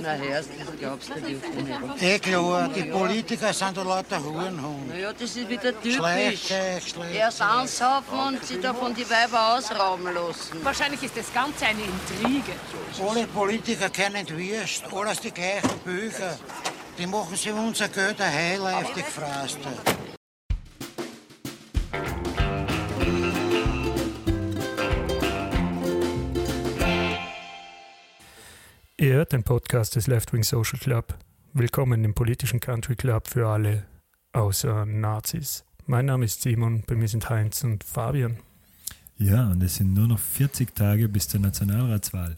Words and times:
Na, 0.00 0.14
hörst 0.14 0.48
du, 0.48 0.76
glaubst 0.78 1.10
du 1.10 1.20
nicht. 1.20 1.42
Eh 2.00 2.18
klar, 2.18 2.68
die 2.68 2.84
Politiker 2.84 3.52
sind 3.52 3.76
da 3.76 3.82
lauter 3.82 4.22
Hurenhund. 4.22 4.88
Naja, 4.88 5.12
das 5.12 5.36
ist 5.36 5.48
wieder 5.48 5.72
typisch. 5.80 5.96
Schlechte, 5.96 6.80
schlechte. 6.86 7.16
Erst 7.16 7.42
anzapfen 7.42 8.18
und 8.18 8.44
sich 8.44 8.60
da 8.60 8.72
von 8.72 8.94
die 8.94 9.08
Weiber 9.08 9.56
ausrauben 9.56 10.12
lassen. 10.14 10.64
Wahrscheinlich 10.64 11.02
ist 11.02 11.16
das 11.16 11.32
Ganze 11.32 11.66
eine 11.66 11.82
Intrige. 11.82 12.52
Alle 13.06 13.26
Politiker 13.26 13.90
kennen 13.90 14.26
Würst, 14.28 14.84
alles 14.92 15.20
die 15.20 15.30
gleichen 15.30 15.78
Bücher. 15.84 16.38
Die 16.98 17.06
machen 17.06 17.36
sich 17.36 17.52
unser 17.52 17.88
Geld 17.88 18.20
ein 18.20 18.32
Highlife 18.32 18.92
gefrasst. 18.94 19.58
Ihr 29.00 29.14
hört 29.14 29.32
den 29.32 29.44
Podcast 29.44 29.96
des 29.96 30.08
Left 30.08 30.34
Wing 30.34 30.42
Social 30.42 30.78
Club. 30.78 31.16
Willkommen 31.54 32.04
im 32.04 32.12
politischen 32.12 32.60
Country 32.60 32.96
Club 32.96 33.28
für 33.28 33.48
alle, 33.48 33.84
außer 34.34 34.84
Nazis. 34.84 35.64
Mein 35.86 36.04
Name 36.04 36.26
ist 36.26 36.42
Simon, 36.42 36.84
bei 36.86 36.96
mir 36.96 37.08
sind 37.08 37.30
Heinz 37.30 37.64
und 37.64 37.82
Fabian. 37.82 38.36
Ja, 39.16 39.48
und 39.52 39.62
es 39.62 39.76
sind 39.76 39.94
nur 39.94 40.06
noch 40.06 40.18
40 40.18 40.74
Tage 40.74 41.08
bis 41.08 41.28
zur 41.28 41.40
Nationalratswahl. 41.40 42.36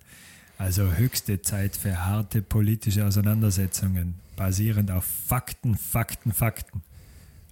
Also 0.56 0.93
höchste 0.93 1.43
Zeit 1.43 1.75
für 1.75 2.06
harte 2.06 2.43
politische 2.43 3.05
Auseinandersetzungen, 3.05 4.20
basierend 4.37 4.92
auf 4.92 5.03
Fakten, 5.03 5.75
Fakten, 5.75 6.33
Fakten. 6.33 6.84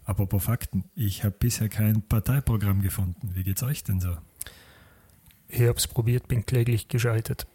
Apropos 0.04 0.44
Fakten, 0.44 0.84
ich 0.94 1.24
habe 1.24 1.34
bisher 1.36 1.68
kein 1.68 2.02
Parteiprogramm 2.02 2.80
gefunden. 2.80 3.32
Wie 3.34 3.42
geht's 3.42 3.64
euch 3.64 3.82
denn 3.82 3.98
so? 3.98 4.16
Ich 5.48 5.62
hab's 5.62 5.88
probiert, 5.88 6.28
bin 6.28 6.46
kläglich 6.46 6.86
gescheitert. 6.86 7.48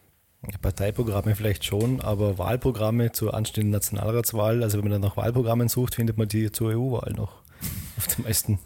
Parteiprogramme 0.62 1.36
vielleicht 1.36 1.66
schon, 1.66 2.02
aber 2.02 2.38
Wahlprogramme 2.38 3.12
zur 3.12 3.34
anstehenden 3.34 3.72
Nationalratswahl, 3.72 4.64
also 4.64 4.78
wenn 4.78 4.86
man 4.86 4.94
dann 4.94 5.02
nach 5.02 5.18
Wahlprogrammen 5.18 5.70
sucht, 5.70 5.96
findet 5.96 6.18
man 6.18 6.28
die 6.28 6.52
zur 6.52 6.72
EU-Wahl 6.72 7.14
noch 7.14 7.42
auf 7.98 8.08
den 8.08 8.26
meisten 8.26 8.60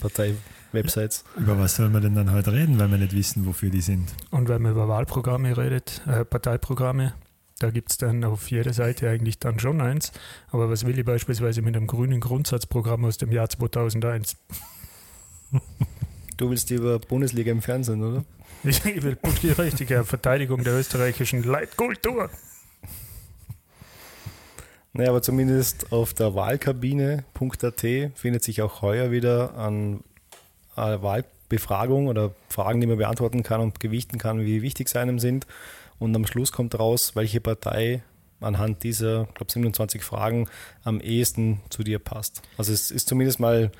Partei-Websites. 0.00 1.24
Über 1.36 1.58
was 1.58 1.76
soll 1.76 1.88
man 1.88 2.02
denn 2.02 2.14
dann 2.14 2.32
heute 2.32 2.52
reden, 2.52 2.78
weil 2.78 2.90
wir 2.90 2.98
nicht 2.98 3.14
wissen, 3.14 3.46
wofür 3.46 3.70
die 3.70 3.80
sind? 3.80 4.12
Und 4.30 4.48
wenn 4.48 4.62
man 4.62 4.72
über 4.72 4.88
Wahlprogramme 4.88 5.56
redet, 5.56 6.02
äh, 6.06 6.24
Parteiprogramme, 6.24 7.14
da 7.58 7.70
gibt's 7.70 7.96
dann 7.96 8.22
auf 8.24 8.50
jeder 8.50 8.74
Seite 8.74 9.08
eigentlich 9.08 9.38
dann 9.38 9.58
schon 9.58 9.80
eins. 9.80 10.12
Aber 10.50 10.68
was 10.68 10.84
will 10.84 10.98
ich 10.98 11.04
beispielsweise 11.04 11.62
mit 11.62 11.74
einem 11.74 11.86
grünen 11.86 12.20
Grundsatzprogramm 12.20 13.04
aus 13.06 13.16
dem 13.16 13.32
Jahr 13.32 13.48
2001? 13.48 14.36
Du 16.36 16.50
willst 16.50 16.70
über 16.70 16.98
Bundesliga 16.98 17.50
im 17.50 17.62
Fernsehen, 17.62 18.02
oder? 18.02 18.24
Ich 18.64 18.84
will 18.84 19.16
die 19.42 19.50
richtige 19.50 20.04
Verteidigung 20.04 20.64
der 20.64 20.74
österreichischen 20.74 21.42
Leitkultur. 21.42 22.30
Naja, 24.92 25.10
aber 25.10 25.22
zumindest 25.22 25.92
auf 25.92 26.14
der 26.14 26.34
Wahlkabine.at 26.34 27.80
findet 28.14 28.42
sich 28.42 28.62
auch 28.62 28.80
heuer 28.80 29.10
wieder 29.10 29.54
an 29.54 30.00
eine 30.74 31.02
Wahlbefragung 31.02 32.06
oder 32.06 32.34
Fragen, 32.48 32.80
die 32.80 32.86
man 32.86 32.96
beantworten 32.96 33.42
kann 33.42 33.60
und 33.60 33.78
gewichten 33.78 34.18
kann, 34.18 34.40
wie 34.40 34.62
wichtig 34.62 34.88
sie 34.88 34.98
einem 34.98 35.18
sind. 35.18 35.46
Und 35.98 36.14
am 36.16 36.26
Schluss 36.26 36.50
kommt 36.50 36.78
raus, 36.78 37.14
welche 37.14 37.40
Partei 37.40 38.02
anhand 38.40 38.82
dieser, 38.84 39.26
ich 39.28 39.34
glaube, 39.34 39.52
27 39.52 40.02
Fragen 40.02 40.48
am 40.82 41.00
ehesten 41.00 41.60
zu 41.70 41.82
dir 41.82 41.98
passt. 41.98 42.42
Also 42.56 42.72
es 42.72 42.90
ist 42.90 43.08
zumindest 43.08 43.40
mal 43.40 43.70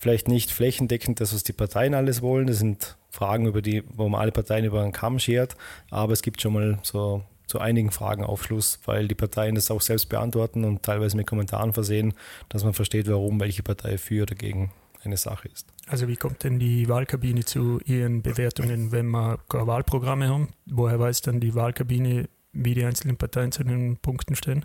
vielleicht 0.00 0.28
nicht 0.28 0.50
flächendeckend 0.50 1.20
das, 1.20 1.34
was 1.34 1.44
die 1.44 1.52
Parteien 1.52 1.94
alles 1.94 2.22
wollen. 2.22 2.46
Das 2.46 2.58
sind 2.58 2.96
Fragen, 3.10 3.46
über 3.46 3.60
die, 3.60 3.84
wo 3.94 4.08
man 4.08 4.20
alle 4.20 4.32
Parteien 4.32 4.64
über 4.64 4.82
einen 4.82 4.92
Kamm 4.92 5.18
schert, 5.18 5.56
aber 5.90 6.12
es 6.12 6.22
gibt 6.22 6.40
schon 6.40 6.54
mal 6.54 6.78
so 6.82 7.22
zu 7.46 7.58
einigen 7.58 7.90
Fragen 7.90 8.24
Aufschluss, 8.24 8.78
weil 8.86 9.08
die 9.08 9.14
Parteien 9.14 9.56
das 9.56 9.70
auch 9.70 9.80
selbst 9.80 10.08
beantworten 10.08 10.64
und 10.64 10.82
teilweise 10.82 11.16
mit 11.16 11.26
Kommentaren 11.26 11.72
versehen, 11.72 12.14
dass 12.48 12.64
man 12.64 12.72
versteht, 12.72 13.08
warum 13.08 13.40
welche 13.40 13.62
Partei 13.62 13.98
für 13.98 14.22
oder 14.22 14.36
gegen 14.36 14.72
eine 15.02 15.16
Sache 15.16 15.48
ist. 15.48 15.66
Also 15.86 16.08
wie 16.08 16.16
kommt 16.16 16.44
denn 16.44 16.58
die 16.58 16.88
Wahlkabine 16.88 17.44
zu 17.44 17.80
ihren 17.84 18.22
Bewertungen, 18.22 18.92
wenn 18.92 19.10
wir 19.10 19.40
Wahlprogramme 19.48 20.28
haben? 20.28 20.48
Woher 20.66 20.98
weiß 20.98 21.22
dann 21.22 21.40
die 21.40 21.54
Wahlkabine, 21.54 22.28
wie 22.52 22.74
die 22.74 22.84
einzelnen 22.84 23.16
Parteien 23.16 23.52
zu 23.52 23.64
den 23.64 23.96
Punkten 23.96 24.36
stehen? 24.36 24.64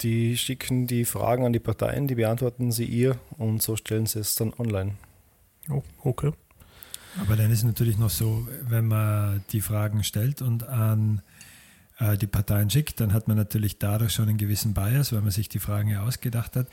Die 0.00 0.36
schicken 0.36 0.86
die 0.86 1.04
Fragen 1.04 1.44
an 1.44 1.52
die 1.52 1.58
Parteien, 1.58 2.06
die 2.06 2.14
beantworten 2.14 2.72
sie 2.72 2.84
ihr 2.84 3.18
und 3.38 3.62
so 3.62 3.76
stellen 3.76 4.06
sie 4.06 4.20
es 4.20 4.34
dann 4.34 4.52
online. 4.58 4.92
Oh, 5.68 5.82
okay. 6.02 6.32
Aber 7.20 7.36
dann 7.36 7.50
ist 7.50 7.58
es 7.58 7.64
natürlich 7.64 7.96
noch 7.96 8.10
so, 8.10 8.46
wenn 8.68 8.86
man 8.86 9.42
die 9.50 9.60
Fragen 9.60 10.04
stellt 10.04 10.42
und 10.42 10.68
an 10.68 11.22
äh, 11.98 12.16
die 12.16 12.26
Parteien 12.26 12.68
schickt, 12.68 13.00
dann 13.00 13.12
hat 13.12 13.28
man 13.28 13.36
natürlich 13.36 13.78
dadurch 13.78 14.12
schon 14.12 14.28
einen 14.28 14.38
gewissen 14.38 14.74
Bias, 14.74 15.12
weil 15.12 15.22
man 15.22 15.30
sich 15.30 15.48
die 15.48 15.58
Fragen 15.58 15.88
ja 15.88 16.02
ausgedacht 16.02 16.56
hat. 16.56 16.68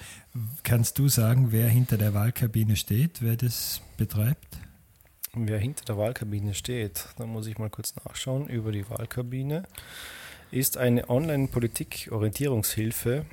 Kannst 0.64 1.00
du 1.00 1.08
sagen, 1.08 1.52
wer 1.52 1.70
hinter 1.70 1.98
der 1.98 2.14
Wahlkabine 2.14 2.76
steht, 2.76 3.22
wer 3.22 3.38
das 3.38 3.82
betreibt? 3.98 4.58
Wer 5.34 5.58
hinter 5.58 5.86
der 5.86 5.98
Wahlkabine 5.98 6.54
steht, 6.54 7.08
da 7.18 7.26
muss 7.26 7.48
ich 7.48 7.58
mal 7.58 7.70
kurz 7.70 7.96
nachschauen 7.96 8.48
über 8.48 8.72
die 8.72 8.88
Wahlkabine, 8.90 9.64
ist 10.54 10.78
eine 10.78 11.10
Online-Politik-Orientierungshilfe. 11.10 13.26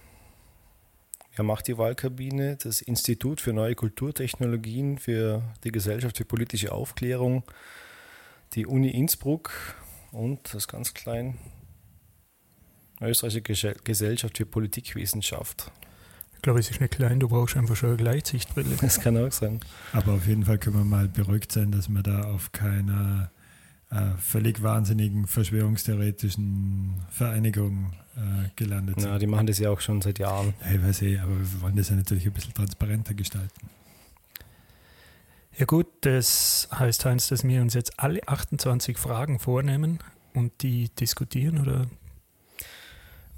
Wer 1.37 1.45
macht 1.45 1.69
die 1.69 1.79
Wahlkabine? 1.79 2.57
Das 2.57 2.81
Institut 2.81 3.43
für 3.43 3.53
neue 3.53 3.75
Kulturtechnologien 3.75 4.97
für 4.99 5.43
die 5.63 5.71
Gesellschaft 5.71 6.17
für 6.17 6.25
politische 6.25 6.73
Aufklärung, 6.73 7.45
die 8.55 8.65
Uni 8.67 8.89
Innsbruck 8.91 9.53
und, 10.13 10.41
das 10.45 10.55
ist 10.55 10.69
ganz 10.69 10.95
klein, 10.95 11.37
Österreichische 13.03 13.43
Gesell- 13.43 13.77
Gesellschaft 13.85 14.39
für 14.39 14.47
Politikwissenschaft. 14.47 15.71
Ich 16.35 16.41
glaube, 16.43 16.61
es 16.61 16.71
ist 16.71 16.81
nicht 16.81 16.95
klein, 16.95 17.21
du 17.21 17.29
brauchst 17.29 17.55
einfach 17.57 17.77
schon 17.77 17.91
eine 17.91 17.99
Gleitsichtbrille. 17.99 18.77
Das 18.81 18.99
kann 19.01 19.19
auch 19.19 19.33
sein. 19.33 19.61
Aber 19.93 20.15
auf 20.15 20.27
jeden 20.27 20.47
Fall 20.47 20.57
können 20.59 20.77
wir 20.77 20.85
mal 20.85 21.07
beruhigt 21.07 21.53
sein, 21.53 21.71
dass 21.71 21.91
wir 21.91 22.03
da 22.03 22.25
auf 22.25 22.51
keiner 22.53 23.31
äh, 23.91 24.17
völlig 24.19 24.62
wahnsinnigen 24.62 25.27
verschwörungstheoretischen 25.27 27.03
Vereinigung 27.11 27.93
äh, 28.17 28.49
gelandet 28.56 29.01
sind. 29.01 29.11
Ja, 29.11 29.19
die 29.19 29.27
machen 29.27 29.47
das 29.47 29.59
ja 29.59 29.71
auch 29.71 29.81
schon 29.81 30.01
seit 30.01 30.19
Jahren. 30.19 30.55
Ja, 30.65 30.73
ich 30.73 30.83
weiß 30.83 31.03
eh, 31.03 31.19
aber 31.19 31.39
wir 31.39 31.62
wollen 31.62 31.77
das 31.77 31.89
ja 31.91 31.97
natürlich 31.97 32.27
ein 32.27 32.33
bisschen 32.33 32.55
transparenter 32.55 33.15
gestalten. 33.15 33.69
Ja 35.59 35.67
gut, 35.67 35.89
das 36.03 36.69
heißt, 36.73 37.05
Heinz, 37.05 37.28
dass 37.28 37.45
wir 37.45 37.61
uns 37.61 37.75
jetzt 37.75 37.99
alle 37.99 38.27
28 38.27 38.97
Fragen 38.97 39.39
vornehmen 39.39 39.99
und 40.34 40.62
die 40.62 40.89
diskutieren 40.91 41.61
oder 41.61 41.87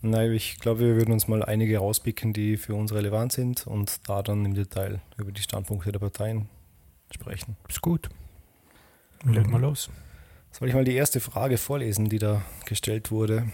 Nein, 0.04 0.32
ich 0.32 0.58
glaube, 0.58 0.80
wir 0.80 0.96
würden 0.96 1.12
uns 1.12 1.28
mal 1.28 1.44
einige 1.44 1.78
rauspicken, 1.78 2.32
die 2.32 2.56
für 2.56 2.74
uns 2.74 2.92
relevant 2.92 3.32
sind 3.32 3.69
und 3.69 4.08
da 4.08 4.22
dann 4.22 4.44
im 4.44 4.52
Detail 4.52 5.00
über 5.16 5.30
die 5.30 5.42
Standpunkte 5.42 5.92
der 5.92 6.00
Parteien 6.00 6.48
sprechen. 7.12 7.56
ist 7.69 7.80
gut. 7.80 8.10
Leg 9.24 9.48
mal 9.48 9.60
los. 9.60 9.88
Soll 10.52 10.68
ich 10.68 10.74
mal 10.74 10.84
die 10.84 10.94
erste 10.94 11.20
Frage 11.20 11.56
vorlesen, 11.56 12.08
die 12.08 12.18
da 12.18 12.42
gestellt 12.66 13.10
wurde? 13.10 13.50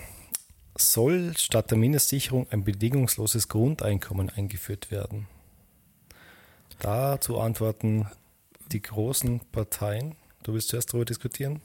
Soll 0.77 1.37
statt 1.37 1.71
der 1.71 1.79
Mindestsicherung 1.79 2.47
ein 2.51 2.65
bedingungsloses 2.65 3.49
Grundeinkommen 3.49 4.31
eingeführt 4.31 4.91
werden? 4.91 5.29
Dazu 6.81 7.39
antworten 7.41 8.07
die 8.73 8.83
großen 8.83 9.41
Parteien. 9.53 10.17
Du 10.43 10.53
willst 10.53 10.69
zuerst 10.69 10.91
darüber 10.91 11.05
diskutieren? 11.05 11.61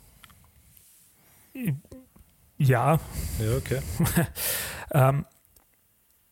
Ja, 2.58 3.00
Ja, 3.40 3.58
okay. 3.58 3.80
ähm, 4.92 5.26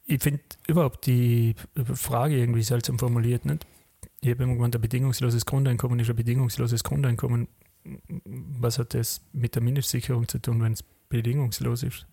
ich 0.06 0.22
finde 0.22 0.41
überhaupt 0.68 1.06
die 1.06 1.56
Frage 1.94 2.38
irgendwie 2.38 2.63
seltsam 2.63 3.00
formuliert. 3.00 3.45
Nicht? 3.45 3.66
Ich 4.22 4.29
habe 4.29 4.44
immer 4.44 4.53
gemeint, 4.53 4.75
ein 4.75 4.81
bedingungsloses 4.81 5.45
Grundeinkommen 5.45 6.00
ist 6.00 6.09
ein 6.09 6.16
bedingungsloses 6.16 6.83
Grundeinkommen. 6.83 7.47
Was 8.16 8.78
hat 8.80 8.94
das 8.94 9.22
mit 9.34 9.56
der 9.56 9.62
Mindestsicherung 9.64 10.28
zu 10.28 10.40
tun, 10.40 10.62
wenn 10.62 10.74
es 10.74 10.84
bedingungslos 11.09 11.84
ist? 11.84 12.06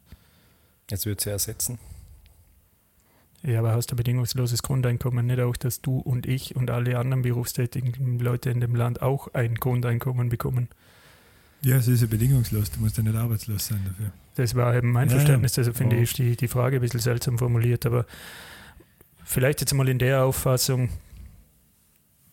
Jetzt 0.91 1.05
wird 1.06 1.21
sie 1.21 1.31
ersetzen. 1.31 1.79
Ja, 3.43 3.61
aber 3.61 3.73
hast 3.73 3.91
du 3.91 3.94
ein 3.94 3.99
bedingungsloses 3.99 4.62
Grundeinkommen 4.62 5.26
nicht 5.26 5.41
auch, 5.41 5.56
dass 5.56 5.81
du 5.81 5.99
und 5.99 6.26
ich 6.26 6.56
und 6.56 6.70
alle 6.70 6.99
anderen 6.99 7.23
berufstätigen 7.23 8.19
Leute 8.19 8.50
in 8.50 8.61
dem 8.61 8.75
Land 8.75 9.00
auch 9.00 9.29
ein 9.35 9.55
Grundeinkommen 9.55 10.29
bekommen? 10.29 10.69
Ja, 11.62 11.76
es 11.76 11.88
ist 11.88 12.00
ja 12.00 12.06
bedingungslos, 12.06 12.71
du 12.71 12.81
musst 12.81 12.97
ja 12.97 13.03
nicht 13.03 13.17
arbeitslos 13.17 13.67
sein 13.67 13.81
dafür. 13.85 14.12
Das 14.37 14.55
war 14.55 14.75
eben 14.75 14.91
mein 14.91 15.09
Ja, 15.09 15.17
Verständnis, 15.17 15.53
deshalb 15.53 15.76
finde 15.76 15.97
Ja. 15.97 16.03
ich 16.03 16.12
die, 16.14 16.37
die 16.37 16.49
Frage 16.49 16.76
ein 16.76 16.81
bisschen 16.82 17.00
seltsam 17.00 17.38
formuliert, 17.38 17.85
aber 17.87 18.06
vielleicht 19.25 19.61
jetzt 19.61 19.75
mal 19.75 19.88
in 19.88 19.99
der 19.99 20.25
Auffassung, 20.25 20.88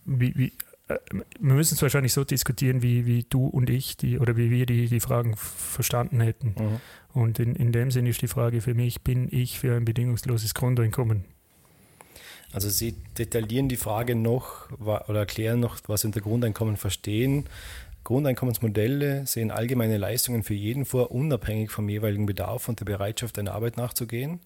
wie, 0.05 0.35
wie, 0.35 0.53
wir 0.87 1.25
müssen 1.39 1.75
es 1.75 1.81
wahrscheinlich 1.81 2.13
so 2.13 2.23
diskutieren, 2.23 2.83
wie, 2.83 3.05
wie 3.05 3.25
du 3.27 3.47
und 3.47 3.69
ich 3.69 3.97
die 3.97 4.19
oder 4.19 4.37
wie 4.37 4.51
wir 4.51 4.65
die, 4.65 4.87
die 4.87 4.99
Fragen 4.99 5.35
verstanden 5.35 6.21
hätten. 6.21 6.55
Mhm. 6.57 6.79
Und 7.13 7.39
in, 7.39 7.55
in 7.55 7.71
dem 7.71 7.89
Sinne 7.91 8.09
ist 8.09 8.21
die 8.21 8.27
Frage 8.27 8.61
für 8.61 8.75
mich, 8.75 9.01
bin 9.01 9.27
ich 9.31 9.59
für 9.59 9.75
ein 9.75 9.85
bedingungsloses 9.85 10.53
Grundeinkommen? 10.53 11.25
Also 12.53 12.69
Sie 12.69 12.95
detaillieren 13.17 13.67
die 13.67 13.77
Frage 13.77 14.15
noch 14.15 14.71
oder 14.79 15.19
erklären 15.19 15.59
noch, 15.59 15.77
was 15.87 16.01
Sie 16.01 16.07
unter 16.07 16.21
Grundeinkommen 16.21 16.77
verstehen. 16.77 17.45
Grundeinkommensmodelle 18.03 19.25
sehen 19.25 19.49
allgemeine 19.49 19.97
Leistungen 19.97 20.43
für 20.43 20.53
jeden 20.53 20.85
vor, 20.85 21.11
unabhängig 21.11 21.71
vom 21.71 21.89
jeweiligen 21.89 22.27
Bedarf 22.27 22.69
und 22.69 22.79
der 22.79 22.85
Bereitschaft, 22.85 23.39
einer 23.39 23.53
Arbeit 23.53 23.77
nachzugehen. 23.77 24.39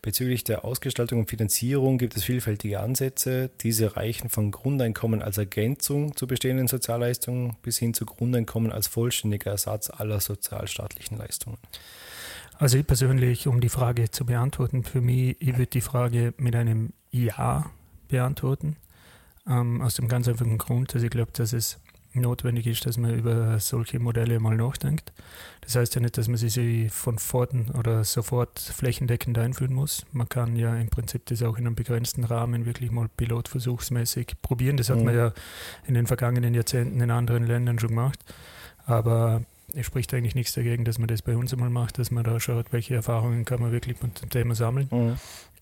Bezüglich 0.00 0.44
der 0.44 0.64
Ausgestaltung 0.64 1.20
und 1.20 1.30
Finanzierung 1.30 1.98
gibt 1.98 2.16
es 2.16 2.24
vielfältige 2.24 2.80
Ansätze. 2.80 3.50
Diese 3.60 3.96
reichen 3.96 4.30
von 4.30 4.52
Grundeinkommen 4.52 5.22
als 5.22 5.38
Ergänzung 5.38 6.16
zu 6.16 6.26
bestehenden 6.26 6.68
Sozialleistungen 6.68 7.56
bis 7.62 7.78
hin 7.78 7.94
zu 7.94 8.06
Grundeinkommen 8.06 8.70
als 8.70 8.86
vollständiger 8.86 9.50
Ersatz 9.50 9.90
aller 9.90 10.20
sozialstaatlichen 10.20 11.18
Leistungen. 11.18 11.58
Also 12.58 12.78
ich 12.78 12.86
persönlich, 12.86 13.46
um 13.48 13.60
die 13.60 13.68
Frage 13.68 14.10
zu 14.10 14.24
beantworten, 14.24 14.84
für 14.84 15.00
mich, 15.00 15.36
ich 15.40 15.56
würde 15.58 15.66
die 15.66 15.80
Frage 15.80 16.32
mit 16.36 16.54
einem 16.54 16.92
Ja 17.10 17.70
beantworten. 18.08 18.76
Ähm, 19.48 19.80
aus 19.80 19.94
dem 19.94 20.08
ganz 20.08 20.28
einfachen 20.28 20.58
Grund, 20.58 20.94
dass 20.94 21.02
ich 21.02 21.10
glaube, 21.10 21.32
dass 21.32 21.52
es 21.52 21.78
notwendig 22.14 22.66
ist, 22.66 22.86
dass 22.86 22.96
man 22.96 23.14
über 23.14 23.58
solche 23.60 23.98
Modelle 23.98 24.40
mal 24.40 24.56
nachdenkt. 24.56 25.12
Das 25.60 25.76
heißt 25.76 25.94
ja 25.94 26.00
nicht, 26.00 26.16
dass 26.16 26.28
man 26.28 26.36
sie 26.36 26.88
von 26.88 27.18
vorn 27.18 27.70
oder 27.78 28.04
sofort 28.04 28.58
flächendeckend 28.58 29.36
einführen 29.38 29.74
muss. 29.74 30.06
Man 30.12 30.28
kann 30.28 30.56
ja 30.56 30.76
im 30.76 30.88
Prinzip 30.88 31.26
das 31.26 31.42
auch 31.42 31.58
in 31.58 31.66
einem 31.66 31.74
begrenzten 31.74 32.24
Rahmen 32.24 32.66
wirklich 32.66 32.90
mal 32.90 33.08
pilotversuchsmäßig 33.08 34.40
probieren. 34.42 34.76
Das 34.76 34.90
hat 34.90 34.98
mhm. 34.98 35.04
man 35.04 35.16
ja 35.16 35.32
in 35.86 35.94
den 35.94 36.06
vergangenen 36.06 36.54
Jahrzehnten 36.54 37.00
in 37.00 37.10
anderen 37.10 37.46
Ländern 37.46 37.78
schon 37.78 37.90
gemacht. 37.90 38.24
Aber 38.86 39.42
es 39.74 39.84
spricht 39.84 40.14
eigentlich 40.14 40.34
nichts 40.34 40.54
dagegen, 40.54 40.84
dass 40.84 40.98
man 40.98 41.08
das 41.08 41.22
bei 41.22 41.36
uns 41.36 41.52
einmal 41.52 41.70
macht, 41.70 41.98
dass 41.98 42.10
man 42.10 42.24
da 42.24 42.40
schaut, 42.40 42.72
welche 42.72 42.94
Erfahrungen 42.94 43.44
kann 43.44 43.60
man 43.60 43.72
wirklich 43.72 44.00
mit 44.02 44.22
dem 44.22 44.30
Thema 44.30 44.54
sammeln. 44.54 44.88
Mhm. 44.90 45.16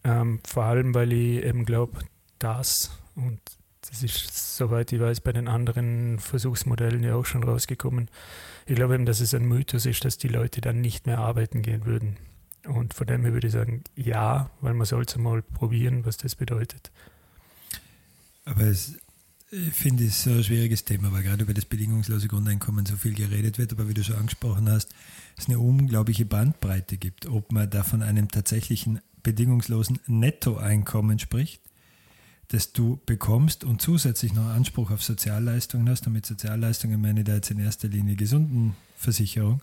Ähm, 0.05 0.41
vor 0.47 0.65
allem, 0.65 0.95
weil 0.95 1.13
ich 1.13 1.43
eben 1.43 1.65
glaube, 1.65 1.99
das 2.39 2.97
und 3.17 3.41
das 3.91 4.03
ist, 4.03 4.57
soweit 4.57 4.93
ich 4.93 5.01
weiß, 5.01 5.21
bei 5.21 5.33
den 5.33 5.49
anderen 5.49 6.19
Versuchsmodellen 6.19 7.03
ja 7.03 7.15
auch 7.15 7.27
schon 7.27 7.45
rausgekommen. 7.45 8.09
Ich 8.67 8.75
glaube 8.75 8.95
eben, 8.95 9.07
dass 9.07 9.21
es 9.21 9.35
ein 9.35 9.47
Mythos 9.47 9.87
ist, 9.87 10.05
dass 10.05 10.19
die 10.19 10.29
Leute 10.29 10.61
dann 10.61 10.81
nicht 10.81 11.07
mehr 11.07 11.19
arbeiten 11.19 11.63
gehen 11.63 11.85
würden. 11.85 12.17
Und 12.67 12.95
von 12.95 13.07
dem 13.07 13.23
her 13.23 13.33
würde 13.33 13.47
ich 13.47 13.53
sagen, 13.53 13.85
ja, 13.95 14.51
weil 14.61 14.75
man 14.75 14.87
sollte 14.87 15.21
mal 15.21 15.43
probieren, 15.43 16.05
was 16.05 16.17
das 16.17 16.35
bedeutet. 16.35 16.91
Aber 18.45 18.63
es, 18.63 18.97
ich 19.51 19.73
finde 19.73 20.05
es 20.05 20.25
so 20.25 20.31
ein 20.31 20.45
schwieriges 20.45 20.85
Thema, 20.85 21.13
weil 21.13 21.23
gerade 21.23 21.45
über 21.45 21.55
das 21.55 21.65
bedingungslose 21.65 22.29
Grundeinkommen 22.29 22.87
so 22.87 22.97
viel 22.97 23.15
geredet 23.15 23.59
wird, 23.59 23.73
aber 23.73 23.89
wie 23.89 23.95
du 23.95 24.03
schon 24.03 24.17
angesprochen 24.17 24.69
hast, 24.69 24.95
es 25.37 25.47
eine 25.47 25.59
unglaubliche 25.59 26.25
Bandbreite 26.25 26.97
gibt, 26.97 27.27
ob 27.27 27.53
man 27.53 27.71
da 27.71 27.85
von 27.85 28.03
einem 28.03 28.29
tatsächlichen 28.31 29.01
bedingungslosen 29.23 30.01
Nettoeinkommen 30.07 31.19
spricht 31.19 31.61
das 32.49 32.73
du 32.73 33.01
bekommst 33.07 33.65
und 33.65 33.83
zusätzlich 33.83 34.33
noch 34.35 34.47
Anspruch 34.47 34.91
auf 34.91 35.03
Sozialleistungen 35.03 35.89
hast, 35.89 36.07
und 36.07 36.13
mit 36.13 36.27
Sozialleistungen 36.27 37.01
meine 37.01 37.21
ich 37.21 37.27
da 37.27 37.35
jetzt 37.35 37.51
in 37.51 37.59
erster 37.59 37.89
Linie 37.89 38.17
Gesundenversicherung, 38.17 39.61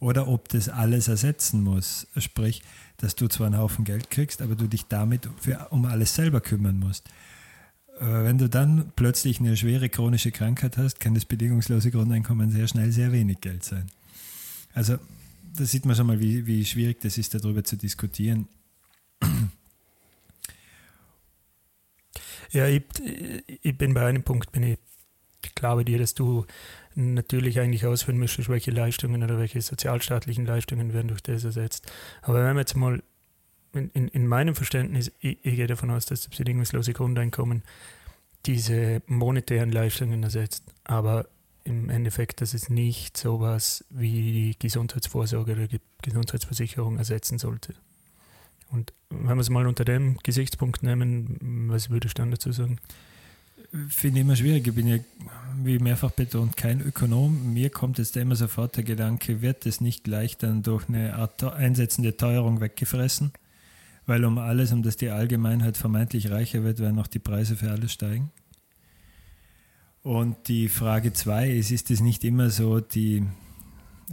oder 0.00 0.28
ob 0.28 0.48
das 0.48 0.68
alles 0.68 1.08
ersetzen 1.08 1.62
muss. 1.62 2.06
Sprich, 2.16 2.62
dass 2.98 3.16
du 3.16 3.28
zwar 3.28 3.46
einen 3.46 3.58
Haufen 3.58 3.84
Geld 3.84 4.10
kriegst, 4.10 4.42
aber 4.42 4.54
du 4.54 4.68
dich 4.68 4.86
damit 4.86 5.28
für, 5.40 5.68
um 5.70 5.84
alles 5.86 6.14
selber 6.14 6.40
kümmern 6.40 6.78
musst. 6.78 7.08
Wenn 8.00 8.38
du 8.38 8.48
dann 8.48 8.92
plötzlich 8.94 9.40
eine 9.40 9.56
schwere 9.56 9.88
chronische 9.88 10.30
Krankheit 10.30 10.76
hast, 10.78 11.00
kann 11.00 11.14
das 11.14 11.24
bedingungslose 11.24 11.90
Grundeinkommen 11.90 12.52
sehr 12.52 12.68
schnell 12.68 12.92
sehr 12.92 13.10
wenig 13.10 13.40
Geld 13.40 13.64
sein. 13.64 13.86
Also 14.72 14.98
da 15.56 15.64
sieht 15.64 15.84
man 15.84 15.96
schon 15.96 16.06
mal, 16.06 16.20
wie, 16.20 16.46
wie 16.46 16.64
schwierig 16.64 17.00
das 17.00 17.18
ist, 17.18 17.34
darüber 17.34 17.64
zu 17.64 17.76
diskutieren. 17.76 18.46
Ja, 22.50 22.66
ich, 22.66 22.82
ich 23.62 23.76
bin 23.76 23.94
bei 23.94 24.06
einem 24.06 24.22
Punkt, 24.22 24.52
bin 24.52 24.62
ich 24.62 24.78
glaube 25.54 25.84
dir, 25.84 25.98
dass 25.98 26.14
du 26.14 26.46
natürlich 26.94 27.60
eigentlich 27.60 27.86
ausführen 27.86 28.18
müsstest, 28.18 28.48
welche 28.48 28.70
Leistungen 28.70 29.22
oder 29.22 29.38
welche 29.38 29.60
sozialstaatlichen 29.60 30.46
Leistungen 30.46 30.92
werden 30.92 31.08
durch 31.08 31.22
das 31.22 31.44
ersetzt. 31.44 31.90
Aber 32.22 32.44
wenn 32.44 32.54
wir 32.54 32.60
jetzt 32.60 32.76
mal 32.76 33.02
in, 33.72 33.90
in, 33.90 34.08
in 34.08 34.26
meinem 34.26 34.54
Verständnis, 34.54 35.12
ich, 35.20 35.38
ich, 35.44 35.56
gehe 35.56 35.66
davon 35.66 35.90
aus, 35.90 36.06
dass 36.06 36.22
das 36.22 36.36
bedingungslose 36.36 36.92
Grundeinkommen 36.92 37.62
diese 38.46 39.02
monetären 39.06 39.70
Leistungen 39.70 40.22
ersetzt. 40.22 40.64
Aber 40.84 41.28
im 41.64 41.90
Endeffekt, 41.90 42.40
dass 42.40 42.54
es 42.54 42.70
nicht 42.70 43.16
sowas 43.16 43.84
wie 43.90 44.32
die 44.32 44.58
Gesundheitsvorsorge 44.58 45.52
oder 45.52 45.66
die 45.66 45.80
Gesundheitsversicherung 46.02 46.96
ersetzen 46.96 47.38
sollte. 47.38 47.74
Und 48.70 48.92
wenn 49.10 49.36
wir 49.36 49.40
es 49.40 49.50
mal 49.50 49.66
unter 49.66 49.84
dem 49.84 50.18
Gesichtspunkt 50.22 50.82
nehmen, 50.82 51.68
was 51.70 51.90
würde 51.90 52.06
ich 52.06 52.14
dann 52.14 52.30
dazu 52.30 52.52
sagen? 52.52 52.78
Finde 53.88 54.20
ich 54.20 54.24
immer 54.24 54.36
schwierig. 54.36 54.66
Ich 54.66 54.74
bin 54.74 54.86
ja, 54.86 54.98
wie 55.62 55.78
mehrfach 55.78 56.10
betont, 56.10 56.56
kein 56.56 56.80
Ökonom. 56.80 57.52
Mir 57.52 57.70
kommt 57.70 57.98
jetzt 57.98 58.16
immer 58.16 58.36
sofort 58.36 58.76
der 58.76 58.84
Gedanke, 58.84 59.42
wird 59.42 59.66
es 59.66 59.80
nicht 59.80 60.04
gleich 60.04 60.38
dann 60.38 60.62
durch 60.62 60.88
eine 60.88 61.14
Art 61.16 61.42
einsetzende 61.44 62.16
Teuerung 62.16 62.60
weggefressen? 62.60 63.32
Weil 64.06 64.24
um 64.24 64.38
alles, 64.38 64.72
um 64.72 64.82
das 64.82 64.96
die 64.96 65.10
Allgemeinheit 65.10 65.76
vermeintlich 65.76 66.30
reicher 66.30 66.64
wird, 66.64 66.78
werden 66.78 66.98
auch 66.98 67.08
die 67.08 67.18
Preise 67.18 67.56
für 67.56 67.70
alles 67.70 67.92
steigen. 67.92 68.30
Und 70.02 70.48
die 70.48 70.68
Frage 70.68 71.12
zwei 71.12 71.50
ist, 71.50 71.70
ist 71.70 71.90
es 71.90 72.00
nicht 72.00 72.24
immer 72.24 72.48
so, 72.48 72.80
die, 72.80 73.24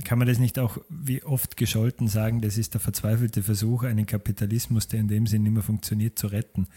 kann 0.03 0.19
man 0.19 0.27
das 0.27 0.39
nicht 0.39 0.59
auch 0.59 0.77
wie 0.89 1.23
oft 1.23 1.57
gescholten 1.57 2.07
sagen, 2.07 2.41
das 2.41 2.57
ist 2.57 2.73
der 2.73 2.81
verzweifelte 2.81 3.43
Versuch, 3.43 3.83
einen 3.83 4.05
Kapitalismus, 4.05 4.87
der 4.87 4.99
in 4.99 5.07
dem 5.07 5.27
Sinn 5.27 5.43
nicht 5.43 5.53
mehr 5.53 5.63
funktioniert, 5.63 6.19
zu 6.19 6.27
retten? 6.27 6.67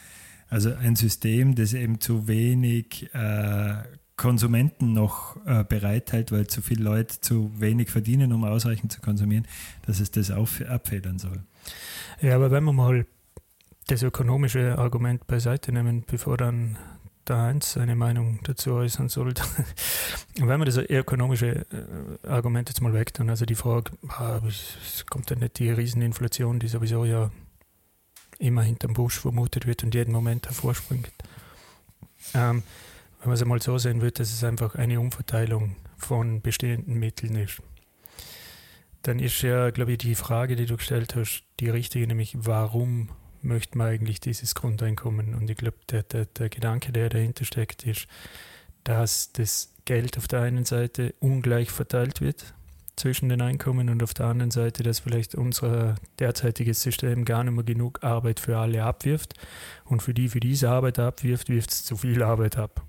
Also 0.49 0.73
ein 0.75 0.97
System, 0.97 1.55
das 1.55 1.75
eben 1.75 2.01
zu 2.01 2.29
wenig 2.29 3.13
äh, 3.15 3.83
Konsumenten 4.17 4.93
noch 4.93 5.37
äh, 5.47 5.65
bereithält, 5.65 6.33
weil 6.33 6.47
zu 6.47 6.63
viele 6.63 6.83
Leute 6.83 7.21
zu 7.21 7.51
wenig 7.61 7.91
verdienen, 7.91 8.33
um 8.33 8.45
ausreichend 8.45 8.93
zu 8.93 9.01
konsumieren, 9.01 9.47
dass 9.87 10.01
es 10.01 10.11
das 10.11 10.31
auf, 10.31 10.61
abfedern 10.63 11.19
soll. 11.19 11.43
Ja, 12.21 12.35
aber 12.35 12.51
wenn 12.51 12.65
wir 12.65 12.73
mal 12.73 13.07
das 13.87 14.03
ökonomische 14.03 14.77
Argument 14.79 15.27
beiseite 15.27 15.73
nehmen, 15.73 16.05
bevor 16.07 16.37
dann 16.37 16.77
der 17.29 17.39
Heinz 17.39 17.73
seine 17.73 17.97
Meinung 17.97 18.41
dazu 18.45 18.73
äußern 18.73 19.09
sollte. 19.09 19.43
Wenn 20.37 20.61
wir 20.61 20.65
das 20.65 20.77
ökonomische 20.77 21.67
äh, 21.71 22.27
Argument 22.27 22.69
jetzt 22.69 22.81
mal 22.81 22.93
weg 22.93 23.15
tun, 23.15 23.31
also 23.31 23.45
die 23.45 23.55
Frage, 23.55 23.93
ah, 24.09 24.41
es 24.47 25.05
kommt 25.07 25.31
ja 25.31 25.37
nicht 25.37 25.59
die 25.59 25.71
Rieseninflation, 25.71 26.59
die 26.59 26.69
sowieso 26.69 27.05
ja 27.05 27.31
immer 28.39 28.63
hinterm 28.63 28.95
Busch 28.95 29.19
vermutet 29.19 29.67
wird 29.67 29.83
und 29.83 29.95
jeden 29.95 30.13
Moment 30.13 30.47
hervorspringt. 30.47 31.13
Ähm, 32.35 32.63
wenn 33.21 33.29
man 33.29 33.35
es 33.35 33.43
einmal 33.43 33.61
so 33.61 33.79
sehen 33.79 34.01
wird, 34.01 34.21
dass 34.21 34.33
es 34.33 34.45
einfach 34.45 34.77
eine 34.77 35.01
Umverteilung 35.01 35.77
von 35.97 36.41
bestehenden 36.41 36.99
Mitteln 36.99 37.35
ist, 37.35 37.61
dann 39.03 39.19
ist 39.19 39.43
ja, 39.43 39.71
glaube 39.71 39.93
ich, 39.93 39.99
die 39.99 40.15
Frage, 40.15 40.57
die 40.57 40.67
du 40.67 40.77
gestellt 40.77 41.15
hast, 41.17 41.45
die 41.61 41.69
richtige, 41.69 42.07
nämlich 42.07 42.37
warum 42.39 43.09
möchte 43.43 43.79
man 43.79 43.89
eigentlich 43.89 44.21
dieses 44.21 44.55
Grundeinkommen. 44.55 45.35
Und 45.35 45.49
ich 45.51 45.57
glaube, 45.57 45.77
der, 45.91 46.03
der, 46.03 46.27
der 46.27 46.49
Gedanke, 46.49 46.93
der 46.93 47.09
dahinter 47.09 47.45
steckt, 47.45 47.85
ist, 47.85 48.07
dass 48.85 49.33
das 49.33 49.73
Geld 49.85 50.19
auf 50.19 50.29
der 50.29 50.43
einen 50.43 50.65
Seite 50.65 51.15
ungleich 51.21 51.71
verteilt 51.71 52.21
wird 52.21 52.55
zwischen 52.97 53.29
den 53.29 53.41
Einkommen 53.41 53.89
und 53.89 54.03
auf 54.03 54.13
der 54.13 54.27
anderen 54.27 54.51
Seite, 54.51 54.83
dass 54.83 54.99
vielleicht 54.99 55.35
unser 55.35 55.95
derzeitiges 56.19 56.83
System 56.83 57.25
gar 57.25 57.45
nicht 57.45 57.55
mehr 57.55 57.65
genug 57.65 58.03
Arbeit 58.03 58.41
für 58.41 58.59
alle 58.59 58.83
abwirft 58.83 59.35
und 59.85 60.03
für 60.03 60.15
die, 60.15 60.29
für 60.29 60.41
diese 60.41 60.69
Arbeit 60.69 60.99
abwirft, 60.99 61.49
wirft 61.49 61.71
es 61.71 61.85
zu 61.85 61.97
viel 61.97 62.23
Arbeit 62.23 62.59
ab. 62.59 62.83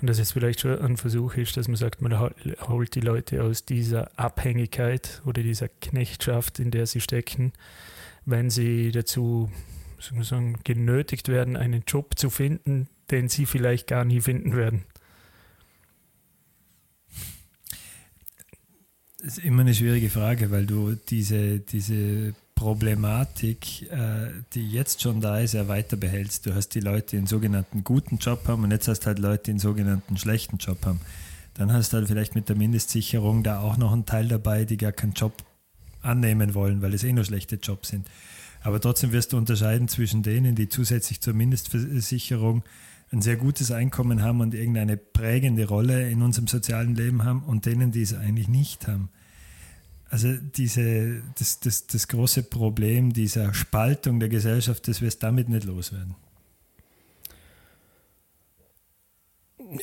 Und 0.00 0.08
dass 0.08 0.18
es 0.18 0.30
vielleicht 0.30 0.60
schon 0.60 0.78
ein 0.78 0.96
Versuch 0.96 1.34
ist, 1.34 1.56
dass 1.56 1.66
man 1.66 1.76
sagt, 1.76 2.00
man 2.00 2.18
holt 2.20 2.94
die 2.94 3.00
Leute 3.00 3.42
aus 3.42 3.64
dieser 3.64 4.16
Abhängigkeit 4.16 5.22
oder 5.24 5.42
dieser 5.42 5.68
Knechtschaft, 5.68 6.60
in 6.60 6.70
der 6.70 6.86
sie 6.86 7.00
stecken, 7.00 7.52
wenn 8.28 8.50
sie 8.50 8.92
dazu 8.92 9.50
sagen, 10.22 10.58
genötigt 10.64 11.28
werden, 11.28 11.56
einen 11.56 11.82
Job 11.86 12.18
zu 12.18 12.30
finden, 12.30 12.88
den 13.10 13.28
sie 13.28 13.46
vielleicht 13.46 13.86
gar 13.86 14.04
nie 14.04 14.20
finden 14.20 14.54
werden. 14.54 14.84
Das 19.20 19.38
ist 19.38 19.44
immer 19.44 19.62
eine 19.62 19.74
schwierige 19.74 20.10
Frage, 20.10 20.50
weil 20.50 20.66
du 20.66 20.94
diese, 20.94 21.58
diese 21.58 22.34
Problematik, 22.54 23.90
äh, 23.90 24.28
die 24.54 24.70
jetzt 24.70 25.02
schon 25.02 25.20
da 25.20 25.40
ist, 25.40 25.54
ja 25.54 25.66
weiter 25.66 25.96
behältst. 25.96 26.46
Du 26.46 26.54
hast 26.54 26.70
die 26.70 26.80
Leute, 26.80 27.08
die 27.10 27.16
einen 27.16 27.26
sogenannten 27.26 27.82
guten 27.82 28.18
Job 28.18 28.46
haben 28.46 28.62
und 28.62 28.70
jetzt 28.70 28.88
hast 28.88 29.06
halt 29.06 29.18
Leute, 29.18 29.44
die 29.44 29.50
einen 29.52 29.60
sogenannten 29.60 30.16
schlechten 30.16 30.58
Job 30.58 30.84
haben. 30.84 31.00
Dann 31.54 31.72
hast 31.72 31.92
du 31.92 31.96
halt 31.96 32.06
vielleicht 32.06 32.34
mit 32.34 32.48
der 32.48 32.56
Mindestsicherung 32.56 33.42
da 33.42 33.60
auch 33.60 33.78
noch 33.78 33.92
einen 33.92 34.06
Teil 34.06 34.28
dabei, 34.28 34.64
die 34.64 34.76
gar 34.76 34.92
keinen 34.92 35.14
Job 35.14 35.32
annehmen 36.02 36.54
wollen, 36.54 36.82
weil 36.82 36.94
es 36.94 37.04
eh 37.04 37.12
nur 37.12 37.24
schlechte 37.24 37.56
Jobs 37.56 37.88
sind. 37.88 38.08
Aber 38.62 38.80
trotzdem 38.80 39.12
wirst 39.12 39.32
du 39.32 39.36
unterscheiden 39.36 39.88
zwischen 39.88 40.22
denen, 40.22 40.54
die 40.54 40.68
zusätzlich 40.68 41.20
zur 41.20 41.34
Mindestversicherung 41.34 42.64
ein 43.10 43.22
sehr 43.22 43.36
gutes 43.36 43.70
Einkommen 43.70 44.22
haben 44.22 44.40
und 44.40 44.54
irgendeine 44.54 44.96
prägende 44.96 45.66
Rolle 45.66 46.10
in 46.10 46.22
unserem 46.22 46.46
sozialen 46.46 46.94
Leben 46.94 47.24
haben 47.24 47.42
und 47.42 47.66
denen, 47.66 47.92
die 47.92 48.02
es 48.02 48.14
eigentlich 48.14 48.48
nicht 48.48 48.86
haben. 48.86 49.08
Also 50.10 50.34
diese, 50.36 51.22
das, 51.38 51.60
das, 51.60 51.86
das 51.86 52.08
große 52.08 52.42
Problem 52.42 53.12
dieser 53.12 53.52
Spaltung 53.54 54.20
der 54.20 54.28
Gesellschaft, 54.28 54.88
das 54.88 55.00
wirst 55.00 55.22
damit 55.22 55.48
nicht 55.48 55.64
loswerden. 55.64 56.14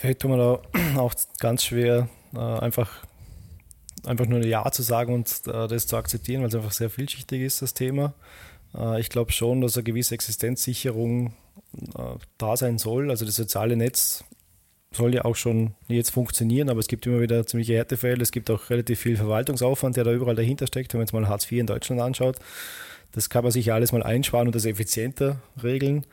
Ja, 0.02 0.10
ich 0.10 0.18
tue 0.18 0.32
mir 0.32 0.38
da 0.38 1.00
auch 1.00 1.14
ganz 1.40 1.64
schwer, 1.64 2.10
äh, 2.34 2.40
einfach, 2.40 3.06
einfach 4.06 4.26
nur 4.26 4.44
Ja 4.46 4.70
zu 4.72 4.82
sagen 4.82 5.14
und 5.14 5.30
äh, 5.48 5.68
das 5.68 5.88
zu 5.88 5.98
akzeptieren, 5.98 6.42
weil 6.42 6.50
es 6.50 6.56
einfach 6.56 6.72
sehr 6.72 6.90
vielschichtig 6.90 7.42
ist, 7.42 7.62
das 7.62 7.74
Thema. 7.74 8.14
Äh, 8.76 9.00
ich 9.00 9.10
glaube 9.10 9.32
schon, 9.32 9.62
dass 9.62 9.78
eine 9.78 9.84
gewisse 9.84 10.16
Existenzsicherung 10.16 11.34
äh, 11.98 12.16
da 12.38 12.58
sein 12.58 12.78
soll. 12.78 13.10
Also 13.10 13.26
das 13.26 13.36
soziale 13.36 13.76
Netz 13.76 14.24
soll 14.92 15.14
ja 15.14 15.26
auch 15.26 15.36
schon 15.36 15.76
jetzt 15.88 16.12
funktionieren, 16.12 16.70
aber 16.70 16.80
es 16.80 16.88
gibt 16.88 17.06
immer 17.06 17.22
wieder 17.22 17.46
ziemliche 17.46 17.74
Härtefälle. 17.74 18.22
Es 18.22 18.32
gibt 18.32 18.50
auch 18.50 18.70
relativ 18.70 19.00
viel 19.00 19.18
Verwaltungsaufwand, 19.18 19.98
der 19.98 20.04
da 20.04 20.14
überall 20.14 20.36
dahinter 20.36 20.68
steckt. 20.68 20.94
Wenn 20.94 21.00
man 21.00 21.06
jetzt 21.06 21.14
mal 21.14 21.28
Hartz 21.28 21.52
IV 21.52 21.60
in 21.60 21.68
Deutschland 21.68 22.02
anschaut, 22.02 22.38
das 23.12 23.30
kann 23.30 23.44
man 23.44 23.52
sich 23.52 23.68
ja 23.68 23.76
alles 23.76 23.92
mal 23.92 24.04
einsparen 24.04 24.48
und 24.48 24.56
das 24.56 24.66
effizienter 24.66 25.42
regeln. 25.62 26.06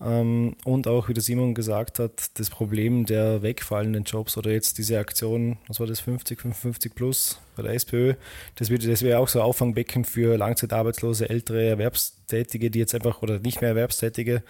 Ähm, 0.00 0.56
und 0.64 0.88
auch, 0.88 1.08
wie 1.08 1.14
der 1.14 1.22
Simon 1.22 1.54
gesagt 1.54 1.98
hat, 1.98 2.38
das 2.38 2.50
Problem 2.50 3.06
der 3.06 3.42
wegfallenden 3.42 4.04
Jobs 4.04 4.36
oder 4.36 4.50
jetzt 4.50 4.76
diese 4.76 4.98
Aktion, 4.98 5.56
was 5.68 5.80
war 5.80 5.86
das, 5.86 6.00
50, 6.00 6.40
55 6.40 6.94
plus 6.94 7.40
bei 7.56 7.62
der 7.62 7.72
SPÖ, 7.72 8.14
das, 8.56 8.68
das 8.68 9.02
wäre 9.02 9.18
auch 9.18 9.28
so 9.28 9.40
ein 9.40 9.46
Auffangbecken 9.46 10.04
für 10.04 10.36
langzeitarbeitslose, 10.36 11.30
ältere 11.30 11.66
Erwerbstätige, 11.66 12.70
die 12.70 12.78
jetzt 12.78 12.94
einfach, 12.94 13.22
oder 13.22 13.38
nicht 13.38 13.62
mehr 13.62 13.70
Erwerbstätige, 13.70 14.42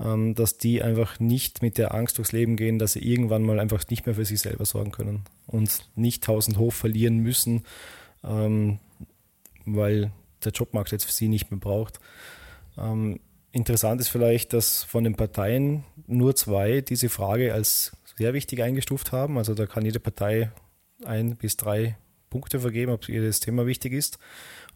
ähm, 0.00 0.34
dass 0.34 0.58
die 0.58 0.82
einfach 0.82 1.20
nicht 1.20 1.62
mit 1.62 1.78
der 1.78 1.94
Angst 1.94 2.18
durchs 2.18 2.32
Leben 2.32 2.56
gehen, 2.56 2.80
dass 2.80 2.94
sie 2.94 3.00
irgendwann 3.00 3.42
mal 3.42 3.60
einfach 3.60 3.84
nicht 3.90 4.06
mehr 4.06 4.16
für 4.16 4.24
sich 4.24 4.40
selber 4.40 4.64
sorgen 4.64 4.90
können 4.90 5.24
und 5.46 5.84
nicht 5.94 6.24
tausend 6.24 6.58
hoch 6.58 6.72
verlieren 6.72 7.18
müssen, 7.18 7.62
ähm, 8.24 8.80
weil 9.66 10.10
der 10.44 10.50
Jobmarkt 10.50 10.90
jetzt 10.90 11.04
für 11.04 11.12
sie 11.12 11.28
nicht 11.28 11.52
mehr 11.52 11.60
braucht. 11.60 12.00
Interessant 13.52 14.00
ist 14.00 14.08
vielleicht, 14.08 14.52
dass 14.52 14.84
von 14.84 15.04
den 15.04 15.16
Parteien 15.16 15.84
nur 16.06 16.36
zwei 16.36 16.80
diese 16.82 17.08
Frage 17.08 17.52
als 17.52 17.92
sehr 18.16 18.32
wichtig 18.32 18.62
eingestuft 18.62 19.12
haben. 19.12 19.38
Also 19.38 19.54
da 19.54 19.66
kann 19.66 19.84
jede 19.84 19.98
Partei 19.98 20.50
ein 21.04 21.36
bis 21.36 21.56
drei 21.56 21.96
Punkte 22.28 22.60
vergeben, 22.60 22.92
ob 22.92 23.08
ihr 23.08 23.24
das 23.26 23.40
Thema 23.40 23.66
wichtig 23.66 23.92
ist. 23.92 24.18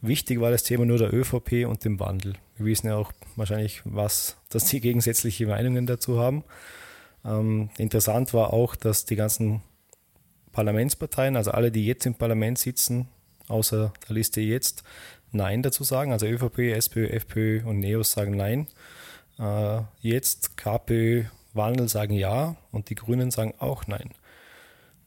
Wichtig 0.01 0.41
war 0.41 0.51
das 0.51 0.65
Thema 0.65 0.85
nur 0.85 0.99
der 0.99 1.15
ÖVP 1.15 1.67
und 1.67 1.85
dem 1.85 2.01
Wandel. 2.01 2.35
Wir 2.57 2.67
wissen 2.67 2.89
ja 2.89 2.97
auch 2.97 3.13
wahrscheinlich, 3.37 3.81
was, 3.85 4.37
dass 4.49 4.67
die 4.67 4.81
gegensätzliche 4.81 5.47
Meinungen 5.47 5.87
dazu 5.87 6.19
haben. 6.19 6.43
Ähm, 7.25 7.71
interessant 7.79 8.35
war 8.35 8.53
auch, 8.53 8.75
dass 8.75 9.05
die 9.05 9.17
ganzen 9.17 9.63
Parlamentsparteien, 10.53 11.37
also 11.37 11.53
alle, 11.53 11.71
die 11.71 11.87
jetzt 11.87 12.07
im 12.07 12.15
Parlament 12.15 12.59
sitzen, 12.59 13.09
außer 13.49 13.93
der 14.09 14.15
Liste 14.15 14.41
jetzt, 14.41 14.83
Nein 15.35 15.63
dazu 15.63 15.85
sagen. 15.85 16.13
Also 16.13 16.27
ÖVP, 16.27 16.59
SPÖ, 16.75 17.09
FPÖ 17.09 17.65
und 17.65 17.81
NEOS 17.81 18.13
sagen 18.13 18.37
Nein. 18.37 18.69
Äh, 19.39 19.81
jetzt 20.01 20.57
KPÖ, 20.57 21.25
Wandel 21.53 21.89
sagen 21.89 22.15
Ja 22.15 22.57
und 22.73 22.91
die 22.91 22.95
Grünen 22.95 23.31
sagen 23.31 23.55
auch 23.59 23.87
Nein. 23.87 24.11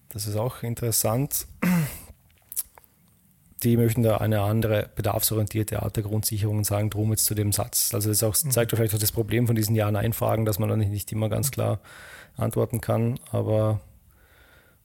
Das 0.09 0.27
ist 0.27 0.35
auch 0.35 0.63
interessant. 0.63 1.47
Die 3.63 3.75
möchten 3.75 4.03
da 4.03 4.17
eine 4.17 4.41
andere 4.41 4.89
bedarfsorientierte 4.95 5.81
Art 5.81 5.95
der 5.95 6.03
Grundsicherung 6.03 6.57
und 6.57 6.63
sagen 6.63 6.91
drum 6.91 7.09
jetzt 7.09 7.25
zu 7.25 7.33
dem 7.33 7.51
Satz. 7.51 7.93
Also 7.93 8.09
das 8.09 8.21
auch, 8.21 8.35
mhm. 8.43 8.51
zeigt 8.51 8.71
vielleicht 8.71 8.93
auch 8.93 8.99
das 8.99 9.11
Problem 9.11 9.47
von 9.47 9.55
diesen 9.55 9.75
Ja-Nein-Fragen, 9.75 10.45
dass 10.45 10.59
man 10.59 10.69
da 10.69 10.75
nicht 10.75 11.11
immer 11.11 11.27
ganz 11.27 11.49
klar 11.49 11.79
antworten 12.35 12.81
kann. 12.81 13.19
Aber 13.31 13.81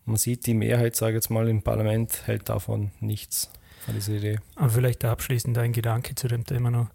man 0.06 0.16
sieht, 0.16 0.46
die 0.46 0.54
Mehrheit, 0.54 0.96
sage 0.96 1.12
ich 1.12 1.16
jetzt 1.16 1.30
mal, 1.30 1.48
im 1.48 1.62
Parlament 1.62 2.26
hält 2.26 2.48
davon 2.48 2.92
nichts 3.00 3.50
von 3.84 3.94
dieser 3.94 4.14
Idee. 4.14 4.38
Aber 4.54 4.70
vielleicht 4.70 5.04
abschließend 5.04 5.56
ein 5.58 5.72
Gedanke 5.72 6.14
zu 6.14 6.28
dem 6.28 6.44
Thema 6.44 6.70
noch. 6.70 6.88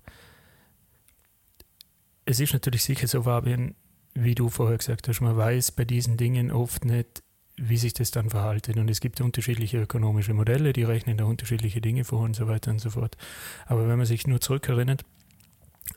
Es 2.25 2.39
ist 2.39 2.53
natürlich 2.53 2.83
sicher 2.83 3.07
so, 3.07 3.23
Fabian, 3.23 3.75
wie 4.13 4.35
du 4.35 4.49
vorher 4.49 4.77
gesagt 4.77 5.07
hast, 5.07 5.21
man 5.21 5.37
weiß 5.37 5.71
bei 5.71 5.85
diesen 5.85 6.17
Dingen 6.17 6.51
oft 6.51 6.85
nicht, 6.85 7.21
wie 7.55 7.77
sich 7.77 7.93
das 7.93 8.11
dann 8.11 8.29
verhaltet. 8.29 8.77
Und 8.77 8.89
es 8.89 8.99
gibt 8.99 9.21
unterschiedliche 9.21 9.81
ökonomische 9.81 10.33
Modelle, 10.33 10.73
die 10.73 10.83
rechnen 10.83 11.17
da 11.17 11.25
unterschiedliche 11.25 11.81
Dinge 11.81 12.03
vor 12.03 12.21
und 12.21 12.35
so 12.35 12.47
weiter 12.47 12.71
und 12.71 12.79
so 12.79 12.91
fort. 12.91 13.17
Aber 13.65 13.87
wenn 13.87 13.97
man 13.97 14.05
sich 14.05 14.27
nur 14.27 14.41
zurückerinnert 14.41 15.03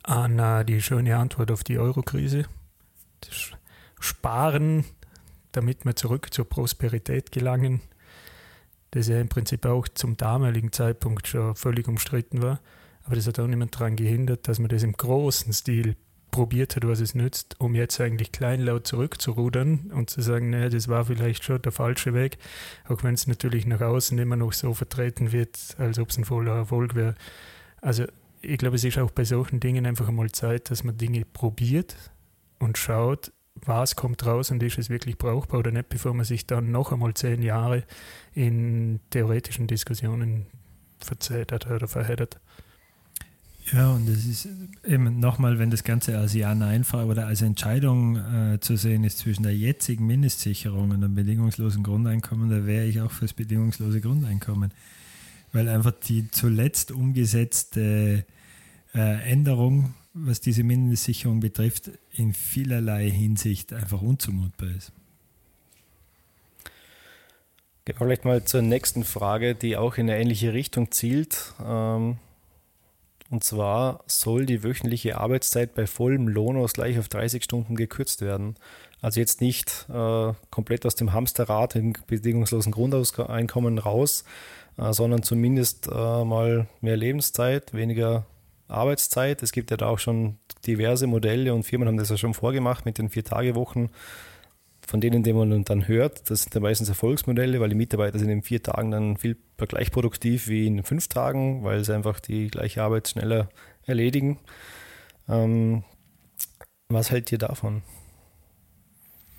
an 0.02 0.38
äh, 0.38 0.64
die 0.64 0.80
schöne 0.80 1.16
Antwort 1.16 1.50
auf 1.50 1.64
die 1.64 1.78
Eurokrise, 1.78 2.46
Sparen, 3.98 4.84
damit 5.52 5.84
wir 5.84 5.96
zurück 5.96 6.32
zur 6.32 6.48
Prosperität 6.48 7.32
gelangen, 7.32 7.80
das 8.90 9.08
ja 9.08 9.20
im 9.20 9.28
Prinzip 9.28 9.66
auch 9.66 9.88
zum 9.88 10.16
damaligen 10.16 10.72
Zeitpunkt 10.72 11.28
schon 11.28 11.54
völlig 11.54 11.88
umstritten 11.88 12.42
war. 12.42 12.60
Aber 13.04 13.16
das 13.16 13.26
hat 13.26 13.38
auch 13.38 13.46
niemand 13.46 13.74
daran 13.74 13.96
gehindert, 13.96 14.48
dass 14.48 14.58
man 14.58 14.68
das 14.68 14.82
im 14.82 14.92
großen 14.92 15.52
Stil 15.52 15.96
probiert 16.30 16.76
hat, 16.76 16.86
was 16.86 17.00
es 17.00 17.14
nützt, 17.14 17.56
um 17.58 17.74
jetzt 17.74 18.00
eigentlich 18.00 18.32
kleinlaut 18.32 18.86
zurückzurudern 18.86 19.90
und 19.92 20.10
zu 20.10 20.20
sagen, 20.20 20.50
naja, 20.50 20.68
das 20.68 20.88
war 20.88 21.04
vielleicht 21.04 21.44
schon 21.44 21.60
der 21.62 21.72
falsche 21.72 22.14
Weg, 22.14 22.38
auch 22.88 23.02
wenn 23.02 23.14
es 23.14 23.26
natürlich 23.26 23.66
nach 23.66 23.80
außen 23.80 24.16
immer 24.18 24.36
noch 24.36 24.52
so 24.52 24.72
vertreten 24.74 25.32
wird, 25.32 25.58
als 25.78 25.98
ob 25.98 26.10
es 26.10 26.18
ein 26.18 26.24
voller 26.24 26.54
Erfolg 26.54 26.94
wäre. 26.94 27.14
Also 27.80 28.04
ich 28.42 28.58
glaube, 28.58 28.76
es 28.76 28.84
ist 28.84 28.98
auch 28.98 29.10
bei 29.10 29.24
solchen 29.24 29.60
Dingen 29.60 29.86
einfach 29.86 30.08
einmal 30.08 30.30
Zeit, 30.30 30.70
dass 30.70 30.84
man 30.84 30.96
Dinge 30.96 31.24
probiert 31.24 31.96
und 32.58 32.78
schaut, 32.78 33.32
was 33.54 33.96
kommt 33.96 34.24
raus 34.24 34.50
und 34.50 34.62
ist 34.62 34.78
es 34.78 34.90
wirklich 34.90 35.18
brauchbar 35.18 35.60
oder 35.60 35.72
nicht, 35.72 35.88
bevor 35.88 36.14
man 36.14 36.24
sich 36.24 36.46
dann 36.46 36.70
noch 36.70 36.92
einmal 36.92 37.14
zehn 37.14 37.42
Jahre 37.42 37.84
in 38.34 39.00
theoretischen 39.10 39.66
Diskussionen 39.66 40.46
verzettert 40.98 41.66
oder 41.70 41.88
verheddert. 41.88 42.38
Ja, 43.72 43.92
und 43.92 44.08
es 44.08 44.26
ist 44.26 44.48
eben 44.84 45.20
nochmal, 45.20 45.58
wenn 45.58 45.70
das 45.70 45.84
Ganze 45.84 46.18
als 46.18 46.34
Ja-Nein-Frage 46.34 47.08
oder 47.08 47.26
als 47.26 47.42
Entscheidung 47.42 48.16
äh, 48.16 48.58
zu 48.60 48.76
sehen 48.76 49.04
ist 49.04 49.18
zwischen 49.18 49.44
der 49.44 49.56
jetzigen 49.56 50.06
Mindestsicherung 50.06 50.90
und 50.90 51.04
einem 51.04 51.14
bedingungslosen 51.14 51.82
Grundeinkommen, 51.82 52.50
da 52.50 52.66
wäre 52.66 52.86
ich 52.86 53.00
auch 53.00 53.12
für 53.12 53.26
das 53.26 53.32
bedingungslose 53.32 54.00
Grundeinkommen. 54.00 54.72
Weil 55.52 55.68
einfach 55.68 55.92
die 55.92 56.30
zuletzt 56.30 56.90
umgesetzte 56.90 58.24
äh, 58.94 59.30
Änderung 59.30 59.94
was 60.12 60.40
diese 60.40 60.62
Mindestsicherung 60.62 61.40
betrifft, 61.40 61.90
in 62.12 62.34
vielerlei 62.34 63.10
Hinsicht 63.10 63.72
einfach 63.72 64.02
unzumutbar 64.02 64.70
ist. 64.70 64.92
Wir 67.84 67.94
vielleicht 67.94 68.24
mal 68.24 68.44
zur 68.44 68.62
nächsten 68.62 69.04
Frage, 69.04 69.54
die 69.54 69.76
auch 69.76 69.96
in 69.96 70.08
eine 70.08 70.20
ähnliche 70.20 70.52
Richtung 70.52 70.90
zielt. 70.90 71.54
Ähm, 71.64 72.18
und 73.30 73.44
zwar 73.44 74.02
soll 74.06 74.44
die 74.44 74.62
wöchentliche 74.62 75.18
Arbeitszeit 75.18 75.74
bei 75.74 75.86
vollem 75.86 76.28
Lohnausgleich 76.28 76.98
auf 76.98 77.08
30 77.08 77.42
Stunden 77.44 77.76
gekürzt 77.76 78.22
werden. 78.22 78.56
Also 79.00 79.20
jetzt 79.20 79.40
nicht 79.40 79.86
äh, 79.88 80.32
komplett 80.50 80.84
aus 80.84 80.96
dem 80.96 81.12
Hamsterrad 81.12 81.74
im 81.76 81.94
bedingungslosen 82.06 82.72
Grundeinkommen 82.72 83.78
raus, 83.78 84.24
äh, 84.76 84.92
sondern 84.92 85.22
zumindest 85.22 85.86
äh, 85.86 86.24
mal 86.24 86.66
mehr 86.80 86.96
Lebenszeit, 86.96 87.72
weniger 87.72 88.26
Arbeitszeit. 88.70 89.42
Es 89.42 89.52
gibt 89.52 89.70
ja 89.70 89.76
da 89.76 89.86
auch 89.86 89.98
schon 89.98 90.38
diverse 90.66 91.06
Modelle 91.06 91.54
und 91.54 91.64
Firmen 91.64 91.88
haben 91.88 91.96
das 91.96 92.10
ja 92.10 92.16
schon 92.16 92.34
vorgemacht 92.34 92.84
mit 92.84 92.98
den 92.98 93.08
Vier-Tage-Wochen, 93.08 93.90
von 94.86 95.00
denen, 95.00 95.22
die 95.22 95.32
man 95.32 95.64
dann 95.64 95.88
hört. 95.88 96.30
Das 96.30 96.42
sind 96.42 96.54
dann 96.54 96.62
meistens 96.62 96.88
Erfolgsmodelle, 96.88 97.60
weil 97.60 97.68
die 97.68 97.74
Mitarbeiter 97.74 98.18
sind 98.18 98.28
in 98.28 98.42
vier 98.42 98.62
Tagen 98.62 98.90
dann 98.90 99.16
viel 99.16 99.36
gleich 99.56 99.90
produktiv 99.90 100.48
wie 100.48 100.66
in 100.66 100.82
fünf 100.82 101.08
Tagen, 101.08 101.64
weil 101.64 101.84
sie 101.84 101.94
einfach 101.94 102.20
die 102.20 102.48
gleiche 102.48 102.82
Arbeit 102.82 103.08
schneller 103.08 103.48
erledigen. 103.86 104.38
Ähm, 105.28 105.84
was 106.88 107.10
hält 107.10 107.30
ihr 107.30 107.38
davon? 107.38 107.82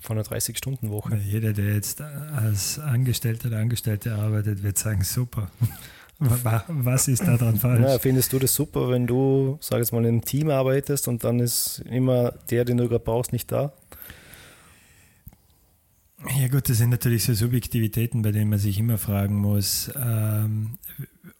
Von 0.00 0.18
einer 0.18 0.26
30-Stunden-Woche? 0.26 1.16
Jeder, 1.16 1.52
der 1.52 1.74
jetzt 1.74 2.00
als 2.00 2.78
Angestellter 2.78 3.48
oder 3.48 3.58
Angestellte 3.58 4.14
arbeitet, 4.14 4.62
wird 4.62 4.78
sagen, 4.78 5.04
super. 5.04 5.50
Was 6.68 7.08
ist 7.08 7.26
da 7.26 7.36
dran 7.36 7.56
falsch? 7.56 7.82
Ja, 7.82 7.98
findest 7.98 8.32
du 8.32 8.38
das 8.38 8.54
super, 8.54 8.88
wenn 8.90 9.06
du, 9.06 9.58
sag 9.60 9.78
jetzt 9.78 9.92
mal, 9.92 10.00
in 10.00 10.08
einem 10.08 10.24
Team 10.24 10.50
arbeitest 10.50 11.08
und 11.08 11.24
dann 11.24 11.40
ist 11.40 11.82
immer 11.90 12.32
der, 12.50 12.64
den 12.64 12.76
du 12.76 12.88
gerade 12.88 13.04
brauchst, 13.04 13.32
nicht 13.32 13.50
da? 13.50 13.72
Ja 16.38 16.46
gut, 16.46 16.68
das 16.68 16.78
sind 16.78 16.90
natürlich 16.90 17.24
so 17.24 17.34
Subjektivitäten, 17.34 18.22
bei 18.22 18.30
denen 18.30 18.50
man 18.50 18.60
sich 18.60 18.78
immer 18.78 18.98
fragen 18.98 19.36
muss, 19.36 19.90
ähm, 19.96 20.78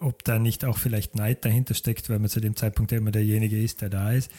ob 0.01 0.25
da 0.25 0.41
nicht 0.41 0.65
auch 0.65 0.79
vielleicht 0.79 1.15
Neid 1.15 1.45
dahinter 1.45 1.75
steckt, 1.75 2.11
weil 2.11 2.19
man 2.19 2.29
zu 2.29 2.41
dem 2.41 2.57
Zeitpunkt 2.57 2.91
immer 2.91 3.13
derjenige 3.13 3.63
ist, 3.63 3.81
der 3.81 3.91
da 3.91 4.13
ist. 4.13 4.31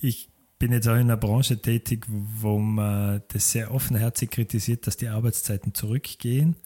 Ich 0.00 0.28
bin 0.58 0.72
jetzt 0.72 0.88
auch 0.88 0.94
in 0.94 1.02
einer 1.02 1.16
Branche 1.16 1.60
tätig, 1.60 2.06
wo 2.08 2.58
man 2.58 3.22
das 3.28 3.52
sehr 3.52 3.72
offenherzig 3.72 4.30
kritisiert, 4.30 4.86
dass 4.86 4.96
die 4.96 5.08
Arbeitszeiten 5.08 5.74
zurückgehen. 5.74 6.56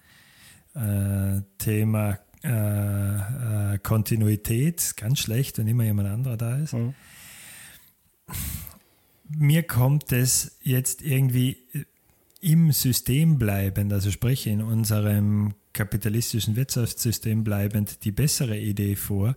Äh, 0.74 1.42
Thema 1.58 2.18
äh, 2.42 3.74
äh, 3.74 3.78
Kontinuität, 3.78 4.94
ganz 4.96 5.20
schlecht, 5.20 5.58
wenn 5.58 5.68
immer 5.68 5.84
jemand 5.84 6.08
anderer 6.08 6.36
da 6.36 6.56
ist. 6.56 6.74
Mhm. 6.74 6.94
Mir 9.28 9.62
kommt 9.64 10.12
es 10.12 10.58
jetzt 10.62 11.02
irgendwie 11.02 11.58
im 12.40 12.70
System 12.72 13.38
bleibend, 13.38 13.92
also 13.92 14.10
sprich 14.10 14.46
in 14.46 14.62
unserem 14.62 15.54
kapitalistischen 15.72 16.56
Wirtschaftssystem 16.56 17.44
bleibend, 17.44 18.04
die 18.04 18.12
bessere 18.12 18.58
Idee 18.58 18.96
vor, 18.96 19.34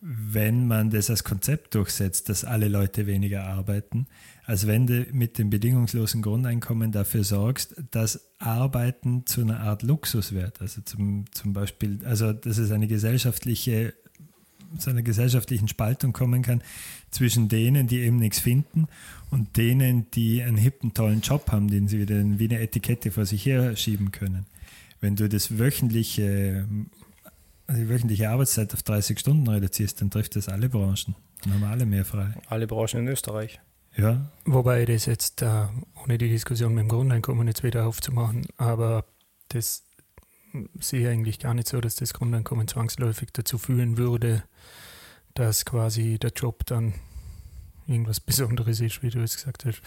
wenn 0.00 0.66
man 0.66 0.90
das 0.90 1.10
als 1.10 1.24
Konzept 1.24 1.74
durchsetzt, 1.74 2.28
dass 2.28 2.44
alle 2.44 2.68
Leute 2.68 3.06
weniger 3.06 3.44
arbeiten, 3.44 4.06
als 4.50 4.66
wenn 4.66 4.88
du 4.88 5.06
mit 5.12 5.38
dem 5.38 5.48
bedingungslosen 5.48 6.22
Grundeinkommen 6.22 6.90
dafür 6.90 7.22
sorgst, 7.22 7.76
dass 7.92 8.32
Arbeiten 8.40 9.24
zu 9.24 9.42
einer 9.42 9.60
Art 9.60 9.84
Luxus 9.84 10.32
wird. 10.32 10.60
Also 10.60 10.80
zum, 10.80 11.26
zum 11.30 11.52
Beispiel, 11.52 12.00
also 12.04 12.32
dass 12.32 12.58
es 12.58 12.72
eine 12.72 12.88
gesellschaftliche, 12.88 13.94
zu 14.76 14.90
einer 14.90 15.02
gesellschaftlichen 15.02 15.68
Spaltung 15.68 16.12
kommen 16.12 16.42
kann 16.42 16.62
zwischen 17.12 17.48
denen, 17.48 17.86
die 17.86 18.00
eben 18.00 18.16
nichts 18.16 18.40
finden 18.40 18.88
und 19.30 19.56
denen, 19.56 20.10
die 20.10 20.42
einen 20.42 20.56
hippen, 20.56 20.94
tollen 20.94 21.20
Job 21.20 21.52
haben, 21.52 21.68
den 21.68 21.86
sie 21.86 22.00
wieder 22.00 22.16
wie 22.16 22.48
eine 22.48 22.58
Etikette 22.58 23.12
vor 23.12 23.26
sich 23.26 23.46
her 23.46 23.76
schieben 23.76 24.10
können. 24.10 24.46
Wenn 25.00 25.14
du 25.14 25.28
das 25.28 25.60
wöchentliche 25.60 26.66
die 27.68 27.88
wöchentliche 27.88 28.30
Arbeitszeit 28.30 28.74
auf 28.74 28.82
30 28.82 29.16
Stunden 29.16 29.46
reduzierst, 29.46 30.00
dann 30.00 30.10
trifft 30.10 30.34
das 30.34 30.48
alle 30.48 30.68
Branchen. 30.68 31.14
Dann 31.44 31.54
haben 31.54 31.62
alle 31.62 31.86
mehr 31.86 32.04
frei. 32.04 32.34
Alle 32.48 32.66
Branchen 32.66 33.02
in 33.02 33.06
Österreich. 33.06 33.60
Ja. 33.96 34.30
Wobei 34.44 34.84
das 34.84 35.06
jetzt, 35.06 35.42
äh, 35.42 35.66
ohne 36.02 36.18
die 36.18 36.28
Diskussion 36.28 36.74
mit 36.74 36.82
dem 36.82 36.88
Grundeinkommen 36.88 37.46
jetzt 37.48 37.62
wieder 37.62 37.86
aufzumachen, 37.86 38.46
aber 38.56 39.04
das 39.48 39.84
sehe 40.78 41.02
ich 41.02 41.08
eigentlich 41.08 41.38
gar 41.38 41.54
nicht 41.54 41.68
so, 41.68 41.80
dass 41.80 41.96
das 41.96 42.14
Grundeinkommen 42.14 42.68
zwangsläufig 42.68 43.30
dazu 43.32 43.58
führen 43.58 43.96
würde, 43.96 44.42
dass 45.34 45.64
quasi 45.64 46.18
der 46.18 46.30
Job 46.30 46.66
dann 46.66 46.94
irgendwas 47.86 48.20
Besonderes 48.20 48.80
ist, 48.80 49.02
wie 49.02 49.10
du 49.10 49.22
es 49.22 49.36
gesagt 49.36 49.64
hast. 49.64 49.82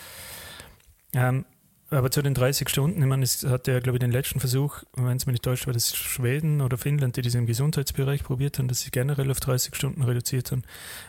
Ähm, 1.13 1.45
aber 1.89 2.09
zu 2.09 2.23
den 2.23 2.33
30 2.33 2.69
Stunden, 2.69 3.01
ich 3.01 3.07
meine, 3.07 3.23
es 3.23 3.43
hat 3.43 3.67
ja, 3.67 3.79
glaube 3.79 3.97
ich, 3.97 3.99
den 3.99 4.11
letzten 4.11 4.39
Versuch, 4.39 4.83
wenn 4.95 5.15
es 5.15 5.27
mir 5.27 5.33
nicht 5.33 5.43
täuscht, 5.43 5.67
war 5.67 5.73
das 5.73 5.95
Schweden 5.95 6.61
oder 6.61 6.77
Finnland, 6.77 7.17
die 7.17 7.21
das 7.21 7.35
im 7.35 7.45
Gesundheitsbereich 7.45 8.23
probiert 8.23 8.57
haben, 8.57 8.67
dass 8.67 8.81
sie 8.81 8.89
generell 8.89 9.29
auf 9.29 9.39
30 9.39 9.75
Stunden 9.75 10.01
reduziert 10.01 10.51
haben. 10.51 10.63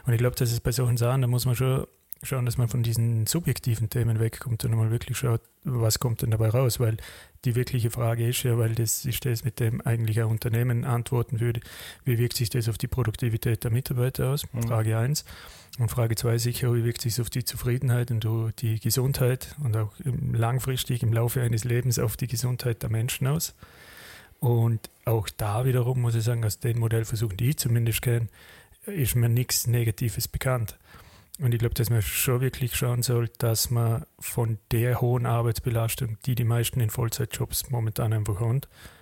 Und 0.05 0.13
ich 0.13 0.19
glaube, 0.19 0.37
dass 0.37 0.53
es 0.53 0.61
bei 0.61 0.73
solchen 0.73 0.99
Sachen, 0.99 1.23
da 1.23 1.27
muss 1.27 1.47
man 1.47 1.57
schon 1.57 1.87
schauen, 2.25 2.47
dass 2.47 2.59
man 2.59 2.69
von 2.69 2.83
diesen 2.83 3.27
subjektiven 3.27 3.91
Themen 3.91 4.21
wegkommt 4.21 4.65
und 4.65 4.75
mal 4.75 4.91
wirklich 4.91 5.17
schaut, 5.17 5.41
was 5.65 5.99
kommt 5.99 6.23
denn 6.23 6.31
dabei 6.31 6.51
raus, 6.51 6.81
weil 6.81 6.97
die 7.45 7.55
wirkliche 7.55 7.91
Frage 7.91 8.29
ist 8.29 8.43
ja, 8.43 8.59
weil 8.59 8.75
das 8.75 9.05
ist 9.05 9.25
das, 9.25 9.45
mit 9.45 9.61
dem 9.61 9.81
eigentlich 9.81 10.21
ein 10.21 10.27
Unternehmen 10.27 10.85
antworten 10.85 11.41
würde, 11.41 11.61
wie 12.05 12.19
wirkt 12.19 12.37
sich 12.37 12.51
das 12.51 12.69
auf 12.69 12.79
die 12.79 12.87
Produktivität 12.87 13.65
der 13.65 13.71
Mitarbeiter 13.71 14.31
aus? 14.31 14.45
Mhm. 14.53 14.65
Frage 14.65 14.97
1. 14.99 15.25
Und 15.79 15.91
Frage 15.91 16.15
2 16.15 16.39
sicher, 16.39 16.73
wie 16.75 16.85
wirkt 16.85 17.01
sich 17.01 17.15
das 17.15 17.21
auf 17.21 17.31
die 17.31 17.45
Zufriedenheit 17.45 18.11
und 18.11 18.27
die 18.61 18.79
Gesundheit 18.79 19.57
und 19.63 19.77
auch 19.77 19.93
langfristig 20.33 21.03
im 21.03 21.13
Laufe 21.13 21.43
eines 21.43 21.65
Lebens 21.65 21.99
auf 21.99 22.17
die 22.17 22.29
Gesundheit 22.29 22.83
der 22.83 22.91
Menschen 22.91 23.27
aus? 23.27 23.55
Und 24.41 24.91
auch 25.05 25.29
da 25.31 25.65
wiederum 25.65 26.01
muss 26.03 26.15
ich 26.15 26.23
sagen, 26.23 26.45
aus 26.45 26.61
den 26.61 26.79
Modellversuchen, 26.79 27.37
die 27.37 27.51
ich 27.51 27.57
zumindest 27.57 28.03
kenne, 28.03 28.29
ist 28.87 29.17
mir 29.17 29.29
nichts 29.29 29.67
Negatives 29.67 30.29
bekannt. 30.29 30.77
Und 31.41 31.53
ich 31.53 31.59
glaube, 31.59 31.75
dass 31.75 31.91
man 31.91 32.01
schon 32.01 32.41
wirklich 32.41 32.77
schauen 32.77 33.03
soll, 33.03 33.29
dass 33.39 33.71
man 33.71 34.07
von 34.21 34.59
der 34.71 35.01
hohen 35.01 35.27
Arbeitsbelastung, 35.27 36.17
die 36.27 36.37
die 36.37 36.45
meisten 36.45 36.81
in 36.81 36.91
Vollzeitjobs 36.91 37.71
momentan 37.71 38.13
einfach 38.13 38.41
haben, 38.41 38.61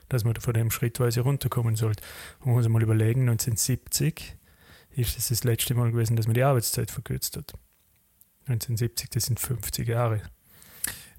dass 0.09 0.25
man 0.25 0.37
von 0.37 0.55
dem 0.55 0.71
schrittweise 0.71 1.21
runterkommen 1.21 1.77
sollte. 1.77 2.03
Man 2.45 2.55
muss 2.55 2.69
mal 2.69 2.83
überlegen, 2.83 3.29
1970 3.29 4.37
ist 4.93 5.19
es 5.19 5.29
das 5.29 5.45
letzte 5.45 5.75
Mal 5.75 5.91
gewesen, 5.91 6.17
dass 6.17 6.27
man 6.27 6.35
die 6.35 6.43
Arbeitszeit 6.43 6.91
verkürzt 6.91 7.37
hat. 7.37 7.53
1970, 8.47 9.11
das 9.11 9.25
sind 9.25 9.39
50 9.39 9.89
Jahre. 9.89 10.23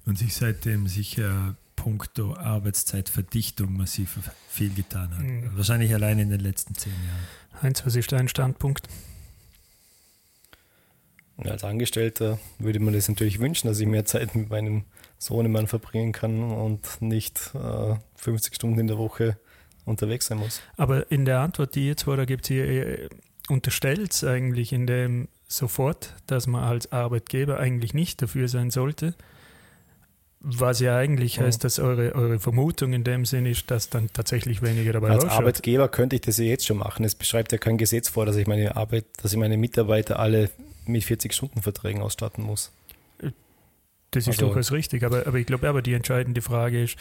Und 0.06 0.18
sich 0.18 0.34
seitdem 0.34 0.86
sicher 0.86 1.56
puncto 1.76 2.36
Arbeitszeitverdichtung 2.36 3.76
massiv 3.76 4.18
viel 4.48 4.74
getan 4.74 5.16
hat. 5.16 5.22
Mhm. 5.22 5.56
Wahrscheinlich 5.56 5.94
allein 5.94 6.18
in 6.18 6.30
den 6.30 6.40
letzten 6.40 6.74
zehn 6.74 6.92
Jahren. 6.92 7.62
Heinz, 7.62 7.84
was 7.86 7.96
ist 7.96 8.12
dein 8.12 8.28
Standpunkt? 8.28 8.88
Als 11.36 11.64
Angestellter 11.64 12.38
würde 12.58 12.78
man 12.80 12.94
das 12.94 13.08
natürlich 13.08 13.40
wünschen, 13.40 13.66
dass 13.66 13.80
ich 13.80 13.86
mehr 13.86 14.04
Zeit 14.04 14.34
mit 14.34 14.50
meinem 14.50 14.84
Sohnemann 15.18 15.66
verbringen 15.66 16.12
kann 16.12 16.52
und 16.52 17.00
nicht 17.00 17.50
äh, 17.54 17.96
50 18.16 18.54
Stunden 18.54 18.78
in 18.78 18.86
der 18.86 18.98
Woche 18.98 19.36
unterwegs 19.84 20.26
sein 20.26 20.38
muss. 20.38 20.60
Aber 20.76 21.10
in 21.10 21.24
der 21.24 21.40
Antwort, 21.40 21.74
die 21.74 21.88
jetzt 21.88 22.06
war, 22.06 22.16
da 22.16 22.24
gibt 22.24 22.50
es 22.50 23.10
unterstellt 23.48 24.12
es 24.12 24.24
eigentlich 24.24 24.72
in 24.72 24.86
dem 24.86 25.28
sofort, 25.46 26.14
dass 26.26 26.46
man 26.46 26.64
als 26.64 26.92
Arbeitgeber 26.92 27.58
eigentlich 27.58 27.94
nicht 27.94 28.22
dafür 28.22 28.48
sein 28.48 28.70
sollte. 28.70 29.14
Was 30.40 30.80
ja 30.80 30.96
eigentlich 30.98 31.40
heißt, 31.40 31.64
dass 31.64 31.78
eure, 31.78 32.14
eure 32.14 32.38
Vermutung 32.38 32.92
in 32.92 33.02
dem 33.02 33.24
Sinn 33.24 33.46
ist, 33.46 33.70
dass 33.70 33.88
dann 33.88 34.10
tatsächlich 34.12 34.60
weniger 34.60 34.92
dabei 34.92 35.10
Als 35.10 35.24
rausschaut. 35.24 35.38
Arbeitgeber 35.38 35.88
könnte 35.88 36.16
ich 36.16 36.22
das 36.22 36.36
ja 36.36 36.44
jetzt 36.44 36.66
schon 36.66 36.76
machen. 36.76 37.02
Es 37.04 37.14
beschreibt 37.14 37.52
ja 37.52 37.58
kein 37.58 37.78
Gesetz 37.78 38.10
vor, 38.10 38.26
dass 38.26 38.36
ich 38.36 38.46
meine 38.46 38.76
Arbeit, 38.76 39.06
dass 39.22 39.32
ich 39.32 39.38
meine 39.38 39.56
Mitarbeiter 39.56 40.18
alle 40.18 40.50
mit 40.86 41.02
40-Stunden-Verträgen 41.04 42.02
ausstatten 42.02 42.44
muss. 42.44 42.72
Das 44.10 44.28
ist 44.28 44.34
also, 44.34 44.46
durchaus 44.46 44.70
richtig, 44.70 45.02
aber, 45.02 45.26
aber 45.26 45.38
ich 45.38 45.46
glaube 45.46 45.68
aber 45.68 45.82
die 45.82 45.92
entscheidende 45.92 46.40
Frage 46.40 46.84
ist, 46.84 46.96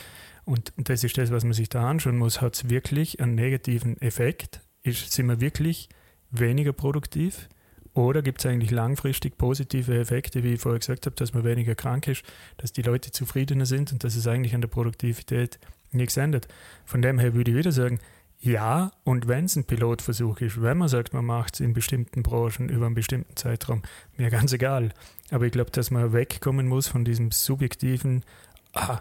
und 0.46 0.74
das 0.78 1.04
ist 1.04 1.18
das, 1.18 1.32
was 1.32 1.44
man 1.44 1.54
sich 1.54 1.70
da 1.70 1.90
anschauen 1.90 2.18
muss, 2.18 2.42
hat 2.42 2.56
es 2.56 2.70
wirklich 2.70 3.20
einen 3.22 3.36
negativen 3.36 4.02
Effekt? 4.02 4.62
Ist, 4.82 5.12
sind 5.12 5.28
wir 5.28 5.40
wirklich 5.40 5.90
weniger 6.32 6.74
produktiv? 6.74 7.48
Oder 7.94 8.24
gibt 8.24 8.40
es 8.40 8.46
eigentlich 8.48 8.72
langfristig 8.72 9.38
positive 9.38 9.98
Effekte, 10.00 10.44
wie 10.44 10.54
ich 10.54 10.62
vorher 10.62 10.80
gesagt 10.80 11.06
habe, 11.06 11.16
dass 11.16 11.34
man 11.34 11.44
weniger 11.44 11.76
krank 11.76 12.08
ist, 12.08 12.24
dass 12.58 12.74
die 12.74 12.82
Leute 12.82 13.12
zufriedener 13.12 13.68
sind 13.68 13.92
und 13.92 14.04
dass 14.04 14.16
es 14.16 14.26
eigentlich 14.26 14.56
an 14.56 14.62
der 14.62 14.68
Produktivität 14.68 15.60
nichts 15.92 16.18
ändert? 16.18 16.48
Von 16.86 17.04
dem 17.04 17.20
her 17.20 17.36
würde 17.36 17.52
ich 17.52 17.58
wieder 17.58 17.72
sagen, 17.72 18.00
ja, 18.44 18.92
und 19.06 19.30
wenn 19.30 19.46
es 19.46 19.56
ein 19.56 19.64
Pilotversuch 19.64 20.42
ist, 20.42 20.62
wenn 20.62 20.78
man 20.78 20.90
sagt, 20.90 21.14
man 21.14 21.24
macht 21.24 21.54
es 21.54 21.60
in 21.62 21.72
bestimmten 21.72 22.24
Branchen 22.24 22.68
über 22.68 22.88
einen 22.88 22.94
bestimmten 22.94 23.38
Zeitraum, 23.38 23.84
mir 24.18 24.30
ganz 24.30 24.52
egal. 24.52 24.90
Aber 25.32 25.46
ich 25.46 25.54
glaube, 25.54 25.72
dass 25.72 25.92
man 25.92 26.12
wegkommen 26.12 26.68
muss 26.68 26.90
von 26.90 27.06
diesem 27.06 27.32
subjektiven, 27.32 28.26
ah, 28.74 29.00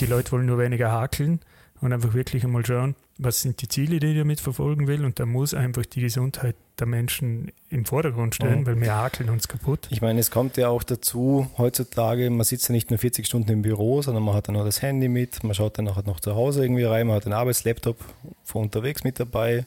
die 0.00 0.06
Leute 0.06 0.32
wollen 0.32 0.46
nur 0.46 0.56
weniger 0.56 0.90
hakeln 0.90 1.40
und 1.82 1.92
einfach 1.92 2.14
wirklich 2.14 2.44
einmal 2.44 2.64
schauen, 2.64 2.96
was 3.24 3.40
sind 3.40 3.62
die 3.62 3.68
Ziele, 3.68 4.00
die 4.00 4.08
ich 4.08 4.18
damit 4.18 4.40
verfolgen 4.40 4.86
will. 4.86 5.04
Und 5.04 5.18
da 5.18 5.26
muss 5.26 5.54
einfach 5.54 5.86
die 5.86 6.00
Gesundheit 6.00 6.56
der 6.78 6.86
Menschen 6.86 7.52
im 7.70 7.84
Vordergrund 7.84 8.34
stehen, 8.34 8.60
mhm. 8.60 8.66
weil 8.66 8.80
wir 8.80 8.94
hakeln 8.94 9.30
uns 9.30 9.48
kaputt. 9.48 9.88
Ich 9.90 10.00
meine, 10.00 10.20
es 10.20 10.30
kommt 10.30 10.56
ja 10.56 10.68
auch 10.68 10.82
dazu, 10.82 11.48
heutzutage, 11.58 12.30
man 12.30 12.44
sitzt 12.44 12.68
ja 12.68 12.72
nicht 12.72 12.90
nur 12.90 12.98
40 12.98 13.26
Stunden 13.26 13.50
im 13.50 13.62
Büro, 13.62 14.02
sondern 14.02 14.24
man 14.24 14.34
hat 14.34 14.48
dann 14.48 14.56
auch 14.56 14.64
das 14.64 14.82
Handy 14.82 15.08
mit, 15.08 15.44
man 15.44 15.54
schaut 15.54 15.78
dann 15.78 15.84
nachher 15.84 16.04
noch 16.04 16.20
zu 16.20 16.34
Hause 16.34 16.62
irgendwie 16.62 16.84
rein, 16.84 17.06
man 17.06 17.16
hat 17.16 17.26
einen 17.26 17.34
Arbeitslaptop 17.34 17.98
von 18.44 18.62
unterwegs 18.62 19.04
mit 19.04 19.20
dabei. 19.20 19.66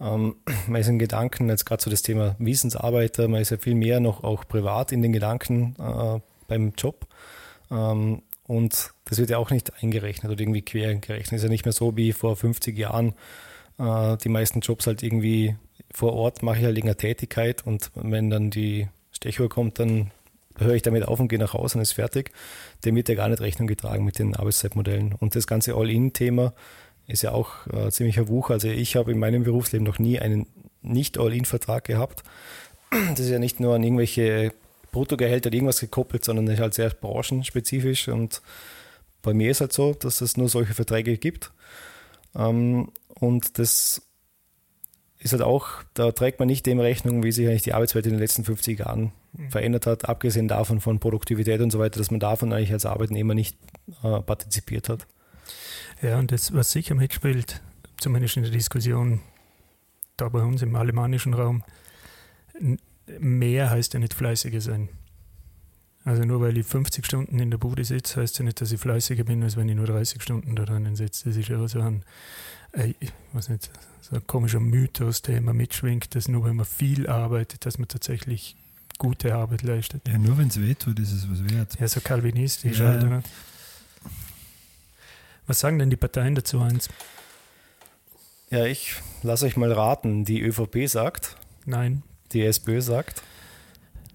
Ähm, 0.00 0.36
man 0.66 0.80
ist 0.80 0.88
in 0.88 0.98
Gedanken, 0.98 1.48
jetzt 1.48 1.66
gerade 1.66 1.82
so 1.82 1.90
das 1.90 2.02
Thema 2.02 2.36
Wissensarbeiter, 2.38 3.28
man 3.28 3.40
ist 3.40 3.50
ja 3.50 3.58
viel 3.58 3.74
mehr 3.74 4.00
noch 4.00 4.24
auch 4.24 4.46
privat 4.46 4.92
in 4.92 5.02
den 5.02 5.12
Gedanken 5.12 5.76
äh, 5.78 6.20
beim 6.48 6.72
Job. 6.76 7.06
Ähm, 7.70 8.22
und 8.46 8.92
das 9.06 9.18
wird 9.18 9.30
ja 9.30 9.38
auch 9.38 9.50
nicht 9.50 9.72
eingerechnet 9.82 10.30
oder 10.30 10.40
irgendwie 10.40 10.62
quer 10.62 10.94
gerechnet. 10.94 11.38
Ist 11.38 11.42
ja 11.42 11.48
nicht 11.48 11.64
mehr 11.64 11.72
so 11.72 11.96
wie 11.96 12.12
vor 12.12 12.36
50 12.36 12.76
Jahren. 12.76 13.14
Äh, 13.78 14.16
die 14.18 14.28
meisten 14.28 14.60
Jobs 14.60 14.86
halt 14.86 15.02
irgendwie 15.02 15.56
vor 15.90 16.12
Ort 16.12 16.42
mache 16.42 16.58
ich 16.58 16.64
halt 16.64 16.76
irgendeine 16.76 16.96
Tätigkeit 16.96 17.66
und 17.66 17.90
wenn 17.94 18.30
dann 18.30 18.50
die 18.50 18.88
Stechuhr 19.12 19.48
kommt, 19.48 19.78
dann 19.78 20.10
höre 20.58 20.74
ich 20.74 20.82
damit 20.82 21.06
auf 21.06 21.20
und 21.20 21.28
gehe 21.28 21.38
nach 21.38 21.54
Hause 21.54 21.78
und 21.78 21.82
ist 21.82 21.92
fertig. 21.92 22.32
Dem 22.84 22.94
wird 22.94 23.08
ja 23.08 23.14
gar 23.14 23.28
nicht 23.28 23.40
Rechnung 23.40 23.66
getragen 23.66 24.04
mit 24.04 24.18
den 24.18 24.36
Arbeitszeitmodellen. 24.36 25.14
Und 25.14 25.34
das 25.34 25.46
ganze 25.46 25.74
All-In-Thema 25.74 26.52
ist 27.06 27.22
ja 27.22 27.32
auch 27.32 27.66
äh, 27.68 27.90
ziemlicher 27.90 28.28
Wuch. 28.28 28.50
Also 28.50 28.68
ich 28.68 28.96
habe 28.96 29.12
in 29.12 29.18
meinem 29.18 29.44
Berufsleben 29.44 29.86
noch 29.86 29.98
nie 29.98 30.18
einen 30.18 30.46
Nicht-All-In-Vertrag 30.82 31.84
gehabt. 31.84 32.22
Das 32.90 33.20
ist 33.20 33.30
ja 33.30 33.38
nicht 33.38 33.58
nur 33.58 33.74
an 33.74 33.82
irgendwelche 33.82 34.52
Bruttogehälter 34.94 35.52
irgendwas 35.52 35.80
gekoppelt, 35.80 36.24
sondern 36.24 36.46
ist 36.46 36.60
halt 36.60 36.74
sehr 36.74 36.90
branchenspezifisch. 36.90 38.08
Und 38.08 38.40
bei 39.22 39.34
mir 39.34 39.50
ist 39.50 39.60
halt 39.60 39.72
so, 39.72 39.92
dass 39.92 40.20
es 40.20 40.36
nur 40.36 40.48
solche 40.48 40.72
Verträge 40.72 41.18
gibt. 41.18 41.50
Ähm, 42.36 42.92
und 43.08 43.58
das 43.58 44.02
ist 45.18 45.32
halt 45.32 45.42
auch, 45.42 45.82
da 45.94 46.12
trägt 46.12 46.38
man 46.38 46.46
nicht 46.46 46.64
dem 46.66 46.78
Rechnung, 46.78 47.24
wie 47.24 47.32
sich 47.32 47.48
eigentlich 47.48 47.62
die 47.62 47.72
Arbeitswelt 47.72 48.06
in 48.06 48.12
den 48.12 48.20
letzten 48.20 48.44
50 48.44 48.78
Jahren 48.78 49.10
mhm. 49.32 49.50
verändert 49.50 49.86
hat, 49.86 50.08
abgesehen 50.08 50.46
davon 50.46 50.80
von 50.80 51.00
Produktivität 51.00 51.60
und 51.60 51.70
so 51.70 51.80
weiter, 51.80 51.98
dass 51.98 52.10
man 52.12 52.20
davon 52.20 52.52
eigentlich 52.52 52.72
als 52.72 52.86
Arbeitnehmer 52.86 53.34
nicht 53.34 53.56
äh, 54.02 54.20
partizipiert 54.20 54.88
hat. 54.88 55.06
Ja, 56.02 56.18
und 56.18 56.30
das, 56.30 56.54
was 56.54 56.70
sicher 56.70 56.94
mitspielt, 56.94 57.62
zumindest 57.96 58.36
in 58.36 58.44
der 58.44 58.52
Diskussion 58.52 59.20
da 60.16 60.28
bei 60.28 60.42
uns 60.42 60.62
im 60.62 60.76
alemannischen 60.76 61.34
Raum, 61.34 61.64
mehr 63.18 63.70
heißt 63.70 63.94
ja 63.94 64.00
nicht 64.00 64.14
fleißiger 64.14 64.60
sein. 64.60 64.88
Also 66.04 66.22
nur 66.24 66.40
weil 66.40 66.56
ich 66.58 66.66
50 66.66 67.04
Stunden 67.06 67.38
in 67.38 67.50
der 67.50 67.58
Bude 67.58 67.84
sitze, 67.84 68.20
heißt 68.20 68.38
ja 68.38 68.44
nicht, 68.44 68.60
dass 68.60 68.70
ich 68.72 68.80
fleißiger 68.80 69.24
bin, 69.24 69.42
als 69.42 69.56
wenn 69.56 69.68
ich 69.68 69.76
nur 69.76 69.86
30 69.86 70.22
Stunden 70.22 70.54
da 70.54 70.64
drinnen 70.64 70.96
sitze. 70.96 71.28
Das 71.28 71.36
ist 71.36 71.48
ja 71.48 71.66
so 71.66 71.80
ein, 71.80 72.04
äh, 72.72 72.92
ich 73.00 73.10
weiß 73.32 73.48
nicht, 73.48 73.70
so 74.02 74.16
ein 74.16 74.26
komischer 74.26 74.60
Mythos, 74.60 75.22
der 75.22 75.38
immer 75.38 75.54
mitschwingt, 75.54 76.14
dass 76.14 76.28
nur 76.28 76.44
wenn 76.44 76.56
man 76.56 76.66
viel 76.66 77.06
arbeitet, 77.06 77.64
dass 77.64 77.78
man 77.78 77.88
tatsächlich 77.88 78.56
gute 78.98 79.34
Arbeit 79.34 79.62
leistet. 79.62 80.06
Ja, 80.06 80.18
nur 80.18 80.36
wenn 80.36 80.48
es 80.48 80.60
wehtut, 80.60 80.98
ist 80.98 81.12
es 81.12 81.30
was 81.30 81.42
wert. 81.50 81.78
Ja, 81.80 81.88
so 81.88 82.00
kalvinistisch 82.00 82.78
ja. 82.78 82.88
halt, 82.88 83.04
oder? 83.04 83.22
Was 85.46 85.60
sagen 85.60 85.78
denn 85.78 85.90
die 85.90 85.96
Parteien 85.96 86.34
dazu, 86.34 86.62
Heinz? 86.62 86.88
Ja, 88.50 88.66
ich 88.66 88.96
lasse 89.22 89.46
euch 89.46 89.56
mal 89.56 89.72
raten. 89.72 90.24
Die 90.24 90.40
ÖVP 90.40 90.86
sagt, 90.86 91.36
Nein. 91.64 92.02
Die 92.34 92.42
SPÖ 92.42 92.80
sagt, 92.82 93.22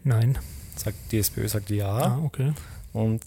Nein. 0.04 0.38
sagt 0.76 0.98
die 1.12 1.18
SPÖ 1.20 1.48
sagt 1.48 1.70
ja 1.70 1.90
Ah, 1.90 2.20
okay. 2.24 2.54
und 2.94 3.24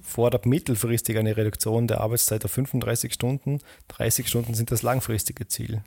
fordert 0.00 0.46
mittelfristig 0.46 1.16
eine 1.16 1.36
Reduktion 1.36 1.86
der 1.86 2.00
Arbeitszeit 2.00 2.44
auf 2.44 2.50
35 2.50 3.12
Stunden. 3.14 3.60
30 3.88 4.28
Stunden 4.28 4.54
sind 4.54 4.70
das 4.70 4.82
langfristige 4.82 5.46
Ziel. 5.46 5.82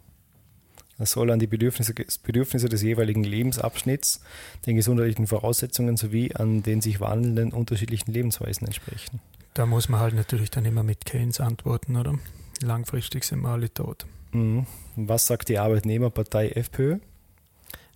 Es 0.97 1.11
soll 1.11 1.29
an 1.31 1.39
die 1.39 1.47
Bedürfnisse, 1.47 1.93
Bedürfnisse 2.23 2.69
des 2.69 2.81
jeweiligen 2.81 3.25
Lebensabschnitts, 3.25 4.21
den 4.65 4.77
gesundheitlichen 4.77 5.27
Voraussetzungen 5.27 5.97
sowie 5.97 6.33
an 6.33 6.63
den 6.63 6.79
sich 6.79 7.01
wandelnden 7.01 7.51
unterschiedlichen 7.51 8.13
Lebensweisen 8.13 8.65
entsprechen. 8.65 9.19
Da 9.53 9.65
muss 9.65 9.89
man 9.89 9.99
halt 9.99 10.15
natürlich 10.15 10.51
dann 10.51 10.63
immer 10.63 10.83
mit 10.83 11.03
Keynes 11.05 11.41
antworten, 11.41 11.97
oder? 11.97 12.17
Langfristig 12.61 13.25
sind 13.25 13.41
wir 13.41 13.49
alle 13.49 13.73
tot. 13.73 14.05
Mhm. 14.31 14.65
Was 14.95 15.27
sagt 15.27 15.49
die 15.49 15.57
Arbeitnehmerpartei 15.59 16.49
FPÖ? 16.51 16.99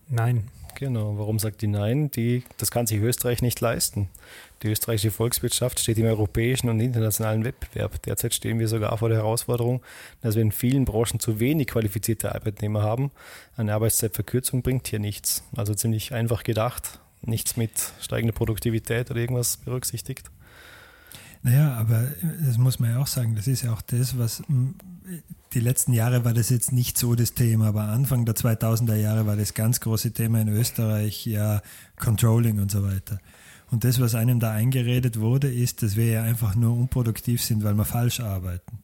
Nein. 0.10 0.46
Genau, 0.76 1.18
warum 1.18 1.40
sagt 1.40 1.62
die 1.62 1.68
Nein? 1.68 2.10
Die, 2.12 2.44
das 2.58 2.72
kann 2.72 2.88
sich 2.88 3.00
Österreich 3.02 3.42
nicht 3.42 3.60
leisten. 3.60 4.08
Die 4.64 4.68
österreichische 4.68 5.12
Volkswirtschaft 5.12 5.80
steht 5.80 5.98
im 5.98 6.06
europäischen 6.06 6.70
und 6.70 6.80
internationalen 6.80 7.44
Wettbewerb. 7.44 8.02
Derzeit 8.04 8.34
stehen 8.34 8.60
wir 8.60 8.68
sogar 8.70 8.98
vor 8.98 9.10
der 9.10 9.18
Herausforderung, 9.18 9.82
dass 10.22 10.36
wir 10.36 10.42
in 10.42 10.54
vielen 10.54 10.86
Branchen 10.86 11.20
zu 11.20 11.40
wenig 11.40 11.68
qualifizierte 11.68 12.34
Arbeitnehmer 12.34 12.82
haben. 12.82 13.12
Eine 13.58 13.74
Arbeitszeitverkürzung 13.74 14.62
bringt 14.62 14.88
hier 14.88 15.00
nichts. 15.00 15.44
Also 15.56 15.74
ziemlich 15.74 16.14
einfach 16.14 16.44
gedacht, 16.44 17.00
nichts 17.22 17.58
mit 17.58 17.72
steigender 18.00 18.34
Produktivität 18.34 19.12
oder 19.12 19.20
irgendwas 19.20 19.58
berücksichtigt. 19.58 20.32
Naja, 21.42 21.74
aber 21.74 22.08
das 22.46 22.58
muss 22.58 22.80
man 22.80 22.92
ja 22.92 23.00
auch 23.00 23.08
sagen, 23.08 23.36
das 23.36 23.48
ist 23.48 23.64
ja 23.64 23.74
auch 23.74 23.82
das, 23.82 24.18
was 24.18 24.44
die 25.54 25.60
letzten 25.60 25.94
Jahre 25.94 26.26
war 26.26 26.34
das 26.34 26.50
jetzt 26.50 26.72
nicht 26.72 26.98
so 26.98 27.16
das 27.16 27.34
Thema, 27.34 27.68
aber 27.68 27.84
Anfang 27.84 28.26
der 28.26 28.36
2000er 28.36 28.96
Jahre 28.96 29.26
war 29.26 29.36
das 29.36 29.54
ganz 29.54 29.80
große 29.80 30.12
Thema 30.12 30.42
in 30.42 30.50
Österreich, 30.50 31.26
ja, 31.26 31.62
Controlling 31.98 32.60
und 32.60 32.70
so 32.70 32.84
weiter. 32.84 33.20
Und 33.72 33.84
das, 33.84 34.00
was 34.00 34.16
einem 34.16 34.40
da 34.40 34.52
eingeredet 34.52 35.20
wurde, 35.20 35.52
ist, 35.52 35.84
dass 35.84 35.96
wir 35.96 36.06
ja 36.06 36.24
einfach 36.24 36.56
nur 36.56 36.74
unproduktiv 36.74 37.42
sind, 37.42 37.64
weil 37.64 37.76
wir 37.76 37.86
falsch 37.86 38.20
arbeiten. 38.20 38.80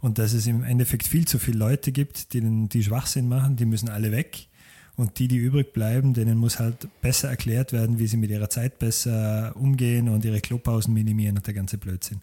Und 0.00 0.18
dass 0.18 0.32
es 0.32 0.46
im 0.46 0.62
Endeffekt 0.62 1.06
viel 1.06 1.26
zu 1.26 1.38
viele 1.38 1.58
Leute 1.58 1.92
gibt, 1.92 2.32
die, 2.32 2.40
den, 2.40 2.68
die 2.68 2.82
Schwachsinn 2.82 3.28
machen, 3.28 3.56
die 3.56 3.66
müssen 3.66 3.88
alle 3.88 4.12
weg. 4.12 4.48
Und 4.96 5.18
die, 5.18 5.28
die 5.28 5.36
übrig 5.36 5.72
bleiben, 5.72 6.14
denen 6.14 6.38
muss 6.38 6.58
halt 6.58 6.88
besser 7.02 7.28
erklärt 7.28 7.72
werden, 7.72 7.98
wie 7.98 8.06
sie 8.06 8.16
mit 8.16 8.30
ihrer 8.30 8.48
Zeit 8.48 8.78
besser 8.78 9.54
umgehen 9.54 10.08
und 10.08 10.24
ihre 10.24 10.40
Klopausen 10.40 10.94
minimieren 10.94 11.36
und 11.36 11.46
der 11.46 11.54
ganze 11.54 11.76
Blödsinn. 11.76 12.22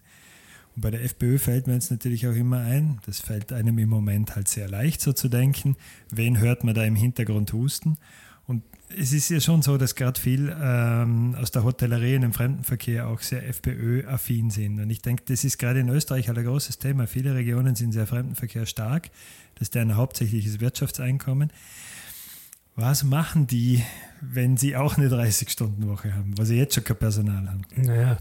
Und 0.74 0.80
bei 0.80 0.90
der 0.90 1.04
FPÖ 1.04 1.38
fällt 1.38 1.66
mir 1.66 1.74
jetzt 1.74 1.90
natürlich 1.90 2.26
auch 2.26 2.34
immer 2.34 2.60
ein, 2.60 3.00
das 3.06 3.20
fällt 3.20 3.52
einem 3.52 3.78
im 3.78 3.88
Moment 3.88 4.34
halt 4.34 4.48
sehr 4.48 4.68
leicht 4.68 5.00
so 5.00 5.12
zu 5.12 5.28
denken, 5.28 5.76
wen 6.10 6.38
hört 6.38 6.64
man 6.64 6.74
da 6.74 6.84
im 6.84 6.96
Hintergrund 6.96 7.52
husten? 7.52 7.96
Und 8.46 8.62
es 8.96 9.12
ist 9.12 9.30
ja 9.30 9.40
schon 9.40 9.62
so, 9.62 9.78
dass 9.78 9.94
gerade 9.94 10.20
viel 10.20 10.54
ähm, 10.60 11.34
aus 11.40 11.50
der 11.50 11.64
Hotellerie 11.64 12.16
und 12.16 12.22
dem 12.22 12.32
Fremdenverkehr 12.32 13.08
auch 13.08 13.20
sehr 13.20 13.46
FPÖ-affin 13.48 14.50
sind. 14.50 14.80
Und 14.80 14.90
ich 14.90 15.00
denke, 15.00 15.24
das 15.26 15.44
ist 15.44 15.58
gerade 15.58 15.80
in 15.80 15.88
Österreich 15.88 16.28
halt 16.28 16.38
ein 16.38 16.44
großes 16.44 16.78
Thema. 16.78 17.06
Viele 17.06 17.34
Regionen 17.34 17.74
sind 17.74 17.92
sehr 17.92 18.06
Fremdenverkehr 18.06 18.66
stark. 18.66 19.10
Das 19.54 19.62
ist 19.68 19.74
deren 19.74 19.96
hauptsächliches 19.96 20.60
Wirtschaftseinkommen. 20.60 21.50
Was 22.76 23.04
machen 23.04 23.46
die, 23.46 23.82
wenn 24.20 24.56
sie 24.56 24.76
auch 24.76 24.98
eine 24.98 25.08
30-Stunden-Woche 25.08 26.14
haben, 26.14 26.36
weil 26.36 26.46
sie 26.46 26.56
jetzt 26.56 26.74
schon 26.74 26.84
kein 26.84 26.96
Personal 26.96 27.48
haben? 27.48 27.62
Naja, 27.76 28.18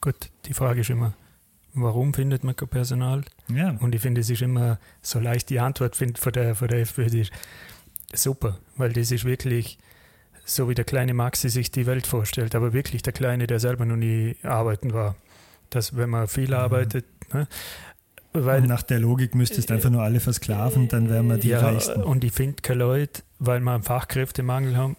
gut, 0.00 0.30
die 0.46 0.54
Frage 0.54 0.82
ist 0.82 0.90
immer, 0.90 1.14
warum 1.74 2.14
findet 2.14 2.44
man 2.44 2.56
kein 2.56 2.68
Personal? 2.68 3.22
Ja. 3.48 3.76
Und 3.80 3.94
ich 3.94 4.00
finde, 4.00 4.20
es 4.20 4.30
ist 4.30 4.42
immer 4.42 4.78
so 5.00 5.18
leicht, 5.18 5.50
die 5.50 5.60
Antwort 5.60 5.96
find, 5.96 6.18
von, 6.18 6.32
der, 6.32 6.54
von 6.54 6.68
der 6.68 6.80
FPÖ 6.80 7.06
die 7.06 7.20
ist 7.20 7.32
super, 8.14 8.58
weil 8.76 8.92
das 8.92 9.10
ist 9.10 9.24
wirklich 9.24 9.78
so, 10.44 10.68
wie 10.68 10.74
der 10.74 10.84
kleine 10.84 11.14
Maxi 11.14 11.48
sich 11.48 11.70
die 11.70 11.86
Welt 11.86 12.06
vorstellt, 12.06 12.54
aber 12.54 12.72
wirklich 12.72 13.02
der 13.02 13.12
Kleine, 13.12 13.46
der 13.46 13.60
selber 13.60 13.84
noch 13.84 13.96
nie 13.96 14.36
arbeiten 14.42 14.92
war. 14.92 15.14
Dass, 15.70 15.96
wenn 15.96 16.10
man 16.10 16.28
viel 16.28 16.52
arbeitet, 16.52 17.06
ne? 17.32 17.46
weil 18.34 18.62
Und 18.62 18.68
nach 18.68 18.82
der 18.82 18.98
Logik 18.98 19.34
müsstest 19.34 19.70
du 19.70 19.74
einfach 19.74 19.90
nur 19.90 20.02
alle 20.02 20.20
versklaven, 20.20 20.88
dann 20.88 21.08
wären 21.08 21.26
wir 21.26 21.36
die 21.36 21.48
ja, 21.48 21.60
Reichsten. 21.60 22.02
und 22.02 22.24
ich 22.24 22.32
finde 22.32 22.62
keine 22.62 22.80
Leute, 22.80 23.22
weil 23.38 23.60
wir 23.60 23.72
einen 23.72 23.82
Fachkräftemangel 23.82 24.76
haben. 24.76 24.96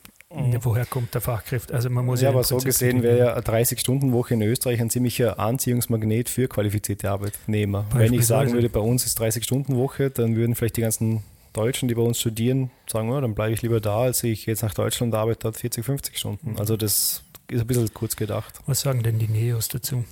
Woher 0.62 0.86
kommt 0.86 1.14
der 1.14 1.22
Fachkräfte? 1.22 1.74
Also 1.74 1.90
man 1.90 2.06
muss 2.06 2.20
Mhm. 2.20 2.24
ja, 2.24 2.30
im 2.32 2.36
aber 2.36 2.44
so 2.44 2.58
gesehen 2.58 3.04
wäre 3.04 3.18
ja 3.18 3.34
eine 3.34 3.42
30-Stunden-Woche 3.42 4.34
in 4.34 4.42
Österreich 4.42 4.82
ein 4.82 4.90
ziemlicher 4.90 5.40
Anziehungsmagnet 5.40 6.28
für 6.30 6.48
qualifizierte 6.48 7.10
Arbeitnehmer. 7.12 7.86
Wenn 7.94 8.14
ich 8.14 8.26
sagen 8.26 8.52
würde, 8.54 8.70
bei 8.70 8.80
uns 8.80 9.06
ist 9.06 9.20
30-Stunden-Woche, 9.22 10.10
dann 10.10 10.36
würden 10.36 10.56
vielleicht 10.56 10.78
die 10.78 10.82
ganzen 10.82 11.24
Deutschen, 11.54 11.88
die 11.88 11.94
bei 11.94 12.02
uns 12.02 12.20
studieren, 12.20 12.72
sagen, 12.92 13.12
oh, 13.12 13.22
dann 13.22 13.36
bleibe 13.36 13.54
ich 13.54 13.62
lieber 13.62 13.80
da, 13.80 14.02
als 14.02 14.24
ich 14.24 14.48
jetzt 14.48 14.64
nach 14.64 14.74
Deutschland 14.74 15.14
arbeite, 15.14 15.42
dort 15.44 15.58
40, 15.58 15.86
50 15.86 16.18
Stunden. 16.18 16.56
Also 16.58 16.78
das 16.78 17.24
ist 17.52 17.62
ein 17.62 17.68
bisschen 17.68 17.94
kurz 17.94 18.16
gedacht. 18.16 18.60
Was 18.66 18.82
sagen 18.82 19.04
denn 19.04 19.20
die 19.20 19.28
Neos 19.28 19.68
dazu? 19.68 20.04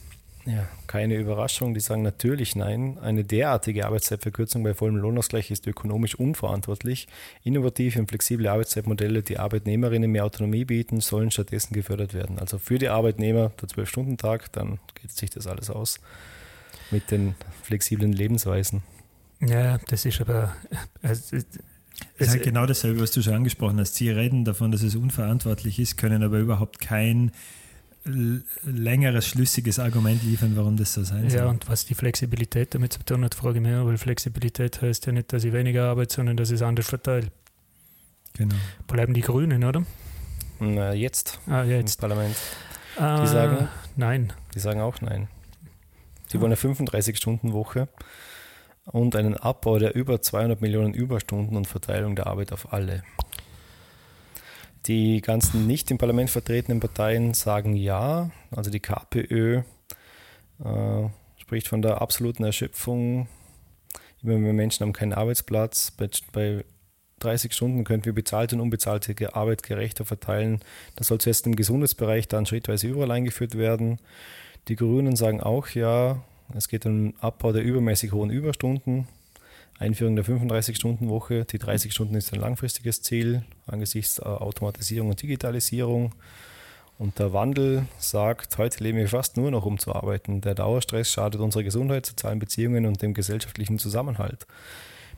Ja, 0.52 0.68
keine 0.88 1.16
Überraschung. 1.16 1.74
Die 1.74 1.80
sagen 1.80 2.02
natürlich 2.02 2.56
nein. 2.56 2.98
Eine 3.00 3.24
derartige 3.24 3.86
Arbeitszeitverkürzung 3.86 4.64
bei 4.64 4.74
vollem 4.74 4.98
Lohnausgleich 4.98 5.52
ist 5.52 5.68
ökonomisch 5.68 6.16
unverantwortlich. 6.16 7.08
Innovative 7.44 8.00
und 8.00 8.10
flexible 8.10 8.48
Arbeitszeitmodelle, 8.48 9.22
die 9.22 9.38
Arbeitnehmerinnen 9.38 10.12
mehr 10.12 10.26
Autonomie 10.26 10.66
bieten, 10.66 11.00
sollen 11.00 11.32
stattdessen 11.32 11.74
gefördert 11.74 12.14
werden. 12.14 12.40
Also 12.40 12.58
für 12.58 12.78
die 12.78 12.90
Arbeitnehmer 12.90 13.52
der 13.62 13.70
12-Stunden-Tag, 13.70 14.52
dann 14.54 14.80
geht 15.00 15.12
sich 15.12 15.30
das 15.30 15.48
alles 15.48 15.70
aus 15.70 16.00
mit 16.90 17.12
den 17.12 17.36
flexiblen 17.64 18.12
Lebensweisen. 18.12 18.84
Ja, 19.40 19.78
das 19.88 20.06
ist 20.06 20.22
aber. 20.22 20.56
Also, 21.02 21.38
Das 22.18 22.28
ist 22.28 22.34
halt 22.34 22.44
genau 22.44 22.66
dasselbe, 22.66 23.02
was 23.02 23.12
du 23.12 23.22
schon 23.22 23.34
angesprochen 23.34 23.80
hast. 23.80 23.96
Sie 23.96 24.10
reden 24.10 24.46
davon, 24.46 24.72
dass 24.72 24.82
es 24.82 24.96
unverantwortlich 24.96 25.80
ist, 25.80 25.98
können 25.98 26.24
aber 26.24 26.40
überhaupt 26.40 26.80
kein 26.80 27.32
längeres, 28.04 29.28
schlüssiges 29.28 29.78
Argument 29.80 30.24
liefern, 30.24 30.56
warum 30.56 30.76
das 30.78 30.94
so 30.94 31.04
sein 31.04 31.26
ja, 31.26 31.30
soll. 31.30 31.48
und 31.48 31.70
was 31.70 31.86
die 31.86 31.94
Flexibilität 31.94 32.74
damit 32.74 32.94
zu 32.94 33.04
tun 33.04 33.24
hat, 33.24 33.36
frage 33.36 33.58
ich 33.60 33.62
mich 33.64 33.72
weil 33.74 33.98
Flexibilität 33.98 34.82
heißt 34.82 35.06
ja 35.06 35.12
nicht, 35.12 35.32
dass 35.34 35.44
ich 35.44 35.54
weniger 35.54 35.86
arbeite, 35.86 36.14
sondern 36.16 36.38
dass 36.38 36.50
ich 36.50 36.56
es 36.56 36.62
anders 36.62 36.88
verteile. 36.88 37.28
Genau. 38.34 38.56
Bleiben 38.88 39.14
die 39.14 39.22
Grünen, 39.22 39.64
oder? 39.64 39.84
Na, 40.60 40.94
jetzt 40.94 41.40
Ah, 41.48 41.64
ja, 41.64 41.76
im 41.76 41.82
jetzt. 41.82 42.00
Parlament. 42.00 42.36
Ah, 42.98 43.26
sagen- 43.26 43.68
Nein. 43.96 44.34
Die 44.56 44.60
sagen 44.60 44.82
auch 44.82 45.00
nein. 45.02 45.28
Die 46.32 46.40
wollen 46.40 46.54
eine 46.54 46.56
35-Stunden-Woche 46.56 47.88
und 48.86 49.16
einen 49.16 49.36
Abbau 49.36 49.80
der 49.80 49.96
über 49.96 50.22
200 50.22 50.62
Millionen 50.62 50.94
Überstunden 50.94 51.56
und 51.58 51.68
Verteilung 51.68 52.16
der 52.16 52.28
Arbeit 52.28 52.52
auf 52.54 52.72
alle. 52.74 53.04
Die 54.88 55.22
ganzen 55.22 55.68
nicht 55.68 55.92
im 55.92 55.98
Parlament 55.98 56.30
vertretenen 56.30 56.80
Parteien 56.80 57.34
sagen 57.34 57.76
ja. 57.76 58.32
Also 58.50 58.72
die 58.72 58.80
KPÖ 58.80 59.62
äh, 60.64 61.10
spricht 61.38 61.68
von 61.68 61.82
der 61.82 62.02
absoluten 62.02 62.44
Erschöpfung. 62.44 63.28
Immer 64.24 64.38
mehr 64.38 64.54
Menschen 64.54 64.84
haben 64.84 64.94
keinen 64.94 65.14
Arbeitsplatz. 65.14 65.92
Bei, 65.92 66.10
bei 66.32 66.66
30 67.20 67.54
Stunden 67.54 67.84
könnten 67.84 68.06
wir 68.06 68.14
bezahlte 68.14 68.56
und 68.56 68.62
unbezahlte 68.62 69.36
Arbeit 69.36 69.64
gerechter 69.64 70.06
verteilen. 70.06 70.60
Das 70.96 71.08
soll 71.08 71.20
zuerst 71.20 71.46
im 71.46 71.56
Gesundheitsbereich, 71.56 72.28
dann 72.28 72.46
schrittweise 72.46 72.88
überall 72.88 73.12
eingeführt 73.12 73.58
werden. 73.58 74.00
Die 74.68 74.76
Grünen 74.76 75.16
sagen 75.16 75.42
auch 75.42 75.70
ja, 75.70 76.24
es 76.56 76.68
geht 76.68 76.86
um 76.86 77.12
den 77.12 77.20
Abbau 77.20 77.52
der 77.52 77.64
übermäßig 77.64 78.12
hohen 78.12 78.30
Überstunden, 78.30 79.08
Einführung 79.82 80.16
der 80.16 80.24
35-Stunden-Woche. 80.26 81.46
Die 81.46 81.58
30 81.58 81.92
Stunden 81.92 82.16
ist 82.16 82.32
ein 82.34 82.40
langfristiges 82.40 83.02
Ziel 83.02 83.44
angesichts 83.66 84.20
Automatisierung 84.20 85.10
und 85.10 85.22
Digitalisierung. 85.22 86.14
Und 87.00 87.18
der 87.18 87.34
Wandel 87.34 87.88
sagt, 87.98 88.60
heute 88.60 88.84
leben 88.84 89.00
wir 89.00 89.08
fast 89.08 89.36
nur 89.36 89.50
noch 89.50 89.66
um 89.66 89.80
zu 89.80 89.96
arbeiten. 89.96 90.42
Der 90.42 90.54
Dauerstress 90.54 91.12
schadet 91.12 91.42
unserer 91.42 91.64
Gesundheit, 91.64 92.06
sozialen 92.06 92.38
Beziehungen 92.38 92.86
und 92.86 93.02
dem 93.02 93.16
gesellschaftlichen 93.16 93.80
Zusammenhalt. 93.80 94.46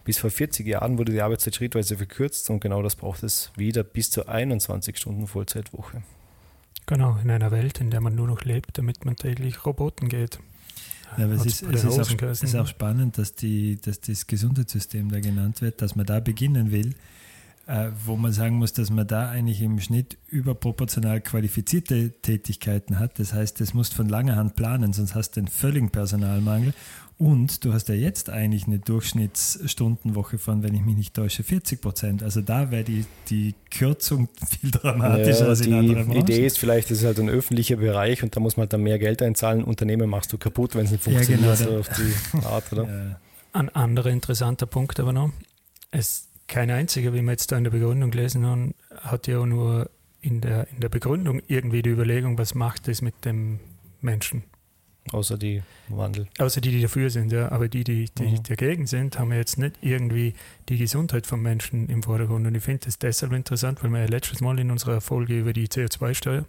Bis 0.05 0.17
vor 0.17 0.29
40 0.29 0.65
Jahren 0.65 0.97
wurde 0.97 1.11
die 1.11 1.21
Arbeitszeit 1.21 1.55
schrittweise 1.55 1.97
verkürzt 1.97 2.49
und 2.49 2.61
genau 2.61 2.81
das 2.81 2.95
braucht 2.95 3.23
es 3.23 3.51
wieder 3.57 3.83
bis 3.83 4.11
zur 4.11 4.29
21 4.29 4.95
Stunden 4.97 5.27
Vollzeitwoche. 5.27 6.03
Genau, 6.85 7.17
in 7.21 7.31
einer 7.31 7.51
Welt, 7.51 7.81
in 7.81 7.91
der 7.91 7.99
man 7.99 8.15
nur 8.15 8.27
noch 8.27 8.43
lebt, 8.43 8.77
damit 8.77 9.03
man 9.03 9.17
täglich 9.17 9.65
Roboten 9.65 10.07
geht. 10.07 10.39
Ja, 11.17 11.25
aber 11.25 11.33
es 11.35 11.45
ist, 11.45 11.63
es 11.63 11.83
ist, 11.83 11.99
auch, 11.99 12.31
ist 12.43 12.55
auch 12.55 12.67
spannend, 12.67 13.17
dass, 13.17 13.35
die, 13.35 13.77
dass 13.81 13.99
das 14.01 14.27
Gesundheitssystem 14.27 15.11
da 15.11 15.19
genannt 15.19 15.61
wird, 15.61 15.81
dass 15.81 15.95
man 15.95 16.05
da 16.05 16.19
beginnen 16.19 16.71
will, 16.71 16.95
äh, 17.67 17.91
wo 18.05 18.15
man 18.15 18.33
sagen 18.33 18.57
muss, 18.57 18.73
dass 18.73 18.89
man 18.89 19.07
da 19.07 19.29
eigentlich 19.29 19.61
im 19.61 19.79
Schnitt 19.79 20.17
überproportional 20.27 21.21
qualifizierte 21.21 22.11
Tätigkeiten 22.21 22.99
hat. 22.99 23.19
Das 23.19 23.33
heißt, 23.33 23.61
das 23.61 23.73
musst 23.73 23.93
von 23.93 24.09
langer 24.09 24.35
Hand 24.35 24.55
planen, 24.55 24.93
sonst 24.93 25.15
hast 25.15 25.31
du 25.31 25.41
einen 25.41 25.47
völligen 25.47 25.89
Personalmangel. 25.89 26.73
Und 27.17 27.63
du 27.63 27.73
hast 27.73 27.89
ja 27.89 27.95
jetzt 27.95 28.29
eigentlich 28.29 28.65
eine 28.65 28.79
Durchschnittsstundenwoche 28.79 30.37
von, 30.37 30.63
wenn 30.63 30.73
ich 30.73 30.81
mich 30.81 30.95
nicht 30.95 31.13
täusche, 31.13 31.43
40 31.43 31.79
Prozent. 31.81 32.23
Also 32.23 32.41
da 32.41 32.71
wäre 32.71 32.83
die, 32.83 33.05
die 33.29 33.55
Kürzung 33.71 34.29
viel 34.59 34.71
dramatischer 34.71 35.41
Ja, 35.41 35.47
als 35.47 35.61
in 35.61 35.67
die 35.67 35.73
anderen 35.73 36.05
Branchen. 36.07 36.21
Idee 36.21 36.45
ist 36.45 36.57
vielleicht, 36.57 36.89
das 36.91 36.99
ist 36.99 37.05
halt 37.05 37.19
ein 37.19 37.29
öffentlicher 37.29 37.77
Bereich 37.77 38.23
und 38.23 38.35
da 38.35 38.39
muss 38.39 38.57
man 38.57 38.63
halt 38.63 38.73
dann 38.73 38.83
mehr 38.83 38.99
Geld 38.99 39.21
einzahlen. 39.21 39.63
Unternehmen 39.63 40.09
machst 40.09 40.33
du 40.33 40.37
kaputt, 40.37 40.75
wenn 40.75 40.85
es 40.85 40.91
nicht 40.91 41.05
Ja, 41.05 41.13
funktioniert, 41.13 41.41
genau, 41.41 41.55
so 41.55 41.79
auf 41.79 41.89
die 41.89 42.45
Art, 42.45 42.73
oder? 42.73 42.83
Ja. 42.93 43.19
Ein 43.53 43.69
anderer 43.69 44.09
interessanter 44.09 44.65
Punkt 44.65 44.99
aber 44.99 45.13
noch. 45.13 45.31
Es, 45.91 46.27
kein 46.47 46.71
einziger, 46.71 47.13
wie 47.13 47.21
wir 47.21 47.31
jetzt 47.31 47.51
da 47.51 47.57
in 47.57 47.63
der 47.63 47.71
Begründung 47.71 48.09
gelesen 48.09 48.45
haben, 48.47 48.73
hat 48.97 49.27
ja 49.27 49.37
auch 49.37 49.45
nur 49.45 49.91
in 50.21 50.41
der, 50.41 50.67
in 50.69 50.79
der 50.79 50.89
Begründung 50.89 51.41
irgendwie 51.47 51.83
die 51.83 51.91
Überlegung, 51.91 52.37
was 52.39 52.55
macht 52.55 52.87
das 52.87 53.01
mit 53.03 53.25
dem 53.25 53.59
Menschen. 54.01 54.43
Außer 55.11 55.37
die 55.37 55.61
Wandel. 55.89 56.27
Außer 56.39 56.61
die, 56.61 56.71
die 56.71 56.81
dafür 56.81 57.09
sind, 57.09 57.31
ja. 57.31 57.51
Aber 57.51 57.67
die, 57.67 57.83
die, 57.83 58.05
die 58.17 58.23
Mhm. 58.23 58.43
dagegen 58.43 58.87
sind, 58.87 59.19
haben 59.19 59.31
ja 59.31 59.37
jetzt 59.37 59.57
nicht 59.57 59.75
irgendwie 59.81 60.33
die 60.69 60.77
Gesundheit 60.77 61.27
vom 61.27 61.41
Menschen 61.41 61.89
im 61.89 62.03
Vordergrund. 62.03 62.47
Und 62.47 62.55
ich 62.55 62.63
finde 62.63 62.85
das 62.85 62.99
deshalb 62.99 63.33
interessant, 63.33 63.83
weil 63.83 63.91
wir 63.91 63.99
ja 63.99 64.05
letztes 64.07 64.39
Mal 64.39 64.57
in 64.59 64.71
unserer 64.71 65.01
Folge 65.01 65.37
über 65.37 65.51
die 65.53 65.67
CO2-Steuer 65.67 66.45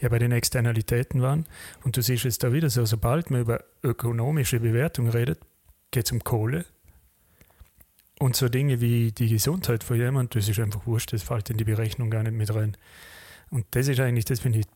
ja 0.00 0.08
bei 0.08 0.18
den 0.18 0.32
Externalitäten 0.32 1.20
waren. 1.20 1.46
Und 1.84 1.96
du 1.96 2.02
siehst 2.02 2.24
es 2.24 2.38
da 2.38 2.52
wieder 2.52 2.70
so, 2.70 2.84
sobald 2.86 3.30
man 3.30 3.42
über 3.42 3.62
ökonomische 3.82 4.60
Bewertung 4.60 5.08
redet, 5.10 5.38
geht 5.90 6.06
es 6.06 6.12
um 6.12 6.24
Kohle. 6.24 6.64
Und 8.18 8.34
so 8.34 8.48
Dinge 8.48 8.80
wie 8.80 9.12
die 9.12 9.28
Gesundheit 9.28 9.84
von 9.84 9.96
jemand, 9.96 10.34
das 10.34 10.48
ist 10.48 10.58
einfach 10.58 10.86
wurscht, 10.86 11.12
das 11.12 11.22
fällt 11.22 11.50
in 11.50 11.58
die 11.58 11.64
Berechnung 11.64 12.10
gar 12.10 12.22
nicht 12.22 12.32
mit 12.34 12.52
rein. 12.54 12.76
Und 13.50 13.66
das 13.70 13.88
ist 13.88 14.00
eigentlich, 14.00 14.24
das 14.24 14.40
finde 14.40 14.60
ich 14.60 14.66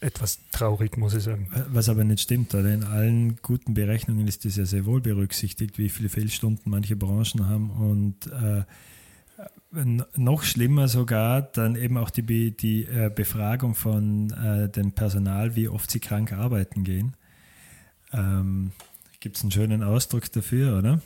etwas 0.00 0.40
traurig, 0.52 0.96
muss 0.96 1.14
ich 1.14 1.22
sagen. 1.22 1.48
Was 1.68 1.88
aber 1.88 2.04
nicht 2.04 2.20
stimmt, 2.20 2.54
oder? 2.54 2.72
In 2.72 2.84
allen 2.84 3.36
guten 3.42 3.74
Berechnungen 3.74 4.28
ist 4.28 4.44
das 4.44 4.56
ja 4.56 4.64
sehr 4.64 4.84
wohl 4.86 5.00
berücksichtigt, 5.00 5.78
wie 5.78 5.88
viele 5.88 6.08
Fehlstunden 6.08 6.70
manche 6.70 6.96
Branchen 6.96 7.48
haben 7.48 7.70
und 7.70 8.26
äh, 8.26 8.64
noch 10.16 10.42
schlimmer 10.42 10.88
sogar 10.88 11.42
dann 11.42 11.76
eben 11.76 11.96
auch 11.96 12.10
die, 12.10 12.56
die 12.56 12.84
äh, 12.84 13.10
Befragung 13.14 13.74
von 13.74 14.30
äh, 14.32 14.68
dem 14.68 14.92
Personal, 14.92 15.54
wie 15.54 15.68
oft 15.68 15.90
sie 15.90 16.00
krank 16.00 16.32
arbeiten 16.32 16.84
gehen. 16.84 17.14
Ähm, 18.12 18.72
Gibt 19.20 19.36
es 19.36 19.42
einen 19.42 19.52
schönen 19.52 19.82
Ausdruck 19.82 20.30
dafür, 20.32 20.78
oder? 20.78 21.00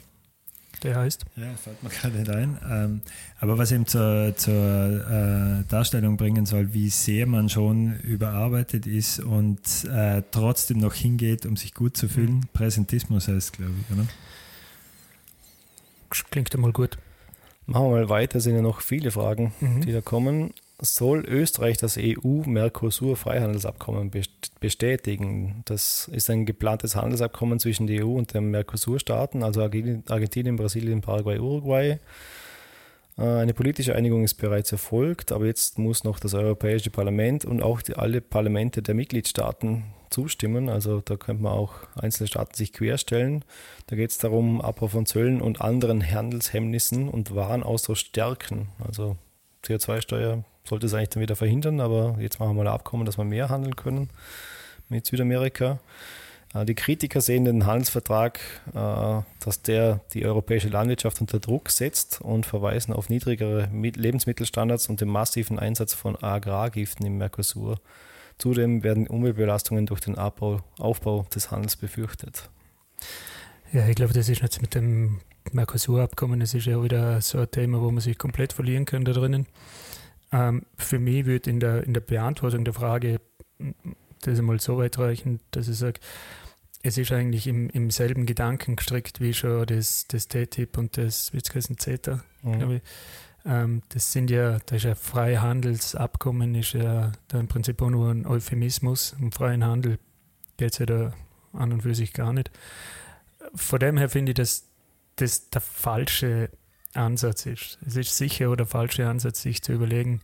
Der 0.85 0.97
heißt, 0.97 1.25
Ja, 1.37 1.53
fällt 1.55 1.83
mir 1.83 1.89
gerade 2.01 2.17
nicht 2.19 2.31
ein. 2.31 2.59
Ähm, 2.71 3.01
aber 3.41 3.59
was 3.59 3.73
eben 3.73 3.87
zur, 3.87 4.35
zur 4.37 4.55
äh, 4.55 5.65
Darstellung 5.69 6.17
bringen 6.17 6.47
soll, 6.47 6.73
wie 6.75 6.91
sehr 6.91 7.27
man 7.27 7.49
schon 7.49 7.99
überarbeitet 8.01 8.87
ist 8.87 9.19
und 9.21 9.61
äh, 9.91 10.23
trotzdem 10.31 10.79
noch 10.79 10.95
hingeht, 10.95 11.47
um 11.47 11.57
sich 11.57 11.75
gut 11.75 11.97
zu 11.97 12.09
fühlen. 12.09 12.47
Präsentismus 12.53 13.27
heißt, 13.29 13.55
glaube 13.55 13.73
ich, 13.89 13.97
oder? 13.97 14.07
klingt 16.31 16.55
einmal 16.55 16.73
gut. 16.73 16.97
Machen 17.67 17.87
wir 17.87 17.91
mal 17.91 18.09
weiter, 18.09 18.39
sind 18.41 18.55
ja 18.55 18.63
noch 18.63 18.81
viele 18.83 19.11
Fragen, 19.11 19.53
Mhm. 19.61 19.81
die 19.81 19.93
da 19.93 20.01
kommen. 20.01 20.53
Soll 20.85 21.25
Österreich 21.27 21.79
das 21.79 21.97
EU-Mercosur-Freihandelsabkommen 21.99 24.11
best- 24.11 24.61
bestätigen? 24.61 25.63
Das 25.65 26.09
ist 26.13 26.31
ein 26.31 26.47
geplantes 26.47 26.97
Handelsabkommen 26.97 27.59
zwischen 27.59 27.87
der 27.87 28.05
EU 28.05 28.17
und 28.17 28.35
den 28.35 28.51
Mercosur-Staaten, 28.51 29.43
also 29.43 29.63
Argentinien, 29.63 30.05
Argentinien, 30.09 30.57
Brasilien, 30.57 31.01
Paraguay, 31.01 31.39
Uruguay. 31.39 31.99
Äh, 33.17 33.23
Eine 33.23 33.55
politische 33.55 33.95
Einigung 33.95 34.25
ist 34.25 34.35
bereits 34.35 34.73
erfolgt, 34.73 35.33
aber 35.33 35.47
jetzt 35.47 35.79
muss 35.79 36.05
noch 36.05 36.19
das 36.19 36.35
Europäische 36.35 36.91
Parlament 36.91 37.45
und 37.45 37.63
auch 37.63 37.83
die, 37.83 37.95
alle 37.95 38.21
Parlamente 38.21 38.83
der 38.83 38.95
Mitgliedstaaten 38.95 39.85
zustimmen. 40.11 40.69
Also 40.69 41.01
da 41.01 41.17
könnte 41.17 41.43
man 41.43 41.53
auch 41.53 41.75
einzelne 41.97 42.29
Staaten 42.29 42.55
sich 42.55 42.73
querstellen. 42.73 43.45
Da 43.87 43.97
geht 43.97 44.11
es 44.11 44.19
darum, 44.19 44.61
Abbau 44.61 44.89
von 44.89 45.07
Zöllen 45.07 45.41
und 45.41 45.61
anderen 45.61 46.03
Handelshemmnissen 46.03 47.09
und 47.09 47.35
Warenaustausch 47.35 48.01
stärken. 48.01 48.69
Also 48.87 49.17
CO2-Steuer 49.65 50.45
sollte 50.67 50.87
es 50.87 50.95
eigentlich 50.95 51.11
dann 51.11 51.23
wieder 51.23 51.37
verhindern, 51.37 51.81
aber 51.81 52.17
jetzt 52.19 52.41
machen 52.41 52.57
wir 52.57 52.65
mal 52.65 52.69
ein 52.71 52.75
Abkommen, 52.75 53.05
dass 53.05 53.19
wir 53.19 53.25
mehr 53.25 53.51
handeln 53.51 53.77
können 53.77 54.09
mit 54.89 55.05
Südamerika. 55.05 55.79
Äh, 56.55 56.65
Die 56.65 56.75
Kritiker 56.75 57.21
sehen 57.21 57.45
den 57.45 57.67
Handelsvertrag, 57.67 58.41
äh, 58.69 59.23
dass 59.45 59.63
der 59.63 60.01
die 60.15 60.25
europäische 60.25 60.69
Landwirtschaft 60.69 61.21
unter 61.21 61.39
Druck 61.39 61.69
setzt 61.71 62.23
und 62.23 62.47
verweisen 62.47 62.95
auf 62.95 63.11
niedrigere 63.11 63.69
Mi- 63.73 63.97
Lebensmittelstandards 63.97 64.89
und 64.89 65.03
den 65.03 65.09
massiven 65.09 65.59
Einsatz 65.59 65.93
von 65.93 66.17
Agrargiften 66.17 67.05
im 67.05 67.19
Mercosur. 67.19 67.79
Zudem 68.39 68.83
werden 68.83 69.07
Umweltbelastungen 69.07 69.85
durch 69.85 70.01
den 70.01 70.17
Abbau, 70.17 70.61
Aufbau 70.79 71.27
des 71.35 71.51
Handels 71.51 71.77
befürchtet. 71.77 72.49
Ja, 73.71 73.87
ich 73.87 73.97
glaube, 73.97 74.15
das 74.15 74.29
ist 74.31 74.41
jetzt 74.41 74.63
mit 74.63 74.75
dem 74.75 75.21
Mercosur-Abkommen, 75.53 76.41
das 76.41 76.55
ist 76.55 76.65
ja 76.65 76.83
wieder 76.83 77.21
so 77.21 77.39
ein 77.39 77.51
Thema, 77.51 77.83
wo 77.83 77.91
man 77.91 78.01
sich 78.01 78.17
komplett 78.17 78.55
verlieren 78.55 78.87
kann 78.87 79.05
da 79.05 79.13
drinnen. 79.13 79.47
Ähm, 80.35 80.67
für 80.77 80.99
mich 80.99 81.27
wird 81.27 81.47
in 81.47 81.61
der, 81.61 81.85
in 81.85 81.95
der 81.95 82.01
Beantwortung 82.01 82.65
der 82.65 82.75
Frage 82.75 83.21
das 84.23 84.39
einmal 84.39 84.59
so 84.59 84.79
weit 84.79 84.99
reichen, 84.99 85.39
dass 85.53 85.69
ich 85.69 85.79
sage, 85.79 86.01
es 86.83 86.99
ist 86.99 87.13
eigentlich 87.13 87.47
im, 87.47 87.71
im 87.71 87.91
selben 87.91 88.27
Gedanken 88.27 88.75
gestrickt 88.75 89.21
wie 89.21 89.33
schon 89.33 89.65
das, 89.67 90.07
das 90.09 90.27
TTIP 90.27 90.77
und 90.77 90.97
das, 90.97 91.33
heißen, 91.33 91.79
CETA, 91.79 92.25
glaube 92.43 92.77
ich. 92.77 92.83
Ähm, 93.47 93.83
das 93.91 94.11
sind 94.11 94.29
ja, 94.29 94.59
das 94.67 94.79
ist 94.79 94.85
ja 94.85 94.95
Freihandelsabkommen, 94.97 96.55
ist 96.57 96.73
ja 96.73 97.13
da 97.29 97.39
im 97.39 97.47
Prinzip 97.47 97.81
auch 97.81 97.91
nur 97.91 98.11
ein 98.11 98.27
Euphemismus. 98.27 99.15
Um 99.21 99.31
freien 99.31 99.65
Handel 99.65 99.99
geht 100.57 100.73
es 100.73 100.79
ja 100.79 100.87
da 100.87 101.15
an 101.53 101.73
und 101.73 101.83
für 101.83 101.95
sich 101.95 102.13
gar 102.13 102.33
nicht. 102.33 102.51
Von 103.55 103.79
dem 103.79 103.99
her 103.99 104.09
finde 104.09 104.33
ich, 104.33 104.37
dass 104.37 104.69
das 105.17 105.49
der 105.51 105.61
falsche 105.61 106.51
Ansatz 106.95 107.47
ist. 107.47 107.79
Es 107.87 107.97
ist 107.97 108.17
sicher 108.17 108.49
oder 108.49 108.65
der 108.65 108.67
falsche 108.67 109.09
Ansatz, 109.09 109.43
sich 109.43 109.63
zu 109.63 109.73
überlegen, 109.73 110.21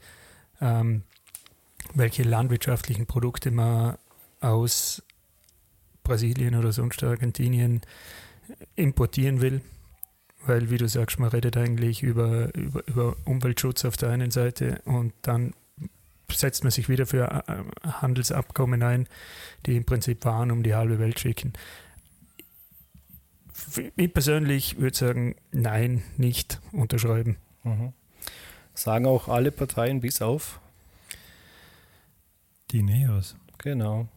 ähm, 0.61 1.03
welche 1.95 2.23
landwirtschaftlichen 2.23 3.07
Produkte 3.07 3.51
man 3.51 3.97
aus 4.41 5.03
Brasilien 6.03 6.55
oder 6.55 6.73
sonst 6.73 7.03
Argentinien 7.03 7.83
importieren 8.77 9.41
will. 9.41 9.61
Weil, 10.47 10.71
wie 10.71 10.79
du 10.79 10.89
sagst, 10.89 11.19
man 11.19 11.29
redet 11.29 11.57
eigentlich 11.57 12.03
über, 12.03 12.55
über, 12.55 12.87
über 12.87 13.17
Umweltschutz 13.27 13.85
auf 13.85 13.97
der 13.97 14.09
einen 14.11 14.31
Seite 14.31 14.81
und 14.87 15.13
dann 15.23 15.53
setzt 16.33 16.65
man 16.65 16.71
sich 16.71 16.89
wieder 16.89 17.07
für 17.07 17.45
äh, 17.47 17.89
Handelsabkommen 17.89 18.83
ein, 18.83 19.07
die 19.67 19.77
im 19.77 19.85
Prinzip 19.85 20.25
Waren 20.25 20.51
um 20.51 20.63
die 20.63 20.75
halbe 20.75 20.99
Welt 20.99 21.21
schicken. 21.21 21.53
Ich 23.97 24.13
persönlich 24.13 24.79
würde 24.79 24.97
sagen, 24.97 25.37
nein, 25.53 26.03
nicht 26.17 26.61
unterschreiben. 26.73 27.37
Mhm. 27.65 27.93
Sagen 28.75 29.07
auch 29.07 29.29
alle 29.29 29.53
Parteien 29.53 30.01
bis 30.01 30.23
auf. 30.23 30.61
Die 32.71 32.83
Neos. 32.83 33.37
Genau. 33.59 34.09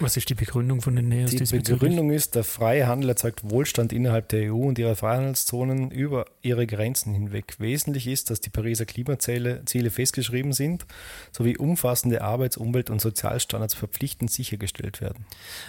Was 0.00 0.16
ist 0.16 0.30
die 0.30 0.34
Begründung 0.34 0.80
von 0.80 0.96
den 0.96 1.08
Neos 1.08 1.30
Die? 1.30 1.44
Begründung 1.44 2.10
ist, 2.10 2.34
der 2.34 2.42
freie 2.42 2.86
Handel 2.86 3.10
erzeugt 3.10 3.50
Wohlstand 3.50 3.92
innerhalb 3.92 4.30
der 4.30 4.50
EU 4.50 4.56
und 4.56 4.78
ihrer 4.78 4.96
Freihandelszonen 4.96 5.90
über 5.90 6.24
ihre 6.40 6.66
Grenzen 6.66 7.12
hinweg. 7.12 7.56
Wesentlich 7.58 8.06
ist, 8.06 8.30
dass 8.30 8.40
die 8.40 8.48
Pariser 8.48 8.86
Klimaziele 8.86 9.62
Ziele 9.66 9.90
festgeschrieben 9.90 10.54
sind, 10.54 10.86
sowie 11.32 11.58
umfassende 11.58 12.22
Arbeits-, 12.22 12.56
Umwelt- 12.56 12.88
und 12.88 13.00
Sozialstandards 13.00 13.74
verpflichtend 13.74 14.30
sichergestellt 14.30 15.02
werden. 15.02 15.26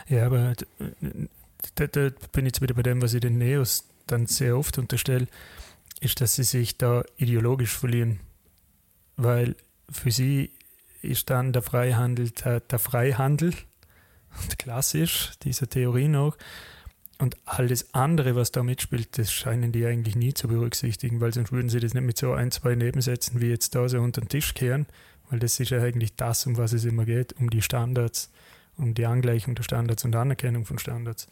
Ja, 0.08 0.27
aber 0.27 0.54
da, 1.76 1.88
da 1.88 2.10
bin 2.32 2.45
ich 2.45 2.54
jetzt 2.54 2.62
wieder 2.62 2.74
bei 2.74 2.84
dem, 2.84 3.02
was 3.02 3.13
ich 3.13 3.21
den 3.21 3.38
Neos 3.38 3.88
dann 4.08 4.28
sehr 4.28 4.58
oft 4.58 4.78
unterstelle, 4.78 5.28
ist, 6.00 6.21
dass 6.21 6.36
sie 6.36 6.43
sich 6.43 6.78
da 6.78 7.04
ideologisch 7.17 7.78
verlieren. 7.78 8.19
Weil 9.17 9.56
für 9.89 10.12
sie 10.12 10.52
ist 11.02 11.30
dann 11.30 11.54
der 11.54 11.62
Freihandel 11.62 12.32
der, 12.32 12.60
der 12.60 12.80
Freihandel, 12.80 13.54
klassisch, 14.58 15.32
dieser 15.43 15.69
Theorie 15.69 16.08
noch. 16.08 16.38
Und 17.19 17.38
alles 17.45 17.93
andere, 17.93 18.36
was 18.36 18.52
da 18.52 18.63
mitspielt, 18.63 19.19
das 19.19 19.32
scheinen 19.32 19.71
die 19.71 19.86
eigentlich 19.86 20.15
nie 20.15 20.34
zu 20.34 20.47
berücksichtigen, 20.47 21.21
weil 21.21 21.32
sonst 21.32 21.52
würden 21.52 21.69
sie 21.69 21.80
das 21.80 21.93
nicht 21.93 22.04
mit 22.04 22.17
so 22.17 22.34
ein, 22.34 22.50
zwei 22.50 22.74
Nebensätzen 22.74 23.41
wie 23.41 23.50
jetzt 23.50 23.76
da 23.76 23.88
so 23.88 24.00
unter 24.00 24.21
den 24.21 24.30
Tisch 24.30 24.56
kehren, 24.56 24.88
weil 25.30 25.38
das 25.38 25.60
ist 25.60 25.69
ja 25.69 25.84
eigentlich 25.84 26.15
das, 26.15 26.47
um 26.47 26.58
was 26.58 26.74
es 26.74 26.84
immer 26.84 27.06
geht, 27.06 27.34
um 27.34 27.52
die 27.52 27.62
Standards, 27.62 28.32
um 28.76 28.95
die 28.95 29.06
Angleichung 29.06 29.54
der 29.54 29.62
Standards 29.62 30.04
und 30.04 30.15
Anerkennung 30.15 30.65
von 30.65 30.80
Standards. 30.80 31.28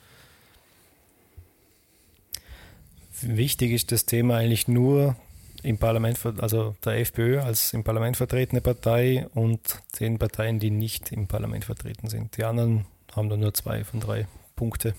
Wichtig 3.21 3.71
ist 3.71 3.91
das 3.91 4.05
Thema 4.05 4.38
eigentlich 4.38 4.67
nur 4.67 5.15
im 5.63 5.77
Parlament, 5.77 6.19
also 6.39 6.75
der 6.86 6.99
FPÖ 6.99 7.41
als 7.41 7.73
im 7.73 7.84
Parlament 7.84 8.17
vertretene 8.17 8.62
Partei 8.62 9.27
und 9.34 9.60
den 9.99 10.17
Parteien, 10.17 10.60
die 10.60 10.71
nicht 10.71 11.12
im 11.12 11.27
Parlament 11.27 11.65
vertreten 11.65 12.08
sind. 12.08 12.38
Die 12.38 12.45
anderen 12.45 12.86
haben 13.13 13.29
dann 13.29 13.41
nur 13.41 13.53
zwei 13.53 13.84
von 13.84 13.99
drei 13.99 14.27
Punkte. 14.55 14.93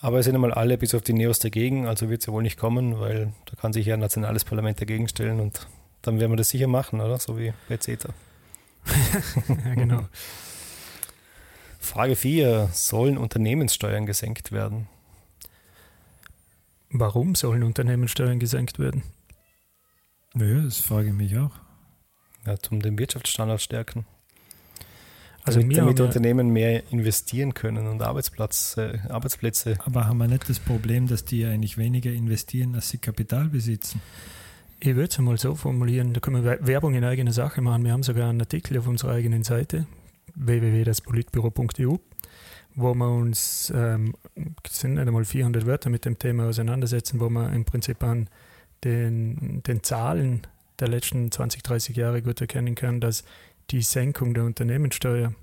Aber 0.00 0.18
es 0.18 0.24
sind 0.24 0.34
einmal 0.34 0.52
alle 0.52 0.78
bis 0.78 0.94
auf 0.94 1.02
die 1.02 1.12
Neos 1.12 1.38
dagegen, 1.38 1.86
also 1.86 2.10
wird 2.10 2.22
es 2.22 2.26
ja 2.26 2.32
wohl 2.32 2.42
nicht 2.42 2.58
kommen, 2.58 2.98
weil 2.98 3.32
da 3.46 3.56
kann 3.56 3.72
sich 3.72 3.86
ja 3.86 3.94
ein 3.94 4.00
nationales 4.00 4.44
Parlament 4.44 4.80
dagegen 4.80 5.08
stellen 5.08 5.40
und 5.40 5.68
dann 6.02 6.18
werden 6.18 6.32
wir 6.32 6.36
das 6.36 6.48
sicher 6.48 6.66
machen, 6.66 7.00
oder? 7.00 7.18
So 7.18 7.38
wie 7.38 7.52
bei 7.68 7.76
CETA. 7.76 8.12
ja, 9.48 9.74
genau. 9.74 10.08
Frage 11.78 12.16
4. 12.16 12.70
Sollen 12.72 13.18
Unternehmenssteuern 13.18 14.06
gesenkt 14.06 14.50
werden? 14.50 14.88
Warum 16.92 17.34
sollen 17.34 17.62
Unternehmenssteuern 17.62 18.38
gesenkt 18.38 18.78
werden? 18.78 19.02
Naja, 20.34 20.60
das 20.62 20.78
frage 20.78 21.08
ich 21.08 21.14
mich 21.14 21.36
auch. 21.38 21.52
Ja, 22.46 22.56
zum 22.58 22.80
den 22.80 22.98
Wirtschaftsstandard 22.98 23.60
stärken. 23.60 24.04
Also 25.44 25.60
damit, 25.60 25.76
damit 25.76 25.98
ja- 25.98 26.04
Unternehmen 26.04 26.50
mehr 26.50 26.82
investieren 26.92 27.52
können 27.54 27.86
und 27.88 28.00
Arbeitsplatz, 28.02 28.76
äh, 28.76 28.98
Arbeitsplätze. 29.08 29.76
Aber 29.84 30.06
haben 30.06 30.18
wir 30.18 30.28
nicht 30.28 30.48
das 30.48 30.60
Problem, 30.60 31.08
dass 31.08 31.24
die 31.24 31.44
eigentlich 31.44 31.76
weniger 31.78 32.12
investieren, 32.12 32.74
als 32.74 32.90
sie 32.90 32.98
Kapital 32.98 33.48
besitzen? 33.48 34.00
Ich 34.78 34.94
würde 34.94 35.08
es 35.10 35.18
einmal 35.18 35.38
so 35.38 35.54
formulieren, 35.54 36.12
da 36.12 36.20
können 36.20 36.44
wir 36.44 36.64
Werbung 36.66 36.94
in 36.94 37.04
eigener 37.04 37.32
Sache 37.32 37.60
machen. 37.60 37.84
Wir 37.84 37.92
haben 37.92 38.02
sogar 38.02 38.28
einen 38.28 38.40
Artikel 38.40 38.78
auf 38.78 38.86
unserer 38.86 39.12
eigenen 39.12 39.44
Seite, 39.44 39.86
www.daspolitbüro.eu, 40.34 41.96
wo 42.74 42.94
wir 42.94 43.10
uns, 43.10 43.72
ähm, 43.74 44.14
sind 44.68 44.94
nicht 44.94 45.06
einmal 45.06 45.24
400 45.24 45.66
Wörter 45.66 45.90
mit 45.90 46.04
dem 46.04 46.18
Thema 46.18 46.48
auseinandersetzen, 46.48 47.20
wo 47.20 47.28
wir 47.28 47.52
im 47.52 47.64
Prinzip 47.64 48.02
an 48.02 48.28
den, 48.84 49.62
den 49.62 49.82
Zahlen 49.82 50.46
der 50.78 50.88
letzten 50.88 51.30
20, 51.30 51.62
30 51.62 51.96
Jahre 51.96 52.22
gut 52.22 52.40
erkennen 52.40 52.74
kann, 52.74 53.00
dass 53.00 53.24
die 53.70 53.82
Senkung 53.82 54.34
der 54.34 54.44
Unternehmenssteuer 54.44 55.34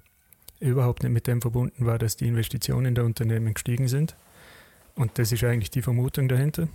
überhaupt 0.59 1.03
nicht 1.03 1.13
mit 1.13 1.27
dem 1.27 1.41
verbunden 1.41 1.85
war, 1.85 1.97
dass 1.97 2.17
die 2.17 2.27
Investitionen 2.27 2.95
der 2.95 3.05
Unternehmen 3.05 3.53
gestiegen 3.53 3.87
sind. 3.87 4.15
Und 4.95 5.17
das 5.17 5.31
ist 5.31 5.43
eigentlich 5.43 5.71
die 5.71 5.81
Vermutung 5.81 6.27
dahinter. 6.27 6.67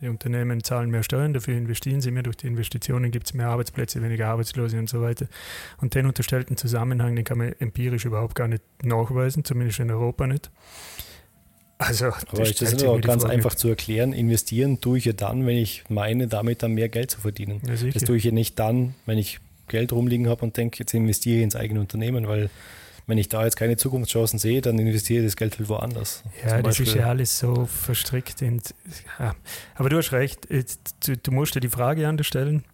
Die 0.00 0.08
Unternehmen 0.08 0.62
zahlen 0.62 0.90
mehr 0.90 1.02
Steuern, 1.02 1.32
dafür 1.32 1.56
investieren 1.56 2.00
sie 2.00 2.12
mehr. 2.12 2.22
Durch 2.22 2.36
die 2.36 2.46
Investitionen 2.46 3.10
gibt 3.10 3.26
es 3.26 3.34
mehr 3.34 3.48
Arbeitsplätze, 3.48 4.00
weniger 4.00 4.28
Arbeitslose 4.28 4.78
und 4.78 4.88
so 4.88 5.02
weiter. 5.02 5.26
Und 5.80 5.94
den 5.94 6.06
unterstellten 6.06 6.56
Zusammenhang, 6.56 7.16
den 7.16 7.24
kann 7.24 7.38
man 7.38 7.52
empirisch 7.58 8.04
überhaupt 8.04 8.36
gar 8.36 8.46
nicht 8.46 8.62
nachweisen, 8.82 9.44
zumindest 9.44 9.80
in 9.80 9.90
Europa 9.90 10.26
nicht. 10.28 10.50
Also, 11.78 12.06
Aber 12.06 12.42
ist 12.42 12.60
das 12.60 12.70
sich 12.70 12.86
auch 12.86 13.00
ganz 13.00 13.22
Frage. 13.22 13.34
einfach 13.34 13.54
zu 13.54 13.68
erklären? 13.68 14.12
Investieren 14.12 14.80
tue 14.80 14.98
ich 14.98 15.04
ja 15.04 15.12
dann, 15.12 15.46
wenn 15.46 15.56
ich 15.56 15.84
meine, 15.88 16.26
damit 16.26 16.62
dann 16.62 16.74
mehr 16.74 16.88
Geld 16.88 17.10
zu 17.10 17.20
verdienen. 17.20 17.60
Ja. 17.66 17.74
Das 17.92 18.02
tue 18.02 18.16
ich 18.16 18.24
ja 18.24 18.32
nicht 18.32 18.58
dann, 18.58 18.94
wenn 19.06 19.18
ich 19.18 19.38
Geld 19.68 19.92
rumliegen 19.92 20.28
habe 20.28 20.42
und 20.42 20.56
denke, 20.56 20.78
jetzt 20.80 20.94
investiere 20.94 21.38
ich 21.38 21.44
ins 21.44 21.56
eigene 21.56 21.80
Unternehmen, 21.80 22.26
weil 22.26 22.50
wenn 23.08 23.16
ich 23.16 23.28
da 23.28 23.42
jetzt 23.42 23.56
keine 23.56 23.78
Zukunftschancen 23.78 24.38
sehe, 24.38 24.60
dann 24.60 24.78
investiere 24.78 25.24
ich 25.24 25.28
das 25.28 25.36
Geld 25.36 25.58
halt 25.58 25.68
woanders. 25.68 26.22
Ja, 26.46 26.60
das 26.60 26.78
ist 26.78 26.94
ja 26.94 27.06
alles 27.06 27.38
so 27.38 27.64
verstrickt. 27.64 28.42
In, 28.42 28.60
ja. 29.18 29.34
Aber 29.74 29.88
du 29.88 29.96
hast 29.96 30.12
recht, 30.12 30.46
jetzt, 30.50 30.94
du, 31.06 31.16
du 31.16 31.32
musst 31.32 31.54
dir 31.54 31.60
die 31.60 31.70
Frage 31.70 32.06
anders 32.06 32.26
stellen 32.26 32.64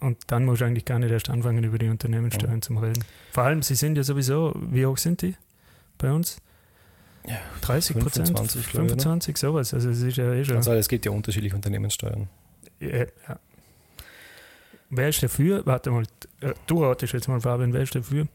und 0.00 0.18
dann 0.26 0.44
musst 0.44 0.62
du 0.62 0.64
eigentlich 0.64 0.84
gar 0.84 0.98
nicht 0.98 1.12
erst 1.12 1.30
anfangen, 1.30 1.62
über 1.62 1.78
die 1.78 1.88
Unternehmenssteuern 1.88 2.60
zu 2.60 2.74
reden. 2.76 3.04
Vor 3.30 3.44
allem, 3.44 3.62
sie 3.62 3.76
sind 3.76 3.96
ja 3.96 4.02
sowieso, 4.02 4.52
wie 4.56 4.84
hoch 4.84 4.98
sind 4.98 5.22
die 5.22 5.36
bei 5.96 6.12
uns? 6.12 6.38
Ja, 7.28 7.38
30 7.60 7.98
Prozent? 7.98 8.26
25, 8.26 8.70
glaube 8.70 8.86
ich, 8.86 8.92
oder? 8.94 9.02
25, 9.02 9.36
sowas. 9.38 9.74
Also 9.74 9.90
es 9.90 10.02
ist 10.02 10.16
ja 10.16 10.32
eh 10.32 10.44
schon. 10.44 10.56
Also 10.56 10.72
es 10.72 10.88
gibt 10.88 11.06
ja 11.06 11.12
unterschiedliche 11.12 11.54
Unternehmenssteuern. 11.54 12.28
ja, 12.80 12.98
ja. 12.98 13.38
Wer 14.90 15.10
ist 15.10 15.22
dafür? 15.22 15.64
Warte 15.66 15.90
mal, 15.90 16.04
äh, 16.40 16.54
du 16.66 16.82
ratest 16.82 17.12
jetzt 17.12 17.28
mal, 17.28 17.40
Fabian, 17.40 17.72
wer 17.72 17.82
ist 17.82 17.94
dafür? 17.94 18.26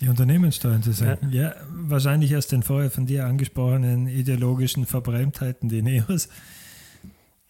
Die 0.00 0.08
Unternehmenssteuern 0.08 0.82
zu 0.82 0.92
senken. 0.92 1.32
Ja. 1.32 1.54
wahrscheinlich 1.70 2.36
aus 2.36 2.46
den 2.46 2.62
vorher 2.62 2.90
von 2.90 3.06
dir 3.06 3.26
angesprochenen 3.26 4.06
ideologischen 4.06 4.86
Verbrämtheiten 4.86 5.68
die 5.68 5.82
Neos 5.82 6.28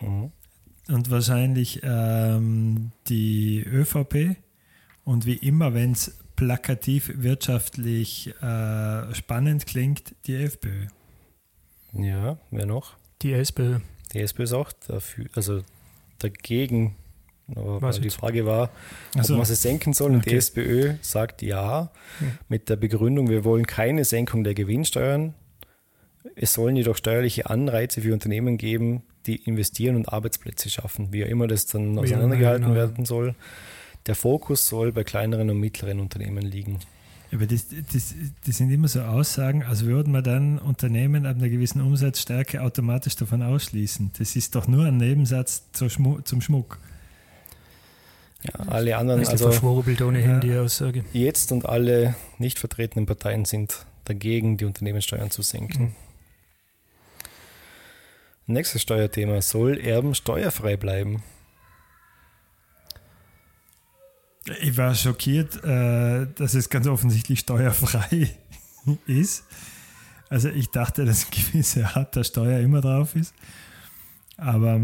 Mhm. 0.00 0.30
und 0.88 1.10
wahrscheinlich 1.10 1.80
ähm, 1.82 2.92
die 3.08 3.60
ÖVP 3.64 4.36
und 5.04 5.26
wie 5.26 5.34
immer, 5.34 5.74
wenn 5.74 5.90
es 5.92 6.16
plakativ 6.36 7.10
wirtschaftlich 7.16 8.28
äh, 8.40 9.14
spannend 9.14 9.66
klingt, 9.66 10.14
die 10.26 10.36
FPÖ. 10.36 10.86
Ja, 11.92 12.38
wer 12.52 12.66
noch? 12.66 12.96
Die 13.22 13.32
SPÖ. 13.32 13.80
Die 14.12 14.20
SPÖ 14.20 14.44
ist 14.44 14.52
auch 14.52 14.70
dafür, 14.86 15.26
also 15.34 15.62
dagegen. 16.20 16.94
Aber 17.54 17.80
Was 17.82 17.96
weil 17.96 18.02
die 18.02 18.08
jetzt? 18.08 18.16
Frage 18.16 18.44
war, 18.46 18.70
ob 19.14 19.18
Also, 19.20 19.36
man 19.36 19.44
sie 19.46 19.54
senken 19.54 19.92
soll. 19.94 20.10
Und 20.12 20.24
die 20.26 20.30
Okay. 20.30 20.36
SPÖ 20.38 20.94
sagt 21.00 21.42
ja, 21.42 21.90
Hm. 22.18 22.32
mit 22.48 22.68
der 22.68 22.76
Begründung, 22.76 23.28
wir 23.30 23.44
wollen 23.44 23.66
keine 23.66 24.04
Senkung 24.04 24.44
der 24.44 24.54
Gewinnsteuern. 24.54 25.34
Es 26.36 26.52
sollen 26.52 26.76
jedoch 26.76 26.96
steuerliche 26.96 27.48
Anreize 27.48 28.02
für 28.02 28.12
Unternehmen 28.12 28.58
geben, 28.58 29.02
die 29.26 29.36
investieren 29.36 29.96
und 29.96 30.12
Arbeitsplätze 30.12 30.68
schaffen, 30.68 31.12
wie 31.12 31.24
auch 31.24 31.28
immer 31.28 31.46
das 31.46 31.66
dann 31.66 31.94
Wie 31.94 32.00
auseinandergehalten 32.00 32.64
genau. 32.64 32.74
werden 32.76 33.04
soll. 33.04 33.34
Der 34.06 34.14
Fokus 34.14 34.68
soll 34.68 34.92
bei 34.92 35.04
kleineren 35.04 35.48
und 35.50 35.58
mittleren 35.60 36.00
Unternehmen 36.00 36.42
liegen. 36.44 36.78
aber 37.32 37.46
das, 37.46 37.66
das, 37.92 38.14
das 38.46 38.56
sind 38.56 38.70
immer 38.70 38.88
so 38.88 39.00
Aussagen, 39.02 39.62
als 39.62 39.84
würden 39.84 40.12
wir 40.12 40.22
dann 40.22 40.58
Unternehmen 40.58 41.26
ab 41.26 41.36
einer 41.36 41.48
gewissen 41.48 41.80
Umsatzstärke 41.82 42.62
automatisch 42.62 43.16
davon 43.16 43.42
ausschließen. 43.42 44.12
Das 44.18 44.34
ist 44.36 44.54
doch 44.54 44.66
nur 44.66 44.84
ein 44.86 44.96
Nebensatz 44.98 45.64
zum 45.72 45.90
Schmuck. 45.90 46.78
Ja, 48.42 48.54
alle 48.68 48.96
anderen, 48.96 49.20
ist 49.20 49.30
also 49.30 49.48
ohnehin 49.48 50.30
Ja. 50.30 50.38
die 50.38 50.54
Aussage. 50.56 51.04
jetzt 51.12 51.50
und 51.50 51.66
alle 51.66 52.14
nicht 52.38 52.58
vertretenen 52.58 53.06
Parteien 53.06 53.44
sind 53.44 53.84
dagegen, 54.04 54.56
die 54.56 54.64
Unternehmenssteuern 54.64 55.30
zu 55.30 55.42
senken. 55.42 55.82
Mhm. 55.82 55.92
Nächstes 58.46 58.80
Steuerthema. 58.82 59.42
Soll 59.42 59.78
Erben 59.78 60.14
steuerfrei 60.14 60.76
bleiben? 60.76 61.22
Ich 64.62 64.76
war 64.78 64.94
schockiert, 64.94 65.62
äh, 65.62 66.26
dass 66.34 66.54
es 66.54 66.70
ganz 66.70 66.86
offensichtlich 66.86 67.40
steuerfrei 67.40 68.30
ist. 69.06 69.44
Also 70.30 70.48
ich 70.48 70.70
dachte, 70.70 71.04
dass 71.04 71.26
eine 71.26 71.42
gewisse 71.42 71.94
Art 71.94 72.16
der 72.16 72.24
Steuer 72.24 72.60
immer 72.60 72.80
drauf 72.80 73.14
ist. 73.16 73.34
Aber 74.38 74.80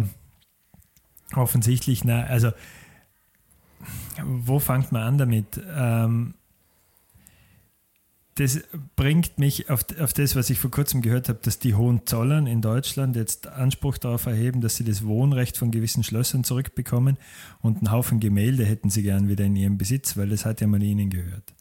offensichtlich, 1.35 2.05
na, 2.05 2.25
also 2.25 2.53
wo 4.23 4.59
fängt 4.59 4.93
man 4.93 5.03
an 5.03 5.19
damit? 5.19 5.61
Ähm, 5.75 6.35
das 8.37 8.61
bringt 8.97 9.39
mich 9.39 9.71
auf, 9.71 9.85
auf 10.01 10.13
das, 10.13 10.35
was 10.35 10.51
ich 10.51 10.59
vor 10.59 10.71
kurzem 10.71 11.03
gehört 11.03 11.29
habe, 11.29 11.39
dass 11.43 11.61
die 11.61 11.75
Hohenzollern 11.75 12.49
in 12.49 12.63
Deutschland 12.63 13.15
jetzt 13.15 13.47
Anspruch 13.47 13.97
darauf 13.97 14.27
erheben, 14.27 14.61
dass 14.61 14.75
sie 14.75 14.85
das 14.85 15.07
Wohnrecht 15.07 15.57
von 15.57 15.71
gewissen 15.71 16.03
Schlössern 16.03 16.43
zurückbekommen 16.43 17.17
und 17.61 17.79
einen 17.79 17.93
Haufen 17.93 18.19
Gemälde 18.19 18.65
hätten 18.65 18.91
sie 18.91 19.05
gern 19.05 19.29
wieder 19.29 19.45
in 19.45 19.55
ihrem 19.55 19.79
Besitz, 19.79 20.17
weil 20.17 20.31
das 20.31 20.45
hat 20.45 20.61
ja 20.61 20.67
mal 20.67 20.83
ihnen 20.83 21.11
gehört. 21.11 21.55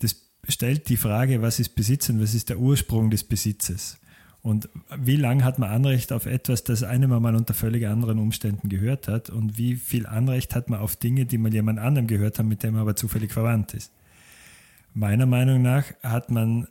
Das 0.00 0.16
stellt 0.48 0.90
die 0.90 0.98
Frage, 0.98 1.40
was 1.40 1.60
ist 1.60 1.70
Besitz 1.70 2.10
und 2.10 2.20
was 2.20 2.34
ist 2.34 2.50
der 2.50 2.58
Ursprung 2.58 3.10
des 3.10 3.24
Besitzes? 3.24 3.98
Und 4.46 4.68
wie 4.96 5.16
lange 5.16 5.42
hat 5.42 5.58
man 5.58 5.70
Anrecht 5.70 6.12
auf 6.12 6.24
etwas, 6.24 6.62
das 6.62 6.84
einem 6.84 7.12
einmal 7.12 7.34
unter 7.34 7.52
völlig 7.52 7.88
anderen 7.88 8.20
Umständen 8.20 8.68
gehört 8.68 9.08
hat? 9.08 9.28
Und 9.28 9.58
wie 9.58 9.74
viel 9.74 10.06
Anrecht 10.06 10.54
hat 10.54 10.70
man 10.70 10.78
auf 10.78 10.94
Dinge, 10.94 11.26
die 11.26 11.36
man 11.36 11.50
jemand 11.50 11.80
anderem 11.80 12.06
gehört 12.06 12.38
hat, 12.38 12.46
mit 12.46 12.62
dem 12.62 12.74
man 12.74 12.82
aber 12.82 12.94
zufällig 12.94 13.32
verwandt 13.32 13.74
ist? 13.74 13.90
Meiner 14.94 15.26
Meinung 15.26 15.62
nach 15.62 15.86
hat 16.00 16.30
man, 16.30 16.68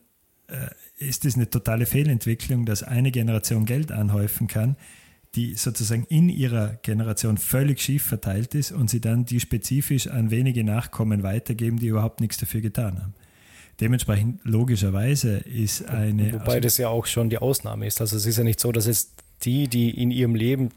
äh, 0.48 0.70
ist 1.00 1.26
es 1.26 1.36
eine 1.36 1.50
totale 1.50 1.86
Fehlentwicklung, 1.86 2.66
dass 2.66 2.82
eine 2.82 3.12
Generation 3.12 3.66
Geld 3.66 3.92
anhäufen 3.92 4.48
kann, 4.48 4.78
die 5.36 5.56
sozusagen 5.56 6.06
in 6.06 6.30
ihrer 6.30 6.76
Generation 6.82 7.38
völlig 7.38 7.82
schief 7.82 8.06
verteilt 8.06 8.56
ist 8.56 8.72
und 8.72 8.90
sie 8.90 9.02
dann 9.02 9.26
die 9.26 9.42
spezifisch 9.42 10.08
an 10.08 10.32
wenige 10.32 10.64
Nachkommen 10.64 11.24
weitergeben, 11.24 11.78
die 11.78 11.88
überhaupt 11.88 12.22
nichts 12.22 12.38
dafür 12.38 12.62
getan 12.62 13.02
haben. 13.02 13.14
Dementsprechend 13.80 14.40
logischerweise 14.44 15.38
ist 15.38 15.88
eine. 15.90 16.34
Wobei 16.34 16.46
also- 16.46 16.60
das 16.62 16.78
ja 16.78 16.90
auch 16.90 17.06
schon 17.06 17.30
die 17.30 17.38
Ausnahme 17.38 17.88
ist. 17.88 18.00
Also 18.00 18.16
es 18.16 18.26
ist 18.26 18.38
ja 18.38 18.44
nicht 18.44 18.60
so, 18.60 18.72
dass 18.72 18.88
es 18.88 19.12
die, 19.44 19.68
die 19.68 19.90
in 20.02 20.12
ihrem 20.12 20.36
Leben 20.36 20.72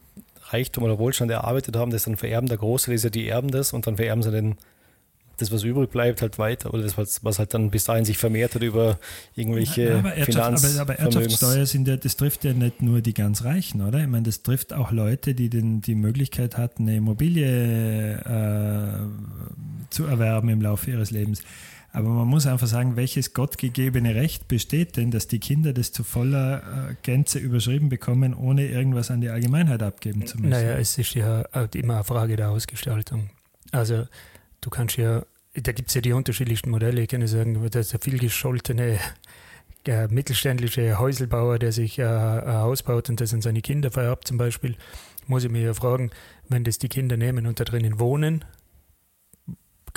Reichtum 0.50 0.84
oder 0.84 0.98
Wohlstand 0.98 1.30
erarbeitet 1.30 1.76
haben, 1.76 1.90
das 1.90 2.04
dann 2.04 2.16
vererben. 2.16 2.48
Der 2.48 2.58
Großteil 2.58 2.94
ist 2.94 3.04
ja, 3.04 3.11
die 3.11 3.28
erben 3.28 3.50
das 3.50 3.72
und 3.72 3.87
dann 3.87 3.96
vererben 3.96 4.22
sie 4.22 4.30
den, 4.30 4.56
das, 5.37 5.52
was 5.52 5.62
übrig 5.62 5.90
bleibt, 5.90 6.22
halt 6.22 6.38
weiter. 6.38 6.72
Oder 6.72 6.82
das, 6.82 6.98
was, 6.98 7.22
was 7.24 7.38
halt 7.38 7.54
dann 7.54 7.70
bis 7.70 7.84
dahin 7.84 8.04
sich 8.04 8.18
vermehrt 8.18 8.54
hat 8.54 8.62
über 8.62 8.98
irgendwelche 9.37 9.98
aber, 9.98 10.12
aber, 10.12 10.80
aber 10.80 10.94
Erbschaftssteuer 10.98 11.66
sind 11.66 11.87
ja, 11.87 11.96
das 11.96 12.16
trifft 12.16 12.44
ja 12.44 12.52
nicht 12.52 12.82
nur 12.82 13.00
die 13.00 13.14
ganz 13.14 13.44
Reichen, 13.44 13.82
oder? 13.82 14.00
Ich 14.00 14.08
meine, 14.08 14.24
das 14.24 14.42
trifft 14.42 14.72
auch 14.72 14.90
Leute, 14.90 15.34
die 15.34 15.48
den, 15.48 15.80
die 15.80 15.94
Möglichkeit 15.94 16.56
hatten, 16.56 16.84
eine 16.84 16.96
Immobilie 16.96 18.14
äh, 18.16 19.87
zu 19.90 20.04
erwerben 20.06 20.48
im 20.48 20.61
Laufe 20.62 20.90
ihres 20.90 21.11
Lebens. 21.11 21.42
Aber 21.92 22.11
man 22.11 22.29
muss 22.29 22.46
einfach 22.46 22.66
sagen, 22.66 22.96
welches 22.96 23.33
gottgegebene 23.33 24.14
Recht 24.14 24.46
besteht 24.46 24.96
denn, 24.96 25.11
dass 25.11 25.27
die 25.27 25.38
Kinder 25.38 25.72
das 25.72 25.90
zu 25.90 26.05
voller 26.05 26.90
äh, 26.90 26.94
Gänze 27.03 27.38
überschrieben 27.38 27.88
bekommen, 27.88 28.35
ohne 28.35 28.66
irgendwas 28.66 29.11
an 29.11 29.20
die 29.20 29.31
Allgemeinheit 29.31 29.83
abgeben 29.83 30.27
zu 30.27 30.37
müssen? 30.38 30.51
Naja, 30.51 30.77
es 30.77 30.98
ist 30.98 31.14
ja 31.14 31.42
immer 31.74 31.94
eine 31.94 32.05
Frage 32.05 32.37
der 32.37 32.51
Ausgestaltung. 32.51 33.31
Also 33.72 34.07
du 34.61 34.70
kannst 34.70 34.96
ja, 34.96 35.24
da 35.55 35.72
gibt 35.72 35.88
es 35.88 35.94
ja 35.94 36.01
die 36.01 36.12
unterschiedlichsten 36.12 36.70
Modelle. 36.70 37.01
Ich 37.01 37.09
kann 37.09 37.22
ja 37.22 37.27
sagen, 37.27 37.59
das 37.70 37.87
ist 37.87 37.92
der 37.94 38.01
vielgescholtene 38.01 38.98
äh, 39.87 40.09
mittelständische 40.09 40.98
Häuselbauer, 40.98 41.59
der 41.59 41.72
sich 41.72 41.98
äh, 41.98 42.05
ein 42.05 42.62
und 42.62 43.20
das 43.20 43.33
an 43.33 43.40
seine 43.40 43.62
Kinder 43.62 43.90
vererbt 43.90 44.29
zum 44.29 44.37
Beispiel, 44.37 44.77
muss 45.27 45.44
ich 45.44 45.50
mir 45.50 45.62
ja 45.62 45.75
fragen, 45.75 46.10
wenn 46.48 46.65
das 46.65 46.79
die 46.79 46.88
Kinder 46.88 47.17
nehmen 47.17 47.46
und 47.46 47.60
da 47.60 47.65
drinnen 47.65 47.98
wohnen, 47.98 48.44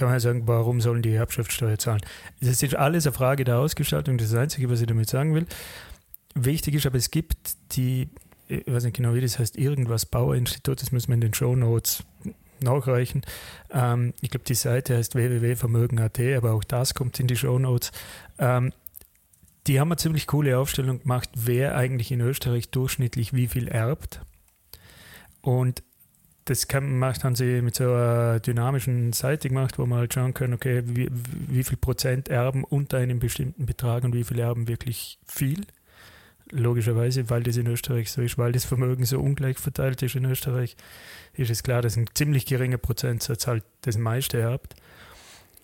kann 0.01 0.07
man 0.07 0.15
ja 0.15 0.19
sagen, 0.19 0.47
warum 0.47 0.81
sollen 0.81 1.03
die 1.03 1.13
Erbschaftssteuer 1.13 1.77
zahlen? 1.77 2.01
Das 2.39 2.63
ist 2.63 2.75
alles 2.75 3.05
eine 3.05 3.13
Frage 3.13 3.43
der 3.43 3.59
Ausgestaltung, 3.59 4.17
das 4.17 4.25
ist 4.27 4.33
das 4.33 4.41
Einzige, 4.41 4.67
was 4.67 4.81
ich 4.81 4.87
damit 4.87 5.07
sagen 5.07 5.35
will. 5.35 5.45
Wichtig 6.33 6.73
ist 6.73 6.87
aber, 6.87 6.97
es 6.97 7.11
gibt 7.11 7.37
die, 7.73 8.09
ich 8.47 8.65
weiß 8.65 8.83
nicht 8.85 8.95
genau, 8.95 9.13
wie 9.13 9.21
das 9.21 9.37
heißt, 9.37 9.59
irgendwas 9.59 10.07
Bauerinstitut, 10.07 10.81
das 10.81 10.91
müssen 10.91 11.09
wir 11.09 11.13
in 11.13 11.21
den 11.21 11.35
Show 11.35 11.55
Notes 11.55 12.03
nachreichen. 12.61 13.21
Ähm, 13.69 14.15
ich 14.21 14.31
glaube, 14.31 14.45
die 14.45 14.55
Seite 14.55 14.97
heißt 14.97 15.13
www.vermögen.at, 15.13 16.19
aber 16.19 16.53
auch 16.53 16.63
das 16.63 16.95
kommt 16.95 17.19
in 17.19 17.27
die 17.27 17.37
Show 17.37 17.59
Notes. 17.59 17.91
Ähm, 18.39 18.73
die 19.67 19.79
haben 19.79 19.89
eine 19.89 19.97
ziemlich 19.97 20.25
coole 20.25 20.57
Aufstellung 20.57 21.03
gemacht, 21.03 21.29
wer 21.35 21.77
eigentlich 21.77 22.11
in 22.11 22.21
Österreich 22.21 22.71
durchschnittlich 22.71 23.33
wie 23.33 23.47
viel 23.47 23.67
erbt. 23.67 24.21
Und 25.41 25.83
das 26.51 26.67
kann, 26.67 26.99
macht, 26.99 27.23
haben 27.23 27.35
sie 27.35 27.61
mit 27.61 27.75
so 27.75 27.85
einer 27.85 28.41
dynamischen 28.41 29.13
Seite 29.13 29.47
gemacht, 29.47 29.79
wo 29.79 29.85
man 29.85 29.99
halt 29.99 30.13
schauen 30.13 30.33
kann, 30.33 30.53
okay, 30.53 30.83
wie, 30.85 31.09
wie 31.47 31.63
viel 31.63 31.77
Prozent 31.77 32.27
erben 32.27 32.65
unter 32.65 32.97
einem 32.97 33.19
bestimmten 33.19 33.65
Betrag 33.65 34.03
und 34.03 34.13
wie 34.13 34.25
viel 34.25 34.37
erben 34.37 34.67
wirklich 34.67 35.17
viel. 35.25 35.61
Logischerweise, 36.49 37.29
weil 37.29 37.43
das 37.43 37.55
in 37.55 37.67
Österreich 37.67 38.11
so 38.11 38.21
ist, 38.21 38.37
weil 38.37 38.51
das 38.51 38.65
Vermögen 38.65 39.05
so 39.05 39.17
ungleich 39.21 39.59
verteilt 39.59 40.01
ist 40.01 40.15
in 40.15 40.25
Österreich, 40.25 40.75
ist 41.35 41.49
es 41.49 41.63
klar, 41.63 41.81
dass 41.81 41.95
ein 41.95 42.07
ziemlich 42.13 42.45
geringer 42.45 42.77
Prozentsatz 42.77 43.47
halt 43.47 43.63
das 43.83 43.97
meiste 43.97 44.37
erbt. 44.37 44.75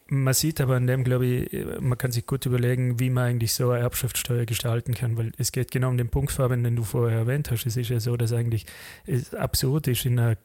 Man 0.10 0.34
sieht 0.34 0.62
aber 0.62 0.78
an 0.78 0.88
dem, 0.88 1.04
glaube 1.04 1.26
ich, 1.26 1.66
man 1.82 1.98
kann 1.98 2.14
sich 2.14 2.26
gut 2.26 2.46
überlegen, 2.46 2.98
wie 3.02 3.10
man 3.10 3.26
eigentlich 3.26 3.52
so 3.52 3.72
eine 3.72 3.84
Erbschaftssteuer 3.84 4.46
gestalten 4.46 4.94
kann, 4.94 5.18
weil 5.18 5.34
es 5.38 5.52
geht 5.52 5.70
genau 5.70 5.90
um 5.90 5.98
den 5.98 6.08
Punkt, 6.08 6.32
Fabian, 6.32 6.64
den 6.64 6.78
du 6.78 6.86
vorher 6.86 7.18
erwähnt 7.18 7.52
hast. 7.52 7.66
Es 7.66 7.76
ist 7.76 7.90
ja 7.90 8.00
so, 8.00 8.16
dass 8.16 8.32
eigentlich 8.32 8.66
es 9.06 9.34
absurd 9.34 9.90
ist 9.90 10.06
in 10.06 10.18
einer 10.18 10.38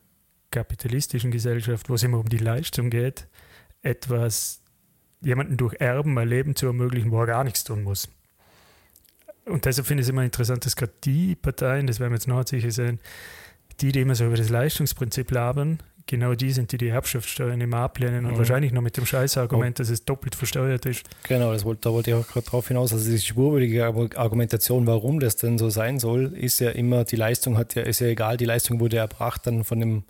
kapitalistischen 0.52 1.32
Gesellschaft, 1.32 1.90
wo 1.90 1.94
es 1.94 2.04
immer 2.04 2.20
um 2.20 2.28
die 2.28 2.38
Leistung 2.38 2.90
geht, 2.90 3.26
etwas 3.82 4.60
jemanden 5.20 5.56
durch 5.56 5.74
Erben 5.80 6.16
ein 6.18 6.28
Leben 6.28 6.54
zu 6.54 6.66
ermöglichen, 6.66 7.10
wo 7.10 7.20
er 7.20 7.26
gar 7.26 7.44
nichts 7.44 7.64
tun 7.64 7.82
muss. 7.82 8.08
Und 9.44 9.64
deshalb 9.64 9.86
finde 9.86 10.02
ich 10.02 10.06
es 10.06 10.10
immer 10.10 10.22
interessant, 10.22 10.64
dass 10.64 10.76
gerade 10.76 10.92
die 11.04 11.34
Parteien, 11.34 11.86
das 11.86 11.98
werden 11.98 12.12
wir 12.12 12.16
jetzt 12.16 12.28
noch 12.28 12.46
sicher 12.46 12.70
sehen, 12.70 13.00
die, 13.80 13.90
die 13.90 14.00
immer 14.00 14.14
so 14.14 14.26
über 14.26 14.36
das 14.36 14.50
Leistungsprinzip 14.50 15.30
labern, 15.32 15.80
genau 16.06 16.34
die 16.34 16.52
sind, 16.52 16.72
die 16.72 16.78
die 16.78 16.88
Erbschaftssteuern 16.88 17.60
immer 17.60 17.78
ablehnen 17.78 18.26
und 18.26 18.34
mhm. 18.34 18.38
wahrscheinlich 18.38 18.72
noch 18.72 18.82
mit 18.82 18.96
dem 18.96 19.06
Scheißargument, 19.06 19.78
dass 19.78 19.88
es 19.88 20.04
doppelt 20.04 20.34
versteuert 20.34 20.86
ist. 20.86 21.08
Genau, 21.24 21.52
das 21.52 21.64
wollte, 21.64 21.82
da 21.82 21.92
wollte 21.92 22.10
ich 22.10 22.16
auch 22.16 22.26
gerade 22.26 22.46
drauf 22.46 22.68
hinaus. 22.68 22.92
Also 22.92 23.10
die 23.10 23.18
spurwürdige 23.18 23.86
Argumentation, 23.86 24.86
warum 24.86 25.20
das 25.20 25.36
denn 25.36 25.58
so 25.58 25.70
sein 25.70 25.98
soll, 25.98 26.34
ist 26.34 26.60
ja 26.60 26.70
immer, 26.70 27.04
die 27.04 27.16
Leistung 27.16 27.56
hat 27.58 27.74
ja, 27.74 27.82
ist 27.82 28.00
ja 28.00 28.08
egal, 28.08 28.36
die 28.36 28.44
Leistung 28.44 28.80
wurde 28.80 28.98
erbracht 28.98 29.46
dann 29.46 29.64
von 29.64 29.80
dem 29.80 30.04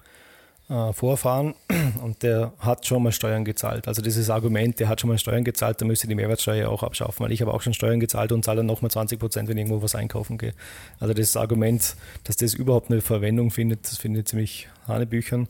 äh, 0.69 0.93
Vorfahren 0.93 1.55
und 2.03 2.23
der 2.23 2.53
hat 2.59 2.87
schon 2.87 3.03
mal 3.03 3.13
Steuern 3.13 3.45
gezahlt. 3.45 3.89
Also 3.89 4.03
dieses 4.03 4.31
Argument, 4.31 4.79
der 4.81 4.89
hat 4.89 5.01
schon 5.01 5.09
mal 5.09 5.19
Steuern 5.19 5.45
gezahlt, 5.45 5.81
da 5.81 5.85
müsste 5.85 6.07
die 6.07 6.15
Mehrwertsteuer 6.15 6.69
auch 6.69 6.83
abschaffen, 6.83 7.25
weil 7.25 7.33
ich 7.33 7.41
habe 7.41 7.53
auch 7.53 7.63
schon 7.63 7.75
Steuern 7.75 8.01
gezahlt 8.01 8.33
und 8.33 8.45
zahle 8.45 8.59
dann 8.59 8.67
nochmal 8.67 8.91
20 8.91 9.19
Prozent, 9.19 9.49
wenn 9.49 9.57
ich 9.57 9.63
irgendwo 9.65 9.83
was 9.83 9.95
einkaufen 9.95 10.39
gehe. 10.39 10.53
Also 11.01 11.15
das 11.15 11.37
Argument, 11.37 11.97
dass 12.25 12.37
das 12.37 12.55
überhaupt 12.55 12.91
eine 12.91 13.01
Verwendung 13.01 13.51
findet, 13.51 13.85
das 13.85 13.99
finde 13.99 14.21
ich 14.21 14.27
ziemlich 14.27 14.69
Hanebüchern. 14.87 15.49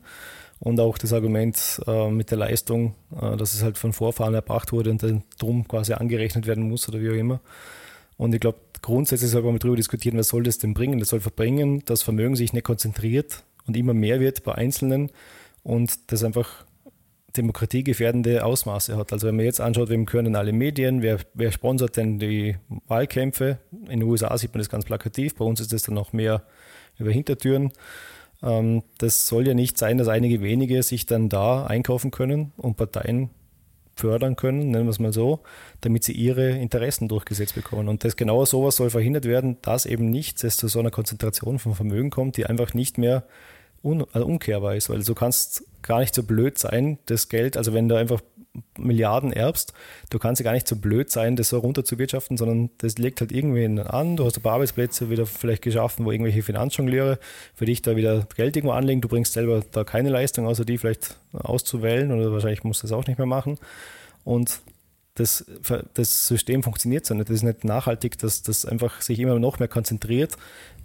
Und 0.59 0.79
auch 0.79 0.97
das 0.97 1.11
Argument 1.11 1.81
äh, 1.87 2.09
mit 2.09 2.31
der 2.31 2.37
Leistung, 2.37 2.95
äh, 3.21 3.35
dass 3.35 3.53
es 3.53 3.63
halt 3.63 3.77
von 3.77 3.91
Vorfahren 3.91 4.33
erbracht 4.33 4.71
wurde 4.71 4.91
und 4.91 5.03
dann 5.03 5.23
drum 5.37 5.67
quasi 5.67 5.93
angerechnet 5.93 6.47
werden 6.47 6.69
muss 6.69 6.87
oder 6.87 7.01
wie 7.01 7.09
auch 7.09 7.15
immer. 7.15 7.41
Und 8.15 8.33
ich 8.33 8.39
glaube, 8.39 8.59
grundsätzlich 8.81 9.29
soll 9.29 9.41
man 9.41 9.59
darüber 9.59 9.75
diskutieren, 9.75 10.17
was 10.17 10.29
soll 10.29 10.43
das 10.43 10.59
denn 10.59 10.73
bringen? 10.73 10.99
Das 10.99 11.09
soll 11.09 11.19
verbringen, 11.19 11.83
dass 11.85 12.01
Vermögen 12.01 12.37
sich 12.37 12.53
nicht 12.53 12.63
konzentriert 12.63 13.43
und 13.67 13.77
immer 13.77 13.93
mehr 13.93 14.19
wird 14.19 14.43
bei 14.43 14.55
Einzelnen 14.55 15.11
und 15.63 16.11
das 16.11 16.23
einfach 16.23 16.65
demokratiegefährdende 17.35 18.45
Ausmaße 18.45 18.95
hat. 18.95 19.11
Also 19.11 19.27
wenn 19.27 19.35
man 19.35 19.45
jetzt 19.45 19.61
anschaut, 19.61 19.89
wem 19.89 20.05
denn 20.05 20.35
alle 20.35 20.53
Medien, 20.53 21.01
wer, 21.01 21.17
wer 21.33 21.51
sponsert 21.51 21.97
denn 21.97 22.19
die 22.19 22.57
Wahlkämpfe? 22.87 23.57
In 23.71 24.01
den 24.01 24.03
USA 24.03 24.37
sieht 24.37 24.53
man 24.53 24.59
das 24.59 24.69
ganz 24.69 24.85
plakativ, 24.85 25.35
bei 25.35 25.45
uns 25.45 25.59
ist 25.59 25.73
das 25.73 25.83
dann 25.83 25.95
noch 25.95 26.13
mehr 26.13 26.43
über 26.99 27.11
Hintertüren. 27.11 27.71
Ähm, 28.43 28.83
das 28.99 29.27
soll 29.27 29.47
ja 29.47 29.53
nicht 29.53 29.77
sein, 29.77 29.97
dass 29.97 30.07
einige 30.07 30.41
wenige 30.41 30.83
sich 30.83 31.05
dann 31.05 31.29
da 31.29 31.65
einkaufen 31.65 32.11
können 32.11 32.51
und 32.57 32.77
Parteien 32.77 33.29
fördern 33.95 34.35
können, 34.35 34.71
nennen 34.71 34.85
wir 34.85 34.89
es 34.89 34.99
mal 34.99 35.13
so, 35.13 35.41
damit 35.81 36.03
sie 36.03 36.13
ihre 36.13 36.49
Interessen 36.49 37.07
durchgesetzt 37.07 37.55
bekommen. 37.55 37.87
Und 37.87 38.03
das 38.03 38.15
genau 38.15 38.43
sowas 38.45 38.75
soll 38.75 38.89
verhindert 38.89 39.25
werden, 39.25 39.57
dass 39.61 39.85
eben 39.85 40.09
nicht 40.09 40.43
es 40.43 40.57
zu 40.57 40.67
so 40.67 40.79
einer 40.79 40.91
Konzentration 40.91 41.59
von 41.59 41.75
Vermögen 41.75 42.09
kommt, 42.09 42.37
die 42.37 42.45
einfach 42.47 42.73
nicht 42.73 42.97
mehr 42.97 43.23
un 43.83 44.05
also 44.13 44.25
umkehrbar 44.25 44.75
ist, 44.75 44.89
weil 44.89 45.03
du 45.03 45.13
kannst 45.13 45.65
gar 45.81 45.99
nicht 45.99 46.15
so 46.15 46.23
blöd 46.23 46.57
sein, 46.57 46.97
das 47.05 47.29
Geld, 47.29 47.57
also 47.57 47.73
wenn 47.73 47.89
du 47.89 47.95
einfach 47.95 48.21
Milliarden 48.77 49.33
erbst, 49.33 49.73
du 50.11 50.19
kannst 50.19 50.39
ja 50.39 50.43
gar 50.43 50.53
nicht 50.53 50.67
so 50.67 50.75
blöd 50.75 51.09
sein, 51.09 51.35
das 51.35 51.49
so 51.49 51.57
runter 51.57 51.83
zu 51.83 51.97
wirtschaften, 51.97 52.37
sondern 52.37 52.69
das 52.77 52.99
legt 52.99 53.19
halt 53.19 53.31
irgendwen 53.31 53.79
an, 53.79 54.15
du 54.15 54.25
hast 54.25 54.37
ein 54.37 54.43
paar 54.43 54.53
Arbeitsplätze 54.53 55.09
wieder 55.09 55.25
vielleicht 55.25 55.63
geschaffen, 55.63 56.05
wo 56.05 56.11
irgendwelche 56.11 56.43
Finanzjongleure 56.43 57.17
für 57.55 57.65
dich 57.65 57.81
da 57.81 57.95
wieder 57.95 58.27
Geld 58.35 58.55
irgendwo 58.55 58.73
anlegen, 58.73 59.01
du 59.01 59.07
bringst 59.07 59.33
selber 59.33 59.63
da 59.71 59.83
keine 59.83 60.09
Leistung, 60.09 60.45
außer 60.45 60.65
die 60.65 60.77
vielleicht 60.77 61.17
auszuwählen 61.33 62.11
oder 62.11 62.31
wahrscheinlich 62.31 62.63
musst 62.63 62.83
du 62.83 62.87
das 62.87 62.91
auch 62.91 63.07
nicht 63.07 63.17
mehr 63.17 63.27
machen. 63.27 63.57
Und 64.23 64.61
das, 65.15 65.45
das 65.93 66.27
System 66.27 66.63
funktioniert 66.63 67.05
so 67.05 67.13
nicht. 67.13 67.29
Das 67.29 67.35
ist 67.35 67.43
nicht 67.43 67.63
nachhaltig, 67.63 68.17
dass 68.17 68.41
das 68.41 68.65
einfach 68.65 69.01
sich 69.01 69.19
immer 69.19 69.37
noch 69.37 69.59
mehr 69.59 69.67
konzentriert 69.67 70.37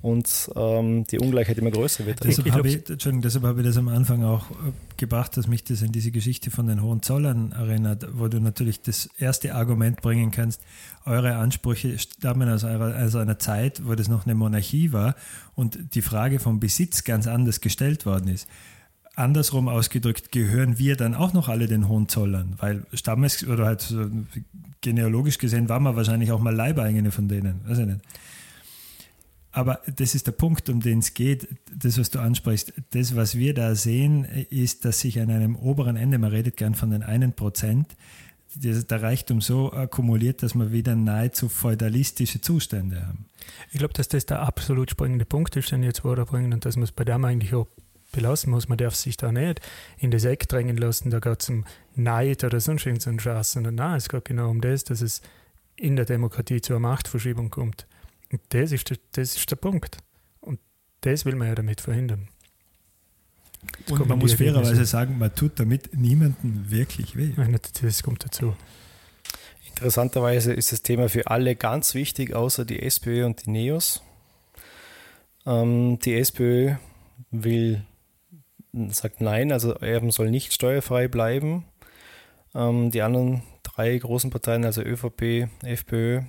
und 0.03 0.51
ähm, 0.55 1.05
die 1.05 1.19
Ungleichheit 1.19 1.59
immer 1.59 1.71
größer 1.71 2.07
wird. 2.07 2.23
Deshalb 2.23 2.53
habe 2.53 2.69
ich, 2.69 2.85
deshalb 2.85 3.45
habe 3.45 3.61
ich 3.61 3.67
das 3.67 3.79
am 3.79 3.89
Anfang 3.89 4.25
auch 4.25 4.51
äh, 4.51 4.55
gebracht, 4.97 5.37
dass 5.37 5.49
mich 5.49 5.65
das 5.65 5.83
an 5.83 5.93
diese 5.93 6.11
Geschichte 6.11 6.51
von 6.51 6.67
den 6.67 6.83
Hohenzollern 6.83 7.53
erinnert, 7.53 8.07
wo 8.13 8.29
du 8.29 8.39
natürlich 8.39 8.83
das 8.83 9.09
erste 9.19 9.55
Argument 9.55 10.03
bringen 10.03 10.31
kannst, 10.31 10.61
eure 11.05 11.37
Ansprüche 11.37 11.99
stammen 11.99 12.49
aus, 12.49 12.65
eurer, 12.65 13.03
aus 13.03 13.17
einer 13.17 13.39
Zeit, 13.39 13.87
wo 13.87 13.95
das 13.95 14.09
noch 14.09 14.27
eine 14.27 14.35
Monarchie 14.35 14.93
war 14.93 15.17
und 15.55 15.95
die 15.95 16.03
Frage 16.03 16.39
vom 16.39 16.61
Besitz 16.61 17.03
ganz 17.03 17.27
anders 17.27 17.61
gestellt 17.61 18.07
worden 18.07 18.29
ist 18.29 18.47
andersrum 19.19 19.69
ausgedrückt, 19.69 20.33
gehören 20.33 20.79
wir 20.79 20.97
dann 20.97 21.15
auch 21.15 21.33
noch 21.33 21.49
alle 21.49 21.67
den 21.67 21.89
Hohenzollern? 21.89 22.55
Weil 22.59 22.85
Stammes- 22.93 23.47
oder 23.47 23.67
halt 23.67 23.95
genealogisch 24.81 25.39
gesehen 25.39 25.69
waren 25.69 25.83
wir 25.83 25.97
wahrscheinlich 25.97 26.33
auch 26.33 26.41
mal 26.41 26.55
Leibeigene 26.55 27.11
von 27.11 27.29
denen. 27.29 27.61
Weiß 27.67 27.79
ich 27.79 27.87
nicht. 27.87 28.01
Aber 29.51 29.81
das 29.97 30.15
ist 30.15 30.27
der 30.27 30.33
Punkt, 30.33 30.69
um 30.69 30.81
den 30.81 31.01
es 31.01 31.15
geht, 31.15 31.49
das, 31.75 31.99
was 31.99 32.11
du 32.11 32.21
ansprichst. 32.21 32.75
Das, 32.91 33.17
was 33.17 33.35
wir 33.35 33.55
da 33.55 33.75
sehen, 33.75 34.25
ist, 34.25 34.85
dass 34.85 35.01
sich 35.01 35.21
an 35.21 35.31
einem 35.31 35.57
oberen 35.57 35.97
Ende, 35.97 36.19
man 36.19 36.31
redet 36.31 36.57
gern 36.57 36.75
von 36.75 36.91
den 36.91 37.03
einen 37.03 37.33
Prozent, 37.33 37.97
der 38.55 39.03
Reichtum 39.03 39.41
so 39.41 39.73
akkumuliert, 39.73 40.43
dass 40.43 40.55
wir 40.55 40.71
wieder 40.73 40.95
nahezu 40.97 41.49
feudalistische 41.49 42.41
Zustände 42.41 43.07
haben. 43.07 43.27
Ich 43.73 43.79
glaube, 43.79 43.95
dass 43.95 44.09
das 44.09 44.27
der 44.27 44.41
absolut 44.41 44.91
springende 44.91 45.25
Punkt 45.25 45.57
ist, 45.57 45.73
den 45.73 45.83
jetzt 45.83 46.03
bringen 46.03 46.53
und 46.53 46.65
dass 46.65 46.77
man 46.77 46.85
es 46.85 46.93
bei 46.93 47.05
dem 47.05 47.25
eigentlich 47.25 47.55
auch 47.55 47.67
belassen 48.13 48.51
muss. 48.51 48.69
Man 48.69 48.79
darf 48.79 48.95
sich 48.95 49.17
da 49.17 49.33
nicht 49.33 49.61
in 49.99 50.11
das 50.11 50.25
Eck 50.25 50.49
drängen 50.49 50.77
lassen, 50.77 51.11
da 51.11 51.21
geht 51.21 51.43
es 51.43 51.49
um 51.49 51.65
Neid 51.95 52.45
oder 52.45 52.61
sonst 52.61 52.87
irgendeinen 52.87 53.21
Schatz, 53.21 53.53
sondern 53.53 53.75
nein, 53.75 53.97
es 53.97 54.09
geht 54.09 54.25
genau 54.25 54.51
um 54.51 54.61
das, 54.61 54.85
dass 54.85 55.01
es 55.01 55.21
in 55.77 55.97
der 55.97 56.05
Demokratie 56.05 56.61
zu 56.61 56.73
einer 56.73 56.81
Machtverschiebung 56.81 57.51
kommt. 57.51 57.87
Und 58.33 58.41
das 58.51 58.73
ist 58.73 58.91
der, 58.91 58.99
das 59.13 59.37
ist 59.37 59.51
der 59.51 59.57
Punkt. 59.57 59.99
Und 60.41 60.61
das 61.03 61.25
will 61.25 61.35
man 61.35 61.49
ja 61.49 61.55
damit 61.55 61.81
verhindern. 61.81 62.29
Jetzt 63.79 63.91
und 63.91 64.09
man 64.09 64.19
muss 64.19 64.35
fairerweise 64.35 64.85
sagen, 64.85 65.19
man 65.19 65.35
tut 65.35 65.59
damit 65.59 65.97
niemandem 65.97 66.71
wirklich 66.71 67.17
weh. 67.17 67.33
Nein, 67.37 67.59
das 67.83 68.03
kommt 68.03 68.25
dazu. 68.25 68.55
Interessanterweise 69.69 70.53
ist 70.53 70.73
das 70.73 70.83
Thema 70.83 71.09
für 71.09 71.29
alle 71.29 71.55
ganz 71.57 71.95
wichtig, 71.95 72.35
außer 72.35 72.65
die 72.65 72.83
SPÖ 72.83 73.25
und 73.25 73.47
die 73.47 73.51
NEOS. 73.51 74.03
Ähm, 75.47 75.99
die 76.01 76.15
SPÖ 76.15 76.75
will, 77.31 77.85
sagt 78.91 79.21
nein, 79.21 79.53
also 79.53 79.75
Erben 79.75 80.11
soll 80.11 80.31
nicht 80.31 80.53
steuerfrei 80.53 81.09
bleiben. 81.09 81.65
Ähm, 82.55 82.91
die 82.91 83.03
anderen 83.03 83.43
drei 83.63 83.97
großen 83.97 84.31
Parteien, 84.31 84.65
also 84.65 84.83
ÖVP, 84.83 85.49
FPÖ 85.63 86.23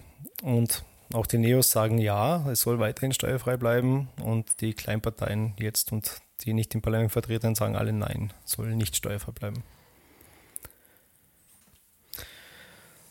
und 0.43 0.84
auch 1.14 1.26
die 1.26 1.39
Neos 1.39 1.72
sagen 1.72 1.97
ja, 1.97 2.47
es 2.52 2.62
soll 2.62 2.80
weiterhin 2.80 3.14
steuerfrei 3.14 3.58
bleiben 3.58 4.10
und 4.24 4.62
die 4.62 4.74
Kleinparteien 4.74 5.54
jetzt 5.58 5.91
und 5.91 6.22
die 6.41 6.54
nicht 6.54 6.74
im 6.76 6.82
Parlament 6.82 7.12
vertreten, 7.12 7.56
sagen 7.56 7.76
alle 7.76 7.93
nein, 7.93 8.32
soll 8.45 8.76
nicht 8.76 8.95
steuerfrei 8.95 9.32
bleiben. 9.32 9.64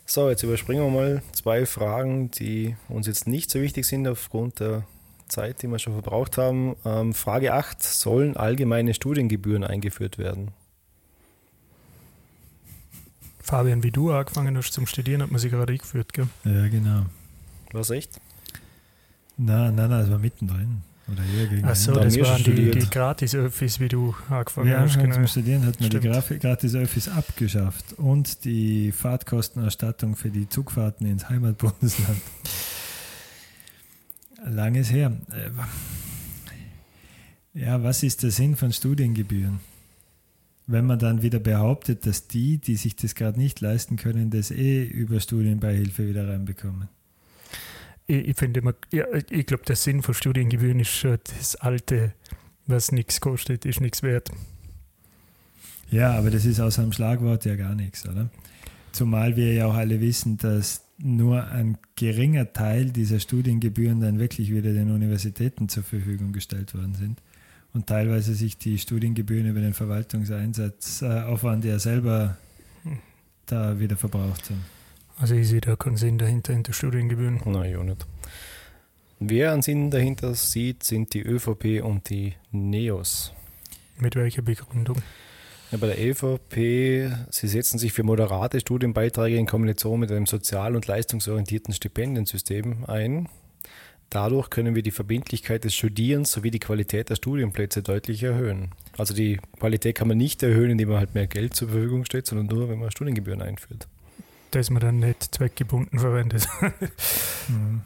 So, 0.07 0.31
jetzt 0.31 0.43
überspringen 0.43 0.85
wir 0.85 0.91
mal 0.91 1.23
zwei 1.33 1.67
Fragen, 1.67 2.31
die 2.31 2.77
uns 2.89 3.07
jetzt 3.07 3.27
nicht 3.27 3.51
so 3.51 3.61
wichtig 3.61 3.85
sind 3.85 4.09
aufgrund 4.09 4.61
der 4.61 4.85
Zeit, 5.29 5.63
die 5.63 5.69
wir 5.69 5.79
schon 5.79 5.93
verbraucht 5.93 6.39
haben. 6.39 6.77
Ähm, 6.85 7.15
Frage 7.15 7.55
8, 7.55 7.83
sollen 7.83 8.37
allgemeine 8.37 8.95
Studiengebühren 8.95 9.65
eingeführt 9.65 10.19
werden? 10.19 10.51
Fabian, 13.41 13.83
wie 13.83 13.91
du 13.91 14.13
angefangen 14.13 14.57
hast 14.57 14.73
zum 14.73 14.87
Studieren, 14.87 15.23
hat 15.23 15.31
man 15.31 15.41
sie 15.41 15.49
gerade 15.49 15.73
eingeführt, 15.73 16.13
gell? 16.13 16.29
Ja, 16.45 16.69
genau. 16.69 17.07
Was 17.73 17.91
echt? 17.91 18.21
Nein, 19.39 19.75
nein, 19.75 19.89
nein, 19.89 20.01
das 20.01 20.11
war 20.11 20.19
mittendrin. 20.19 20.83
Oder 21.11 21.23
hier 21.23 21.47
gegen 21.47 21.65
Achso, 21.65 21.93
das 21.93 22.19
waren 22.19 22.45
die, 22.45 22.71
die 22.71 22.91
Gratis-Öffis, 22.91 23.81
wie 23.81 23.89
du 23.89 24.15
angefangen 24.29 24.69
ja, 24.69 24.81
hast. 24.81 24.99
Genau. 24.99 25.15
Zum 25.15 25.27
Studieren 25.27 25.65
hat 25.65 25.81
man 25.81 25.89
Stimmt. 25.89 26.05
die 26.05 26.39
Gratis-Öffis 26.39 27.09
abgeschafft 27.09 27.95
und 27.97 28.45
die 28.45 28.93
Fahrtkostenerstattung 28.93 30.17
für 30.17 30.29
die 30.29 30.49
Zugfahrten 30.49 31.07
ins 31.07 31.31
Heimatbundesland. 31.31 32.21
Langes 34.45 34.93
her. 34.93 35.17
Äh, 35.31 35.51
ja, 37.59 37.83
was 37.83 38.03
ist 38.03 38.23
der 38.23 38.31
Sinn 38.31 38.57
von 38.57 38.73
Studiengebühren? 38.73 39.61
wenn 40.69 40.85
man 40.85 40.99
dann 40.99 41.23
wieder 41.23 41.41
behauptet, 41.41 42.07
dass 42.07 42.29
die, 42.29 42.59
die 42.59 42.77
sich 42.77 42.95
das 42.95 43.15
gerade 43.15 43.41
nicht 43.41 43.61
leisten 43.61 43.97
können, 43.97 44.31
das 44.31 44.51
eh 44.51 44.85
über 44.85 45.19
Studienbeihilfe 45.19 46.07
wieder 46.07 46.29
reinbekommen. 46.29 46.89
Ich, 48.07 48.29
ich 48.29 48.37
finde 48.37 48.61
immer, 48.61 48.75
ja, 48.93 49.07
ich 49.31 49.47
glaube, 49.47 49.65
der 49.65 49.77
Sinn 49.77 50.03
von 50.03 50.13
Studiengebühren 50.13 50.79
ist 50.79 50.91
schon 50.91 51.19
das 51.37 51.57
alte, 51.57 52.13
was 52.67 52.93
nichts 52.93 53.21
kostet, 53.23 53.65
ist 53.65 53.81
nichts 53.81 54.03
wert. 54.03 54.31
Ja, 55.91 56.13
aber 56.13 56.31
das 56.31 56.45
ist 56.45 56.61
außer 56.61 56.83
einem 56.83 56.93
Schlagwort 56.93 57.47
ja 57.47 57.57
gar 57.57 57.75
nichts, 57.75 58.07
oder? 58.07 58.29
Zumal 58.93 59.37
wir 59.37 59.55
ja 59.55 59.67
auch 59.67 59.75
alle 59.75 60.03
wissen, 60.03 60.37
dass 60.37 60.85
nur 60.99 61.47
ein 61.49 61.79
geringer 61.95 62.53
Teil 62.53 62.91
dieser 62.91 63.21
Studiengebühren 63.21 64.01
dann 64.01 64.19
wirklich 64.19 64.51
wieder 64.51 64.73
den 64.73 64.91
Universitäten 64.91 65.69
zur 65.69 65.85
Verfügung 65.85 66.33
gestellt 66.33 66.75
worden 66.75 66.95
sind 66.95 67.23
und 67.73 67.87
teilweise 67.87 68.35
sich 68.35 68.59
die 68.59 68.79
Studiengebühren 68.79 69.49
über 69.49 69.61
den 69.61 69.75
Verwaltungseinsatzaufwand 69.75 71.65
äh, 71.65 71.69
ja 71.69 71.79
selber 71.79 72.37
da 73.47 73.79
wieder 73.79 73.97
verbraucht 73.97 74.47
sind. 74.47 74.61
Also 75.17 75.35
ich 75.35 75.49
sehe 75.49 75.61
da 75.61 75.77
keinen 75.77 75.97
Sinn 75.97 76.19
dahinter, 76.19 76.53
hinter 76.53 76.73
Studiengebühren. 76.73 77.41
Nein, 77.45 77.73
ja 77.73 77.83
nicht. 77.83 78.07
Wer 79.21 79.53
einen 79.53 79.63
Sinn 79.63 79.91
dahinter 79.91 80.35
sieht, 80.35 80.85
sind 80.85 81.13
die 81.13 81.23
ÖVP 81.23 81.83
und 81.83 82.09
die 82.09 82.35
NEOS. 82.53 83.33
Mit 83.99 84.15
welcher 84.15 84.43
Begründung? 84.43 84.99
Ja, 85.71 85.77
bei 85.77 85.89
der 85.89 86.03
ÖVP, 86.03 87.13
sie 87.31 87.47
setzen 87.47 87.79
sich 87.79 87.93
für 87.93 88.03
moderate 88.03 88.59
Studienbeiträge 88.59 89.37
in 89.37 89.47
Kombination 89.47 90.01
mit 90.01 90.11
einem 90.11 90.25
sozial- 90.25 90.75
und 90.75 90.87
leistungsorientierten 90.87 91.75
Stipendiensystem 91.75 92.87
ein. 92.87 93.29
Dadurch 94.09 94.49
können 94.49 94.75
wir 94.75 94.83
die 94.83 94.91
Verbindlichkeit 94.91 95.65
des 95.65 95.75
Studierens 95.75 96.33
sowie 96.33 96.51
die 96.51 96.59
Qualität 96.59 97.11
der 97.11 97.17
Studienplätze 97.17 97.83
deutlich 97.83 98.23
erhöhen. 98.23 98.71
Also 98.97 99.13
die 99.13 99.39
Qualität 99.59 99.97
kann 99.97 100.09
man 100.09 100.17
nicht 100.17 100.43
erhöhen, 100.43 100.71
indem 100.71 100.89
man 100.89 100.99
halt 100.99 101.15
mehr 101.15 101.27
Geld 101.27 101.55
zur 101.55 101.69
Verfügung 101.69 102.07
stellt, 102.07 102.27
sondern 102.27 102.47
nur, 102.47 102.71
wenn 102.71 102.79
man 102.79 102.91
Studiengebühren 102.91 103.43
einführt. 103.43 103.87
Dass 104.53 104.71
man 104.71 104.81
dann 104.81 105.01
nicht 105.01 105.35
zweckgebunden 105.35 105.99
verwendet. 105.99 106.49
mhm. 107.49 107.83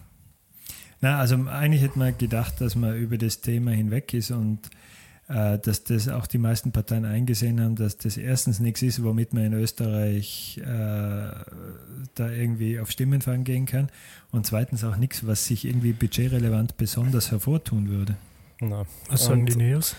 Na, 1.01 1.19
also 1.19 1.35
eigentlich 1.49 1.83
hätte 1.83 1.99
man 1.99 2.17
gedacht, 2.17 2.61
dass 2.61 2.77
man 2.77 2.97
über 2.97 3.19
das 3.19 3.41
Thema 3.41 3.73
hinweg 3.73 4.15
ist 4.15 4.31
und 4.31 4.61
äh, 4.67 4.92
dass 5.29 5.85
das 5.85 6.09
auch 6.09 6.27
die 6.27 6.39
meisten 6.39 6.73
Parteien 6.73 7.05
eingesehen 7.05 7.61
haben, 7.61 7.77
dass 7.77 7.97
das 7.97 8.17
erstens 8.17 8.61
nichts 8.61 8.83
ist, 8.83 9.03
womit 9.03 9.33
man 9.33 9.45
in 9.45 9.53
Österreich 9.55 10.59
äh, 10.59 10.65
da 10.67 12.31
irgendwie 12.31 12.81
auf 12.81 12.91
Stimmenfang 12.91 13.45
gehen 13.45 13.67
kann 13.67 13.89
und 14.31 14.47
zweitens 14.47 14.85
auch 14.85 14.97
nichts, 14.97 15.27
was 15.27 15.47
sich 15.47 15.65
irgendwie 15.65 15.93
budgetrelevant 15.93 16.77
besonders 16.77 17.31
hervortun 17.31 17.89
würde. 17.89 18.17
Na, 18.61 18.85
was 19.09 19.25
sagen 19.25 19.47
die 19.47 19.57
Neos? 19.57 19.97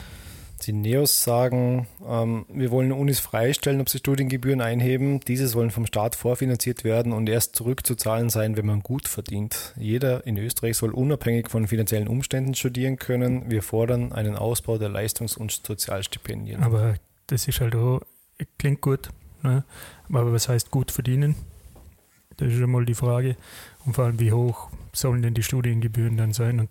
Die 0.66 0.74
Neos 0.74 1.24
sagen, 1.24 1.88
ähm, 2.08 2.46
wir 2.50 2.72
wollen 2.72 2.92
Unis 2.92 3.20
freistellen, 3.20 3.82
ob 3.82 3.90
sie 3.90 3.98
Studiengebühren 3.98 4.62
einheben. 4.62 5.20
Diese 5.20 5.48
sollen 5.48 5.72
vom 5.72 5.86
Staat 5.86 6.16
vorfinanziert 6.16 6.84
werden 6.84 7.12
und 7.12 7.28
erst 7.28 7.56
zurückzuzahlen 7.56 8.30
sein, 8.30 8.58
wenn 8.58 8.66
man 8.66 8.82
gut 8.82 9.08
verdient. 9.08 9.74
Jeder 9.78 10.26
in 10.26 10.38
Österreich 10.38 10.78
soll 10.78 10.92
unabhängig 10.92 11.50
von 11.50 11.68
finanziellen 11.68 12.08
Umständen 12.08 12.56
studieren 12.56 12.98
können. 12.98 13.50
Wir 13.50 13.62
fordern 13.62 14.12
einen 14.14 14.36
Ausbau 14.36 14.78
der 14.78 14.90
Leistungs- 14.90 15.38
und 15.38 15.52
Sozialstipendien. 15.52 16.64
Aber 16.64 16.96
das 17.28 17.48
ist 17.48 17.60
halt 17.60 17.76
auch, 17.76 18.02
klingt 18.58 18.82
gut. 18.82 19.10
Ne? 19.42 19.64
Aber 20.10 20.32
was 20.32 20.50
heißt 20.50 20.72
gut 20.72 20.92
verdienen? 20.92 21.36
Das 22.38 22.48
ist 22.48 22.60
schon 22.60 22.72
mal 22.72 22.86
die 22.86 22.96
Frage. 22.96 23.36
Und 23.86 23.94
vor 23.94 24.06
allem, 24.06 24.20
wie 24.20 24.32
hoch 24.32 24.70
sollen 24.96 25.22
denn 25.22 25.34
die 25.34 25.44
Studiengebühren 25.44 26.18
dann 26.18 26.34
sein? 26.34 26.60
Und, 26.60 26.70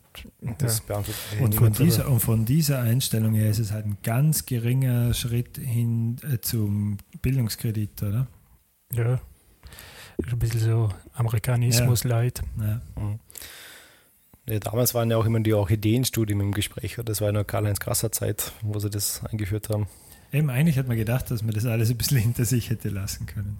das 0.58 0.82
ja. 0.88 1.02
und, 1.40 1.54
von 1.54 1.72
dieser, 1.72 2.08
und 2.08 2.20
von 2.20 2.44
dieser 2.44 2.80
Einstellung 2.80 3.34
her 3.34 3.50
ist 3.50 3.58
es 3.58 3.72
halt 3.72 3.86
ein 3.86 3.98
ganz 4.02 4.46
geringer 4.46 5.12
Schritt 5.12 5.58
hin 5.58 6.16
äh, 6.22 6.38
zum 6.40 6.98
Bildungskredit, 7.20 8.02
oder? 8.02 8.26
Ja. 8.92 9.20
Ein 10.30 10.38
bisschen 10.38 10.60
so 10.60 10.88
Amerikanismus 11.14 12.04
ja. 12.04 12.30
Mhm. 12.96 13.18
Ja, 14.46 14.58
damals 14.58 14.92
waren 14.94 15.10
ja 15.10 15.16
auch 15.16 15.24
immer 15.24 15.40
die 15.40 15.54
Orchideenstudien 15.54 16.40
im 16.40 16.52
Gespräch. 16.52 16.98
Das 17.04 17.20
war 17.20 17.28
ja 17.28 17.32
noch 17.32 17.46
Karl-Heinz 17.46 17.80
Krasser 17.80 18.12
Zeit, 18.12 18.52
wo 18.60 18.78
sie 18.78 18.90
das 18.90 19.24
eingeführt 19.24 19.68
haben. 19.68 19.86
Eben, 20.32 20.50
eigentlich 20.50 20.78
hat 20.78 20.88
man 20.88 20.96
gedacht, 20.96 21.30
dass 21.30 21.42
man 21.42 21.52
das 21.54 21.64
alles 21.64 21.90
ein 21.90 21.96
bisschen 21.96 22.18
hinter 22.18 22.44
sich 22.44 22.70
hätte 22.70 22.88
lassen 22.88 23.26
können. 23.26 23.58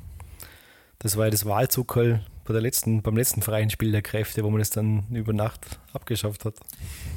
Das 0.99 1.17
war 1.17 1.27
ja 1.27 1.31
das 1.31 1.45
Wahlzuckerl 1.45 2.25
bei 2.45 2.53
der 2.53 2.63
letzten, 2.63 3.03
beim 3.03 3.17
letzten 3.17 3.43
freien 3.43 3.71
Spiel 3.71 3.93
der 3.93 4.03
Kräfte, 4.03 4.43
wo 4.43 4.51
man 4.51 4.61
es 4.61 4.71
dann 4.71 5.05
über 5.11 5.33
Nacht 5.33 5.79
abgeschafft 5.93 6.45
hat. 6.45 6.55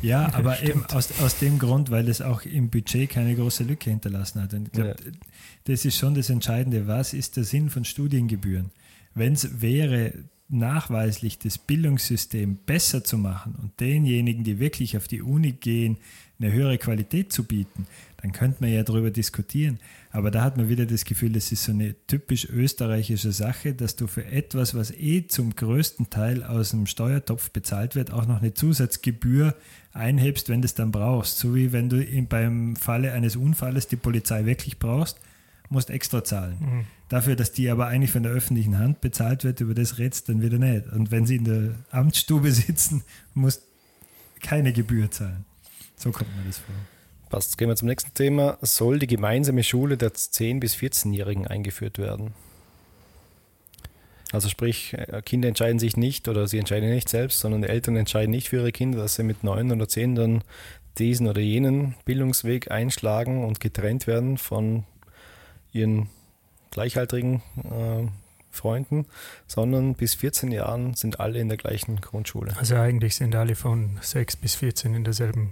Ja, 0.02 0.30
aber 0.34 0.62
eben 0.62 0.86
aus, 0.86 1.10
aus 1.22 1.40
dem 1.40 1.60
Grund, 1.60 1.92
weil 1.92 2.08
es 2.10 2.22
auch 2.22 2.44
im 2.44 2.70
Budget 2.70 3.10
keine 3.10 3.36
große 3.36 3.64
Lücke 3.64 3.90
hinterlassen 3.90 4.42
hat. 4.42 4.54
Und 4.54 4.68
ich 4.68 4.72
glaube, 4.74 4.96
ja. 5.04 5.12
das 5.66 5.86
ist 5.86 5.98
schon 5.98 6.16
das 6.16 6.30
Entscheidende. 6.30 6.88
Was 6.88 7.14
ist 7.14 7.38
der 7.38 7.44
Sinn 7.44 7.70
von 7.70 7.86
Studiengebühren? 7.86 8.72
Wenn 9.14 9.34
es 9.34 9.62
wäre, 9.62 10.14
nachweislich 10.48 11.40
das 11.40 11.58
Bildungssystem 11.58 12.58
besser 12.66 13.04
zu 13.04 13.18
machen 13.18 13.56
und 13.62 13.80
denjenigen, 13.80 14.44
die 14.44 14.60
wirklich 14.60 14.96
auf 14.96 15.08
die 15.08 15.22
Uni 15.22 15.54
gehen, 15.54 15.98
eine 16.40 16.52
höhere 16.52 16.78
Qualität 16.78 17.32
zu 17.32 17.46
bieten, 17.46 17.88
dann 18.22 18.32
könnte 18.32 18.58
man 18.62 18.72
ja 18.72 18.84
darüber 18.84 19.12
diskutieren. 19.12 19.80
Aber 20.12 20.32
da 20.32 20.44
hat 20.44 20.58
man 20.58 20.70
wieder 20.70 20.86
das 20.86 21.06
Gefühl, 21.06 21.34
das 21.34 21.52
ist 21.52 21.64
so 21.64 21.72
eine 21.72 21.96
typisch 22.08 22.48
österreichische 22.50 23.32
Sache, 23.32 23.74
dass 23.74 23.96
du 23.96 24.08
für 24.08 24.26
etwas, 24.26 24.74
was 24.74 24.92
eh 24.92 25.28
zum 25.28 25.56
größten 25.56 26.10
Teil 26.10 26.44
aus 26.44 26.72
dem 26.72 26.86
Steuertopf 26.86 27.52
bezahlt 27.52 27.96
wird, 27.96 28.12
auch 28.12 28.26
noch 28.26 28.42
eine 28.42 28.54
Zusatzgebühr 28.54 29.56
einhebst, 29.94 30.50
wenn 30.50 30.62
du 30.62 30.66
es 30.66 30.74
dann 30.74 30.92
brauchst. 30.92 31.38
So 31.38 31.56
wie 31.56 31.72
wenn 31.72 31.90
du 31.90 32.06
beim 32.30 32.76
Falle 32.76 33.12
eines 33.12 33.36
Unfalles 33.36 33.88
die 33.88 33.98
Polizei 33.98 34.46
wirklich 34.46 34.80
brauchst, 34.80 35.20
musst 35.70 35.90
extra 35.90 36.24
zahlen. 36.24 36.58
Mhm. 36.60 36.86
Dafür, 37.10 37.36
dass 37.36 37.52
die 37.52 37.70
aber 37.70 37.88
eigentlich 37.88 38.12
von 38.12 38.24
der 38.24 38.32
öffentlichen 38.32 38.80
Hand 38.80 39.02
bezahlt 39.02 39.44
wird, 39.44 39.62
über 39.62 39.74
das 39.74 39.98
redst 39.98 40.30
dann 40.30 40.42
wieder 40.42 40.58
nicht. 40.58 40.88
Und 40.88 41.12
wenn 41.12 41.26
sie 41.26 41.36
in 41.36 41.46
der 41.46 41.76
Amtsstube 41.92 42.52
sitzen, 42.52 43.04
musst 43.34 43.64
keine 44.42 44.74
Gebühr 44.74 45.12
zahlen. 45.12 45.46
So 45.96 46.12
kommt 46.12 46.36
mir 46.36 46.44
das 46.46 46.58
vor. 46.58 46.76
Passt. 47.30 47.58
Gehen 47.58 47.70
wir 47.70 47.76
zum 47.76 47.88
nächsten 47.88 48.14
Thema. 48.14 48.58
Soll 48.62 49.00
die 49.00 49.08
gemeinsame 49.08 49.64
Schule 49.64 49.98
der 49.98 50.12
10- 50.12 50.60
bis 50.60 50.76
14-Jährigen 50.76 51.48
eingeführt 51.48 51.98
werden? 51.98 52.34
Also 54.32 54.50
sprich, 54.50 54.94
äh, 54.94 55.22
Kinder 55.24 55.48
entscheiden 55.48 55.80
sich 55.80 55.98
nicht 55.98 56.28
oder 56.28 56.48
sie 56.48 56.60
entscheiden 56.60 56.90
nicht 56.90 57.10
selbst, 57.10 57.40
sondern 57.40 57.64
Eltern 57.64 57.96
entscheiden 57.96 58.32
nicht 58.32 58.50
für 58.50 58.58
ihre 58.58 58.72
Kinder, 58.72 59.00
dass 59.00 59.16
sie 59.16 59.24
mit 59.24 59.44
neun 59.44 59.72
oder 59.72 59.88
zehn 59.88 60.16
dann 60.16 60.44
diesen 60.98 61.28
oder 61.28 61.42
jenen 61.42 61.96
Bildungsweg 62.06 62.72
einschlagen 62.72 63.44
und 63.44 63.60
getrennt 63.60 64.08
werden 64.08 64.38
von 64.38 64.84
ihren 65.74 66.10
gleichaltrigen 66.72 67.42
äh, 67.64 68.08
Freunden, 68.52 69.06
sondern 69.48 69.96
bis 69.96 70.16
14 70.16 70.52
Jahren 70.52 70.94
sind 70.94 71.20
alle 71.20 71.40
in 71.40 71.50
der 71.50 71.58
gleichen 71.58 72.00
Grundschule. 72.02 72.56
Also 72.58 72.76
eigentlich 72.76 73.16
sind 73.16 73.36
alle 73.36 73.56
von 73.56 73.98
6 74.02 74.38
bis 74.38 74.56
14 74.56 74.96
in 74.96 75.04
derselben 75.04 75.52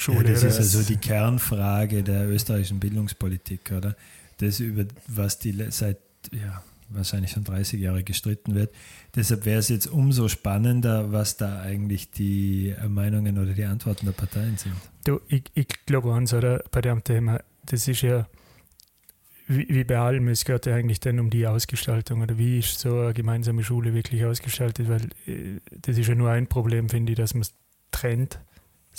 Schule. 0.00 0.28
Ja, 0.28 0.32
das 0.32 0.44
ist 0.44 0.58
also 0.58 0.82
die 0.82 0.96
Kernfrage 0.96 2.02
der 2.02 2.28
österreichischen 2.28 2.80
Bildungspolitik, 2.80 3.72
oder? 3.72 3.96
Das, 4.38 4.60
über 4.60 4.84
was 5.06 5.38
die 5.38 5.52
seit 5.70 5.98
ja, 6.32 6.62
wahrscheinlich 6.88 7.32
schon 7.32 7.44
30 7.44 7.80
Jahre 7.80 8.02
gestritten 8.02 8.54
wird. 8.54 8.74
Deshalb 9.14 9.44
wäre 9.44 9.58
es 9.58 9.68
jetzt 9.68 9.86
umso 9.86 10.28
spannender, 10.28 11.12
was 11.12 11.36
da 11.36 11.60
eigentlich 11.60 12.10
die 12.10 12.74
Meinungen 12.88 13.38
oder 13.38 13.52
die 13.52 13.64
Antworten 13.64 14.06
der 14.06 14.12
Parteien 14.12 14.56
sind. 14.56 14.74
Du, 15.04 15.20
ich, 15.28 15.44
ich 15.54 15.68
glaube 15.86 16.10
uns, 16.10 16.32
oder 16.32 16.62
bei 16.70 16.80
dem 16.80 17.04
Thema, 17.04 17.40
das 17.66 17.86
ist 17.86 18.02
ja 18.02 18.26
wie, 19.46 19.66
wie 19.68 19.84
bei 19.84 19.98
allem, 19.98 20.28
es 20.28 20.44
geht 20.44 20.66
ja 20.66 20.76
eigentlich 20.76 21.00
dann 21.00 21.18
um 21.18 21.28
die 21.28 21.46
Ausgestaltung 21.46 22.22
oder 22.22 22.38
wie 22.38 22.60
ist 22.60 22.78
so 22.78 23.00
eine 23.00 23.14
gemeinsame 23.14 23.64
Schule 23.64 23.92
wirklich 23.94 24.24
ausgestaltet, 24.24 24.88
weil 24.88 25.02
äh, 25.26 25.60
das 25.82 25.98
ist 25.98 26.06
ja 26.06 26.14
nur 26.14 26.30
ein 26.30 26.46
Problem, 26.46 26.88
finde 26.88 27.12
ich, 27.12 27.18
dass 27.18 27.34
man 27.34 27.42
es 27.42 27.52
trennt 27.90 28.40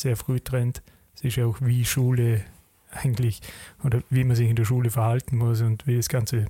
sehr 0.02 0.18
früh 0.18 0.40
trennt. 0.40 0.82
Es 1.16 1.24
ist 1.24 1.36
ja 1.36 1.46
auch, 1.46 1.58
wie 1.62 1.86
Schule 1.86 2.44
eigentlich 2.92 3.42
oder 3.84 4.02
wie 4.10 4.24
man 4.24 4.36
sich 4.36 4.50
in 4.50 4.56
der 4.56 4.66
Schule 4.66 4.90
verhalten 4.90 5.38
muss 5.38 5.62
und 5.62 5.88
wie 5.88 5.96
das 5.96 6.10
Ganze 6.10 6.48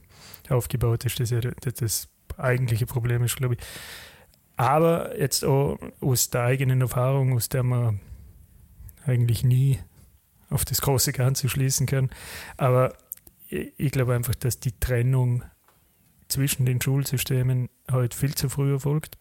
aufgebaut 0.49 1.05
ist. 1.05 1.19
Das 1.19 1.31
ist 1.31 1.43
ja 1.43 1.51
das, 1.61 1.73
das 1.75 2.09
eigentliche 2.37 2.85
Problem 2.85 3.23
ist, 3.23 3.35
glaube 3.35 3.55
ich. 3.55 3.59
Aber 4.57 5.17
jetzt 5.19 5.43
auch 5.43 5.79
aus 6.01 6.29
der 6.29 6.43
eigenen 6.43 6.81
Erfahrung, 6.81 7.35
aus 7.35 7.49
der 7.49 7.63
man 7.63 7.99
eigentlich 9.05 9.43
nie 9.43 9.79
auf 10.49 10.65
das 10.65 10.81
große 10.81 11.13
Ganze 11.13 11.49
schließen 11.49 11.87
kann. 11.87 12.09
Aber 12.57 12.93
ich 13.49 13.91
glaube 13.91 14.13
einfach, 14.13 14.35
dass 14.35 14.59
die 14.59 14.77
Trennung 14.79 15.43
zwischen 16.27 16.65
den 16.65 16.79
Schulsystemen 16.81 17.69
heute 17.91 18.15
viel 18.15 18.35
zu 18.35 18.49
früh 18.49 18.73
erfolgt 18.73 19.17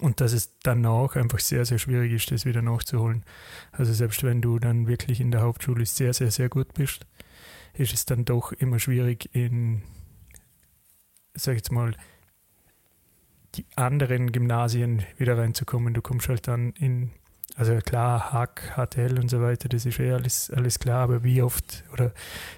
und 0.00 0.20
dass 0.20 0.32
es 0.32 0.58
danach 0.62 1.16
einfach 1.16 1.38
sehr, 1.38 1.64
sehr 1.64 1.78
schwierig 1.78 2.12
ist, 2.12 2.30
das 2.30 2.44
wieder 2.44 2.62
nachzuholen. 2.62 3.24
Also 3.72 3.92
selbst 3.92 4.22
wenn 4.22 4.40
du 4.40 4.58
dann 4.58 4.86
wirklich 4.86 5.20
in 5.20 5.30
der 5.30 5.42
Hauptschule 5.42 5.86
sehr, 5.86 6.12
sehr, 6.12 6.30
sehr 6.30 6.48
gut 6.48 6.74
bist, 6.74 7.06
ist 7.74 7.94
es 7.94 8.04
dann 8.04 8.24
doch 8.24 8.52
immer 8.52 8.78
schwierig 8.78 9.30
in, 9.34 9.82
sag 11.34 11.52
ich 11.52 11.58
jetzt 11.58 11.72
mal, 11.72 11.94
die 13.54 13.66
anderen 13.76 14.32
Gymnasien 14.32 15.04
wieder 15.16 15.38
reinzukommen. 15.38 15.94
Du 15.94 16.02
kommst 16.02 16.28
halt 16.28 16.48
dann 16.48 16.72
in 16.72 17.10
Also 17.56 17.76
klar, 17.76 18.32
Hack, 18.32 18.72
HTL 18.74 19.18
und 19.20 19.28
so 19.28 19.40
weiter, 19.40 19.68
das 19.68 19.86
ist 19.86 20.00
eh 20.00 20.10
alles, 20.10 20.50
alles 20.50 20.80
klar, 20.80 21.04
aber 21.04 21.22
wie 21.22 21.40
oft, 21.40 21.84
oder 21.92 22.12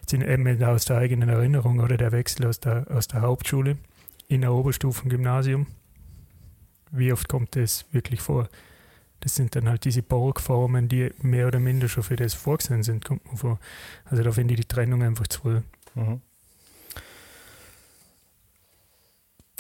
sind 0.07 0.23
eben 0.23 0.63
aus 0.65 0.87
der 0.87 0.97
eigenen 0.97 1.29
Erinnerung 1.29 1.81
oder 1.81 1.99
der 1.99 2.13
Wechsel 2.13 2.47
aus 2.47 2.61
der, 2.61 2.87
aus 2.91 3.07
der 3.09 3.21
Hauptschule 3.21 3.77
in 4.29 4.43
ein 4.43 4.51
Oberstufengymnasium, 4.51 5.67
wie 6.99 7.13
oft 7.13 7.29
kommt 7.29 7.57
das 7.57 7.85
wirklich 7.93 8.21
vor? 8.21 8.49
Das 9.21 9.35
sind 9.35 9.57
dann 9.57 9.69
halt 9.69 9.85
diese 9.85 10.03
Borgformen, 10.03 10.89
die 10.89 11.11
mehr 11.23 11.47
oder 11.47 11.59
minder 11.59 11.89
schon 11.89 12.03
für 12.03 12.17
das 12.17 12.35
vorgesehen 12.35 12.83
sind, 12.83 13.05
kommt 13.05 13.31
mir 13.31 13.39
vor. 13.39 13.59
Also 14.05 14.23
da 14.23 14.31
finde 14.33 14.55
ich 14.55 14.61
die 14.61 14.69
Trennung 14.69 15.03
einfach 15.03 15.27
zu 15.27 15.41
früh. 15.41 15.61
Mhm. 15.95 16.21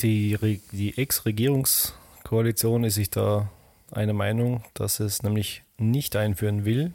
Die, 0.01 0.61
die 0.73 0.99
Ex-Regierungskoalition 0.99 2.85
ist 2.85 2.97
sich 2.97 3.09
da 3.09 3.51
einer 3.91 4.13
Meinung, 4.13 4.63
dass 4.75 5.01
es 5.01 5.23
nämlich 5.23 5.63
nicht 5.79 6.17
einführen 6.17 6.67
will. 6.67 6.93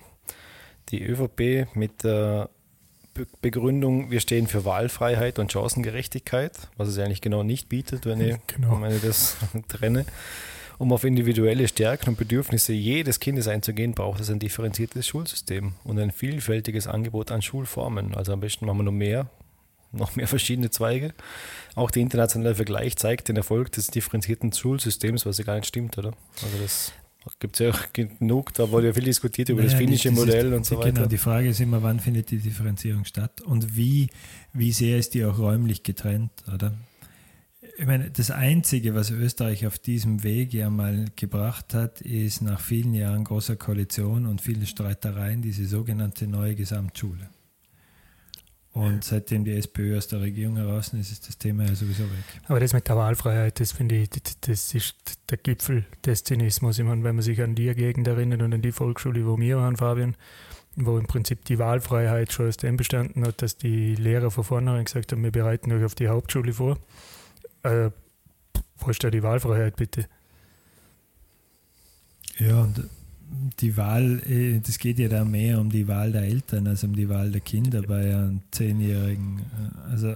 Die 0.90 1.04
ÖVP 1.04 1.76
mit 1.76 2.04
der 2.04 2.50
Begründung, 3.42 4.10
wir 4.12 4.20
stehen 4.20 4.48
für 4.48 4.66
Wahlfreiheit 4.66 5.38
und 5.40 5.52
Chancengerechtigkeit, 5.52 6.54
was 6.78 6.88
es 6.88 6.98
eigentlich 6.98 7.22
genau 7.22 7.44
nicht 7.44 7.70
bietet, 7.70 8.06
wenn 8.06 8.22
ich, 8.22 8.36
Genau. 8.48 8.82
wenn 8.82 8.96
ich 8.96 9.02
das 9.02 9.38
trenne. 9.68 10.06
Um 10.78 10.92
auf 10.94 11.04
individuelle 11.04 11.68
Stärken 11.68 12.10
und 12.10 12.18
Bedürfnisse 12.18 12.74
jedes 12.74 13.20
Kindes 13.20 13.48
einzugehen, 13.48 13.94
braucht 13.94 14.20
es 14.20 14.30
ein 14.32 14.40
differenziertes 14.40 15.06
Schulsystem 15.08 15.74
und 15.84 16.00
ein 16.00 16.12
vielfältiges 16.12 16.88
Angebot 16.88 17.30
an 17.32 17.42
Schulformen. 17.44 18.16
Also 18.16 18.34
am 18.34 18.40
besten 18.40 18.66
machen 18.66 18.80
wir 18.80 18.84
noch 18.86 18.92
mehr, 18.92 19.30
noch 19.92 20.16
mehr 20.16 20.28
verschiedene 20.28 20.72
Zweige. 20.72 21.14
Auch 21.76 21.92
der 21.92 22.02
internationale 22.02 22.56
Vergleich 22.56 22.96
zeigt 22.96 23.28
den 23.30 23.38
Erfolg 23.38 23.72
des 23.74 23.88
differenzierten 23.88 24.52
Schulsystems, 24.54 25.26
was 25.28 25.38
ja 25.38 25.44
gar 25.44 25.56
nicht 25.56 25.68
stimmt, 25.68 25.98
oder? 26.00 26.14
Also 26.42 26.58
das 26.60 26.94
gibt 27.40 27.56
es 27.56 27.60
ja 27.60 27.70
auch 27.72 27.94
genug, 27.94 28.54
da 28.54 28.70
wurde 28.72 28.88
ja 28.88 28.94
viel 28.94 29.04
diskutiert 29.04 29.50
über 29.50 29.62
das 29.62 29.74
Naja, 29.74 29.86
finnische 29.86 30.10
das 30.10 30.18
ist- 30.20 30.26
Modell 30.26 30.54
und 30.54 30.66
so 30.66 30.78
weiter. 30.78 30.92
Genau, 30.92 31.06
die 31.08 31.18
Frage 31.18 31.50
ist 31.50 31.60
immer, 31.60 31.84
wann 31.84 32.00
findet 32.00 32.32
die 32.32 32.38
Differenzierung 32.40 33.06
statt 33.06 33.42
und 33.42 33.76
wie, 33.76 34.10
wie 34.54 34.72
sehr 34.72 34.98
ist 34.98 35.14
die 35.14 35.24
auch 35.26 35.38
räumlich 35.38 35.84
getrennt, 35.84 36.32
oder? 36.54 36.74
Ich 37.78 37.86
meine, 37.86 38.12
das 38.12 38.32
Einzige, 38.32 38.96
was 38.96 39.12
Österreich 39.12 39.66
auf 39.66 39.80
diesem 39.80 40.24
Weg 40.24 40.54
ja 40.54 40.70
mal 40.70 41.06
gebracht 41.16 41.74
hat, 41.74 42.02
ist 42.02 42.42
nach 42.42 42.60
vielen 42.60 42.94
Jahren 42.94 43.24
großer 43.24 43.56
Koalition 43.56 44.26
und 44.26 44.42
vielen 44.42 44.66
Streitereien 44.66 45.42
diese 45.42 45.66
sogenannte 45.66 46.28
neue 46.28 46.56
Gesamtschule. 46.56 47.30
Und 48.74 49.04
seitdem 49.04 49.44
die 49.44 49.52
SPÖ 49.52 49.98
aus 49.98 50.08
der 50.08 50.22
Regierung 50.22 50.56
heraus 50.56 50.94
ist, 50.94 51.12
ist 51.12 51.28
das 51.28 51.38
Thema 51.38 51.66
ja 51.66 51.76
sowieso 51.76 52.04
weg. 52.04 52.24
Aber 52.48 52.62
das 52.62 52.72
mit 52.72 52.88
der 52.88 52.96
Wahlfreiheit, 52.96 53.60
das 53.60 53.74
finde 53.74 53.96
ich, 53.96 54.10
das- 54.10 54.74
ist 54.74 54.96
der 55.30 55.38
Gipfel 55.38 55.84
des 56.06 56.24
Zynismus. 56.24 56.80
Ich 56.80 56.86
meine, 56.86 57.04
wenn 57.04 57.16
man 57.16 57.22
sich 57.24 57.42
an 57.42 57.54
die 57.54 57.74
Gegend 57.76 58.08
erinnert 58.08 58.42
und 58.42 58.54
an 58.54 58.62
die 58.62 58.72
Volksschule, 58.72 59.26
wo 59.26 59.38
wir 59.38 59.58
waren, 59.58 59.76
Fabian, 59.76 60.16
wo 60.78 60.98
im 60.98 61.06
Prinzip 61.06 61.44
die 61.44 61.60
Wahlfreiheit 61.60 62.32
schon 62.32 62.48
aus 62.48 62.56
dem 62.56 62.78
bestanden 62.78 63.26
hat, 63.26 63.42
dass 63.42 63.58
die 63.58 63.94
Lehrer 63.96 64.32
von 64.32 64.46
vornherein 64.46 64.86
gesagt 64.86 65.12
haben, 65.12 65.22
wir 65.22 65.32
bereiten 65.32 65.70
euch 65.74 65.84
auf 65.84 65.96
die 65.96 66.08
Hauptschule 66.08 66.54
vor. 66.54 66.78
Äh, 67.64 67.90
wo 68.78 68.90
ist 68.90 69.04
da 69.04 69.10
die 69.12 69.22
Wahlfreiheit, 69.22 69.76
bitte? 69.76 70.06
Ja, 72.40 72.62
und 72.62 72.90
die 73.60 73.78
Wahl, 73.78 74.22
äh, 74.30 74.60
das 74.60 74.78
geht 74.78 75.00
ja 75.00 75.08
da 75.08 75.24
mehr 75.24 75.60
um 75.60 75.70
die 75.70 75.88
Wahl 75.88 76.12
der 76.12 76.24
Eltern 76.24 76.68
als 76.68 76.84
um 76.84 76.96
die 76.96 77.10
Wahl 77.10 77.32
der 77.32 77.42
Kinder 77.42 77.82
bei 77.82 78.14
einem 78.14 78.42
Zehnjährigen. 78.52 79.40
Äh, 79.40 79.92
Also 79.92 80.16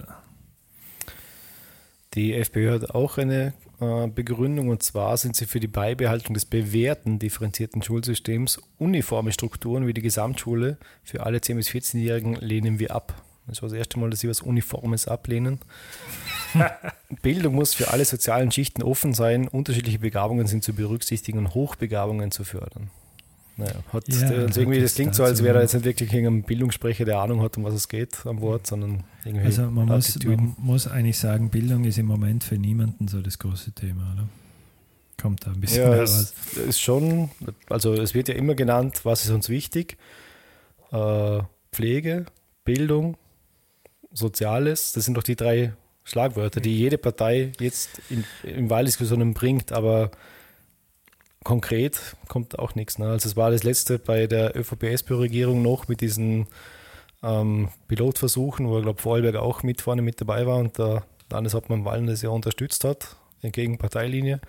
Die 2.14 2.34
FPÖ 2.34 2.72
hat 2.72 2.90
auch 2.90 3.18
eine 3.18 3.52
äh, 3.80 4.06
Begründung 4.08 4.68
und 4.68 4.82
zwar 4.82 5.16
sind 5.16 5.36
sie 5.36 5.46
für 5.46 5.60
die 5.60 5.66
Beibehaltung 5.68 6.34
des 6.34 6.46
bewährten 6.46 7.18
differenzierten 7.18 7.82
Schulsystems. 7.82 8.60
Uniforme 8.78 9.32
Strukturen 9.32 9.86
wie 9.86 9.94
die 9.94 10.02
Gesamtschule 10.02 10.78
für 11.02 11.24
alle 11.24 11.38
10- 11.38 11.56
bis 11.56 11.68
14-Jährigen 11.68 12.36
lehnen 12.36 12.78
wir 12.78 12.94
ab. 12.94 13.22
Das 13.46 13.62
war 13.62 13.68
das 13.68 13.78
erste 13.78 13.98
Mal, 13.98 14.10
dass 14.10 14.20
sie 14.20 14.28
was 14.28 14.40
Uniformes 14.40 15.06
ablehnen. 15.06 15.60
Bildung 17.22 17.54
muss 17.54 17.74
für 17.74 17.90
alle 17.90 18.04
sozialen 18.04 18.50
Schichten 18.50 18.82
offen 18.82 19.12
sein. 19.12 19.46
Unterschiedliche 19.46 20.00
Begabungen 20.00 20.46
sind 20.46 20.64
zu 20.64 20.72
berücksichtigen 20.74 21.38
und 21.38 21.54
Hochbegabungen 21.54 22.30
zu 22.30 22.44
fördern. 22.44 22.90
Naja, 23.58 23.72
hat 23.90 24.08
Ja, 24.08 24.28
der, 24.28 24.48
hat 24.48 24.56
irgendwie, 24.56 24.80
das 24.80 24.94
klingt 24.94 25.14
so, 25.14 25.24
als 25.24 25.42
wäre 25.42 25.56
er 25.56 25.62
jetzt 25.62 25.72
nicht 25.72 25.84
wirklich 25.84 26.12
ein 26.12 26.42
Bildungssprecher, 26.42 27.06
der 27.06 27.20
Ahnung 27.20 27.40
hat, 27.40 27.56
um 27.56 27.64
was 27.64 27.74
es 27.74 27.88
geht 27.88 28.26
am 28.26 28.40
Wort, 28.42 28.66
sondern 28.66 29.04
irgendwie 29.24 29.46
Also 29.46 29.70
man 29.70 29.86
muss, 29.86 30.18
man 30.24 30.56
muss 30.58 30.86
eigentlich 30.86 31.18
sagen, 31.18 31.48
Bildung 31.48 31.84
ist 31.84 31.96
im 31.96 32.06
Moment 32.06 32.44
für 32.44 32.56
niemanden 32.58 33.08
so 33.08 33.22
das 33.22 33.38
große 33.38 33.72
Thema, 33.72 34.12
oder? 34.14 34.28
Kommt 35.20 35.46
da 35.46 35.52
ein 35.52 35.60
bisschen 35.60 35.82
Ja, 35.82 36.02
es 36.02 36.34
ist 36.68 36.80
schon, 36.80 37.30
also 37.70 37.94
es 37.94 38.12
wird 38.12 38.28
ja 38.28 38.34
immer 38.34 38.54
genannt, 38.54 39.00
was 39.04 39.24
ist 39.24 39.30
uns 39.30 39.48
wichtig? 39.48 39.96
Äh, 40.92 41.40
Pflege, 41.72 42.26
Bildung, 42.64 43.16
Soziales, 44.12 44.92
das 44.92 45.06
sind 45.06 45.16
doch 45.16 45.22
die 45.22 45.36
drei 45.36 45.72
Schlagwörter, 46.04 46.60
die 46.60 46.76
jede 46.76 46.98
Partei 46.98 47.52
jetzt 47.58 48.02
in, 48.10 48.24
in 48.42 48.68
Wahldiskussionen 48.68 49.32
bringt, 49.32 49.72
aber 49.72 50.10
konkret 51.46 52.16
kommt 52.26 52.58
auch 52.58 52.74
nichts. 52.74 52.98
Ne? 52.98 53.06
Also 53.06 53.28
es 53.28 53.36
war 53.36 53.52
das 53.52 53.62
letzte 53.62 54.00
bei 54.00 54.26
der 54.26 54.56
ÖVP-SPÖ-Regierung 54.56 55.62
noch 55.62 55.86
mit 55.86 56.00
diesen 56.00 56.48
ähm, 57.22 57.68
Pilotversuchen, 57.86 58.66
wo 58.66 58.78
ich 58.78 58.82
glaube 58.82 59.00
Vorarlberg 59.00 59.36
auch 59.36 59.62
mit 59.62 59.80
vorne 59.80 60.02
mit 60.02 60.20
dabei 60.20 60.44
war 60.44 60.58
und 60.58 60.76
der 60.76 61.04
Landeshauptmann 61.30 61.84
Wallen 61.84 62.08
das 62.08 62.20
ja 62.20 62.30
unterstützt 62.30 62.82
hat, 62.82 63.14
entgegen 63.42 63.78
Parteilinie. 63.78 64.40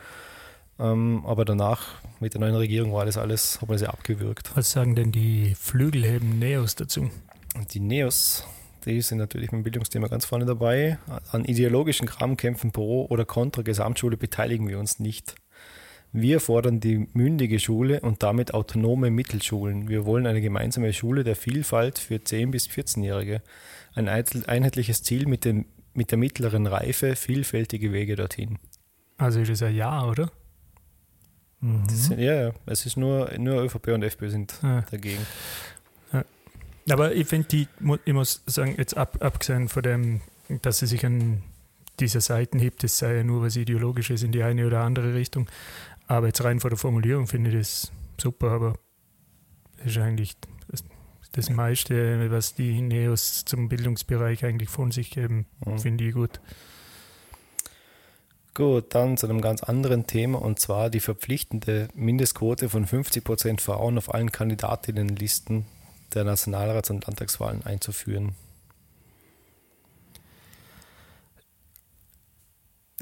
Ähm, 0.80 1.24
aber 1.28 1.46
danach 1.46 1.86
mit 2.20 2.34
der 2.34 2.42
neuen 2.42 2.56
Regierung 2.56 2.94
war 2.94 3.06
das 3.06 3.18
alles, 3.18 3.62
hat 3.62 3.70
man 3.70 3.76
das 3.76 3.84
ja 3.84 3.90
abgewürgt. 3.90 4.50
Was 4.56 4.72
sagen 4.72 4.96
denn 4.96 5.12
die 5.12 5.54
Flügelheben 5.54 6.40
Neos 6.40 6.74
dazu? 6.74 7.12
Und 7.56 7.76
die 7.76 7.80
Neos, 7.80 8.44
die 8.86 9.02
sind 9.02 9.20
natürlich 9.20 9.52
mit 9.52 9.60
dem 9.60 9.64
Bildungsthema 9.64 10.08
ganz 10.08 10.26
vorne 10.26 10.46
dabei. 10.46 10.98
An 11.32 11.46
ideologischen 11.46 12.08
Grabenkämpfen 12.08 12.72
pro 12.72 13.06
oder 13.06 13.24
contra 13.24 13.62
Gesamtschule 13.62 14.18
beteiligen 14.18 14.68
wir 14.68 14.80
uns 14.80 14.98
nicht. 14.98 15.36
Wir 16.14 16.40
fordern 16.40 16.80
die 16.80 17.08
mündige 17.14 17.60
Schule 17.60 18.00
und 18.00 18.24
damit 18.24 18.54
autonome 18.54 19.12
Mittelschulen. 19.12 19.88
Wir 19.90 20.06
wollen 20.06 20.26
eine 20.26 20.42
gemeinsame 20.42 20.94
Schule 20.94 21.24
der 21.24 21.36
Vielfalt 21.36 22.00
für 22.00 22.16
10- 22.16 22.52
bis 22.52 22.68
14-Jährige. 22.68 23.42
Ein 23.94 24.08
einheitliches 24.08 25.04
Ziel 25.04 25.28
mit, 25.28 25.46
dem, 25.46 25.66
mit 25.94 26.12
der 26.12 26.18
mittleren 26.18 26.66
Reife, 26.66 27.16
vielfältige 27.16 27.92
Wege 27.94 28.16
dorthin. 28.16 28.58
Also 29.18 29.40
ist 29.42 29.50
es 29.50 29.62
ein 29.64 29.76
Ja, 29.76 30.06
oder? 30.06 30.32
Mhm. 31.60 31.90
Sind, 31.90 32.20
ja, 32.20 32.34
ja, 32.36 32.52
es 32.68 32.86
ist 32.86 32.98
nur, 32.98 33.32
nur 33.38 33.64
ÖVP 33.64 33.88
und 33.90 34.04
FPÖ 34.04 34.30
sind 34.30 34.60
Ja. 34.64 34.82
dagegen. 34.90 35.26
Aber 36.90 37.14
ich 37.14 37.28
finde, 37.28 37.48
die, 37.50 37.68
ich 38.06 38.14
muss 38.14 38.44
sagen, 38.46 38.76
jetzt 38.78 38.96
ab, 38.96 39.18
abgesehen 39.20 39.68
von 39.68 39.84
dem, 39.84 40.22
dass 40.62 40.80
sie 40.80 40.88
sich 40.88 41.06
an 41.06 41.44
dieser 42.00 42.22
Seiten 42.22 42.60
hebt, 42.60 42.84
das 42.84 42.98
sei 42.98 43.18
ja 43.18 43.24
nur 43.26 43.42
was 43.42 43.58
Ideologisches 43.58 44.24
in 44.24 44.32
die 44.32 44.42
eine 44.44 44.66
oder 44.66 44.82
andere 44.82 45.14
Richtung. 45.14 45.50
Aber 46.08 46.28
jetzt 46.28 46.44
rein 46.44 46.60
von 46.60 46.70
der 46.70 46.78
Formulierung 46.78 47.28
finde 47.28 47.52
ich 47.52 47.58
das 47.58 47.92
super, 48.18 48.52
aber 48.52 48.74
das 49.78 49.88
ist 49.88 49.98
eigentlich 49.98 50.36
das, 50.70 50.84
das 51.34 51.50
meiste, 51.50 52.32
was 52.32 52.56
die 52.56 52.82
Neos 52.82 53.44
zum 53.46 53.70
Bildungsbereich 53.70 54.46
eigentlich 54.46 54.70
von 54.70 54.92
sich 54.92 55.12
geben, 55.12 55.46
Mhm. 55.66 55.80
finde 55.80 56.04
ich 56.06 56.14
gut. 56.14 56.40
Gut, 58.54 58.96
dann 58.96 59.18
zu 59.18 59.28
einem 59.28 59.42
ganz 59.42 59.62
anderen 59.62 60.08
Thema 60.08 60.42
und 60.42 60.60
zwar 60.60 60.90
die 60.90 61.00
verpflichtende 61.00 61.90
Mindestquote 61.94 62.70
von 62.70 62.88
50% 62.88 63.62
Frauen 63.62 64.00
auf 64.00 64.12
allen 64.12 64.32
Kandidatinnenlisten 64.32 65.66
der 66.16 66.24
Nationalrats- 66.24 66.90
und 66.90 67.06
Landtagswahlen 67.06 67.64
einzuführen. 67.66 68.34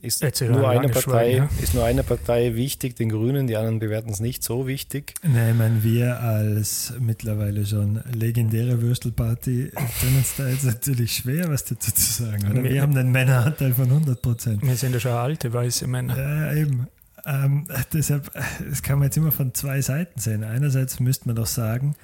Ist 0.01 0.21
nur, 0.41 0.69
ein 0.69 0.79
eine 0.79 0.89
Partei, 0.89 1.01
Schweigen, 1.01 1.49
ist 1.61 1.73
nur 1.73 1.85
eine 1.85 2.03
Partei 2.03 2.55
wichtig, 2.55 2.97
den 2.97 3.09
Grünen, 3.09 3.47
die 3.47 3.55
anderen 3.55 3.79
bewerten 3.79 4.09
es 4.09 4.19
nicht 4.19 4.43
so 4.43 4.67
wichtig. 4.67 5.13
Nein, 5.23 5.51
ich 5.51 5.57
meine, 5.57 5.83
wir 5.83 6.19
als 6.19 6.93
mittlerweile 6.99 7.65
schon 7.65 8.01
legendäre 8.13 8.81
Würstelparty 8.81 9.71
tun 9.71 10.17
uns 10.17 10.35
da 10.35 10.49
jetzt 10.49 10.65
natürlich 10.65 11.15
schwer, 11.15 11.49
was 11.49 11.63
dazu 11.63 11.93
zu 11.93 12.23
sagen. 12.23 12.51
Oder? 12.51 12.63
Wir 12.63 12.81
haben 12.81 12.95
einen 12.97 13.11
Männeranteil 13.11 13.73
von 13.73 13.85
100 13.85 14.21
Prozent. 14.21 14.61
Wir 14.63 14.75
sind 14.75 14.93
ja 14.93 14.99
schon 14.99 15.13
alte 15.13 15.53
weiße 15.53 15.87
Männer. 15.87 16.17
Ja, 16.17 16.53
eben. 16.53 16.87
Ähm, 17.25 17.65
deshalb, 17.93 18.31
das 18.69 18.83
kann 18.83 18.99
man 18.99 19.07
jetzt 19.07 19.17
immer 19.17 19.31
von 19.31 19.53
zwei 19.53 19.81
Seiten 19.81 20.19
sehen. 20.19 20.43
Einerseits 20.43 20.99
müsste 20.99 21.27
man 21.27 21.37
doch 21.37 21.47
sagen, 21.47 21.95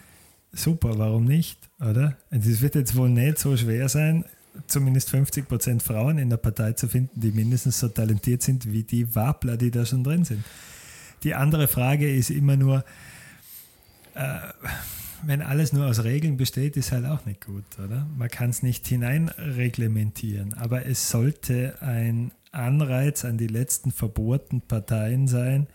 super, 0.54 0.98
warum 0.98 1.26
nicht, 1.26 1.60
oder? 1.80 2.18
Es 2.30 2.62
wird 2.62 2.76
jetzt 2.76 2.96
wohl 2.96 3.10
nicht 3.10 3.38
so 3.38 3.56
schwer 3.58 3.90
sein, 3.90 4.24
zumindest 4.68 5.10
50 5.10 5.48
Prozent 5.48 5.84
Frauen 5.84 6.18
in 6.18 6.30
der 6.30 6.38
Partei 6.38 6.74
zu 6.74 6.88
finden, 6.88 7.20
die 7.20 7.32
mindestens 7.32 7.80
so 7.80 7.88
talentiert 7.88 8.42
sind 8.42 8.72
wie 8.72 8.84
die 8.84 9.16
Wabler, 9.16 9.58
die 9.58 9.72
da 9.72 9.86
schon 9.86 10.04
drin 10.04 10.24
sind. 10.24 10.44
Die 11.24 11.36
andere 11.36 11.68
Frage 11.68 12.14
ist 12.14 12.30
immer 12.30 12.56
nur, 12.56 12.84
äh, 14.16 14.40
wenn 15.24 15.42
alles 15.42 15.72
nur 15.72 15.86
aus 15.86 16.04
Regeln 16.04 16.38
besteht, 16.38 16.78
ist 16.78 16.92
halt 16.92 17.06
auch 17.06 17.26
nicht 17.26 17.46
gut, 17.46 17.64
oder? 17.78 18.08
Man 18.18 18.30
kann 18.30 18.50
es 18.50 18.64
nicht 18.64 18.88
hineinreglementieren, 18.88 20.54
aber 20.56 20.86
es 20.86 21.10
sollte 21.10 21.80
ein 21.82 22.32
Anreiz 22.52 23.24
an 23.24 23.38
die 23.38 23.48
letzten 23.48 23.92
verbohrten 23.92 24.62
Parteien 24.62 25.28
sein, 25.28 25.68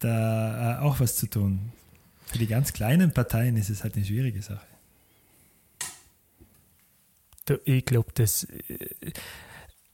da 0.00 0.78
äh, 0.78 0.82
auch 0.82 1.00
was 1.00 1.16
zu 1.16 1.26
tun. 1.26 1.72
Für 2.26 2.38
die 2.38 2.46
ganz 2.46 2.72
kleinen 2.72 3.12
Parteien 3.12 3.56
ist 3.56 3.70
es 3.70 3.82
halt 3.82 3.96
eine 3.96 4.04
schwierige 4.04 4.42
Sache. 4.42 4.66
Ich 7.64 7.84
glaube, 7.84 8.10
dass 8.14 8.46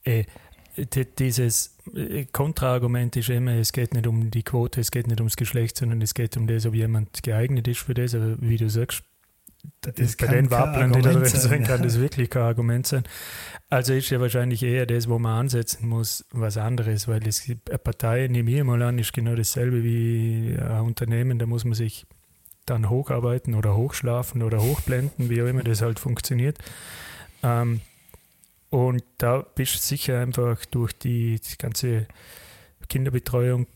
äh, 0.03 0.25
äh, 0.75 1.05
dieses 1.17 1.77
äh, 1.93 2.25
Kontraargument 2.25 3.15
ist 3.15 3.29
immer, 3.29 3.53
es 3.53 3.73
geht 3.73 3.93
nicht 3.93 4.07
um 4.07 4.31
die 4.31 4.43
Quote, 4.43 4.81
es 4.81 4.91
geht 4.91 5.07
nicht 5.07 5.19
ums 5.19 5.35
Geschlecht, 5.35 5.77
sondern 5.77 6.01
es 6.01 6.13
geht 6.13 6.37
um 6.37 6.47
das, 6.47 6.65
ob 6.65 6.75
jemand 6.75 7.23
geeignet 7.23 7.67
ist 7.67 7.81
für 7.81 7.93
das. 7.93 8.15
Aber 8.15 8.35
wie 8.39 8.57
du 8.57 8.69
sagst, 8.69 9.03
das 9.81 10.15
bei 10.15 10.27
den 10.27 10.51
Wapplern, 10.51 10.93
die 10.93 11.01
da 11.01 11.11
drin 11.11 11.25
sein, 11.25 11.63
kann 11.63 11.83
das 11.83 11.99
wirklich 11.99 12.29
kein 12.29 12.43
Argument 12.43 12.87
sein. 12.87 13.03
Also 13.69 13.93
ist 13.93 14.09
ja 14.09 14.19
wahrscheinlich 14.21 14.63
eher 14.63 14.85
das, 14.85 15.09
wo 15.09 15.19
man 15.19 15.39
ansetzen 15.39 15.87
muss, 15.87 16.25
was 16.31 16.57
anderes, 16.57 17.07
weil 17.07 17.27
es 17.27 17.43
gibt 17.43 17.69
eine 17.69 17.77
Partei, 17.77 18.27
nehme 18.27 18.51
ich 18.51 18.63
mal 18.63 18.81
an, 18.81 18.97
ist 18.99 19.13
genau 19.13 19.35
dasselbe 19.35 19.83
wie 19.83 20.55
ein 20.57 20.81
Unternehmen, 20.81 21.39
da 21.39 21.45
muss 21.45 21.65
man 21.65 21.73
sich 21.73 22.05
dann 22.65 22.89
hocharbeiten 22.89 23.53
oder 23.53 23.75
hochschlafen 23.75 24.43
oder 24.43 24.61
hochblenden, 24.61 25.29
wie 25.29 25.41
auch 25.41 25.47
immer 25.47 25.63
das 25.63 25.81
halt 25.81 25.99
funktioniert. 25.99 26.57
Ähm, 27.43 27.81
und 28.69 29.03
da 29.17 29.39
bist 29.39 29.75
du 29.75 29.79
sicher 29.79 30.19
einfach 30.19 30.63
durch 30.65 30.93
die, 30.93 31.39
die 31.39 31.57
ganze 31.57 32.07
Kinderbetreuung 32.87 33.67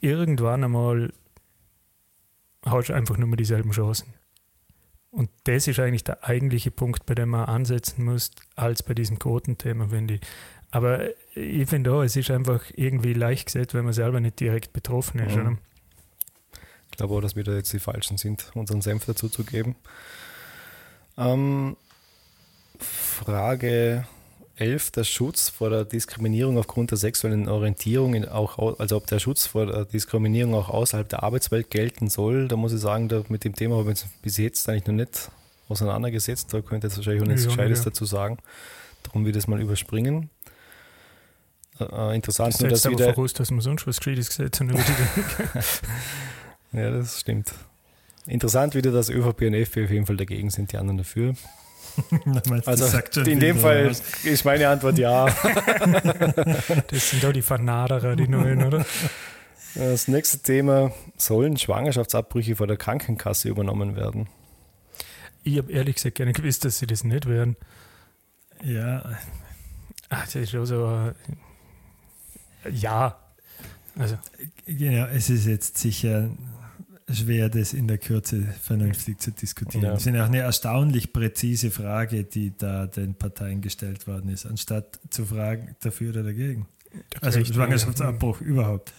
irgendwann 0.00 0.64
einmal 0.64 1.12
hast 2.64 2.88
du 2.88 2.92
einfach 2.92 3.16
nur 3.16 3.28
mehr 3.28 3.36
dieselben 3.36 3.70
Chancen. 3.70 4.14
Und 5.10 5.30
das 5.44 5.66
ist 5.66 5.80
eigentlich 5.80 6.04
der 6.04 6.24
eigentliche 6.24 6.70
Punkt, 6.70 7.06
bei 7.06 7.14
dem 7.14 7.30
man 7.30 7.46
ansetzen 7.46 8.04
muss, 8.04 8.30
als 8.54 8.82
bei 8.82 8.94
diesem 8.94 9.18
Quotenthema, 9.18 9.88
finde 9.88 10.14
ich. 10.14 10.20
Aber 10.70 11.08
ich 11.34 11.68
finde 11.68 11.92
auch, 11.92 12.02
es 12.02 12.14
ist 12.14 12.30
einfach 12.30 12.62
irgendwie 12.76 13.12
leicht 13.12 13.46
gesetzt, 13.46 13.74
wenn 13.74 13.84
man 13.84 13.92
selber 13.92 14.20
nicht 14.20 14.38
direkt 14.38 14.72
betroffen 14.72 15.20
ist. 15.20 15.36
Mhm. 15.36 15.58
Ich 16.90 16.96
glaube 16.96 17.14
auch, 17.14 17.20
dass 17.20 17.34
wir 17.34 17.42
da 17.42 17.54
jetzt 17.54 17.72
die 17.72 17.80
Falschen 17.80 18.18
sind, 18.18 18.50
unseren 18.54 18.82
Senf 18.82 19.04
dazu 19.06 19.28
zu 19.28 19.42
geben. 19.42 19.74
Ähm, 21.16 21.76
Frage 22.80 24.06
11, 24.56 24.90
der 24.90 25.04
Schutz 25.04 25.48
vor 25.48 25.70
der 25.70 25.84
Diskriminierung 25.84 26.58
aufgrund 26.58 26.90
der 26.90 26.98
sexuellen 26.98 27.48
Orientierung, 27.48 28.26
auch, 28.28 28.78
also 28.78 28.96
ob 28.96 29.06
der 29.06 29.18
Schutz 29.18 29.46
vor 29.46 29.66
der 29.66 29.84
Diskriminierung 29.86 30.54
auch 30.54 30.68
außerhalb 30.68 31.08
der 31.08 31.22
Arbeitswelt 31.22 31.70
gelten 31.70 32.10
soll, 32.10 32.48
da 32.48 32.56
muss 32.56 32.72
ich 32.72 32.80
sagen, 32.80 33.08
da 33.08 33.22
mit 33.28 33.44
dem 33.44 33.54
Thema 33.54 33.76
habe 33.76 33.92
ich 33.92 34.04
bis 34.22 34.36
jetzt 34.36 34.68
eigentlich 34.68 34.86
noch 34.86 34.94
nicht 34.94 35.30
auseinandergesetzt. 35.70 36.52
Da 36.52 36.60
könnte 36.60 36.88
jetzt 36.88 36.96
wahrscheinlich 36.96 37.22
auch 37.22 37.26
nichts 37.26 37.44
ja, 37.44 37.50
Gescheites 37.50 37.78
ja. 37.78 37.84
dazu 37.86 38.04
sagen. 38.04 38.38
Darum 39.02 39.24
will 39.24 39.30
ich 39.30 39.36
das 39.36 39.46
mal 39.46 39.60
überspringen. 39.60 40.28
Äh, 41.78 42.14
interessant 42.14 42.54
das 42.54 42.60
nur, 42.60 42.68
dass 42.68 42.88
wieder... 42.88 43.14
voraus, 43.14 43.32
dass 43.32 43.50
man 43.50 43.60
sonst 43.60 43.86
was 43.86 43.98
Gescheites 43.98 44.28
gesetzt 44.28 44.60
haben. 44.60 44.70
ja, 46.72 46.90
das 46.90 47.20
stimmt. 47.20 47.52
Interessant 48.26 48.74
wieder, 48.74 48.92
dass 48.92 49.08
ÖVP 49.08 49.42
und 49.42 49.54
FPÖ 49.54 49.84
auf 49.84 49.90
jeden 49.90 50.06
Fall 50.06 50.16
dagegen 50.16 50.50
sind, 50.50 50.72
die 50.72 50.76
anderen 50.76 50.98
dafür. 50.98 51.34
also 52.66 52.98
in 53.24 53.40
dem 53.40 53.58
Fall 53.58 53.92
ist 54.24 54.44
meine 54.44 54.68
Antwort 54.68 54.98
ja. 54.98 55.26
das 56.88 57.10
sind 57.10 57.24
doch 57.24 57.32
die 57.32 57.42
Fanaderer, 57.42 58.16
die 58.16 58.28
neuen, 58.28 58.62
oder? 58.62 58.84
Das 59.74 60.08
nächste 60.08 60.38
Thema, 60.38 60.92
sollen 61.16 61.56
Schwangerschaftsabbrüche 61.56 62.56
von 62.56 62.68
der 62.68 62.76
Krankenkasse 62.76 63.48
übernommen 63.48 63.96
werden? 63.96 64.28
Ich 65.42 65.58
habe 65.58 65.72
ehrlich 65.72 65.96
gesagt 65.96 66.16
gerne 66.16 66.32
gewusst, 66.32 66.64
dass 66.64 66.78
sie 66.78 66.86
das 66.86 67.04
nicht 67.04 67.26
werden. 67.26 67.56
Ja. 68.62 69.18
Ach, 70.08 70.24
das 70.24 70.34
ist 70.34 70.50
schon 70.50 70.66
so. 70.66 71.12
Äh, 72.64 72.70
ja. 72.70 73.16
Also. 73.98 74.18
Genau, 74.66 75.06
es 75.06 75.30
ist 75.30 75.46
jetzt 75.46 75.78
sicher 75.78 76.28
schwer, 77.12 77.48
das 77.48 77.72
in 77.72 77.88
der 77.88 77.98
Kürze 77.98 78.42
vernünftig 78.62 79.18
zu 79.18 79.30
diskutieren. 79.30 79.84
Ja. 79.84 79.92
Das 79.92 80.06
ist 80.06 80.14
auch 80.14 80.26
eine 80.26 80.38
erstaunlich 80.38 81.12
präzise 81.12 81.70
Frage, 81.70 82.24
die 82.24 82.56
da 82.56 82.86
den 82.86 83.14
Parteien 83.14 83.60
gestellt 83.60 84.06
worden 84.06 84.30
ist, 84.30 84.46
anstatt 84.46 84.98
zu 85.10 85.24
fragen, 85.24 85.76
dafür 85.80 86.10
oder 86.10 86.22
dagegen. 86.22 86.66
Also 87.20 87.44
Schwangerschaftsabbruch 87.44 88.40
überhaupt. 88.40 88.92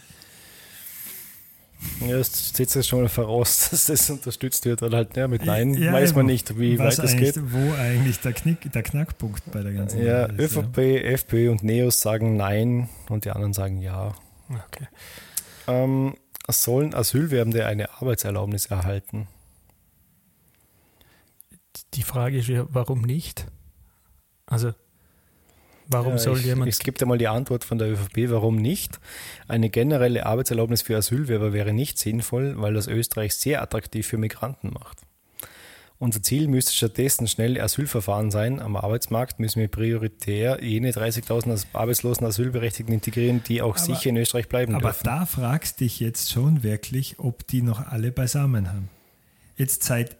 Ja, 2.00 2.18
das 2.18 2.50
setzt 2.54 2.76
ja 2.76 2.82
schon 2.82 3.02
mal 3.02 3.08
voraus, 3.08 3.68
dass 3.70 3.86
das 3.86 4.08
unterstützt 4.10 4.64
wird 4.64 4.82
oder 4.82 4.98
halt 4.98 5.16
ja, 5.16 5.28
mit 5.28 5.44
Nein 5.44 5.74
ja, 5.74 5.92
weiß 5.92 6.14
man 6.14 6.26
nicht, 6.26 6.58
wie 6.58 6.78
weit 6.78 6.98
es 6.98 7.16
geht. 7.16 7.40
Wo 7.52 7.72
eigentlich 7.74 8.20
der, 8.20 8.32
Knick, 8.32 8.70
der 8.72 8.82
Knackpunkt 8.82 9.42
bei 9.50 9.62
der 9.62 9.72
ganzen 9.72 10.02
Ja, 10.02 10.28
Sache 10.28 10.42
ist, 10.42 10.56
ÖVP, 10.56 10.78
ja. 10.78 11.10
FPÖ 11.10 11.50
und 11.50 11.62
NEOS 11.62 12.00
sagen 12.00 12.36
Nein 12.36 12.88
und 13.08 13.24
die 13.24 13.30
anderen 13.30 13.52
sagen 13.52 13.80
Ja. 13.82 14.14
Okay. 14.48 14.86
Ähm, 15.66 16.14
sollen 16.48 16.94
Asylwerbende 16.94 17.66
eine 17.66 17.90
Arbeitserlaubnis 17.92 18.66
erhalten? 18.66 19.28
Die 21.94 22.02
Frage 22.02 22.38
ist 22.38 22.48
ja, 22.48 22.66
warum 22.70 23.02
nicht? 23.02 23.46
Also, 24.46 24.74
warum 25.86 26.12
ja, 26.12 26.18
soll 26.18 26.38
ich, 26.38 26.44
jemand. 26.44 26.68
Es 26.68 26.80
gibt 26.80 27.02
einmal 27.02 27.18
die 27.18 27.28
Antwort 27.28 27.64
von 27.64 27.78
der 27.78 27.92
ÖVP, 27.92 28.30
warum 28.30 28.56
nicht? 28.56 28.98
Eine 29.48 29.70
generelle 29.70 30.26
Arbeitserlaubnis 30.26 30.82
für 30.82 30.96
Asylwerber 30.96 31.52
wäre 31.52 31.72
nicht 31.72 31.98
sinnvoll, 31.98 32.60
weil 32.60 32.74
das 32.74 32.88
Österreich 32.88 33.34
sehr 33.34 33.62
attraktiv 33.62 34.06
für 34.06 34.18
Migranten 34.18 34.72
macht. 34.72 34.98
Unser 36.02 36.20
Ziel 36.20 36.48
müsste 36.48 36.72
stattdessen 36.72 37.28
schnelle 37.28 37.62
Asylverfahren 37.62 38.32
sein. 38.32 38.58
Am 38.58 38.74
Arbeitsmarkt 38.74 39.38
müssen 39.38 39.60
wir 39.60 39.68
prioritär 39.68 40.60
jene 40.60 40.90
30.000 40.90 41.66
arbeitslosen 41.72 42.26
Asylberechtigten 42.26 42.92
integrieren, 42.92 43.44
die 43.46 43.62
auch 43.62 43.76
aber, 43.76 43.84
sicher 43.84 44.10
in 44.10 44.16
Österreich 44.16 44.48
bleiben 44.48 44.74
aber 44.74 44.88
dürfen. 44.88 45.06
Aber 45.06 45.20
da 45.20 45.26
fragst 45.26 45.78
dich 45.78 46.00
jetzt 46.00 46.32
schon 46.32 46.64
wirklich, 46.64 47.20
ob 47.20 47.46
die 47.46 47.62
noch 47.62 47.86
alle 47.86 48.10
beisammen 48.10 48.72
haben. 48.72 48.88
Jetzt 49.56 49.84
seit, 49.84 50.16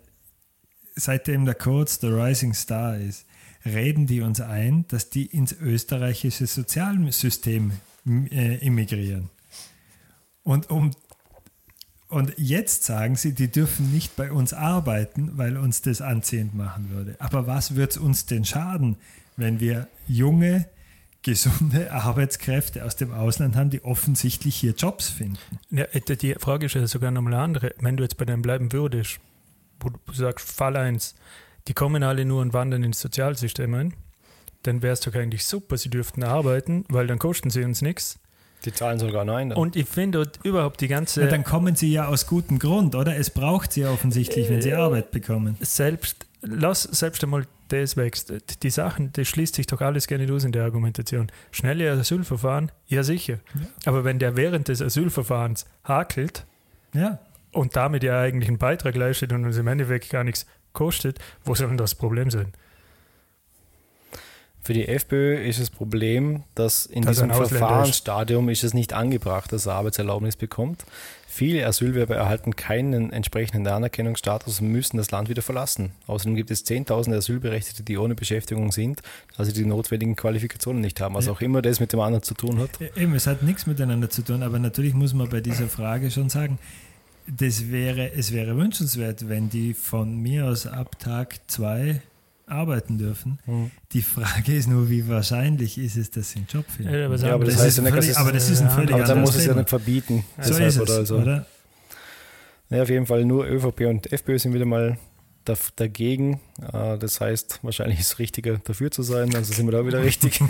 seitdem 0.94 1.46
der 1.46 1.56
Kurz 1.56 1.98
der 1.98 2.10
Rising 2.10 2.54
Star 2.54 2.96
ist, 2.96 3.26
reden 3.66 4.06
die 4.06 4.20
uns 4.20 4.40
ein, 4.40 4.84
dass 4.86 5.10
die 5.10 5.26
ins 5.26 5.50
österreichische 5.50 6.46
Sozialsystem 6.46 7.72
äh, 8.06 8.64
immigrieren. 8.64 9.30
Und 10.44 10.70
um 10.70 10.92
und 12.12 12.34
jetzt 12.36 12.84
sagen 12.84 13.16
sie, 13.16 13.32
die 13.32 13.48
dürfen 13.48 13.90
nicht 13.90 14.16
bei 14.16 14.30
uns 14.30 14.52
arbeiten, 14.52 15.32
weil 15.38 15.56
uns 15.56 15.80
das 15.80 16.02
anziehend 16.02 16.54
machen 16.54 16.90
würde. 16.90 17.16
Aber 17.18 17.46
was 17.46 17.74
wird 17.74 17.92
es 17.92 17.96
uns 17.96 18.26
denn 18.26 18.44
schaden, 18.44 18.96
wenn 19.38 19.60
wir 19.60 19.88
junge, 20.06 20.66
gesunde 21.22 21.90
Arbeitskräfte 21.92 22.84
aus 22.84 22.96
dem 22.96 23.12
Ausland 23.12 23.56
haben, 23.56 23.70
die 23.70 23.82
offensichtlich 23.82 24.56
hier 24.56 24.72
Jobs 24.72 25.08
finden? 25.08 25.38
Ja, 25.70 25.84
äh, 25.84 26.00
die 26.16 26.34
Frage 26.34 26.66
ist 26.66 26.74
ja 26.74 26.86
sogar 26.86 27.10
nochmal 27.10 27.32
eine 27.32 27.42
andere. 27.42 27.74
Wenn 27.80 27.96
du 27.96 28.02
jetzt 28.02 28.18
bei 28.18 28.26
dem 28.26 28.42
bleiben 28.42 28.72
würdest, 28.72 29.18
wo 29.80 29.88
du 29.88 30.12
sagst, 30.12 30.52
Fall 30.52 30.76
1, 30.76 31.14
die 31.66 31.74
kommen 31.74 32.02
alle 32.02 32.26
nur 32.26 32.42
und 32.42 32.52
wandern 32.52 32.84
ins 32.84 33.00
Sozialsystem 33.00 33.72
ein, 33.72 33.94
dann 34.64 34.82
wäre 34.82 34.92
es 34.92 35.00
doch 35.00 35.14
eigentlich 35.14 35.46
super, 35.46 35.78
sie 35.78 35.88
dürften 35.88 36.22
arbeiten, 36.24 36.84
weil 36.88 37.06
dann 37.06 37.18
kosten 37.18 37.48
sie 37.48 37.64
uns 37.64 37.80
nichts. 37.80 38.18
Die 38.64 38.72
zahlen 38.72 38.98
sogar 38.98 39.24
nein. 39.24 39.50
Dann. 39.50 39.58
Und 39.58 39.76
ich 39.76 39.88
finde 39.88 40.30
überhaupt 40.42 40.80
die 40.80 40.88
ganze. 40.88 41.22
Ja, 41.22 41.26
dann 41.28 41.44
kommen 41.44 41.76
sie 41.76 41.92
ja 41.92 42.06
aus 42.06 42.26
gutem 42.26 42.58
Grund, 42.58 42.94
oder? 42.94 43.16
Es 43.16 43.30
braucht 43.30 43.72
sie 43.72 43.84
offensichtlich, 43.84 44.48
wenn 44.48 44.62
sie 44.62 44.70
äh, 44.70 44.74
Arbeit 44.74 45.10
bekommen. 45.10 45.56
Selbst, 45.60 46.26
lass 46.42 46.82
selbst 46.82 47.22
einmal 47.24 47.46
das 47.72 47.96
wächst. 47.96 48.32
Die 48.62 48.70
Sachen, 48.70 49.12
das 49.14 49.28
schließt 49.28 49.54
sich 49.54 49.66
doch 49.66 49.80
alles 49.80 50.06
gerne 50.06 50.30
aus 50.32 50.44
in 50.44 50.52
der 50.52 50.64
Argumentation. 50.64 51.30
Schnelle 51.50 51.90
Asylverfahren, 51.90 52.70
ja 52.86 53.02
sicher. 53.02 53.38
Ja. 53.54 53.66
Aber 53.86 54.04
wenn 54.04 54.18
der 54.18 54.36
während 54.36 54.68
des 54.68 54.82
Asylverfahrens 54.82 55.66
hakelt 55.84 56.44
ja. 56.92 57.18
und 57.52 57.76
damit 57.76 58.02
ja 58.02 58.20
eigentlich 58.20 58.48
einen 58.48 58.58
Beitrag 58.58 58.94
leistet 58.94 59.32
und 59.32 59.44
uns 59.44 59.56
im 59.56 59.66
Endeffekt 59.66 60.10
gar 60.10 60.24
nichts 60.24 60.46
kostet, 60.72 61.18
wo 61.44 61.54
soll 61.54 61.68
denn 61.68 61.78
das 61.78 61.94
Problem 61.94 62.30
sein? 62.30 62.52
Für 64.64 64.74
die 64.74 64.86
FPÖ 64.86 65.42
ist 65.42 65.60
das 65.60 65.70
Problem, 65.70 66.44
dass 66.54 66.86
in 66.86 67.02
das 67.02 67.16
diesem 67.16 67.32
Verfahrensstadium 67.32 68.48
ist 68.48 68.62
es 68.62 68.74
nicht 68.74 68.92
angebracht, 68.92 69.52
dass 69.52 69.66
er 69.66 69.74
Arbeitserlaubnis 69.74 70.36
bekommt. 70.36 70.84
Viele 71.26 71.66
Asylwerber 71.66 72.14
erhalten 72.14 72.54
keinen 72.54 73.12
entsprechenden 73.12 73.66
Anerkennungsstatus 73.66 74.60
und 74.60 74.68
müssen 74.68 74.98
das 74.98 75.10
Land 75.10 75.28
wieder 75.28 75.42
verlassen. 75.42 75.90
Außerdem 76.06 76.36
gibt 76.36 76.52
es 76.52 76.62
Zehntausende 76.62 77.18
Asylberechtigte, 77.18 77.82
die 77.82 77.98
ohne 77.98 78.14
Beschäftigung 78.14 78.70
sind, 78.70 79.00
also 79.36 79.50
die 79.50 79.64
notwendigen 79.64 80.14
Qualifikationen 80.14 80.80
nicht 80.80 81.00
haben, 81.00 81.16
was 81.16 81.26
ja. 81.26 81.32
auch 81.32 81.40
immer 81.40 81.60
das 81.60 81.80
mit 81.80 81.92
dem 81.92 82.00
anderen 82.00 82.22
zu 82.22 82.34
tun 82.34 82.60
hat. 82.60 82.70
Eben, 82.96 83.14
es 83.14 83.26
hat 83.26 83.42
nichts 83.42 83.66
miteinander 83.66 84.10
zu 84.10 84.22
tun, 84.22 84.44
aber 84.44 84.60
natürlich 84.60 84.94
muss 84.94 85.12
man 85.12 85.28
bei 85.28 85.40
dieser 85.40 85.68
Frage 85.68 86.12
schon 86.12 86.28
sagen, 86.28 86.58
das 87.26 87.70
wäre, 87.70 88.12
es 88.12 88.32
wäre 88.32 88.56
wünschenswert, 88.56 89.28
wenn 89.28 89.48
die 89.48 89.74
von 89.74 90.18
mir 90.18 90.46
aus 90.46 90.66
ab 90.66 90.98
Tag 91.00 91.40
zwei 91.48 92.02
arbeiten 92.52 92.98
dürfen. 92.98 93.38
Mhm. 93.46 93.70
Die 93.92 94.02
Frage 94.02 94.54
ist 94.54 94.68
nur, 94.68 94.88
wie 94.90 95.08
wahrscheinlich 95.08 95.78
ist 95.78 95.96
es, 95.96 96.10
dass 96.10 96.30
sie 96.30 96.38
einen 96.38 96.48
Job 96.48 96.64
finden. 96.68 96.94
Ja, 96.94 97.06
aber, 97.06 97.16
ja, 97.16 97.34
aber 97.34 97.44
das, 97.44 97.54
das, 97.54 97.64
heißt 97.64 97.76
ja 97.78 97.82
nicht, 97.84 97.94
völlig, 97.94 98.16
aber 98.18 98.32
das 98.32 98.50
ist 98.50 98.62
ein 98.62 98.70
völlig 98.70 98.94
Aber 98.94 99.04
dann 99.04 99.20
muss 99.20 99.34
es 99.34 99.46
ja 99.46 99.54
nicht 99.54 99.68
verbieten. 99.68 100.24
So 100.40 100.54
ist 100.54 100.76
es, 100.76 100.80
oder? 100.80 101.06
So. 101.06 101.16
oder? 101.18 101.46
Ja, 102.70 102.82
auf 102.82 102.88
jeden 102.88 103.06
Fall 103.06 103.24
nur 103.24 103.46
ÖVP 103.46 103.82
und 103.82 104.12
FPÖ 104.12 104.38
sind 104.38 104.54
wieder 104.54 104.64
mal 104.64 104.98
dagegen. 105.76 106.40
Äh, 106.72 106.98
das 106.98 107.20
heißt, 107.20 107.60
wahrscheinlich 107.62 108.00
ist 108.00 108.12
es 108.12 108.18
richtiger, 108.18 108.58
dafür 108.58 108.90
zu 108.90 109.02
sein, 109.02 109.34
also 109.34 109.52
sind 109.52 109.66
wir 109.66 109.72
da 109.72 109.86
wieder 109.86 110.02
richtig. 110.04 110.40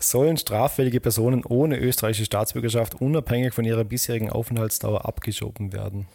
Sollen 0.00 0.36
straffällige 0.36 1.00
Personen 1.00 1.44
ohne 1.44 1.78
österreichische 1.78 2.24
Staatsbürgerschaft 2.24 3.00
unabhängig 3.00 3.52
von 3.52 3.64
ihrer 3.64 3.84
bisherigen 3.84 4.30
Aufenthaltsdauer 4.30 5.04
abgeschoben 5.04 5.72
werden? 5.72 6.06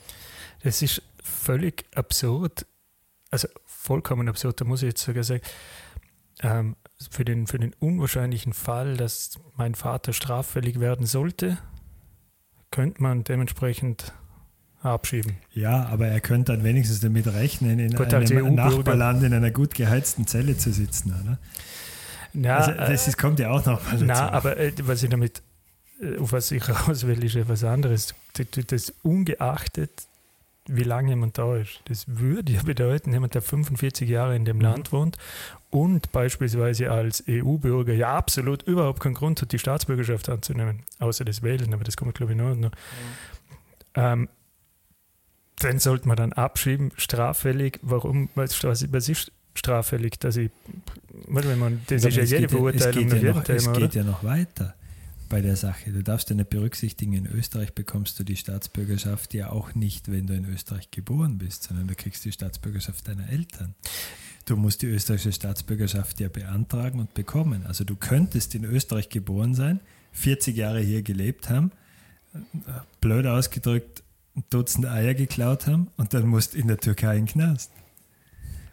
Das 0.63 0.81
ist 0.81 1.01
völlig 1.21 1.85
absurd, 1.93 2.65
also 3.29 3.47
vollkommen 3.83 4.29
absurd, 4.29 4.61
da 4.61 4.65
muss 4.65 4.81
ich 4.81 4.89
jetzt 4.89 5.03
sogar 5.03 5.23
sagen, 5.23 5.41
ähm, 6.41 6.75
für, 7.11 7.25
den, 7.25 7.47
für 7.47 7.59
den 7.59 7.73
unwahrscheinlichen 7.79 8.53
Fall, 8.53 8.95
dass 8.95 9.39
mein 9.57 9.75
Vater 9.75 10.13
straffällig 10.13 10.79
werden 10.79 11.05
sollte, 11.05 11.57
könnte 12.71 13.03
man 13.03 13.23
dementsprechend 13.23 14.13
abschieben. 14.81 15.35
Ja, 15.51 15.85
aber 15.85 16.07
er 16.07 16.21
könnte 16.21 16.53
dann 16.53 16.63
wenigstens 16.63 17.01
damit 17.01 17.27
rechnen, 17.27 17.79
in 17.79 17.95
Gut, 17.95 18.13
als 18.13 18.31
einem. 18.31 18.55
Nachbarland 18.55 19.23
in 19.23 19.33
einer 19.33 19.51
gut 19.51 19.75
geheizten 19.75 20.27
Zelle 20.27 20.57
zu 20.57 20.71
sitzen, 20.71 21.13
oder? 21.21 21.37
Ja, 22.33 22.57
also 22.57 22.71
das 22.71 23.07
ist, 23.07 23.17
kommt 23.17 23.39
ja 23.39 23.51
auch 23.51 23.65
noch 23.65 23.83
mal 23.83 23.91
dazu. 23.91 24.05
Na, 24.05 24.31
aber 24.31 24.57
äh, 24.57 24.73
was 24.81 25.03
ich 25.03 25.09
damit, 25.09 25.43
äh, 26.01 26.17
auf 26.17 26.31
was 26.31 26.51
ich 26.51 26.67
raus 26.87 27.05
will, 27.05 27.23
ist 27.23 27.35
etwas 27.35 27.63
anderes. 27.63 28.15
Das, 28.33 28.65
das 28.65 28.93
ungeachtet, 29.03 30.07
wie 30.67 30.83
lange 30.83 31.09
jemand 31.09 31.37
da 31.37 31.57
ist. 31.57 31.81
Das 31.85 32.05
würde 32.07 32.53
ja 32.53 32.63
bedeuten, 32.63 33.11
jemand, 33.11 33.35
der 33.35 33.41
45 33.41 34.09
Jahre 34.09 34.35
in 34.35 34.45
dem 34.45 34.61
Land 34.61 34.91
wohnt 34.91 35.17
und 35.69 36.11
beispielsweise 36.11 36.91
als 36.91 37.23
EU-Bürger 37.27 37.93
ja 37.93 38.15
absolut 38.15 38.63
überhaupt 38.63 38.99
keinen 38.99 39.15
Grund 39.15 39.41
hat, 39.41 39.51
die 39.51 39.59
Staatsbürgerschaft 39.59 40.29
anzunehmen, 40.29 40.83
außer 40.99 41.25
das 41.25 41.41
Wählen, 41.43 41.73
aber 41.73 41.83
das 41.83 41.97
kommt, 41.97 42.15
glaube 42.15 42.33
ich, 42.33 42.37
noch. 42.37 42.55
noch. 42.55 42.71
Ähm, 43.95 44.29
den 45.61 45.79
sollte 45.79 46.07
man 46.07 46.17
dann 46.17 46.33
abschieben, 46.33 46.91
straffällig. 46.97 47.79
Warum? 47.81 48.29
Was, 48.35 48.63
ist 48.63 49.31
straffällig? 49.53 50.19
Dass 50.19 50.35
ich, 50.35 50.49
warte 51.27 51.47
mal, 51.49 51.57
man, 51.57 51.81
das 51.87 52.05
ist 52.05 52.17
ja 52.17 52.23
jede 52.23 52.49
Verurteilung 52.49 53.05
es 53.05 53.13
nach 53.13 53.19
geht, 53.19 53.23
ja 53.23 53.29
jedem 53.29 53.35
noch, 53.35 53.49
es 53.49 53.73
geht 53.73 53.95
ja 53.95 54.03
noch 54.03 54.23
weiter 54.23 54.75
bei 55.33 55.41
der 55.41 55.55
Sache. 55.55 55.91
Du 55.91 56.03
darfst 56.03 56.29
ja 56.29 56.35
nicht 56.35 56.51
berücksichtigen, 56.51 57.13
in 57.13 57.25
Österreich 57.25 57.73
bekommst 57.73 58.19
du 58.19 58.23
die 58.23 58.35
Staatsbürgerschaft 58.35 59.33
ja 59.33 59.49
auch 59.49 59.73
nicht, 59.73 60.11
wenn 60.11 60.27
du 60.27 60.35
in 60.35 60.45
Österreich 60.45 60.91
geboren 60.91 61.39
bist, 61.39 61.63
sondern 61.63 61.87
du 61.87 61.95
kriegst 61.95 62.23
die 62.23 62.31
Staatsbürgerschaft 62.31 63.07
deiner 63.07 63.27
Eltern. 63.29 63.73
Du 64.45 64.55
musst 64.55 64.83
die 64.83 64.85
österreichische 64.85 65.31
Staatsbürgerschaft 65.31 66.19
ja 66.19 66.29
beantragen 66.29 66.99
und 66.99 67.15
bekommen. 67.15 67.65
Also 67.65 67.83
du 67.83 67.95
könntest 67.95 68.53
in 68.53 68.63
Österreich 68.63 69.09
geboren 69.09 69.55
sein, 69.55 69.79
40 70.11 70.55
Jahre 70.55 70.81
hier 70.81 71.01
gelebt 71.01 71.49
haben, 71.49 71.71
blöd 73.01 73.25
ausgedrückt, 73.25 74.03
ein 74.35 74.43
Dutzend 74.51 74.85
Eier 74.85 75.15
geklaut 75.15 75.65
haben 75.65 75.87
und 75.97 76.13
dann 76.13 76.27
musst 76.27 76.53
in 76.53 76.67
der 76.67 76.77
Türkei 76.77 77.17
in 77.17 77.25
den 77.25 77.31
Knast. 77.31 77.71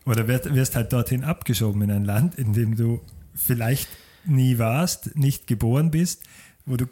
Oder 0.05 0.29
wirst, 0.29 0.55
wirst 0.55 0.77
halt 0.77 0.93
dorthin 0.93 1.25
abgeschoben 1.25 1.81
in 1.81 1.91
ein 1.91 2.05
Land, 2.05 2.35
in 2.35 2.53
dem 2.53 2.77
du 2.77 3.01
vielleicht 3.35 3.89
nie 4.27 4.59
warst, 4.59 5.17
nicht 5.17 5.47
geboren 5.47 5.91
bist, 5.91 6.25
wo 6.67 6.77
du, 6.77 6.87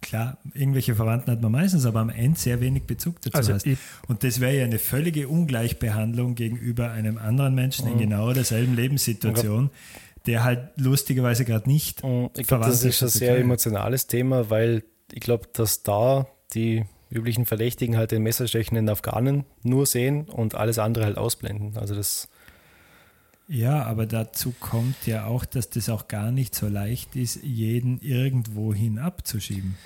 klar, 0.00 0.38
irgendwelche 0.54 0.94
Verwandten 0.94 1.30
hat 1.30 1.40
man 1.42 1.52
meistens, 1.52 1.86
aber 1.86 2.00
am 2.00 2.10
Ende 2.10 2.38
sehr 2.38 2.60
wenig 2.60 2.84
Bezug 2.84 3.20
dazu 3.22 3.36
Also 3.36 3.54
hast. 3.54 3.66
Und 4.06 4.22
das 4.24 4.40
wäre 4.40 4.56
ja 4.56 4.64
eine 4.64 4.78
völlige 4.78 5.28
Ungleichbehandlung 5.28 6.34
gegenüber 6.34 6.90
einem 6.90 7.18
anderen 7.18 7.54
Menschen 7.54 7.88
in 7.88 7.98
genau 7.98 8.32
derselben 8.32 8.74
Lebenssituation, 8.74 9.70
der 10.26 10.44
halt 10.44 10.70
lustigerweise 10.76 11.44
gerade 11.44 11.68
nicht 11.68 12.02
Und 12.04 12.38
Ich 12.38 12.46
glaube, 12.46 12.64
das 12.64 12.84
ist 12.84 13.02
ein 13.02 13.08
sehr 13.08 13.28
Türkei. 13.28 13.42
emotionales 13.42 14.06
Thema, 14.06 14.50
weil 14.50 14.84
ich 15.12 15.20
glaube, 15.20 15.48
dass 15.52 15.82
da 15.82 16.26
die 16.54 16.84
üblichen 17.10 17.46
Verdächtigen 17.46 17.96
halt 17.96 18.10
den 18.12 18.22
messerstechenden 18.22 18.88
Afghanen 18.88 19.44
nur 19.62 19.86
sehen 19.86 20.24
und 20.24 20.54
alles 20.54 20.78
andere 20.78 21.06
halt 21.06 21.16
ausblenden. 21.16 21.76
Also 21.78 21.94
das 21.94 22.28
Ja, 23.48 23.84
aber 23.84 24.04
dazu 24.04 24.54
kommt 24.60 25.06
ja 25.06 25.24
auch, 25.24 25.46
dass 25.46 25.70
das 25.70 25.88
auch 25.88 26.06
gar 26.06 26.30
nicht 26.30 26.54
so 26.54 26.68
leicht 26.68 27.16
ist, 27.16 27.42
jeden 27.42 27.98
irgendwohin 28.00 28.98
abzuschieben. 28.98 29.76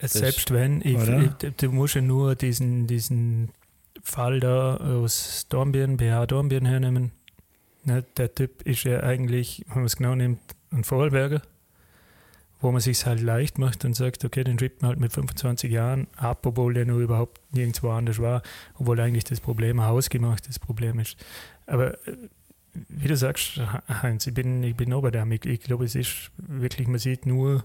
Selbst 0.00 0.52
wenn, 0.52 0.80
ich, 0.80 0.96
ich, 0.96 1.56
du 1.56 1.72
musst 1.72 1.96
ja 1.96 2.00
nur 2.00 2.36
diesen, 2.36 2.86
diesen 2.86 3.50
Fall 4.02 4.38
da 4.38 4.76
aus 4.76 5.46
Dornbirn, 5.48 5.96
BH 5.96 6.26
Dornbirn 6.26 6.66
hernehmen. 6.66 7.10
Ne, 7.84 8.04
der 8.16 8.32
Typ 8.32 8.62
ist 8.62 8.84
ja 8.84 9.00
eigentlich, 9.00 9.64
wenn 9.68 9.78
man 9.78 9.86
es 9.86 9.96
genau 9.96 10.14
nimmt, 10.14 10.40
ein 10.70 10.84
Vorarlberger, 10.84 11.42
wo 12.60 12.70
man 12.70 12.80
sich 12.80 13.04
halt 13.06 13.20
leicht 13.20 13.58
macht 13.58 13.84
und 13.84 13.94
sagt, 13.94 14.24
okay, 14.24 14.44
den 14.44 14.58
schiebt 14.58 14.82
man 14.82 14.90
halt 14.90 15.00
mit 15.00 15.12
25 15.12 15.70
Jahren 15.70 16.06
ab, 16.16 16.46
obwohl 16.46 16.74
der 16.74 16.86
nur 16.86 17.00
überhaupt 17.00 17.40
nirgendwo 17.52 17.90
anders 17.90 18.20
war, 18.20 18.42
obwohl 18.78 19.00
eigentlich 19.00 19.24
das 19.24 19.40
Problem 19.40 19.80
ein 19.80 19.86
hausgemachtes 19.86 20.58
Problem 20.58 20.98
ist. 20.98 21.16
Aber 21.66 21.94
äh, 22.06 22.16
wie 22.88 23.08
du 23.08 23.16
sagst, 23.16 23.60
Heinz, 24.02 24.26
ich 24.26 24.34
bin, 24.34 24.62
ich 24.62 24.74
bin 24.74 24.92
auch 24.92 25.02
bei 25.02 25.10
dem. 25.10 25.30
Ich, 25.32 25.44
ich 25.46 25.60
glaube, 25.60 25.84
es 25.84 25.94
ist 25.94 26.30
wirklich, 26.36 26.88
man 26.88 26.98
sieht 26.98 27.26
nur 27.26 27.64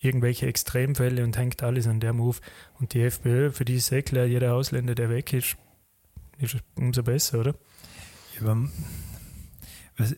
irgendwelche 0.00 0.46
Extremfälle 0.46 1.24
und 1.24 1.36
hängt 1.36 1.62
alles 1.62 1.86
an 1.86 2.00
der 2.00 2.12
Move. 2.12 2.36
Und 2.78 2.94
die 2.94 3.02
FPÖ, 3.02 3.50
für 3.50 3.64
die 3.64 3.76
ist 3.76 3.90
eh 3.92 4.02
klar, 4.02 4.26
jeder 4.26 4.54
Ausländer, 4.54 4.94
der 4.94 5.08
weg 5.08 5.32
ist, 5.32 5.56
ist 6.38 6.58
umso 6.74 7.02
besser, 7.02 7.40
oder? 7.40 7.54
Aber, 8.40 8.68
was, 9.96 10.14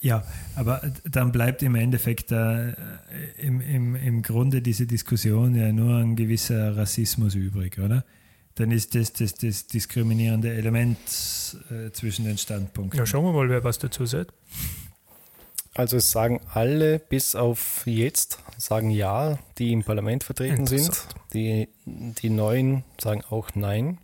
ja, 0.00 0.22
aber 0.54 0.82
dann 1.04 1.32
bleibt 1.32 1.62
im 1.62 1.74
Endeffekt 1.74 2.30
äh, 2.30 2.74
im, 3.38 3.60
im, 3.60 3.96
im 3.96 4.22
Grunde 4.22 4.60
diese 4.60 4.86
Diskussion 4.86 5.54
ja 5.54 5.72
nur 5.72 5.96
ein 5.96 6.14
gewisser 6.14 6.76
Rassismus 6.76 7.34
übrig, 7.34 7.78
oder? 7.78 8.04
Dann 8.56 8.70
ist 8.70 8.94
das 8.94 9.12
das, 9.12 9.34
das 9.34 9.66
diskriminierende 9.66 10.52
Element 10.52 10.98
äh, 11.70 11.90
zwischen 11.90 12.24
den 12.24 12.38
Standpunkten. 12.38 12.98
Ja, 12.98 13.06
schauen 13.06 13.24
wir 13.24 13.32
mal, 13.32 13.48
wer 13.48 13.64
was 13.64 13.78
dazu 13.78 14.06
sagt. 14.06 14.32
Also 15.74 15.96
es 15.96 16.12
sagen 16.12 16.40
alle 16.52 17.00
bis 17.00 17.34
auf 17.34 17.82
jetzt, 17.84 18.38
sagen 18.56 18.90
ja, 18.90 19.38
die 19.58 19.72
im 19.72 19.82
Parlament 19.82 20.22
vertreten 20.22 20.68
sind. 20.68 20.86
Interessant. 20.86 21.14
Die, 21.32 21.68
die 21.84 22.30
Neuen 22.30 22.84
sagen 23.00 23.24
auch 23.28 23.50
nein. 23.56 23.98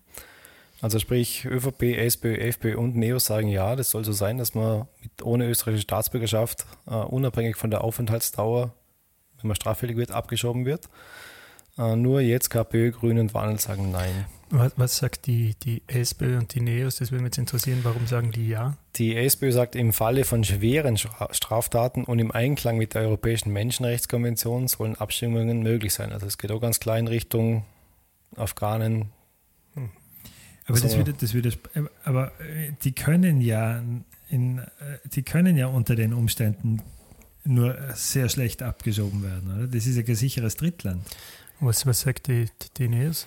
Also 0.80 0.98
sprich 0.98 1.44
ÖVP, 1.44 1.82
SPÖ, 1.82 2.36
FPÖ 2.38 2.76
und 2.76 2.96
NEO 2.96 3.18
sagen 3.20 3.48
ja, 3.48 3.76
das 3.76 3.90
soll 3.90 4.04
so 4.04 4.12
sein, 4.12 4.38
dass 4.38 4.54
man 4.54 4.88
mit, 5.02 5.22
ohne 5.22 5.46
österreichische 5.46 5.82
Staatsbürgerschaft 5.82 6.66
äh, 6.86 6.94
unabhängig 6.94 7.56
von 7.56 7.70
der 7.70 7.84
Aufenthaltsdauer, 7.84 8.72
wenn 9.40 9.48
man 9.48 9.54
straffällig 9.54 9.96
wird, 9.96 10.10
abgeschoben 10.10 10.64
wird. 10.64 10.88
Äh, 11.78 11.94
nur 11.94 12.20
jetzt 12.20 12.48
KPÖ, 12.48 12.90
Grüne 12.92 13.20
und 13.20 13.34
Wandel 13.34 13.60
sagen 13.60 13.92
nein. 13.92 14.26
Was, 14.52 14.72
was 14.76 14.96
sagt 14.96 15.26
die, 15.26 15.54
die 15.62 15.82
SPÖ 15.86 16.36
und 16.38 16.54
die 16.54 16.60
NEOS? 16.60 16.96
Das 16.96 17.12
würde 17.12 17.22
mich 17.22 17.28
jetzt 17.30 17.38
interessieren. 17.38 17.80
Warum 17.84 18.06
sagen 18.08 18.32
die 18.32 18.48
ja? 18.48 18.76
Die 18.96 19.14
SPÖ 19.16 19.52
sagt, 19.52 19.76
im 19.76 19.92
Falle 19.92 20.24
von 20.24 20.42
schweren 20.42 20.96
Stra- 20.96 21.32
Straftaten 21.32 22.02
und 22.04 22.18
im 22.18 22.32
Einklang 22.32 22.76
mit 22.76 22.94
der 22.94 23.02
Europäischen 23.02 23.52
Menschenrechtskonvention 23.52 24.66
sollen 24.66 24.96
Abstimmungen 24.96 25.62
möglich 25.62 25.94
sein. 25.94 26.12
Also 26.12 26.26
es 26.26 26.36
geht 26.36 26.50
auch 26.50 26.60
ganz 26.60 26.80
klar 26.80 26.98
in 26.98 27.06
Richtung 27.06 27.64
Afghanen. 28.36 29.10
Aber 30.66 30.78
das 30.80 30.92
So. 30.92 30.98
wieder, 30.98 31.12
das 31.12 31.34
wieder, 31.34 31.50
aber 32.04 32.32
äh, 32.40 32.72
die 32.82 32.92
können 32.92 33.40
ja 33.40 33.82
in, 34.28 34.58
äh, 34.58 34.64
die 35.12 35.22
können 35.22 35.56
ja 35.56 35.66
unter 35.66 35.96
den 35.96 36.12
Umständen 36.12 36.82
nur 37.44 37.76
sehr 37.94 38.28
schlecht 38.28 38.62
abgeschoben 38.62 39.22
werden, 39.22 39.52
oder? 39.56 39.66
Das 39.66 39.86
ist 39.86 39.96
ja 39.96 40.02
kein 40.02 40.14
sicheres 40.14 40.56
Drittland. 40.56 41.02
Was, 41.60 41.86
was 41.86 42.00
sagt 42.02 42.28
die, 42.28 42.44
die, 42.44 42.68
die 42.76 42.88
NEOS? 42.88 43.26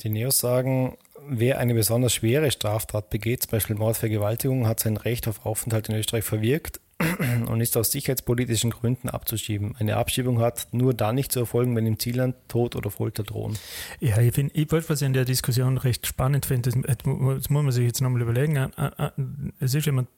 Die 0.00 0.08
Neos 0.08 0.38
sagen, 0.38 0.96
wer 1.28 1.58
eine 1.58 1.74
besonders 1.74 2.14
schwere 2.14 2.50
Straftat 2.50 3.10
begeht, 3.10 3.42
zum 3.42 3.50
Beispiel 3.50 3.76
Mordvergewaltigung, 3.76 4.66
hat 4.66 4.80
sein 4.80 4.96
Recht 4.96 5.28
auf 5.28 5.44
Aufenthalt 5.44 5.88
in 5.88 5.96
Österreich 5.96 6.24
verwirkt 6.24 6.80
und 7.46 7.60
ist 7.60 7.76
aus 7.76 7.92
sicherheitspolitischen 7.92 8.70
Gründen 8.70 9.08
abzuschieben. 9.08 9.76
Eine 9.78 9.96
Abschiebung 9.96 10.40
hat 10.40 10.68
nur 10.72 10.94
dann 10.94 11.14
nicht 11.14 11.32
zu 11.32 11.40
erfolgen, 11.40 11.76
wenn 11.76 11.86
im 11.86 11.98
Zielland 11.98 12.36
Tod 12.48 12.76
oder 12.76 12.90
Folter 12.90 13.22
drohen. 13.22 13.58
Ja, 14.00 14.18
ich 14.18 14.34
finde, 14.34 14.54
ich, 14.54 14.70
wollte, 14.72 14.88
was 14.88 15.02
in 15.02 15.12
der 15.12 15.24
Diskussion 15.24 15.78
recht 15.78 16.06
spannend 16.06 16.46
finde, 16.46 16.70
das, 16.70 17.04
muss 17.04 17.48
man 17.48 17.70
sich 17.72 17.86
jetzt 17.86 18.00
nochmal 18.00 18.22
überlegen. 18.22 18.56
Äh, 18.56 18.70
äh, 18.98 19.10
Es 19.60 19.74
ist 19.74 19.86
jemand, 19.86 20.08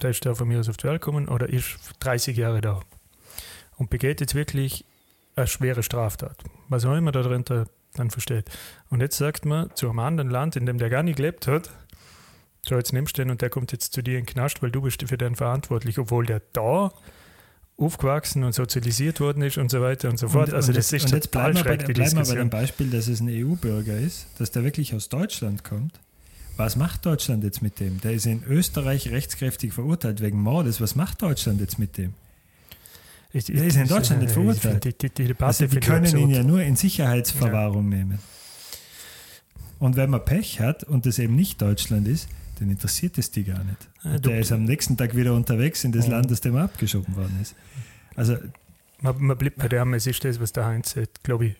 der 0.00 0.10
ist 0.10 0.24
da 0.26 0.34
von 0.34 0.48
mir 0.48 0.60
aus 0.60 0.68
auf 0.68 0.76
die 0.76 0.84
Welt 0.84 1.00
gekommen 1.00 1.28
oder 1.28 1.48
ist 1.48 1.78
30 2.00 2.36
Jahre 2.36 2.60
da 2.60 2.80
und 3.76 3.90
begeht 3.90 4.20
jetzt 4.20 4.34
wirklich 4.34 4.84
eine 5.36 5.46
schwere 5.46 5.82
Straftat. 5.82 6.36
Was 6.68 6.84
auch 6.84 6.96
immer 6.96 7.12
darunter 7.12 7.66
dann 7.94 8.10
versteht. 8.10 8.50
Und 8.90 9.00
jetzt 9.00 9.16
sagt 9.16 9.44
man 9.44 9.70
zu 9.74 9.88
einem 9.88 9.98
anderen 9.98 10.30
Land, 10.30 10.56
in 10.56 10.66
dem 10.66 10.78
der 10.78 10.90
gar 10.90 11.02
nicht 11.02 11.16
gelebt 11.16 11.46
hat, 11.46 11.70
so 12.66 12.76
jetzt 12.76 12.92
nimmst 12.92 13.18
du 13.18 13.22
den 13.22 13.30
und 13.30 13.42
der 13.42 13.50
kommt 13.50 13.72
jetzt 13.72 13.92
zu 13.92 14.02
dir 14.02 14.18
in 14.18 14.24
den 14.24 14.26
Knast, 14.26 14.62
weil 14.62 14.70
du 14.70 14.82
bist 14.82 15.02
für 15.08 15.18
den 15.18 15.34
verantwortlich, 15.36 15.98
obwohl 15.98 16.26
der 16.26 16.42
da 16.52 16.92
aufgewachsen 17.76 18.44
und 18.44 18.54
sozialisiert 18.54 19.18
worden 19.20 19.42
ist 19.42 19.58
und 19.58 19.70
so 19.70 19.80
weiter 19.80 20.08
und 20.10 20.18
so 20.18 20.28
fort. 20.28 20.48
Und- 20.50 20.54
also 20.54 20.68
und 20.68 20.76
das 20.76 20.90
jetzt, 20.90 21.04
ist 21.04 21.10
und 21.12 21.16
jetzt 21.16 21.30
bleiben 21.30 21.56
wir, 21.56 21.64
bei, 21.64 21.76
bleiben 21.76 21.88
wir 21.88 21.94
bei 21.94 22.04
Diskussion. 22.04 22.38
dem 22.38 22.50
Beispiel, 22.50 22.90
dass 22.90 23.08
es 23.08 23.20
ein 23.20 23.28
EU-Bürger 23.28 23.96
ist, 23.96 24.26
dass 24.38 24.50
der 24.52 24.62
wirklich 24.62 24.94
aus 24.94 25.08
Deutschland 25.08 25.64
kommt. 25.64 25.98
Was 26.56 26.76
macht 26.76 27.06
Deutschland 27.06 27.42
jetzt 27.44 27.62
mit 27.62 27.80
dem? 27.80 28.00
Der 28.02 28.12
ist 28.12 28.26
in 28.26 28.44
Österreich 28.44 29.10
rechtskräftig 29.10 29.72
verurteilt 29.72 30.20
wegen 30.20 30.40
Mordes. 30.40 30.80
Was 30.80 30.94
macht 30.94 31.22
Deutschland 31.22 31.60
jetzt 31.60 31.78
mit 31.78 31.96
dem? 31.96 32.14
Ich, 33.34 33.46
Der 33.46 33.64
ist 33.64 33.76
in 33.76 33.88
Deutschland 33.88 34.20
nicht 34.20 34.30
ich 34.30 34.34
verurteilt. 34.34 34.84
Die, 34.84 34.92
die, 34.92 35.08
die 35.10 35.24
Debatte 35.24 35.46
Also 35.46 35.66
die 35.66 35.78
ich 35.78 35.84
können 35.84 36.04
absurd. 36.04 36.22
ihn 36.22 36.30
ja 36.30 36.42
nur 36.42 36.62
in 36.62 36.76
Sicherheitsverwahrung 36.76 37.88
nehmen. 37.88 38.18
Und 39.78 39.96
wenn 39.96 40.10
man 40.10 40.24
Pech 40.24 40.60
hat 40.60 40.84
und 40.84 41.06
das 41.06 41.18
eben 41.18 41.34
nicht 41.34 41.60
Deutschland 41.62 42.06
ist, 42.06 42.28
dann 42.60 42.70
interessiert 42.70 43.18
es 43.18 43.30
die 43.30 43.44
gar 43.44 43.64
nicht. 43.64 43.88
Ja, 44.04 44.18
der 44.18 44.40
ist 44.40 44.52
am 44.52 44.64
nächsten 44.64 44.96
Tag 44.96 45.16
wieder 45.16 45.34
unterwegs 45.34 45.82
in 45.84 45.92
das 45.92 46.06
Land, 46.06 46.30
aus 46.30 46.40
dem 46.40 46.54
er 46.56 46.64
abgeschoben 46.64 47.16
worden 47.16 47.36
ist. 47.40 47.54
Also 48.14 48.36
Man, 49.00 49.20
man 49.20 49.36
bleibt 49.38 49.56
bei 49.56 49.68
dem, 49.68 49.94
es 49.94 50.06
ist 50.06 50.22
das, 50.24 50.38
was 50.38 50.52
der 50.52 50.66
Heinz 50.66 50.90
sagt, 50.92 51.24
glaube 51.24 51.46
ich, 51.46 51.54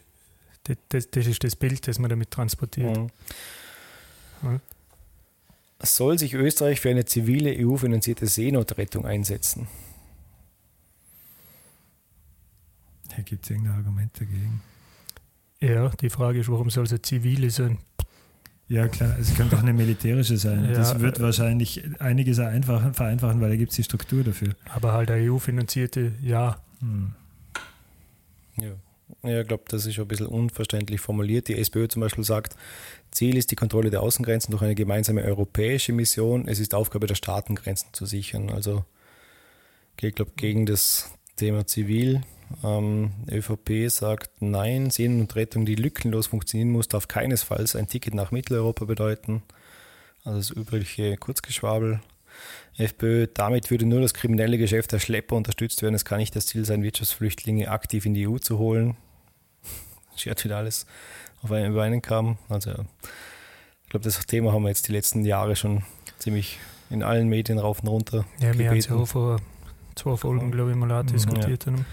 Das, 0.64 0.76
das, 0.90 1.10
das 1.10 1.26
ist 1.26 1.42
das 1.42 1.56
Bild, 1.56 1.88
das 1.88 1.98
man 1.98 2.10
damit 2.10 2.30
transportiert. 2.30 2.96
Ja. 4.42 4.60
Soll 5.82 6.18
sich 6.18 6.34
Österreich 6.34 6.80
für 6.80 6.90
eine 6.90 7.04
zivile 7.06 7.52
EU-finanzierte 7.58 8.26
Seenotrettung 8.28 9.04
einsetzen? 9.06 9.66
Da 13.01 13.01
gibt 13.20 13.44
es 13.44 13.50
irgendein 13.50 13.74
Argument 13.74 14.10
dagegen. 14.18 14.62
Ja, 15.60 15.90
die 15.90 16.10
Frage 16.10 16.40
ist, 16.40 16.48
warum 16.48 16.70
soll 16.70 16.84
es 16.84 16.90
eine 16.90 17.02
zivile 17.02 17.50
sein? 17.50 17.78
Ja, 18.68 18.88
klar, 18.88 19.16
es 19.20 19.34
kann 19.36 19.50
doch 19.50 19.60
eine 19.60 19.74
militärische 19.74 20.38
sein. 20.38 20.64
Ja, 20.64 20.72
das 20.72 20.98
wird 20.98 21.20
wahrscheinlich 21.20 21.82
einiges 22.00 22.38
vereinfachen, 22.38 23.40
weil 23.40 23.50
da 23.50 23.56
gibt 23.56 23.72
es 23.72 23.76
die 23.76 23.82
Struktur 23.82 24.24
dafür. 24.24 24.54
Aber 24.70 24.92
halt 24.92 25.10
eine 25.10 25.30
EU-finanzierte, 25.30 26.12
ja. 26.22 26.58
Hm. 26.80 27.12
Ja. 28.56 28.72
Ja, 29.22 29.42
ich 29.42 29.48
glaube, 29.48 29.64
das 29.68 29.86
ist 29.86 29.94
schon 29.94 30.06
ein 30.06 30.08
bisschen 30.08 30.26
unverständlich 30.26 31.00
formuliert. 31.00 31.48
Die 31.48 31.58
SPÖ 31.58 31.86
zum 31.86 32.00
Beispiel 32.00 32.24
sagt, 32.24 32.56
Ziel 33.10 33.36
ist 33.36 33.50
die 33.50 33.56
Kontrolle 33.56 33.90
der 33.90 34.00
Außengrenzen 34.00 34.50
durch 34.52 34.62
eine 34.62 34.74
gemeinsame 34.74 35.22
europäische 35.22 35.92
Mission. 35.92 36.48
Es 36.48 36.58
ist 36.58 36.74
Aufgabe 36.74 37.06
der 37.06 37.14
Staaten, 37.14 37.54
Grenzen 37.54 37.88
zu 37.92 38.06
sichern. 38.06 38.50
Also, 38.50 38.84
ich 40.00 40.14
glaube, 40.14 40.32
gegen 40.36 40.66
das 40.66 41.12
Thema 41.42 41.66
Zivil. 41.66 42.20
Ähm, 42.62 43.10
ÖVP 43.28 43.90
sagt, 43.90 44.30
nein, 44.40 44.90
Sehnen 44.90 45.20
und 45.22 45.34
Rettung, 45.34 45.66
die 45.66 45.74
lückenlos 45.74 46.28
funktionieren 46.28 46.70
muss, 46.70 46.86
darf 46.86 47.08
keinesfalls 47.08 47.74
ein 47.74 47.88
Ticket 47.88 48.14
nach 48.14 48.30
Mitteleuropa 48.30 48.84
bedeuten. 48.84 49.42
Also 50.22 50.38
das 50.38 50.50
übliche 50.50 51.16
Kurzgeschwabel. 51.16 52.00
FPÖ, 52.76 53.26
damit 53.34 53.72
würde 53.72 53.86
nur 53.86 54.00
das 54.00 54.14
kriminelle 54.14 54.56
Geschäft 54.56 54.92
der 54.92 55.00
Schlepper 55.00 55.34
unterstützt 55.34 55.82
werden. 55.82 55.96
Es 55.96 56.04
kann 56.04 56.18
nicht 56.18 56.36
das 56.36 56.46
Ziel 56.46 56.64
sein, 56.64 56.84
Wirtschaftsflüchtlinge 56.84 57.68
aktiv 57.72 58.06
in 58.06 58.14
die 58.14 58.28
EU 58.28 58.38
zu 58.38 58.58
holen. 58.58 58.96
Schert 60.16 60.44
wieder 60.44 60.58
alles 60.58 60.86
auf 61.42 61.50
einen, 61.50 61.72
über 61.72 61.82
einen 61.82 62.02
Kamm. 62.02 62.38
Also 62.48 62.70
ich 62.70 63.90
glaube, 63.90 64.04
das 64.04 64.24
Thema 64.26 64.52
haben 64.52 64.62
wir 64.62 64.68
jetzt 64.68 64.86
die 64.86 64.92
letzten 64.92 65.24
Jahre 65.24 65.56
schon 65.56 65.82
ziemlich 66.20 66.60
in 66.88 67.02
allen 67.02 67.26
Medien 67.28 67.58
rauf 67.58 67.80
und 67.80 67.88
runter 67.88 68.26
Ja, 68.38 68.56
wir 68.56 68.70
haben 68.70 68.78
es 68.78 68.86
gebeten. 68.86 68.94
ja 68.94 69.02
auch 69.02 69.08
vor 69.08 69.40
zwei 69.94 70.16
Folgen, 70.16 70.50
glaube 70.50 70.70
ich, 70.70 70.76
mal 70.76 70.90
auch 70.92 71.04
diskutiert. 71.04 71.66
haben. 71.66 71.84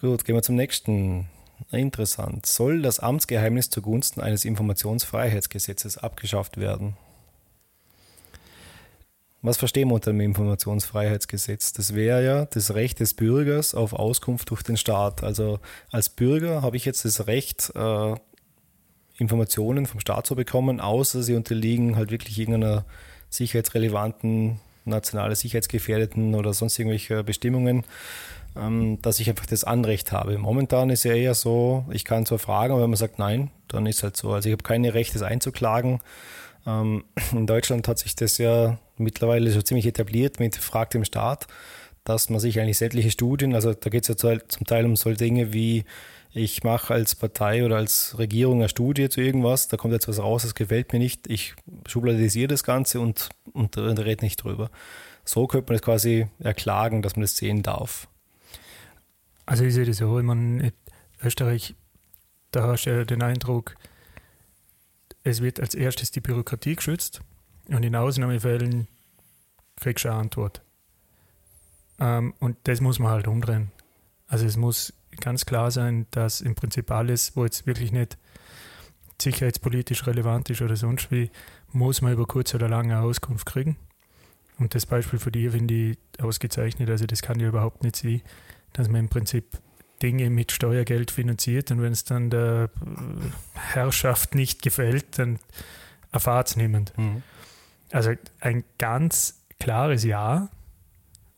Gut, 0.00 0.24
gehen 0.24 0.34
wir 0.34 0.42
zum 0.42 0.56
nächsten. 0.56 1.28
Interessant. 1.72 2.46
Soll 2.46 2.82
das 2.82 3.00
Amtsgeheimnis 3.00 3.68
zugunsten 3.68 4.20
eines 4.20 4.44
Informationsfreiheitsgesetzes 4.44 5.98
abgeschafft 5.98 6.56
werden? 6.58 6.96
Was 9.42 9.56
verstehen 9.56 9.88
wir 9.88 9.94
unter 9.94 10.12
dem 10.12 10.20
Informationsfreiheitsgesetz? 10.20 11.72
Das 11.72 11.94
wäre 11.94 12.24
ja 12.24 12.44
das 12.44 12.74
Recht 12.74 13.00
des 13.00 13.14
Bürgers 13.14 13.74
auf 13.74 13.92
Auskunft 13.92 14.50
durch 14.50 14.62
den 14.62 14.76
Staat. 14.76 15.22
Also 15.22 15.60
als 15.90 16.08
Bürger 16.08 16.62
habe 16.62 16.76
ich 16.76 16.84
jetzt 16.84 17.04
das 17.04 17.26
Recht, 17.26 17.72
äh, 17.74 18.14
Informationen 19.16 19.86
vom 19.86 20.00
Staat 20.00 20.26
zu 20.26 20.36
bekommen, 20.36 20.80
außer 20.80 21.22
sie 21.22 21.34
unterliegen 21.34 21.96
halt 21.96 22.10
wirklich 22.10 22.38
irgendeiner 22.38 22.84
sicherheitsrelevanten, 23.30 24.60
nationale 24.88 25.36
sicherheitsgefährdeten 25.36 26.34
oder 26.34 26.52
sonst 26.52 26.78
irgendwelche 26.78 27.22
Bestimmungen, 27.24 27.84
ähm, 28.56 29.00
dass 29.02 29.20
ich 29.20 29.28
einfach 29.28 29.46
das 29.46 29.64
Anrecht 29.64 30.12
habe. 30.12 30.38
Momentan 30.38 30.90
ist 30.90 31.04
ja 31.04 31.14
eher 31.14 31.34
so, 31.34 31.84
ich 31.90 32.04
kann 32.04 32.26
zwar 32.26 32.38
fragen, 32.38 32.72
aber 32.72 32.82
wenn 32.82 32.90
man 32.90 32.96
sagt 32.96 33.18
nein, 33.18 33.50
dann 33.68 33.86
ist 33.86 34.02
halt 34.02 34.16
so. 34.16 34.32
Also 34.32 34.48
ich 34.48 34.52
habe 34.52 34.62
keine 34.62 34.94
Recht, 34.94 35.14
das 35.14 35.22
einzuklagen. 35.22 36.00
Ähm, 36.66 37.04
in 37.32 37.46
Deutschland 37.46 37.86
hat 37.88 37.98
sich 37.98 38.16
das 38.16 38.38
ja 38.38 38.78
mittlerweile 38.96 39.50
so 39.50 39.62
ziemlich 39.62 39.86
etabliert 39.86 40.40
mit 40.40 40.56
Frag 40.56 40.90
dem 40.90 41.04
Staat, 41.04 41.46
dass 42.04 42.30
man 42.30 42.40
sich 42.40 42.58
eigentlich 42.58 42.78
sämtliche 42.78 43.10
Studien, 43.10 43.54
also 43.54 43.74
da 43.74 43.90
geht 43.90 44.02
es 44.04 44.08
ja 44.08 44.16
zu- 44.16 44.48
zum 44.48 44.66
Teil 44.66 44.84
um 44.86 44.96
solche 44.96 45.18
Dinge 45.18 45.52
wie, 45.52 45.84
ich 46.32 46.62
mache 46.62 46.94
als 46.94 47.14
Partei 47.14 47.64
oder 47.64 47.76
als 47.76 48.18
Regierung 48.18 48.58
eine 48.58 48.68
Studie 48.68 49.08
zu 49.08 49.20
irgendwas, 49.20 49.68
da 49.68 49.76
kommt 49.76 49.94
jetzt 49.94 50.08
was 50.08 50.18
raus, 50.18 50.42
das 50.42 50.54
gefällt 50.54 50.92
mir 50.92 50.98
nicht, 50.98 51.28
ich 51.28 51.54
schubladisiere 51.86 52.48
das 52.48 52.64
Ganze 52.64 53.00
und, 53.00 53.30
und, 53.52 53.76
und 53.76 53.98
rede 53.98 54.24
nicht 54.24 54.42
drüber. 54.42 54.70
So 55.24 55.46
könnte 55.46 55.72
man 55.72 55.78
das 55.78 55.84
quasi 55.84 56.26
erklagen, 56.38 57.02
dass 57.02 57.16
man 57.16 57.22
das 57.22 57.36
sehen 57.36 57.62
darf. 57.62 58.08
Also 59.46 59.64
ich 59.64 59.74
sehe 59.74 59.86
das 59.86 59.98
so, 59.98 60.18
ich 60.18 60.24
meine, 60.24 60.66
in 60.66 60.72
Österreich, 61.22 61.74
da 62.50 62.66
hast 62.66 62.84
du 62.84 62.90
ja 62.90 63.04
den 63.04 63.22
Eindruck, 63.22 63.76
es 65.24 65.42
wird 65.42 65.60
als 65.60 65.74
erstes 65.74 66.10
die 66.10 66.20
Bürokratie 66.20 66.76
geschützt 66.76 67.20
und 67.68 67.82
in 67.82 67.96
Ausnahmefällen 67.96 68.88
kriegst 69.76 70.04
du 70.04 70.10
eine 70.10 70.18
Antwort. 70.18 70.62
Ähm, 71.98 72.34
und 72.38 72.56
das 72.64 72.80
muss 72.80 72.98
man 72.98 73.10
halt 73.10 73.26
umdrehen. 73.26 73.70
Also 74.26 74.46
es 74.46 74.56
muss 74.56 74.92
ganz 75.20 75.46
klar 75.46 75.70
sein, 75.70 76.06
dass 76.10 76.40
im 76.40 76.54
Prinzip 76.54 76.90
alles, 76.90 77.36
wo 77.36 77.44
jetzt 77.44 77.66
wirklich 77.66 77.92
nicht 77.92 78.16
sicherheitspolitisch 79.20 80.06
relevant 80.06 80.48
ist 80.50 80.62
oder 80.62 80.76
sonst 80.76 81.10
wie, 81.10 81.30
muss 81.72 82.02
man 82.02 82.12
über 82.12 82.26
kurz 82.26 82.54
oder 82.54 82.68
lang 82.68 82.90
eine 82.90 83.00
Auskunft 83.00 83.46
kriegen. 83.46 83.76
Und 84.58 84.74
das 84.74 84.86
Beispiel 84.86 85.18
für 85.18 85.30
die 85.30 85.50
finde 85.50 85.74
ich 85.74 85.98
ausgezeichnet. 86.20 86.88
Also 86.90 87.06
das 87.06 87.22
kann 87.22 87.40
ja 87.40 87.48
überhaupt 87.48 87.82
nicht 87.82 87.96
sein, 87.96 88.22
dass 88.72 88.88
man 88.88 89.00
im 89.02 89.08
Prinzip 89.08 89.58
Dinge 90.02 90.30
mit 90.30 90.52
Steuergeld 90.52 91.10
finanziert 91.10 91.70
und 91.72 91.82
wenn 91.82 91.92
es 91.92 92.04
dann 92.04 92.30
der 92.30 92.70
Herrschaft 93.54 94.34
nicht 94.34 94.62
gefällt, 94.62 95.18
dann 95.18 95.40
erfahrt 96.12 96.48
es 96.48 96.56
niemand. 96.56 96.92
Also 97.90 98.12
ein 98.40 98.64
ganz 98.78 99.40
klares 99.58 100.04
Ja. 100.04 100.48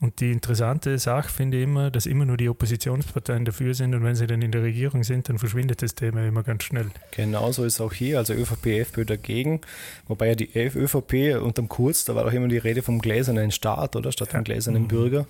Und 0.01 0.21
die 0.21 0.33
interessante 0.33 0.99
Sache 0.99 1.29
finde 1.29 1.59
ich 1.59 1.65
immer, 1.65 1.91
dass 1.91 2.07
immer 2.07 2.25
nur 2.25 2.39
die 2.39 2.49
Oppositionsparteien 2.49 3.45
dafür 3.45 3.75
sind 3.75 3.95
und 3.95 4.03
wenn 4.03 4.15
sie 4.15 4.27
dann 4.27 4.41
in 4.41 4.51
der 4.51 4.63
Regierung 4.63 5.05
sind, 5.05 5.29
dann 5.29 5.39
verschwindet 5.39 5.83
das 5.83 5.95
Thema 5.95 6.27
immer 6.27 6.43
ganz 6.43 6.65
schnell. 6.65 6.91
Genauso 7.11 7.65
ist 7.65 7.75
es 7.75 7.81
auch 7.83 7.93
hier, 7.93 8.17
also 8.17 8.33
ÖVP, 8.33 8.67
FPÖ 8.81 9.05
dagegen, 9.05 9.61
wobei 10.09 10.29
ja 10.29 10.35
die 10.35 10.51
ÖVP 10.57 11.39
unterm 11.43 11.69
Kurz, 11.69 12.07
da 12.07 12.15
war 12.15 12.25
doch 12.25 12.33
immer 12.33 12.49
die 12.49 12.57
Rede 12.57 12.81
vom 12.81 13.01
gläsernen 13.01 13.51
Staat, 13.51 13.95
oder? 13.95 14.11
Statt 14.11 14.31
vom 14.31 14.43
gläsernen 14.43 14.89
Bürger. 14.89 15.27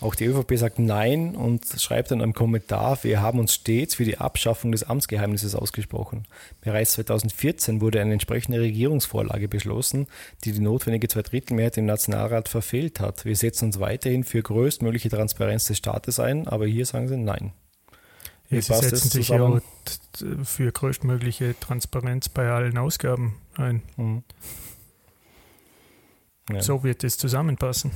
Auch 0.00 0.14
die 0.14 0.24
ÖVP 0.24 0.56
sagt 0.56 0.78
Nein 0.78 1.36
und 1.36 1.66
schreibt 1.78 2.10
dann 2.10 2.22
einen 2.22 2.32
Kommentar, 2.32 2.98
wir 3.04 3.20
haben 3.20 3.38
uns 3.38 3.54
stets 3.54 3.96
für 3.96 4.04
die 4.04 4.16
Abschaffung 4.16 4.72
des 4.72 4.84
Amtsgeheimnisses 4.84 5.54
ausgesprochen. 5.54 6.24
Bereits 6.62 6.92
2014 6.92 7.82
wurde 7.82 8.00
eine 8.00 8.14
entsprechende 8.14 8.60
Regierungsvorlage 8.60 9.46
beschlossen, 9.48 10.06
die 10.44 10.52
die 10.52 10.60
notwendige 10.60 11.08
Zweidrittelmehrheit 11.08 11.76
im 11.76 11.84
Nationalrat 11.84 12.48
verfehlt 12.48 12.98
hat. 12.98 13.26
Wir 13.26 13.36
setzen 13.36 13.66
uns 13.66 13.80
weiterhin 13.80 14.24
für 14.24 14.42
größtmögliche 14.42 15.10
Transparenz 15.10 15.66
des 15.66 15.76
Staates 15.76 16.18
ein, 16.18 16.48
aber 16.48 16.66
hier 16.66 16.86
sagen 16.86 17.08
sie 17.08 17.18
Nein. 17.18 17.52
Ja, 18.48 18.62
sie 18.62 18.74
setzen 18.74 19.10
sich 19.10 19.28
ja 19.28 19.60
für 20.44 20.72
größtmögliche 20.72 21.54
Transparenz 21.60 22.30
bei 22.30 22.50
allen 22.50 22.78
Ausgaben 22.78 23.36
ein. 23.56 23.82
Mhm. 23.96 24.24
Ja. 26.50 26.62
So 26.62 26.82
wird 26.82 27.04
es 27.04 27.16
zusammenpassen. 27.16 27.92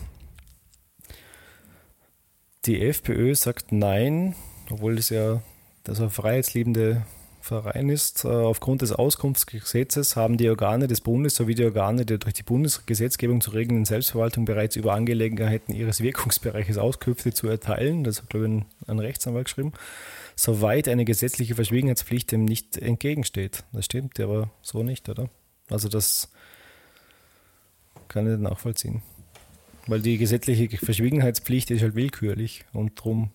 Die 2.66 2.80
FPÖ 2.80 3.34
sagt 3.34 3.72
Nein, 3.72 4.34
obwohl 4.70 4.98
es 4.98 5.10
ja 5.10 5.42
das 5.82 6.00
ein 6.00 6.08
freiheitsliebende 6.08 7.04
Verein 7.42 7.90
ist. 7.90 8.24
Äh, 8.24 8.28
Aufgrund 8.28 8.80
des 8.80 8.90
Auskunftsgesetzes 8.90 10.16
haben 10.16 10.38
die 10.38 10.48
Organe 10.48 10.88
des 10.88 11.02
Bundes 11.02 11.34
sowie 11.34 11.54
die 11.54 11.64
Organe 11.64 12.06
der 12.06 12.16
durch 12.16 12.32
die 12.32 12.42
Bundesgesetzgebung 12.42 13.42
zu 13.42 13.50
regelnden 13.50 13.84
Selbstverwaltung 13.84 14.46
bereits 14.46 14.76
über 14.76 14.94
Angelegenheiten 14.94 15.74
ihres 15.74 16.00
Wirkungsbereiches 16.00 16.78
Auskünfte 16.78 17.34
zu 17.34 17.48
erteilen. 17.48 18.02
Das 18.02 18.22
hat, 18.22 18.30
glaube 18.30 18.46
ich, 18.46 18.88
ein, 18.88 18.98
Rechtsanwalt 18.98 19.44
geschrieben. 19.44 19.74
Soweit 20.34 20.88
eine 20.88 21.04
gesetzliche 21.04 21.54
Verschwiegenheitspflicht 21.54 22.32
dem 22.32 22.46
nicht 22.46 22.78
entgegensteht. 22.78 23.64
Das 23.72 23.84
stimmt, 23.84 24.18
aber 24.20 24.50
so 24.62 24.82
nicht, 24.82 25.10
oder? 25.10 25.28
Also 25.68 25.90
das 25.90 26.30
kann 28.08 28.32
ich 28.32 28.40
nachvollziehen. 28.40 29.02
Weil 29.86 30.00
die 30.00 30.18
gesetzliche 30.18 30.76
Verschwiegenheitspflicht 30.76 31.70
ist 31.70 31.82
halt 31.82 31.94
willkürlich 31.94 32.64
und 32.72 32.98
darum 32.98 33.30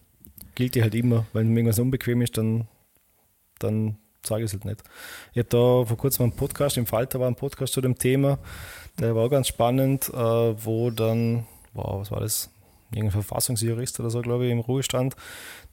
gilt 0.55 0.75
die 0.75 0.81
halt 0.81 0.95
immer. 0.95 1.25
Wenn 1.33 1.49
mir 1.49 1.59
irgendwas 1.59 1.79
unbequem 1.79 2.21
ist, 2.21 2.37
dann, 2.37 2.67
dann 3.59 3.97
sage 4.25 4.43
ich 4.43 4.47
es 4.47 4.53
halt 4.53 4.65
nicht. 4.65 4.83
Ich 5.33 5.39
habe 5.39 5.49
da 5.49 5.85
vor 5.85 5.97
kurzem 5.97 6.23
einen 6.23 6.33
Podcast, 6.33 6.77
im 6.77 6.85
Falter 6.85 7.19
war 7.19 7.27
ein 7.27 7.35
Podcast 7.35 7.73
zu 7.73 7.81
dem 7.81 7.97
Thema, 7.97 8.39
der 8.99 9.15
war 9.15 9.25
auch 9.25 9.29
ganz 9.29 9.47
spannend, 9.47 10.09
äh, 10.09 10.17
wo 10.17 10.89
dann, 10.89 11.45
wow, 11.73 12.01
was 12.01 12.11
war 12.11 12.19
das? 12.19 12.49
Irgendein 12.91 13.11
Verfassungsjurist 13.11 13.99
oder 13.99 14.09
so, 14.09 14.21
glaube 14.21 14.45
ich, 14.45 14.51
im 14.51 14.59
Ruhestand, 14.59 15.15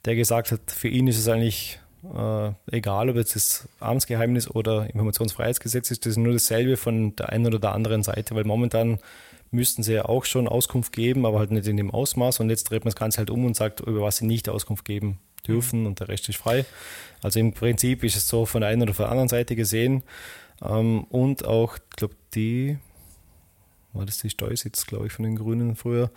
der 0.05 0.15
gesagt 0.15 0.51
hat, 0.51 0.71
für 0.71 0.87
ihn 0.87 1.07
ist 1.07 1.17
es 1.17 1.27
eigentlich 1.27 1.79
äh, 2.15 2.51
egal, 2.71 3.09
ob 3.09 3.15
jetzt 3.15 3.35
das 3.35 3.67
Amtsgeheimnis 3.79 4.49
oder 4.49 4.87
Informationsfreiheitsgesetz 4.87 5.91
ist, 5.91 6.05
das 6.05 6.11
ist 6.11 6.17
nur 6.17 6.33
dasselbe 6.33 6.77
von 6.77 7.15
der 7.15 7.29
einen 7.29 7.47
oder 7.47 7.59
der 7.59 7.73
anderen 7.73 8.03
Seite, 8.03 8.35
weil 8.35 8.43
momentan 8.43 8.99
müssten 9.51 9.83
sie 9.83 9.93
ja 9.93 10.05
auch 10.05 10.25
schon 10.25 10.47
Auskunft 10.47 10.93
geben, 10.93 11.25
aber 11.25 11.39
halt 11.39 11.51
nicht 11.51 11.67
in 11.67 11.77
dem 11.77 11.91
Ausmaß. 11.91 12.39
Und 12.39 12.49
jetzt 12.49 12.65
dreht 12.65 12.83
man 12.83 12.91
das 12.91 12.95
Ganze 12.95 13.19
halt 13.19 13.29
um 13.29 13.45
und 13.45 13.55
sagt, 13.55 13.79
über 13.81 14.01
was 14.01 14.17
sie 14.17 14.25
nicht 14.25 14.49
Auskunft 14.49 14.85
geben 14.85 15.19
dürfen 15.47 15.85
und 15.85 15.99
der 15.99 16.09
Rest 16.09 16.29
ist 16.29 16.37
frei. 16.37 16.65
Also 17.23 17.39
im 17.39 17.53
Prinzip 17.53 18.03
ist 18.03 18.15
es 18.15 18.27
so 18.27 18.45
von 18.45 18.61
der 18.61 18.69
einen 18.69 18.81
oder 18.81 18.93
von 18.93 19.03
der 19.03 19.11
anderen 19.11 19.29
Seite 19.29 19.55
gesehen. 19.55 20.03
Ähm, 20.61 21.03
und 21.05 21.45
auch, 21.45 21.77
ich 21.77 21.95
glaube, 21.95 22.15
die, 22.33 22.77
war 23.93 24.05
das 24.05 24.19
die 24.19 24.29
Steusitz, 24.29 24.85
glaube 24.85 25.07
ich, 25.07 25.13
von 25.13 25.23
den 25.23 25.35
Grünen 25.35 25.75
früher, 25.75 26.11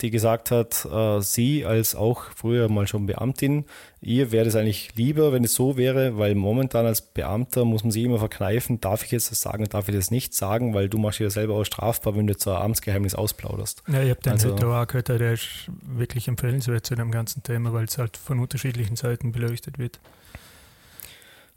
die 0.00 0.10
gesagt 0.10 0.50
hat, 0.50 0.86
äh, 0.90 1.20
sie 1.20 1.64
als 1.66 1.94
auch 1.94 2.24
früher 2.34 2.68
mal 2.70 2.86
schon 2.86 3.04
Beamtin, 3.06 3.66
ihr 4.00 4.32
wäre 4.32 4.48
es 4.48 4.56
eigentlich 4.56 4.90
lieber, 4.96 5.32
wenn 5.32 5.44
es 5.44 5.54
so 5.54 5.76
wäre, 5.76 6.16
weil 6.16 6.34
momentan 6.34 6.86
als 6.86 7.02
Beamter 7.02 7.64
muss 7.66 7.84
man 7.84 7.90
sich 7.90 8.02
immer 8.04 8.18
verkneifen, 8.18 8.80
darf 8.80 9.04
ich 9.04 9.10
jetzt 9.10 9.30
das 9.30 9.40
sagen, 9.42 9.64
darf 9.68 9.88
ich 9.88 9.94
das 9.94 10.10
nicht 10.10 10.32
sagen, 10.34 10.72
weil 10.72 10.88
du 10.88 10.96
machst 10.98 11.18
dich 11.18 11.24
ja 11.24 11.30
selber 11.30 11.54
auch 11.54 11.64
strafbar, 11.64 12.16
wenn 12.16 12.26
du 12.26 12.36
zu 12.36 12.50
einem 12.50 12.62
Amtsgeheimnis 12.62 13.14
ausplauderst. 13.14 13.82
Ja, 13.88 14.02
ich 14.02 14.10
habe 14.10 14.20
den 14.22 14.32
Also- 14.32 14.52
also, 14.54 14.72
auch 14.72 14.86
gehört, 14.86 15.08
der 15.08 15.32
ist 15.34 15.70
wirklich 15.82 16.28
empfehlenswert 16.28 16.86
zu 16.86 16.94
dem 16.94 17.10
ganzen 17.10 17.42
Thema, 17.42 17.72
weil 17.74 17.84
es 17.84 17.98
halt 17.98 18.16
von 18.16 18.38
unterschiedlichen 18.40 18.96
Seiten 18.96 19.32
beleuchtet 19.32 19.78
wird. 19.78 20.00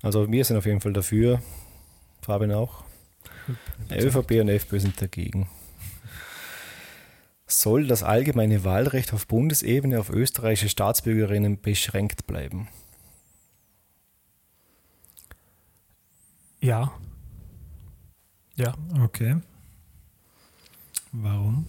Also 0.02 0.30
wir 0.32 0.44
sind 0.44 0.58
auf 0.58 0.66
jeden 0.66 0.82
Fall 0.82 0.94
dafür, 0.94 1.42
Fabian 2.22 2.52
auch. 2.52 2.84
ÖVP 3.92 4.42
und 4.42 4.50
FPÖ 4.50 4.80
sind 4.80 5.02
dagegen. 5.02 5.48
Soll 7.52 7.86
das 7.86 8.02
allgemeine 8.02 8.64
Wahlrecht 8.64 9.14
auf 9.14 9.28
Bundesebene 9.28 10.00
auf 10.00 10.10
österreichische 10.10 10.70
Staatsbürgerinnen 10.70 11.60
beschränkt 11.62 12.26
bleiben? 12.26 12.70
Ja. 16.62 16.94
Ja. 18.56 18.74
Okay. 19.04 19.36
Warum? 21.12 21.66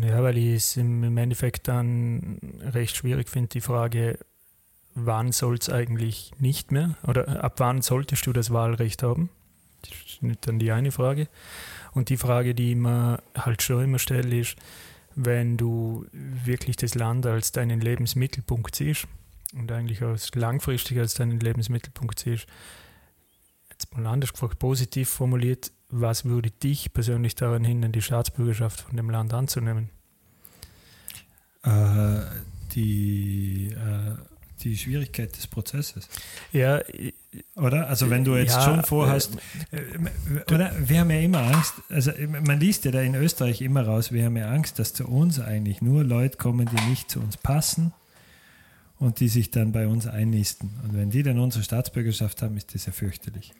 Ja, 0.00 0.22
weil 0.22 0.38
ich 0.38 0.54
es 0.54 0.76
im 0.78 1.04
im 1.04 1.16
Endeffekt 1.18 1.68
dann 1.68 2.38
recht 2.60 2.96
schwierig 2.96 3.28
finde, 3.28 3.48
die 3.48 3.60
Frage, 3.60 4.18
wann 4.94 5.32
soll 5.32 5.56
es 5.56 5.68
eigentlich 5.68 6.32
nicht 6.38 6.72
mehr 6.72 6.96
oder 7.06 7.44
ab 7.44 7.54
wann 7.58 7.82
solltest 7.82 8.26
du 8.26 8.32
das 8.32 8.50
Wahlrecht 8.50 9.02
haben? 9.02 9.28
Das 9.82 9.92
ist 10.06 10.22
nicht 10.22 10.46
dann 10.46 10.58
die 10.58 10.72
eine 10.72 10.92
Frage. 10.92 11.28
Und 11.92 12.08
die 12.08 12.16
Frage, 12.16 12.54
die 12.54 12.74
mir 12.74 13.22
halt 13.36 13.62
schon 13.62 13.84
immer 13.84 13.98
stelle, 13.98 14.38
ist, 14.38 14.56
wenn 15.14 15.56
du 15.56 16.06
wirklich 16.12 16.76
das 16.76 16.94
Land 16.94 17.26
als 17.26 17.52
deinen 17.52 17.80
Lebensmittelpunkt 17.80 18.74
siehst 18.74 19.06
und 19.54 19.70
eigentlich 19.70 20.02
als 20.02 20.34
langfristig 20.34 20.98
als 20.98 21.14
deinen 21.14 21.38
Lebensmittelpunkt 21.40 22.18
siehst, 22.18 22.46
jetzt 23.70 23.94
mal 23.94 24.06
anders 24.06 24.32
gefragt, 24.32 24.58
positiv 24.58 25.08
formuliert, 25.08 25.72
was 25.88 26.24
würde 26.24 26.50
dich 26.50 26.92
persönlich 26.92 27.34
daran 27.34 27.64
hindern, 27.64 27.92
die 27.92 28.00
Staatsbürgerschaft 28.00 28.80
von 28.80 28.96
dem 28.96 29.10
Land 29.10 29.34
anzunehmen? 29.34 29.90
Äh, 31.62 32.22
die, 32.74 33.68
äh, 33.72 34.16
die 34.64 34.76
Schwierigkeit 34.76 35.36
des 35.36 35.46
Prozesses. 35.46 36.08
Ja, 36.52 36.80
Oder? 37.56 37.88
Also 37.88 38.10
wenn 38.10 38.24
du 38.24 38.36
jetzt 38.36 38.54
Ja, 38.54 38.62
schon 38.62 38.84
vorhast, 38.84 39.36
äh, 39.70 40.52
oder 40.52 40.72
wir 40.78 41.00
haben 41.00 41.10
ja 41.10 41.20
immer 41.20 41.40
Angst, 41.40 41.74
also 41.88 42.12
man 42.28 42.60
liest 42.60 42.84
ja 42.84 42.90
da 42.90 43.00
in 43.00 43.14
Österreich 43.14 43.60
immer 43.62 43.86
raus, 43.86 44.12
wir 44.12 44.24
haben 44.24 44.36
ja 44.36 44.50
Angst, 44.50 44.78
dass 44.78 44.92
zu 44.92 45.06
uns 45.06 45.40
eigentlich 45.40 45.82
nur 45.82 46.04
Leute 46.04 46.36
kommen, 46.36 46.68
die 46.68 46.90
nicht 46.90 47.10
zu 47.10 47.20
uns 47.20 47.36
passen 47.36 47.92
und 48.98 49.20
die 49.20 49.28
sich 49.28 49.50
dann 49.50 49.72
bei 49.72 49.86
uns 49.86 50.06
einnisten. 50.06 50.70
Und 50.84 50.94
wenn 50.96 51.10
die 51.10 51.22
dann 51.22 51.38
unsere 51.38 51.64
Staatsbürgerschaft 51.64 52.42
haben, 52.42 52.56
ist 52.56 52.74
das 52.74 52.86
ja 52.86 52.92
fürchterlich. 52.92 53.52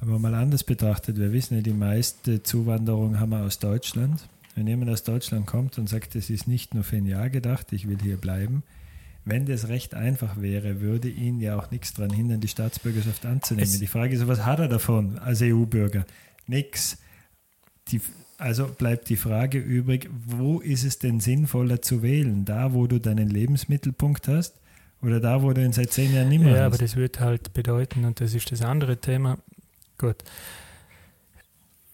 Aber 0.00 0.18
mal 0.18 0.34
anders 0.34 0.62
betrachtet, 0.62 1.18
wir 1.18 1.32
wissen 1.32 1.56
ja, 1.56 1.62
die 1.62 1.72
meiste 1.72 2.42
Zuwanderung 2.42 3.18
haben 3.18 3.30
wir 3.30 3.42
aus 3.42 3.58
Deutschland. 3.58 4.28
Wenn 4.54 4.66
jemand 4.66 4.90
aus 4.90 5.02
Deutschland 5.02 5.46
kommt 5.46 5.78
und 5.78 5.88
sagt, 5.88 6.14
das 6.14 6.30
ist 6.30 6.46
nicht 6.46 6.74
nur 6.74 6.84
für 6.84 6.96
ein 6.96 7.06
Jahr 7.06 7.30
gedacht, 7.30 7.72
ich 7.72 7.88
will 7.88 7.98
hier 8.02 8.16
bleiben, 8.16 8.62
wenn 9.26 9.44
das 9.44 9.68
recht 9.68 9.94
einfach 9.94 10.40
wäre, 10.40 10.80
würde 10.80 11.08
ihn 11.10 11.40
ja 11.40 11.58
auch 11.58 11.70
nichts 11.70 11.92
daran 11.92 12.12
hindern, 12.14 12.40
die 12.40 12.48
Staatsbürgerschaft 12.48 13.26
anzunehmen. 13.26 13.68
Es- 13.68 13.78
die 13.78 13.86
Frage 13.86 14.14
ist, 14.14 14.26
was 14.26 14.46
hat 14.46 14.60
er 14.60 14.68
davon 14.68 15.18
als 15.18 15.42
EU-Bürger? 15.42 16.06
Nix. 16.46 16.96
Die, 17.88 18.00
also 18.38 18.66
bleibt 18.68 19.08
die 19.08 19.16
Frage 19.16 19.58
übrig, 19.58 20.08
wo 20.26 20.60
ist 20.60 20.84
es 20.84 20.98
denn 21.00 21.20
sinnvoller 21.20 21.82
zu 21.82 22.02
wählen? 22.02 22.44
Da, 22.44 22.72
wo 22.72 22.86
du 22.86 22.98
deinen 23.00 23.28
Lebensmittelpunkt 23.28 24.28
hast 24.28 24.54
oder 25.02 25.20
da, 25.20 25.42
wo 25.42 25.52
du 25.52 25.62
ihn 25.64 25.72
seit 25.72 25.92
zehn 25.92 26.14
Jahren 26.14 26.28
nicht 26.28 26.42
mehr 26.42 26.54
ja, 26.56 26.66
aber 26.66 26.74
hast? 26.74 26.82
das 26.82 26.96
wird 26.96 27.18
halt 27.20 27.52
bedeuten, 27.52 28.04
und 28.04 28.20
das 28.20 28.32
ist 28.34 28.50
das 28.52 28.62
andere 28.62 28.96
Thema, 28.96 29.38
gut. 29.98 30.16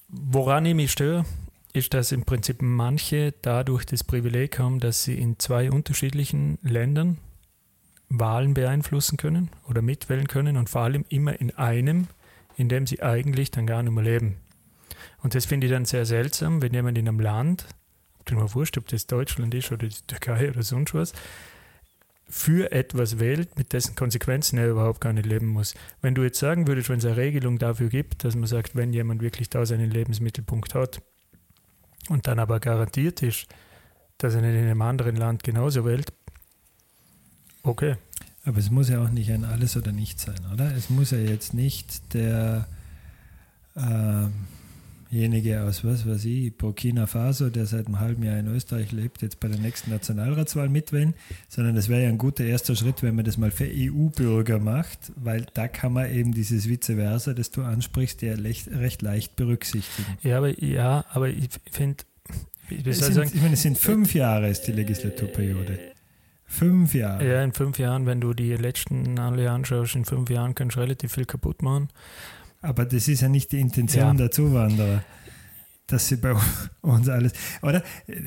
Woran 0.09 0.67
ich 0.67 0.75
mich 0.75 0.93
störe, 0.93 1.25
ist, 1.73 1.95
dass 1.95 2.13
im 2.13 2.25
Prinzip 2.25 2.61
manche 2.61 3.33
dadurch 3.43 3.85
das 3.87 4.05
Privileg 4.05 4.59
haben, 4.59 4.81
dass 4.81 5.05
sie 5.05 5.15
in 5.15 5.39
zwei 5.39 5.71
unterschiedlichen 5.71 6.59
Ländern 6.63 7.19
Wahlen 8.09 8.53
beeinflussen 8.53 9.17
können 9.17 9.51
oder 9.69 9.81
mitwählen 9.81 10.29
können 10.29 10.59
und 10.59 10.69
vor 10.69 10.83
allem 10.83 11.07
immer 11.09 11.41
in 11.41 11.51
einem, 11.57 12.09
in 12.57 12.69
dem 12.69 12.87
sie 12.87 13.03
eigentlich 13.03 13.51
dann 13.51 13.67
gar 13.67 13.83
nicht 13.83 13.93
mehr 13.93 14.05
leben. 14.05 14.37
Und 15.23 15.35
das 15.35 15.47
finde 15.47 15.67
ich 15.67 15.73
dann 15.73 15.87
sehr 15.87 16.05
seltsam, 16.05 16.61
wenn 16.61 16.75
jemand 16.75 16.99
in 16.99 17.09
einem 17.09 17.21
Land, 17.21 17.67
ob 18.19 18.27
dir 18.27 18.35
mal 18.35 18.55
wurscht, 18.55 18.77
ob 18.77 18.87
das 18.89 19.07
Deutschland 19.07 19.55
ist 19.55 19.73
oder 19.73 19.89
die 19.89 20.03
Türkei 20.07 20.51
oder 20.51 20.63
sonst 20.63 20.93
was, 20.93 21.15
für 22.29 22.71
etwas 22.73 23.19
wählt, 23.19 23.59
mit 23.59 23.73
dessen 23.73 23.95
Konsequenzen 23.95 24.59
er 24.59 24.71
überhaupt 24.71 25.01
gar 25.01 25.13
nicht 25.13 25.27
leben 25.27 25.49
muss. 25.49 25.75
Wenn 26.03 26.15
du 26.15 26.23
jetzt 26.23 26.39
sagen 26.39 26.67
würdest, 26.67 26.89
wenn 26.89 26.99
es 26.99 27.05
eine 27.05 27.17
Regelung 27.17 27.59
dafür 27.59 27.89
gibt, 27.89 28.25
dass 28.25 28.35
man 28.35 28.47
sagt, 28.47 28.77
wenn 28.77 28.93
jemand 28.93 29.23
wirklich 29.23 29.49
da 29.49 29.65
seinen 29.65 29.91
Lebensmittelpunkt 29.91 30.75
hat 30.75 31.03
und 32.09 32.27
dann 32.27 32.39
aber 32.39 32.61
garantiert 32.61 33.23
ist, 33.23 33.47
dass 34.19 34.35
er 34.35 34.43
nicht 34.43 34.55
in 34.55 34.65
einem 34.65 34.83
anderen 34.83 35.17
Land 35.17 35.43
genauso 35.43 35.85
wählt, 35.85 36.13
okay. 37.63 37.97
Aber 38.45 38.59
es 38.59 38.71
muss 38.71 38.89
ja 38.89 39.03
auch 39.03 39.11
nicht 39.11 39.31
ein 39.31 39.45
Alles 39.45 39.77
oder 39.77 39.93
Nichts 39.93 40.23
sein, 40.25 40.41
oder? 40.53 40.75
Es 40.75 40.91
muss 40.91 41.13
ja 41.13 41.19
jetzt 41.19 41.55
nicht 41.55 42.15
der 42.15 42.67
ähm, 43.77 44.33
derjenige 45.13 45.63
aus, 45.63 45.85
was 45.85 46.07
weiß 46.07 46.25
ich, 46.25 46.57
Burkina 46.57 47.07
Faso, 47.07 47.51
der 47.51 47.67
seit 47.67 47.87
einem 47.87 48.01
halben 48.01 48.23
Jahr 48.23 48.39
in 48.39 48.47
Österreich 48.47 48.93
lebt, 48.93 49.23
jetzt 49.23 49.41
bei 49.41 49.49
der 49.49 49.59
nächsten 49.59 49.91
Nationalratswahl 49.91 50.69
mitwählen, 50.69 51.15
sondern 51.49 51.75
das 51.75 51.89
wäre 51.89 52.05
ja 52.05 52.09
ein 52.09 52.19
guter 52.19 52.45
erster 52.45 52.75
Schritt, 52.75 53.03
wenn 53.03 53.15
man 53.15 53.25
das 53.25 53.37
mal 53.37 53.51
für 53.51 53.69
EU-Bürger 53.71 54.59
macht, 54.59 55.13
weil 55.17 55.47
da 55.53 55.69
kann 55.69 55.93
man 55.93 56.11
eben 56.11 56.33
dieses 56.33 56.69
Vice 56.69 56.97
versa, 56.97 57.35
das 57.35 57.51
du 57.51 57.63
ansprichst, 57.63 58.23
ja 58.23 58.35
recht, 58.35 58.69
recht 58.71 59.03
leicht 59.03 59.37
berücksichtigen. 59.37 60.17
Ja, 60.23 60.39
aber, 60.39 60.59
ja, 60.65 61.05
aber 61.11 61.29
ich 61.29 61.51
finde, 61.71 62.05
Es 62.71 62.87
ich 62.87 63.15
sagen, 63.15 63.31
ich 63.35 63.43
meine, 63.43 63.55
es 63.55 63.63
sind 63.63 63.79
fünf 63.79 64.15
Jahre 64.15 64.49
ist 64.49 64.63
die 64.63 64.73
Legislaturperiode. 64.73 65.79
Fünf 66.47 66.95
Jahre. 66.95 67.27
ja, 67.27 67.43
in 67.43 67.53
fünf 67.53 67.79
Jahren, 67.79 68.05
wenn 68.05 68.21
du 68.21 68.35
die 68.35 68.55
letzten 68.55 69.19
alle 69.19 69.51
anschaust, 69.51 69.95
in 69.95 70.05
fünf 70.05 70.29
Jahren 70.29 70.55
kannst 70.55 70.77
du 70.77 70.81
relativ 70.81 71.13
viel 71.15 71.25
kaputt 71.25 71.63
machen. 71.63 71.89
Aber 72.63 72.85
das 72.85 73.09
ist 73.09 73.21
ja 73.21 73.29
nicht 73.29 73.53
die 73.53 73.61
Intention 73.61 74.03
Ja. 74.05 74.15
der 74.15 74.31
Zuwanderer, 74.31 75.03
dass 75.89 76.09
sie 76.09 76.17
bei 76.17 76.35
uns 76.81 77.09
alles. 77.09 77.33
Oder? 77.61 77.83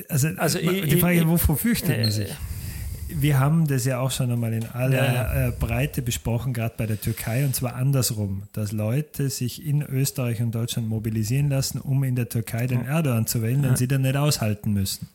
Also, 0.10 0.28
Also 0.38 0.60
die 0.60 1.00
Frage, 1.00 1.20
ich- 1.22 1.28
wovor 1.28 1.58
fürchtet 1.58 1.98
äh, 1.98 2.02
man 2.04 2.12
sich? 2.12 2.36
Wir 3.08 3.40
haben 3.40 3.68
das 3.68 3.86
ja 3.86 4.00
auch 4.00 4.10
schon 4.12 4.32
einmal 4.32 4.52
in 4.52 4.66
aller 4.66 4.98
Ja, 4.98 5.14
ja. 5.14 5.48
äh, 5.48 5.52
Breite 5.52 6.02
besprochen, 6.02 6.54
gerade 6.54 6.74
bei 6.76 6.86
der 6.88 7.00
Türkei, 7.00 7.46
und 7.46 7.56
zwar 7.56 7.76
andersrum, 7.76 8.44
dass 8.52 8.72
Leute 8.72 9.30
sich 9.30 9.64
in 9.66 9.84
Österreich 9.84 10.42
und 10.42 10.54
Deutschland 10.56 10.90
mobilisieren 10.90 11.48
lassen, 11.50 11.80
um 11.80 12.04
in 12.04 12.16
der 12.16 12.30
Türkei 12.30 12.66
den 12.68 12.84
Erdogan 12.84 13.28
zu 13.28 13.42
wählen, 13.44 13.62
den 13.62 13.72
Ja. 13.72 13.78
sie 13.78 13.88
dann 13.88 14.02
nicht 14.02 14.18
aushalten 14.18 14.74
müssen. 14.74 15.08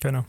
Genau. 0.00 0.24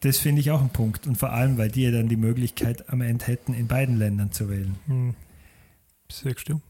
Das 0.00 0.18
finde 0.18 0.40
ich 0.40 0.50
auch 0.50 0.62
ein 0.62 0.70
Punkt. 0.70 1.06
Und 1.06 1.16
vor 1.18 1.32
allem, 1.32 1.58
weil 1.58 1.70
die 1.70 1.82
ja 1.82 1.90
dann 1.90 2.08
die 2.08 2.16
Möglichkeit 2.16 2.88
am 2.88 3.00
Ende 3.00 3.26
hätten, 3.26 3.54
in 3.54 3.66
beiden 3.66 3.98
Ländern 3.98 4.32
zu 4.32 4.48
wählen. 4.48 4.76
Hm. 4.86 5.14
Sagst 6.22 6.48
du? 6.48 6.60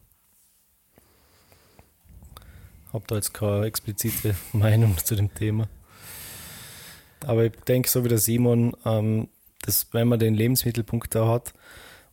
habe 2.94 3.04
da 3.08 3.16
jetzt 3.16 3.34
keine 3.34 3.66
explizite 3.66 4.34
Meinung 4.52 4.96
zu 4.96 5.16
dem 5.16 5.34
Thema. 5.34 5.68
Aber 7.26 7.44
ich 7.44 7.52
denke, 7.68 7.88
so 7.90 8.04
wie 8.04 8.08
der 8.08 8.18
Simon, 8.18 8.74
ähm, 8.86 9.28
dass, 9.62 9.88
wenn 9.92 10.08
man 10.08 10.18
den 10.18 10.34
Lebensmittelpunkt 10.34 11.14
da 11.14 11.28
hat 11.28 11.52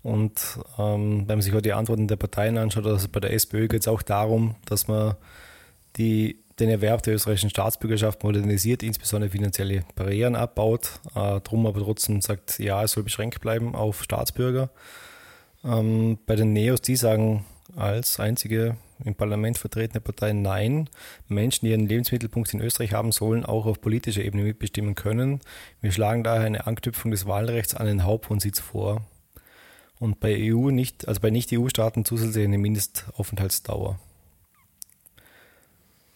und 0.04 0.60
ähm, 0.78 1.20
wenn 1.28 1.38
man 1.38 1.42
sich 1.42 1.54
auch 1.54 1.62
die 1.62 1.74
Antworten 1.74 2.08
der 2.08 2.16
Parteien 2.16 2.58
anschaut, 2.58 2.86
also 2.86 3.08
bei 3.10 3.20
der 3.20 3.34
SPÖ 3.34 3.68
geht 3.68 3.82
es 3.82 3.88
auch 3.88 4.02
darum, 4.02 4.56
dass 4.66 4.88
man 4.88 5.16
die, 5.98 6.40
den 6.60 6.70
Erwerb 6.70 7.04
der 7.04 7.16
österreichischen 7.16 7.50
Staatsbürgerschaft 7.50 8.24
modernisiert, 8.24 8.84
insbesondere 8.84 9.32
finanzielle 9.32 9.84
Barrieren 9.96 10.36
abbaut, 10.36 11.00
äh, 11.16 11.40
drum 11.42 11.68
aber 11.68 11.82
trotzdem 11.82 12.22
sagt, 12.22 12.60
ja, 12.60 12.84
es 12.84 12.94
soll 12.94 13.04
beschränkt 13.04 13.42
bleiben 13.42 13.76
auf 13.76 14.04
Staatsbürger. 14.04 14.70
Ähm, 15.64 16.18
bei 16.26 16.36
den 16.36 16.54
Neos, 16.54 16.82
die 16.82 16.96
sagen 16.96 17.46
als 17.76 18.20
einzige 18.20 18.78
im 19.04 19.16
Parlament 19.16 19.58
vertretene 19.58 20.02
Partei 20.02 20.34
Nein. 20.34 20.90
Menschen, 21.28 21.66
die 21.66 21.72
ihren 21.72 21.88
Lebensmittelpunkt 21.88 22.54
in 22.54 22.62
Österreich 22.62 22.94
haben, 22.94 23.12
sollen 23.12 23.46
auch 23.46 23.66
auf 23.66 23.82
politischer 23.82 24.24
Ebene 24.24 24.44
mitbestimmen 24.44 24.96
können. 24.96 25.40
Wir 25.82 25.92
schlagen 25.92 26.24
daher 26.24 26.46
eine 26.46 26.68
Anknüpfung 26.68 27.12
des 27.12 27.26
Wahlrechts 27.26 27.74
an 27.76 27.88
den 27.88 28.04
Hauptwohnsitz 28.04 28.60
vor. 28.60 29.06
Und 30.00 30.20
bei 30.20 30.36
EU 30.52 30.72
nicht, 30.72 31.08
also 31.08 31.22
bei 31.22 31.30
Nicht-EU-Staaten 31.30 32.06
zusätzlich 32.06 32.46
eine 32.46 32.58
Mindestaufenthaltsdauer. 32.58 34.00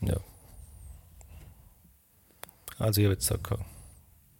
Ja. 0.01 0.17
Also 2.77 3.01
ich 3.01 3.05
habe 3.05 3.13
jetzt 3.13 3.43
keine 3.43 3.65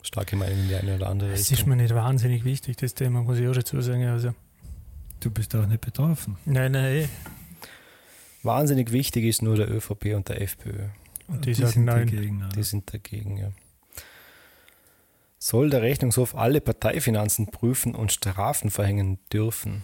starke 0.01 0.35
Meinung 0.35 0.59
in 0.59 0.67
die 0.67 0.75
eine 0.75 0.95
oder 0.95 1.09
andere 1.09 1.31
Es 1.31 1.51
ist 1.51 1.65
mir 1.65 1.75
nicht 1.75 1.93
wahnsinnig 1.93 2.43
wichtig, 2.43 2.77
das 2.77 2.93
Thema, 2.93 3.21
muss 3.21 3.37
ich 3.37 3.47
auch 3.47 3.53
dazu 3.53 3.79
sagen. 3.81 4.05
Also, 4.05 4.33
Du 5.25 5.31
bist 5.31 5.55
auch 5.55 5.65
nicht 5.65 5.81
betroffen. 5.81 6.37
nein, 6.45 6.73
nein, 6.73 6.85
eh. 6.97 7.07
Wahnsinnig 8.43 8.91
wichtig 8.91 9.25
ist 9.25 9.41
nur 9.41 9.55
der 9.55 9.71
ÖVP 9.71 10.13
und 10.13 10.29
der 10.29 10.39
FPÖ. 10.39 10.89
Und 11.27 11.47
die, 11.47 11.55
sagen 11.55 11.83
nein. 11.83 12.05
dagegen. 12.05 12.41
ja. 12.41 12.49
Die 12.49 12.61
sind 12.61 12.93
dagegen, 12.93 13.37
ja. 13.37 13.51
Soll 15.39 15.71
der 15.71 15.81
Rechnungshof 15.81 16.35
alle 16.35 16.61
Parteifinanzen 16.61 17.47
prüfen 17.47 17.95
und 17.95 18.11
Strafen 18.11 18.69
verhängen 18.69 19.17
dürfen? 19.33 19.81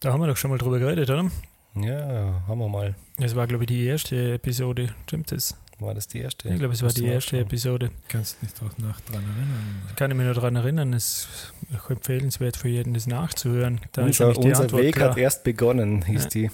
Da 0.00 0.14
haben 0.14 0.20
wir 0.20 0.26
doch 0.26 0.38
schon 0.38 0.50
mal 0.50 0.58
drüber 0.58 0.78
geredet, 0.78 1.10
oder? 1.10 1.30
Ja, 1.74 2.44
haben 2.48 2.60
wir 2.60 2.68
mal. 2.70 2.94
Das 3.18 3.36
war, 3.36 3.46
glaube 3.46 3.64
ich, 3.64 3.68
die 3.68 3.84
erste 3.84 4.32
Episode. 4.32 4.94
Stimmt 5.06 5.32
das? 5.32 5.54
War 5.84 5.94
das 5.94 6.08
die 6.08 6.20
erste? 6.20 6.48
Ich 6.48 6.58
glaube, 6.58 6.74
es 6.74 6.82
war 6.82 6.90
die 6.90 7.02
du 7.02 7.06
erste. 7.06 7.38
Episode. 7.38 7.90
Kannst 8.08 8.40
dich 8.42 8.52
doch 8.54 8.76
noch 8.78 9.00
dran 9.00 9.22
erinnern. 9.22 9.82
Ich 9.90 9.96
kann 9.96 10.16
mich 10.16 10.24
nur 10.24 10.34
daran 10.34 10.56
erinnern, 10.56 10.92
es 10.92 11.28
ist 11.70 11.78
auch 11.78 11.90
empfehlenswert 11.90 12.56
für 12.56 12.68
jeden, 12.68 12.94
das 12.94 13.06
nachzuhören. 13.06 13.80
Da, 13.92 14.06
ist 14.06 14.20
Unser, 14.20 14.38
unser 14.38 14.62
Antwort 14.62 14.82
Weg 14.82 14.94
klar. 14.96 15.10
hat 15.10 15.18
erst 15.18 15.44
begonnen, 15.44 16.04
hieß 16.04 16.24
Ja. 16.24 16.28
die. 16.30 16.50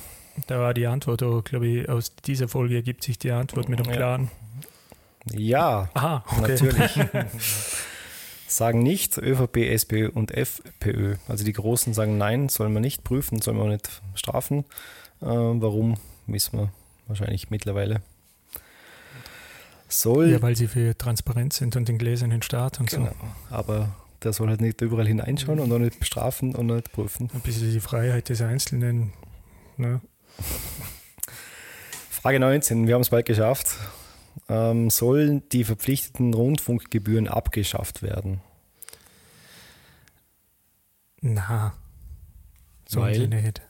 Da 0.47 0.59
war 0.59 0.75
die 0.75 0.87
Antwort, 0.87 1.23
auch, 1.23 1.43
glaube 1.43 1.67
ich, 1.67 1.89
aus 1.89 2.15
dieser 2.25 2.49
Folge 2.49 2.77
ergibt 2.77 3.05
sich 3.05 3.19
die 3.19 3.31
Antwort 3.31 3.69
mit 3.69 3.79
dem 3.79 3.87
Ja. 3.87 3.93
Klaren. 3.93 4.31
Ja, 5.33 5.91
Aha, 5.95 6.25
okay. 6.39 6.41
natürlich. 6.53 6.91
sagen 8.47 8.83
nicht 8.83 9.19
ÖVP, 9.19 9.57
SPÖ 9.59 10.09
und 10.11 10.33
FPÖ. 10.33 11.17
Also 11.29 11.45
die 11.45 11.53
Großen 11.53 11.95
sagen 11.95 12.19
nein, 12.19 12.49
sollen 12.49 12.73
wir 12.73 12.81
nicht 12.81 13.05
prüfen, 13.05 13.41
sollen 13.43 13.59
wir 13.59 13.65
auch 13.65 13.69
nicht 13.69 13.89
strafen. 14.15 14.61
Äh, 15.21 15.27
warum, 15.27 15.97
wissen 16.27 16.59
wir 16.59 16.73
wahrscheinlich 17.07 17.51
mittlerweile. 17.51 18.01
Soll, 19.91 20.31
Ja, 20.31 20.41
weil 20.41 20.57
sie 20.57 20.69
für 20.69 20.97
Transparenz 20.97 21.57
sind 21.57 21.77
und 21.77 21.89
den 21.89 21.99
gläsernen 21.99 22.43
Staat 22.43 22.81
und 22.81 22.91
genau, 22.91 23.13
aber 23.51 23.95
der 24.23 24.33
soll 24.33 24.49
halt 24.49 24.61
nicht 24.61 24.81
überall 24.81 25.07
hineinschauen 25.07 25.59
und 25.61 25.73
auch 25.73 25.79
nicht 25.79 25.99
bestrafen 25.99 26.55
und 26.55 26.67
nicht 26.67 26.93
prüfen. 26.93 27.29
so. 27.29 27.35
Ein 27.35 27.41
bisschen 27.41 27.73
die 27.73 27.81
Freiheit 27.81 28.29
des 28.29 28.41
Einzelnen. 28.41 29.13
Ne? 29.77 30.01
Frage 32.11 32.39
19, 32.39 32.87
wir 32.87 32.95
haben 32.95 33.03
es 33.03 33.11
bald 33.11 33.27
geschafft. 33.27 33.77
Ähm, 34.49 34.91
sollen 34.91 35.49
die 35.51 35.65
verpflichteten 35.65 36.35
Rundfunkgebühren 36.35 37.29
abgeschafft 37.29 38.03
werden? 38.03 38.41
Na, 41.21 41.73
sollen 42.87 43.15
sie 43.15 43.27
nicht. 43.27 43.63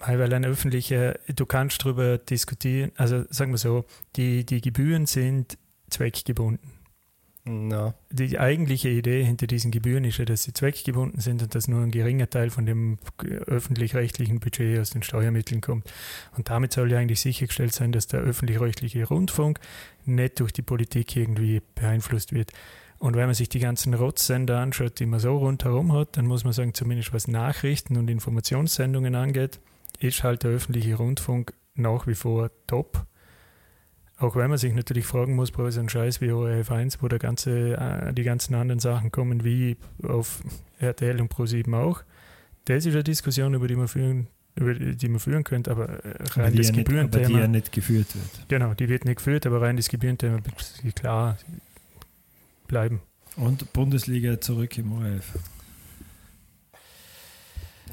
Weil, 0.00 0.32
ein 0.32 0.44
öffentlicher, 0.44 1.18
du 1.28 1.46
kannst 1.46 1.84
darüber 1.84 2.18
diskutieren, 2.18 2.92
also 2.96 3.24
sagen 3.28 3.52
wir 3.52 3.58
so, 3.58 3.84
die, 4.16 4.46
die 4.46 4.60
Gebühren 4.60 5.06
sind 5.06 5.58
zweckgebunden. 5.90 6.80
Na, 7.44 7.94
Die 8.10 8.38
eigentliche 8.38 8.90
Idee 8.90 9.24
hinter 9.24 9.46
diesen 9.46 9.70
Gebühren 9.70 10.04
ist 10.04 10.18
ja, 10.18 10.24
dass 10.24 10.42
sie 10.42 10.52
zweckgebunden 10.52 11.20
sind 11.20 11.42
und 11.42 11.54
dass 11.54 11.68
nur 11.68 11.82
ein 11.82 11.90
geringer 11.90 12.28
Teil 12.28 12.50
von 12.50 12.66
dem 12.66 12.98
öffentlich-rechtlichen 13.46 14.40
Budget 14.40 14.78
aus 14.78 14.90
den 14.90 15.02
Steuermitteln 15.02 15.60
kommt. 15.60 15.90
Und 16.36 16.50
damit 16.50 16.72
soll 16.72 16.92
ja 16.92 16.98
eigentlich 16.98 17.20
sichergestellt 17.20 17.72
sein, 17.72 17.92
dass 17.92 18.06
der 18.06 18.20
öffentlich-rechtliche 18.20 19.06
Rundfunk 19.06 19.58
nicht 20.04 20.40
durch 20.40 20.52
die 20.52 20.62
Politik 20.62 21.16
irgendwie 21.16 21.62
beeinflusst 21.74 22.32
wird. 22.32 22.52
Und 22.98 23.16
wenn 23.16 23.26
man 23.26 23.34
sich 23.34 23.48
die 23.48 23.60
ganzen 23.60 23.94
Rotzsender 23.94 24.58
anschaut, 24.58 25.00
die 25.00 25.06
man 25.06 25.20
so 25.20 25.38
rundherum 25.38 25.94
hat, 25.94 26.18
dann 26.18 26.26
muss 26.26 26.44
man 26.44 26.52
sagen, 26.52 26.74
zumindest 26.74 27.14
was 27.14 27.26
Nachrichten 27.26 27.96
und 27.96 28.10
Informationssendungen 28.10 29.14
angeht, 29.14 29.60
ist 29.98 30.22
halt 30.22 30.44
der 30.44 30.52
öffentliche 30.52 30.94
Rundfunk 30.94 31.54
nach 31.74 32.06
wie 32.06 32.14
vor 32.14 32.50
top. 32.66 33.06
Auch 34.16 34.36
wenn 34.36 34.50
man 34.50 34.58
sich 34.58 34.74
natürlich 34.74 35.06
fragen 35.06 35.34
muss, 35.34 35.50
bei 35.50 35.70
so 35.70 35.80
einem 35.80 35.88
Scheiß 35.88 36.20
wie 36.20 36.30
ORF 36.30 36.70
1, 36.70 37.02
wo 37.02 37.08
der 37.08 37.18
ganze, 37.18 37.76
äh, 37.76 38.12
die 38.12 38.22
ganzen 38.22 38.54
anderen 38.54 38.78
Sachen 38.78 39.10
kommen, 39.10 39.44
wie 39.44 39.78
auf 40.02 40.42
RTL 40.78 41.20
und 41.20 41.32
Pro7 41.32 41.74
auch. 41.74 42.02
Das 42.66 42.84
ist 42.84 42.92
eine 42.92 43.02
Diskussion, 43.02 43.54
über 43.54 43.66
die 43.66 43.76
man 43.76 43.88
führen, 43.88 44.26
über 44.56 44.74
die 44.74 45.08
man 45.08 45.20
führen 45.20 45.42
könnte, 45.44 45.70
aber 45.70 45.88
rein 46.04 46.04
das 46.24 46.36
ja 46.36 46.50
nicht, 46.50 46.58
aber 46.58 46.72
die 46.72 46.84
Gebührenthema. 46.84 47.38
ja 47.38 47.48
nicht 47.48 47.72
geführt 47.72 48.14
wird. 48.14 48.48
Genau, 48.48 48.74
die 48.74 48.88
wird 48.90 49.06
nicht 49.06 49.16
geführt, 49.16 49.46
aber 49.46 49.62
rein 49.62 49.76
das 49.76 49.88
Gebührenthema 49.88 50.40
klar 50.94 51.38
bleiben. 52.68 53.00
Und 53.36 53.72
Bundesliga 53.72 54.40
zurück 54.40 54.76
im 54.76 54.92
ORF. 54.92 55.32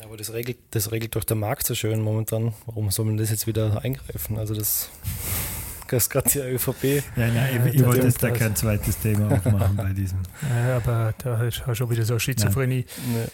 Aber 0.03 0.17
das 0.17 0.33
regelt, 0.33 0.57
das 0.71 0.91
regelt 0.91 1.15
doch 1.15 1.23
der 1.23 1.37
Markt 1.37 1.65
so 1.65 1.75
schön 1.75 2.01
momentan. 2.01 2.53
Warum 2.65 2.91
soll 2.91 3.05
man 3.05 3.17
das 3.17 3.29
jetzt 3.29 3.47
wieder 3.47 3.83
eingreifen? 3.83 4.37
Also 4.37 4.53
das, 4.53 4.89
das 5.89 6.03
ist 6.03 6.09
gerade 6.09 6.29
die 6.29 6.39
ÖVP. 6.39 7.03
Ja, 7.15 7.27
nein, 7.27 7.67
ich, 7.67 7.75
ich 7.75 7.85
wollte 7.85 8.05
jetzt 8.05 8.21
da 8.21 8.31
kein 8.31 8.55
zweites 8.55 8.99
Thema 8.99 9.31
aufmachen 9.35 9.75
bei 9.75 9.93
diesem. 9.93 10.19
Ja, 10.49 10.77
aber 10.77 11.13
da 11.17 11.43
ist 11.43 11.61
schon 11.73 11.89
wieder 11.89 12.05
so 12.05 12.19
Schizophrenie. 12.19 12.85
Ne. 13.13 13.27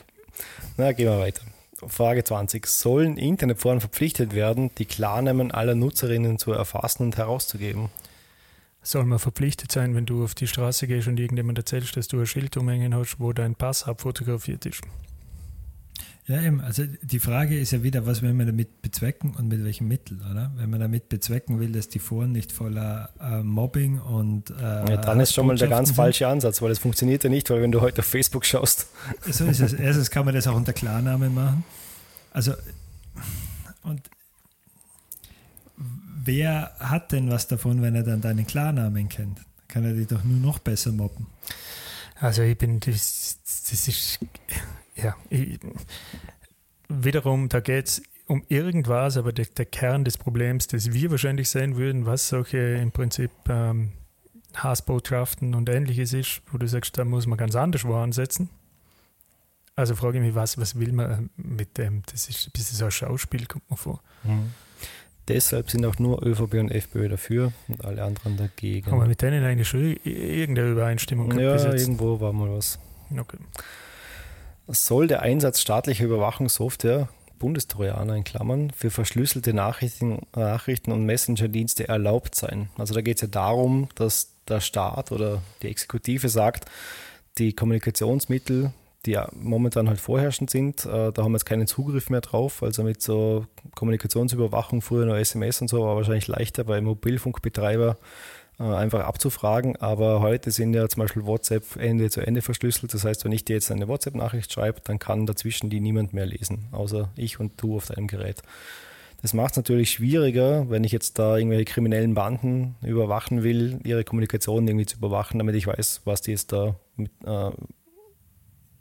Na, 0.78 0.92
gehen 0.92 1.08
wir 1.08 1.20
weiter. 1.20 1.42
Frage 1.88 2.24
20. 2.24 2.66
Sollen 2.66 3.18
Internetforen 3.18 3.82
verpflichtet 3.82 4.34
werden, 4.34 4.72
die 4.78 4.86
Klarnamen 4.86 5.52
aller 5.52 5.76
Nutzerinnen 5.76 6.40
zu 6.40 6.54
erfassen 6.54 7.04
und 7.04 7.18
herauszugeben? 7.18 7.90
Soll 8.82 9.06
man 9.06 9.20
verpflichtet 9.20 9.72
sein, 9.72 9.96
wenn 9.96 10.06
du 10.06 10.24
auf 10.24 10.36
die 10.36 10.48
Straße 10.48 10.88
gehst 10.88 11.08
und 11.08 11.20
irgendjemand 11.20 11.58
erzählst, 11.58 11.96
dass 11.96 12.08
du 12.08 12.20
ein 12.20 12.26
Schild 12.26 12.58
umhängen 12.58 12.94
hast, 12.94 13.20
wo 13.20 13.32
dein 13.32 13.56
Pass 13.56 13.86
abfotografiert 13.86 14.66
ist? 14.66 14.82
Ja, 16.26 16.42
eben. 16.42 16.62
Also 16.62 16.84
die 17.02 17.20
Frage 17.20 17.60
ist 17.60 17.72
ja 17.72 17.84
wieder, 17.84 18.06
was 18.06 18.22
will 18.22 18.34
man 18.34 18.48
damit 18.48 18.82
bezwecken 18.82 19.36
und 19.36 19.50
mit 19.50 19.64
welchem 19.64 19.90
Mittel, 19.90 20.20
oder? 20.22 20.52
Wenn 20.56 20.70
man 20.70 20.80
damit 20.80 21.10
bezwecken 21.10 21.60
will, 21.60 21.74
dass 21.74 21.90
die 21.90 22.00
Foren 22.00 22.32
nicht 22.32 22.54
voller 22.54 23.10
äh, 23.20 23.44
Mobbing 23.44 24.00
und 24.00 24.50
äh, 24.52 24.54
Ja, 24.62 24.98
dann 24.98 25.20
ist 25.20 25.34
schon 25.34 25.48
mal 25.48 25.58
der 25.58 25.68
ganz 25.68 25.90
Botschaften 25.90 25.96
falsche 25.96 26.28
Ansatz, 26.28 26.62
weil 26.62 26.70
das 26.70 26.80
funktioniert 26.80 27.26
ja 27.26 27.30
nicht, 27.30 27.50
weil 27.50 27.62
wenn 27.62 27.74
du 27.74 27.82
heute 27.82 28.00
auf 28.00 28.08
Facebook 28.08 28.46
schaust, 28.46 28.88
sind. 29.24 29.36
So 29.36 29.46
ist 29.46 29.60
es. 29.60 29.74
Erstens 29.80 30.12
kann 30.12 30.24
man 30.24 30.34
das 30.34 30.48
auch 30.48 30.56
unter 30.56 30.72
Klarnamen 30.72 31.34
machen. 31.34 31.66
Also 32.32 32.54
und 33.84 34.10
wer 36.24 36.72
hat 36.80 37.12
denn 37.12 37.30
was 37.30 37.48
davon, 37.48 37.82
wenn 37.82 37.96
er 37.96 38.04
dann 38.04 38.22
deinen 38.22 38.48
Klarnamen 38.48 39.10
kennt? 39.10 39.40
Kann 39.68 39.84
er 39.84 39.94
dich 39.94 40.08
doch 40.08 40.24
nur 40.24 40.40
noch 40.40 40.60
besser 40.60 40.92
mobben. 40.92 41.28
Also 42.20 42.44
ich 42.44 42.58
bin, 42.58 42.80
das, 42.80 43.40
das 43.44 43.88
ist, 43.88 44.20
ja, 44.96 45.16
ich, 45.30 45.60
wiederum, 46.90 47.50
da 47.50 47.60
geht 47.60 47.88
es 47.88 48.04
um 48.28 48.44
irgendwas, 48.48 49.18
aber 49.18 49.34
der, 49.34 49.46
der 49.46 49.66
Kern 49.66 50.06
des 50.06 50.18
Problems, 50.18 50.68
das 50.68 50.94
wir 50.94 51.12
wahrscheinlich 51.12 51.50
sehen 51.50 51.76
würden, 51.76 52.06
was 52.06 52.30
solche 52.30 52.58
im 52.58 52.92
Prinzip 52.92 53.32
ähm, 53.50 53.92
Hassbotschaften 54.56 55.56
und 55.56 55.70
ähnliches 55.70 56.14
ist, 56.14 56.42
wo 56.52 56.58
du 56.58 56.68
sagst, 56.68 56.98
da 56.98 57.06
muss 57.06 57.28
man 57.28 57.38
ganz 57.38 57.56
anders 57.56 57.86
wo 57.86 57.96
ansetzen. 57.96 58.50
Also 59.76 59.96
frage 59.96 60.20
ich 60.20 60.24
mich, 60.24 60.36
was, 60.36 60.58
was 60.58 60.80
will 60.80 60.94
man 60.94 61.32
mit 61.36 61.78
dem? 61.78 62.04
Das 62.12 62.30
ist 62.30 62.48
ein 62.48 62.52
bisschen 62.52 62.78
so 62.78 62.86
ein 62.86 62.92
Schauspiel, 62.92 63.48
kommt 63.48 63.70
mir 63.70 63.78
vor. 63.78 64.02
deshalb 65.28 65.72
sind 65.72 65.86
auch 65.86 65.98
nur 65.98 66.24
ÖVP 66.24 66.54
und 66.56 66.70
FPÖ 66.70 67.10
dafür 67.10 67.52
und 67.68 67.84
alle 67.84 68.04
anderen 68.04 68.38
dagegen. 68.38 68.92
Haben 68.92 69.00
wir 69.00 69.08
mit 69.08 69.22
denen 69.22 69.44
eigentlich 69.44 69.68
schon 69.68 69.98
irgendeine 70.04 70.72
Übereinstimmung 70.72 71.32
ja, 71.40 71.74
irgendwo 71.74 72.20
war 72.20 72.34
mal 72.34 72.52
was. 72.52 72.78
Okay. 73.18 73.38
Soll 74.68 75.08
der 75.08 75.22
Einsatz 75.22 75.60
staatlicher 75.60 76.06
Überwachungssoftware, 76.06 77.10
Bundestrojaner 77.38 78.16
in 78.16 78.24
Klammern, 78.24 78.72
für 78.72 78.90
verschlüsselte 78.90 79.54
Nachrichten, 79.54 80.22
Nachrichten 80.36 80.92
und 80.92 81.06
Messenger-Dienste 81.06 81.88
erlaubt 81.88 82.36
sein? 82.36 82.70
Also 82.78 82.94
da 82.94 83.02
geht 83.02 83.18
es 83.18 83.24
ja 83.24 83.28
darum, 83.28 83.90
dass 83.96 84.30
der 84.48 84.62
Staat 84.62 85.12
oder 85.12 85.42
die 85.62 85.68
Exekutive 85.68 86.30
sagt, 86.30 86.66
die 87.38 87.54
Kommunikationsmittel, 87.54 88.72
die 89.06 89.12
ja 89.12 89.28
momentan 89.34 89.90
halt 89.90 90.00
vorherrschend 90.00 90.50
sind, 90.50 90.86
äh, 90.86 91.12
da 91.12 91.24
haben 91.24 91.34
wir 91.34 91.38
jetzt 91.38 91.46
keinen 91.46 91.68
Zugriff 91.68 92.10
mehr 92.10 92.22
drauf. 92.22 92.64
Also 92.64 92.84
mit 92.84 93.02
so 93.02 93.46
Kommunikationsüberwachung, 93.76 94.82
früher 94.82 95.06
noch 95.06 95.16
SMS 95.16 95.60
und 95.62 95.68
so, 95.68 95.82
war 95.82 95.98
wahrscheinlich 95.98 96.28
leichter 96.28 96.64
bei 96.64 96.80
Mobilfunkbetreiber 96.80 97.98
einfach 98.58 99.02
abzufragen. 99.02 99.76
Aber 99.78 100.22
heute 100.22 100.52
sind 100.52 100.74
ja 100.74 100.88
zum 100.88 101.02
Beispiel 101.02 101.26
WhatsApp 101.26 101.76
Ende 101.78 102.10
zu 102.10 102.22
Ende 102.22 102.42
verschlüsselt. 102.42 102.94
Das 102.94 103.04
heißt, 103.04 103.26
wenn 103.26 103.32
ich 103.32 103.46
dir 103.46 103.54
jetzt 103.54 103.72
eine 103.72 103.88
WhatsApp-Nachricht 103.88 104.52
schreibe, 104.52 104.82
dann 104.84 105.00
kann 105.00 105.26
dazwischen 105.26 105.70
die 105.70 105.80
niemand 105.80 106.14
mehr 106.14 106.26
lesen, 106.26 106.68
außer 106.72 107.10
ich 107.16 107.40
und 107.40 107.62
du 107.62 107.78
auf 107.78 107.88
deinem 107.88 108.08
Gerät. 108.08 108.42
Das 109.24 109.34
macht 109.34 109.52
es 109.52 109.58
natürlich 109.58 109.92
schwieriger, 109.92 110.70
wenn 110.70 110.84
ich 110.84 110.92
jetzt 110.92 111.18
da 111.18 111.38
irgendwelche 111.38 111.64
kriminellen 111.64 112.14
Banden 112.14 112.76
überwachen 112.82 113.42
will, 113.42 113.80
ihre 113.86 114.04
Kommunikation 114.04 114.68
irgendwie 114.68 114.86
zu 114.86 114.98
überwachen, 114.98 115.40
damit 115.40 115.56
ich 115.56 115.66
weiß, 115.66 116.02
was 116.04 116.22
die 116.22 116.32
jetzt 116.32 116.52
da 116.52 116.76
mit, 116.98 117.12
äh, 117.24 117.52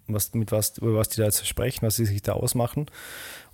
was, 0.09 0.35
mit 0.35 0.51
was, 0.51 0.79
über 0.79 0.97
was 0.97 1.09
die 1.11 1.19
da 1.19 1.27
jetzt 1.27 1.47
sprechen, 1.47 1.87
was 1.87 1.95
sie 1.95 2.07
sich 2.07 2.23
da 2.23 2.33
ausmachen. 2.33 2.87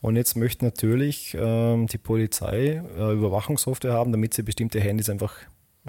Und 0.00 0.16
jetzt 0.16 0.34
möchte 0.34 0.64
natürlich 0.64 1.36
ähm, 1.38 1.88
die 1.88 1.98
Polizei 1.98 2.82
äh, 2.96 3.12
Überwachungssoftware 3.12 3.92
haben, 3.92 4.10
damit 4.10 4.32
sie 4.32 4.42
bestimmte 4.42 4.80
Handys 4.80 5.10
einfach 5.10 5.34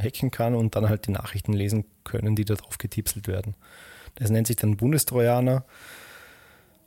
hacken 0.02 0.32
kann 0.32 0.56
und 0.56 0.76
dann 0.76 0.90
halt 0.90 1.08
die 1.08 1.12
Nachrichten 1.12 1.54
lesen 1.54 1.86
können, 2.04 2.36
die 2.36 2.46
da 2.46 2.56
drauf 2.56 2.78
getipselt 2.78 3.28
werden. 3.28 3.56
Das 4.16 4.30
nennt 4.30 4.48
sich 4.48 4.56
dann 4.56 4.78
Bundestrojaner 4.78 5.66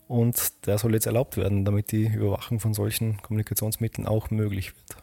und 0.09 0.67
der 0.67 0.79
soll 0.79 0.95
jetzt 0.95 1.07
erlaubt 1.07 1.37
werden, 1.37 1.65
damit 1.65 1.93
die 1.93 2.07
Überwachung 2.07 2.61
von 2.61 2.75
solchen 2.75 3.21
Kommunikationsmitteln 3.23 4.07
auch 4.07 4.31
möglich 4.31 4.75
wird. 4.75 4.97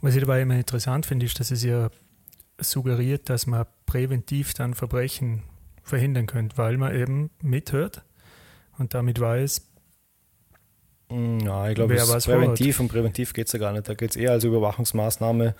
Was 0.00 0.14
ich 0.14 0.20
dabei 0.20 0.42
immer 0.42 0.54
interessant 0.54 1.06
finde, 1.06 1.26
ist, 1.26 1.40
dass 1.40 1.50
es 1.50 1.64
ja 1.64 1.90
suggeriert, 2.60 3.28
dass 3.30 3.46
man 3.46 3.66
präventiv 3.86 4.54
dann 4.54 4.74
Verbrechen 4.74 5.42
verhindern 5.82 6.26
könnte, 6.26 6.56
weil 6.58 6.76
man 6.76 6.94
eben 6.94 7.30
mithört 7.42 8.04
und 8.78 8.94
damit 8.94 9.20
weiß, 9.20 9.62
Mm, 11.10 11.38
Ja, 11.40 11.68
ich 11.68 11.74
glaube, 11.74 11.94
es 11.94 12.08
ist 12.08 12.26
präventiv 12.26 12.80
und 12.80 12.88
präventiv 12.88 13.32
geht 13.32 13.46
es 13.46 13.52
ja 13.52 13.58
gar 13.58 13.72
nicht. 13.72 13.88
Da 13.88 13.94
geht 13.94 14.10
es 14.10 14.16
eher 14.16 14.32
als 14.32 14.44
Überwachungsmaßnahme. 14.44 15.54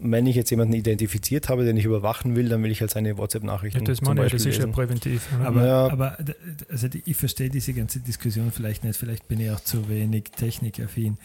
Wenn 0.00 0.26
ich 0.26 0.36
jetzt 0.36 0.50
jemanden 0.50 0.74
identifiziert 0.74 1.48
habe, 1.48 1.64
den 1.64 1.76
ich 1.76 1.84
überwachen 1.84 2.36
will, 2.36 2.48
dann 2.48 2.62
will 2.62 2.70
ich 2.70 2.80
halt 2.80 2.90
seine 2.90 3.18
WhatsApp-Nachrichten 3.18 3.80
Ja, 3.80 3.84
das 3.84 3.98
zum 3.98 4.06
meine 4.08 4.20
das 4.22 4.32
Beispiel 4.32 4.50
ist 4.50 4.56
ja 4.58 4.62
lesen. 4.64 4.72
präventiv. 4.72 5.28
Aber, 5.44 5.66
Ja. 5.66 5.88
aber 5.88 6.18
also 6.68 6.88
ich 7.04 7.16
verstehe 7.16 7.48
diese 7.50 7.72
ganze 7.74 7.98
Diskussion 8.00 8.52
vielleicht 8.52 8.84
nicht, 8.84 8.96
vielleicht 8.96 9.26
bin 9.28 9.40
ich 9.40 9.50
auch 9.50 9.60
zu 9.60 9.88
wenig 9.88 10.24
technikaffin. 10.36 11.18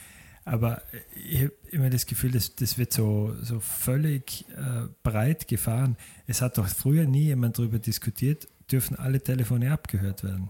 Aber 0.45 0.81
ich 1.15 1.39
habe 1.43 1.53
immer 1.71 1.89
das 1.89 2.05
Gefühl, 2.05 2.31
das, 2.31 2.55
das 2.55 2.77
wird 2.77 2.91
so, 2.91 3.33
so 3.41 3.59
völlig 3.59 4.45
äh, 4.57 4.87
breit 5.03 5.47
gefahren. 5.47 5.95
Es 6.27 6.41
hat 6.41 6.57
doch 6.57 6.67
früher 6.67 7.05
nie 7.05 7.25
jemand 7.25 7.57
darüber 7.59 7.79
diskutiert, 7.79 8.47
dürfen 8.71 8.97
alle 8.97 9.21
Telefone 9.21 9.71
abgehört 9.71 10.23
werden. 10.23 10.49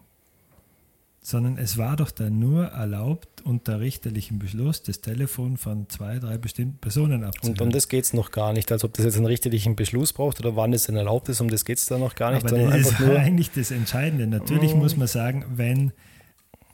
Sondern 1.25 1.57
es 1.57 1.77
war 1.77 1.95
doch 1.95 2.11
dann 2.11 2.37
nur 2.37 2.65
erlaubt, 2.65 3.41
unter 3.45 3.79
richterlichem 3.79 4.39
Beschluss 4.39 4.83
das 4.83 4.99
Telefon 4.99 5.55
von 5.57 5.87
zwei, 5.89 6.19
drei 6.19 6.37
bestimmten 6.37 6.77
Personen 6.79 7.23
abzuhören. 7.23 7.57
Und 7.59 7.61
um 7.61 7.71
das 7.71 7.87
geht 7.87 8.03
es 8.03 8.11
noch 8.13 8.29
gar 8.31 8.51
nicht. 8.51 8.71
Als 8.73 8.83
ob 8.83 8.93
das 8.93 9.05
jetzt 9.05 9.15
einen 9.15 9.25
richterlichen 9.25 9.75
Beschluss 9.77 10.11
braucht 10.11 10.39
oder 10.41 10.55
wann 10.57 10.73
es 10.73 10.83
denn 10.83 10.97
erlaubt 10.97 11.29
ist, 11.29 11.39
um 11.39 11.49
das 11.49 11.63
geht 11.63 11.77
es 11.77 11.85
da 11.85 11.97
noch 11.97 12.15
gar 12.15 12.33
nicht, 12.33 12.45
Aber 12.45 12.57
das 12.57 12.91
ist 12.91 12.99
nur. 12.99 13.17
eigentlich 13.19 13.51
das 13.51 13.71
Entscheidende. 13.71 14.27
Natürlich 14.27 14.75
Mm. 14.75 14.79
muss 14.79 14.97
man 14.97 15.07
sagen, 15.07 15.45
wenn, 15.55 15.93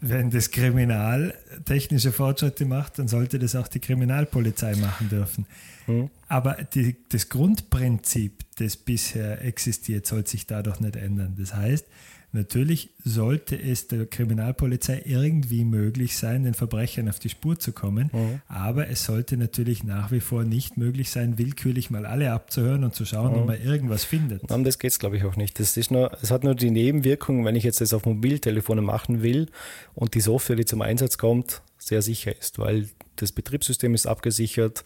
wenn 0.01 0.31
das 0.31 0.49
Kriminal 0.49 1.35
technische 1.65 2.11
Fortschritte 2.11 2.65
macht, 2.65 2.97
dann 2.97 3.07
sollte 3.07 3.37
das 3.37 3.55
auch 3.55 3.67
die 3.67 3.79
Kriminalpolizei 3.79 4.75
machen 4.77 5.09
dürfen. 5.09 5.45
Hm. 5.85 6.09
Aber 6.27 6.53
die, 6.73 6.95
das 7.09 7.29
Grundprinzip, 7.29 8.45
das 8.57 8.77
bisher 8.77 9.43
existiert, 9.43 10.07
soll 10.07 10.25
sich 10.25 10.47
dadurch 10.47 10.79
nicht 10.79 10.95
ändern. 10.95 11.35
Das 11.37 11.53
heißt, 11.53 11.85
natürlich 12.31 12.89
sollte 13.03 13.59
es 13.59 13.87
der 13.87 14.05
Kriminalpolizei 14.05 15.01
irgendwie 15.05 15.63
möglich 15.63 16.17
sein, 16.17 16.43
den 16.43 16.53
Verbrechern 16.53 17.09
auf 17.09 17.19
die 17.19 17.29
Spur 17.29 17.59
zu 17.59 17.71
kommen. 17.71 18.09
Mhm. 18.13 18.41
Aber 18.47 18.89
es 18.89 19.05
sollte 19.05 19.37
natürlich 19.37 19.83
nach 19.83 20.11
wie 20.11 20.19
vor 20.19 20.43
nicht 20.43 20.77
möglich 20.77 21.09
sein, 21.09 21.37
willkürlich 21.37 21.89
mal 21.89 22.05
alle 22.05 22.31
abzuhören 22.31 22.83
und 22.83 22.95
zu 22.95 23.05
schauen, 23.05 23.35
ob 23.35 23.47
man 23.47 23.61
irgendwas 23.61 24.03
findet. 24.03 24.49
Um 24.51 24.63
das 24.63 24.79
geht 24.79 24.91
es, 24.91 24.99
glaube 24.99 25.17
ich, 25.17 25.23
auch 25.23 25.35
nicht. 25.35 25.59
Das 25.59 25.77
ist 25.77 25.91
nur, 25.91 26.11
es 26.21 26.31
hat 26.31 26.43
nur 26.43 26.55
die 26.55 26.71
Nebenwirkung, 26.71 27.45
wenn 27.45 27.55
ich 27.55 27.63
jetzt 27.63 27.81
das 27.81 27.93
auf 27.93 28.05
Mobiltelefone 28.05 28.81
machen 28.81 29.21
will 29.21 29.47
und 29.95 30.13
die 30.15 30.21
Software, 30.21 30.55
die 30.55 30.65
zum 30.65 30.81
Einsatz 30.81 31.17
kommt, 31.17 31.61
sehr 31.77 32.01
sicher 32.01 32.37
ist, 32.37 32.59
weil 32.59 32.89
das 33.15 33.31
Betriebssystem 33.31 33.93
ist 33.95 34.05
abgesichert, 34.05 34.83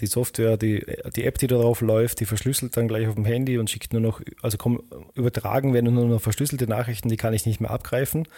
die 0.00 0.06
Software, 0.06 0.56
die, 0.56 0.84
die 1.16 1.24
App, 1.24 1.38
die 1.38 1.46
darauf 1.46 1.80
läuft, 1.80 2.20
die 2.20 2.26
verschlüsselt 2.26 2.76
dann 2.76 2.88
gleich 2.88 3.08
auf 3.08 3.14
dem 3.14 3.24
Handy 3.24 3.58
und 3.58 3.70
schickt 3.70 3.92
nur 3.92 4.02
noch, 4.02 4.20
also 4.42 4.58
komm, 4.58 4.82
übertragen 5.14 5.72
werden 5.72 5.94
nur 5.94 6.06
noch 6.06 6.20
verschlüsselte 6.20 6.66
Nachrichten, 6.66 7.08
die 7.08 7.16
kann 7.16 7.32
ich 7.32 7.46
nicht 7.46 7.60
mehr 7.60 7.70
abgreifen. 7.70 8.28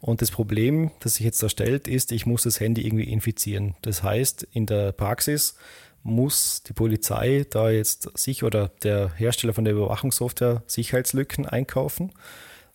Und 0.00 0.22
das 0.22 0.30
Problem, 0.30 0.90
das 1.00 1.14
sich 1.14 1.24
jetzt 1.24 1.42
da 1.42 1.48
stellt, 1.48 1.88
ist, 1.88 2.12
ich 2.12 2.26
muss 2.26 2.42
das 2.42 2.60
Handy 2.60 2.86
irgendwie 2.86 3.10
infizieren. 3.10 3.74
Das 3.82 4.02
heißt, 4.02 4.46
in 4.52 4.66
der 4.66 4.92
Praxis 4.92 5.56
muss 6.02 6.62
die 6.62 6.72
Polizei 6.72 7.46
da 7.50 7.70
jetzt 7.70 8.16
sich 8.16 8.44
oder 8.44 8.70
der 8.82 9.12
Hersteller 9.14 9.54
von 9.54 9.64
der 9.64 9.74
Überwachungssoftware 9.74 10.62
Sicherheitslücken 10.66 11.46
einkaufen. 11.46 12.12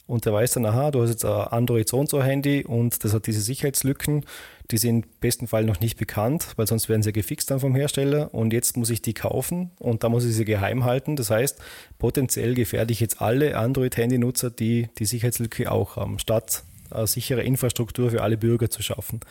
Und 0.05 0.26
der 0.26 0.34
weiß 0.34 0.53
dann, 0.53 0.65
aha, 0.65 0.91
du 0.91 1.01
hast 1.01 1.11
jetzt 1.11 1.26
ein 1.26 1.31
Android 1.31 1.88
so 1.88 1.97
und 1.97 2.10
so 2.10 2.22
Handy 2.22 2.65
und 2.65 3.03
das 3.05 3.14
hat 3.14 3.26
diese 3.26 3.41
Sicherheitslücken, 3.41 4.26
die 4.72 4.77
sind 4.77 5.06
im 5.06 5.11
besten 5.19 5.48
Fall 5.48 5.65
noch 5.65 5.80
nicht 5.80 5.98
bekannt, 5.98 6.48
weil 6.56 6.68
sonst 6.68 6.90
werden 6.90 7.03
sie 7.03 7.14
gefixt 7.14 7.52
dann 7.52 7.60
vom 7.60 7.76
Hersteller 7.76 8.34
und 8.34 8.53
jetzt 8.53 8.77
muss 8.77 8.90
ich 8.90 9.02
die 9.02 9.14
kaufen 9.14 9.72
und 9.80 10.03
da 10.03 10.10
muss 10.10 10.26
ich 10.26 10.34
sie 10.35 10.45
geheim 10.45 10.85
halten. 10.85 11.15
Das 11.15 11.30
heißt, 11.30 11.60
potenziell 11.99 12.53
gefährde 12.53 12.94
ich 12.94 12.99
jetzt 12.99 13.22
alle 13.22 13.57
Android-Handynutzer, 13.57 14.49
die 14.49 14.90
die 14.98 15.06
Sicherheitslücke 15.06 15.72
auch 15.72 15.95
haben, 15.95 16.19
statt 16.19 16.64
eine 16.91 17.07
sichere 17.07 17.44
Infrastruktur 17.44 18.11
für 18.11 18.22
alle 18.22 18.38
Bürger 18.38 18.69
zu 18.69 18.81
schaffen. 18.81 19.22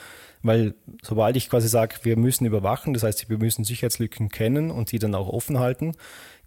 Weil 0.42 0.74
sobald 1.02 1.36
ich 1.36 1.48
quasi 1.48 1.68
sage, 1.68 1.96
wir 2.02 2.16
müssen 2.16 2.44
überwachen, 2.44 2.94
das 2.94 3.04
heißt, 3.04 3.30
wir 3.30 3.38
müssen 3.38 3.64
Sicherheitslücken 3.64 4.28
kennen 4.28 4.70
und 4.70 4.90
die 4.90 4.98
dann 4.98 5.14
auch 5.14 5.28
offen 5.28 5.60
halten, 5.60 5.94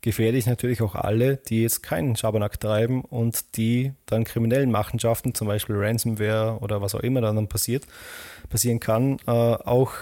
gefährde 0.05 0.37
ich 0.37 0.45
natürlich 0.45 0.83
auch 0.83 0.93
alle, 0.93 1.35
die 1.35 1.63
jetzt 1.63 1.81
keinen 1.81 2.15
Schabernack 2.15 2.59
treiben 2.59 3.01
und 3.01 3.57
die 3.57 3.91
dann 4.05 4.23
kriminellen 4.23 4.69
Machenschaften, 4.69 5.33
zum 5.33 5.47
Beispiel 5.47 5.75
Ransomware 5.77 6.59
oder 6.61 6.79
was 6.79 6.93
auch 6.93 6.99
immer 6.99 7.21
dann 7.21 7.47
passiert, 7.47 7.85
passieren 8.47 8.79
kann, 8.79 9.17
äh, 9.25 9.31
auch 9.31 9.93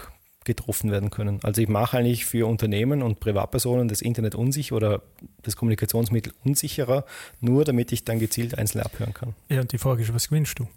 getroffen 0.44 0.92
werden 0.92 1.10
können. 1.10 1.40
Also 1.44 1.62
ich 1.62 1.70
mache 1.70 1.98
eigentlich 1.98 2.26
für 2.26 2.48
Unternehmen 2.48 3.02
und 3.02 3.22
Privatpersonen 3.22 3.88
das 3.88 4.02
Internet 4.02 4.36
unsicher 4.36 4.76
oder 4.76 5.02
das 5.42 5.56
Kommunikationsmittel 5.56 6.34
unsicherer, 6.44 7.06
nur 7.40 7.64
damit 7.64 7.94
ich 7.94 8.04
dann 8.04 8.20
gezielt 8.20 8.58
Einzelne 8.58 8.84
abhören 8.84 9.14
kann. 9.14 9.34
Ja, 9.48 9.62
und 9.62 9.72
die 9.72 9.78
Frage 9.78 10.04
ist, 10.04 10.14
was 10.14 10.28
gewinnst 10.28 10.60
du? 10.60 10.68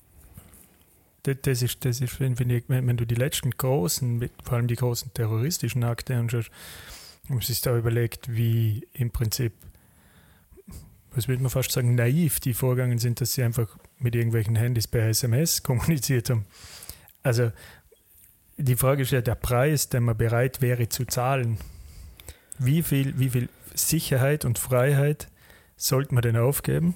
Das, 1.25 1.63
ist, 1.63 1.85
das 1.85 2.01
ist 2.01 2.21
wenn, 2.21 2.49
ich, 2.49 2.63
wenn 2.69 2.97
du 2.97 3.05
die 3.05 3.17
letzten 3.17 3.51
großen, 3.51 4.31
vor 4.45 4.57
allem 4.57 4.69
die 4.69 4.77
großen 4.77 5.13
terroristischen 5.15 5.83
Akte 5.83 6.15
anschaust, 6.15 6.53
und 7.29 7.45
sich 7.45 7.61
da 7.61 7.77
überlegt, 7.77 8.35
wie 8.35 8.87
im 8.93 9.11
Prinzip, 9.11 9.53
was 11.15 11.29
würde 11.29 11.43
man 11.43 11.51
fast 11.51 11.73
sagen, 11.73 11.95
naiv 11.95 12.41
die 12.41 12.55
vorgegangen 12.55 12.99
sind, 12.99 13.21
dass 13.21 13.35
sie 13.35 13.43
einfach 13.43 13.77
mit 13.99 14.15
irgendwelchen 14.15 14.57
Handys 14.57 14.87
per 14.87 15.07
SMS 15.09 15.63
kommuniziert 15.63 16.31
haben. 16.31 16.47
Also 17.23 17.51
die 18.59 18.77
Frage 18.77 19.03
ist 19.03 19.13
ja 19.13 19.21
der 19.21 19.35
Preis, 19.35 19.89
den 19.89 20.05
man 20.05 20.17
bereit 20.17 20.63
wäre 20.63 20.89
zu 20.89 21.05
zahlen. 21.05 21.59
Wie 22.59 22.83
viel, 22.83 23.19
wie 23.19 23.31
viel 23.31 23.49
Sicherheit 23.75 24.45
und 24.45 24.59
Freiheit 24.59 25.29
sollte 25.77 26.15
man 26.15 26.23
denn 26.23 26.37
aufgeben? 26.37 26.95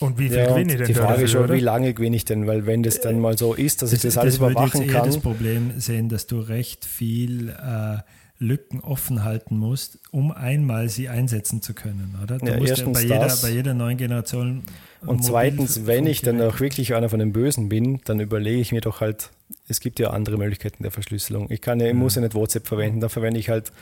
Und 0.00 0.18
wie 0.18 0.28
viel 0.28 0.38
Ja, 0.38 0.46
gewinne 0.48 0.72
ich 0.72 0.78
denn 0.78 0.86
die 0.86 0.94
Frage 0.94 1.22
ist 1.24 1.32
schon, 1.32 1.50
wie 1.50 1.60
lange 1.60 1.94
gewinne 1.94 2.16
ich 2.16 2.24
denn? 2.24 2.46
Weil 2.46 2.66
wenn 2.66 2.82
das 2.82 3.00
dann 3.00 3.20
mal 3.20 3.36
so 3.36 3.54
ist, 3.54 3.82
dass 3.82 3.92
ich 3.92 4.02
das, 4.02 4.16
alles 4.16 4.38
würde 4.38 4.52
ich 4.52 4.58
überwachen 4.58 4.82
jetzt 4.82 4.94
eher 4.94 5.02
das 5.02 5.14
kann, 5.14 5.22
Problem 5.22 5.80
sehen, 5.80 6.08
dass 6.08 6.26
du 6.26 6.40
recht 6.40 6.84
viel 6.84 7.48
äh, 7.48 7.98
Lücken 8.40 8.80
offen 8.80 9.24
halten 9.24 9.58
musst, 9.58 9.98
um 10.12 10.30
einmal 10.30 10.88
sie 10.88 11.08
einsetzen 11.08 11.60
zu 11.60 11.74
können, 11.74 12.16
oder? 12.22 12.38
Du 12.38 12.46
Ja, 12.46 12.56
musst 12.56 12.70
erstens 12.70 12.98
bei, 12.98 13.02
jeder, 13.02 13.36
bei 13.42 13.50
jeder 13.50 13.74
neuen 13.74 13.96
Generation 13.96 14.62
Und 15.00 15.24
zweitens, 15.24 15.86
wenn 15.86 16.06
ich 16.06 16.20
dann 16.22 16.40
auch 16.40 16.60
wirklich 16.60 16.94
einer 16.94 17.08
von 17.08 17.18
den 17.18 17.32
Bösen 17.32 17.68
bin, 17.68 18.00
dann 18.04 18.20
überlege 18.20 18.60
ich 18.60 18.70
mir 18.70 18.80
doch 18.80 19.00
halt, 19.00 19.30
es 19.66 19.80
gibt 19.80 19.98
ja 19.98 20.10
andere 20.10 20.36
Möglichkeiten 20.36 20.84
der 20.84 20.92
Verschlüsselung. 20.92 21.50
Ich 21.50 21.60
kann 21.60 21.80
ja, 21.80 21.88
ich 21.88 21.94
muss 21.94 22.14
ja 22.14 22.20
nicht 22.20 22.34
WhatsApp 22.34 22.68
verwenden, 22.68 23.00
da 23.00 23.08
verwende 23.08 23.40
ich 23.40 23.48
halt 23.48 23.72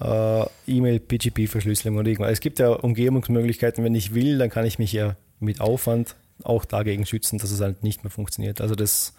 äh, 0.00 0.44
E-Mail, 0.66 1.00
PGP-Verschlüsselung 1.00 1.98
oder 1.98 2.08
irgendwas. 2.08 2.32
Es 2.32 2.40
gibt 2.40 2.58
ja 2.58 2.70
Umgehungsmöglichkeiten, 2.70 3.84
wenn 3.84 3.94
ich 3.94 4.14
will, 4.14 4.38
dann 4.38 4.48
kann 4.48 4.64
ich 4.64 4.78
mich 4.78 4.92
ja 4.92 5.16
mit 5.40 5.60
Aufwand 5.60 6.16
auch 6.42 6.64
dagegen 6.64 7.04
schützen, 7.04 7.38
dass 7.38 7.50
es 7.50 7.60
halt 7.60 7.82
nicht 7.82 8.02
mehr 8.02 8.10
funktioniert. 8.10 8.62
Also 8.62 8.74
das, 8.74 9.12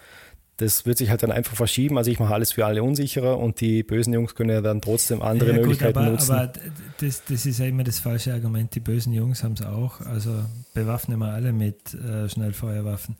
das 0.61 0.85
wird 0.85 0.97
sich 0.97 1.09
halt 1.09 1.23
dann 1.23 1.31
einfach 1.31 1.55
verschieben. 1.55 1.97
Also 1.97 2.11
ich 2.11 2.19
mache 2.19 2.33
alles 2.33 2.53
für 2.53 2.65
alle 2.65 2.83
unsicherer 2.83 3.37
und 3.37 3.59
die 3.61 3.83
bösen 3.83 4.13
Jungs 4.13 4.35
können 4.35 4.49
ja 4.49 4.61
dann 4.61 4.81
trotzdem 4.81 5.21
andere 5.21 5.49
ja, 5.49 5.55
gut, 5.55 5.63
Möglichkeiten 5.63 5.97
aber, 5.97 6.11
nutzen. 6.11 6.31
Aber 6.31 6.53
das, 6.99 7.23
das 7.25 7.45
ist 7.45 7.59
ja 7.59 7.65
immer 7.65 7.83
das 7.83 7.99
falsche 7.99 8.33
Argument. 8.33 8.73
Die 8.75 8.79
bösen 8.79 9.13
Jungs 9.13 9.43
haben 9.43 9.53
es 9.53 9.63
auch. 9.63 10.01
Also 10.01 10.45
bewaffnen 10.73 11.19
wir 11.19 11.33
alle 11.33 11.51
mit 11.51 11.93
äh, 11.93 12.29
Schnellfeuerwaffen. 12.29 13.17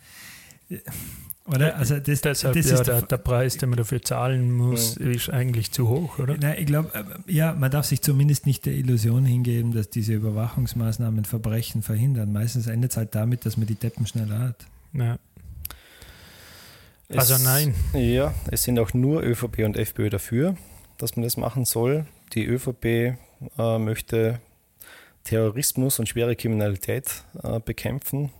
Oder? 1.46 1.76
Also 1.76 2.00
das, 2.00 2.22
Deshalb, 2.22 2.54
das 2.56 2.70
ja, 2.70 2.76
ist 2.76 2.88
der, 2.88 3.02
der 3.02 3.18
Preis, 3.18 3.58
den 3.58 3.70
man 3.70 3.78
dafür 3.78 4.02
zahlen 4.02 4.52
muss, 4.52 4.96
ist 4.98 5.30
eigentlich 5.30 5.72
zu 5.72 5.90
hoch, 5.90 6.20
oder? 6.20 6.38
Nein, 6.38 6.56
ich 6.60 6.68
glaube, 6.68 6.92
ja, 7.28 7.54
man 7.54 7.72
darf 7.72 7.86
sich 7.88 8.02
zumindest 8.02 8.46
nicht 8.46 8.66
der 8.66 8.74
Illusion 8.74 9.26
hingeben, 9.26 9.74
dass 9.74 9.90
diese 9.90 10.14
Überwachungsmaßnahmen 10.14 11.26
Verbrechen 11.26 11.82
verhindern. 11.82 12.32
Meistens 12.32 12.68
endet 12.68 12.92
es 12.92 12.98
halt 12.98 13.16
damit, 13.16 13.46
dass 13.46 13.58
man 13.58 13.66
die 13.66 13.76
Deppen 13.76 14.06
schneller 14.06 14.40
hat. 14.40 14.68
Ja. 14.94 15.18
Also 17.16 17.38
nein. 17.44 17.76
Ja, 17.94 18.34
es 18.50 18.64
sind 18.64 18.80
auch 18.80 18.94
nur 18.94 19.24
ÖVP 19.24 19.60
und 19.60 19.78
FPÖ 19.78 20.10
dafür, 20.10 20.56
dass 20.98 21.16
man 21.16 21.24
das 21.24 21.38
machen 21.38 21.66
soll. 21.66 22.06
Die 22.34 22.46
ÖVP 22.46 22.86
äh, 22.86 23.16
möchte 23.80 24.40
Terrorismus 25.24 26.00
und 26.00 26.08
schwere 26.08 26.36
Kriminalität 26.36 27.24
äh, 27.44 27.60
bekämpfen. 27.60 28.32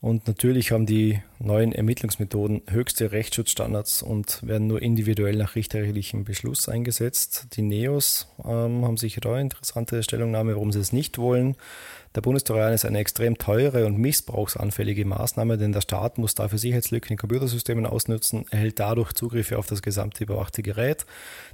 Und 0.00 0.26
natürlich 0.26 0.70
haben 0.70 0.84
die 0.84 1.22
neuen 1.38 1.72
Ermittlungsmethoden 1.72 2.62
höchste 2.68 3.10
Rechtsschutzstandards 3.10 4.02
und 4.02 4.46
werden 4.46 4.66
nur 4.66 4.82
individuell 4.82 5.34
nach 5.34 5.54
richterlichem 5.54 6.24
Beschluss 6.24 6.68
eingesetzt. 6.68 7.46
Die 7.56 7.62
NEOS 7.62 8.28
ähm, 8.44 8.84
haben 8.84 8.98
sicher 8.98 9.22
da 9.22 9.32
eine 9.32 9.40
interessante 9.40 10.02
Stellungnahme, 10.02 10.56
warum 10.56 10.72
sie 10.72 10.80
es 10.80 10.92
nicht 10.92 11.16
wollen. 11.16 11.56
Der 12.14 12.20
Bundestrojan 12.20 12.72
ist 12.72 12.84
eine 12.84 12.98
extrem 12.98 13.38
teure 13.38 13.86
und 13.86 13.98
missbrauchsanfällige 13.98 15.04
Maßnahme, 15.04 15.58
denn 15.58 15.72
der 15.72 15.80
Staat 15.80 16.16
muss 16.16 16.36
dafür 16.36 16.58
Sicherheitslücken 16.58 17.12
in 17.12 17.16
Computersystemen 17.16 17.86
ausnutzen, 17.86 18.46
erhält 18.50 18.78
dadurch 18.78 19.12
Zugriffe 19.14 19.58
auf 19.58 19.66
das 19.66 19.82
gesamte 19.82 20.22
überwachte 20.22 20.62
Gerät. 20.62 21.06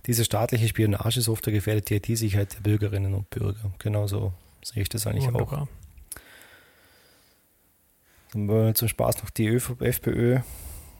Diese 0.06 0.24
staatliche 0.24 0.68
Spionagesoftware 0.68 1.54
gefährdet 1.54 1.88
die 1.88 1.94
IT-Sicherheit 1.94 2.56
der 2.56 2.60
Bürgerinnen 2.60 3.14
und 3.14 3.30
Bürger. 3.30 3.72
Genauso 3.78 4.34
sehe 4.62 4.82
ich 4.82 4.90
das 4.90 5.06
eigentlich 5.06 5.28
auch. 5.28 5.34
Wunderbar. 5.34 5.68
Dann 8.32 8.46
wollen 8.46 8.66
wir 8.66 8.74
zum 8.74 8.88
Spaß 8.88 9.22
noch 9.22 9.30
die 9.30 9.48
ÖVP, 9.48 9.80
FPÖ 9.80 10.40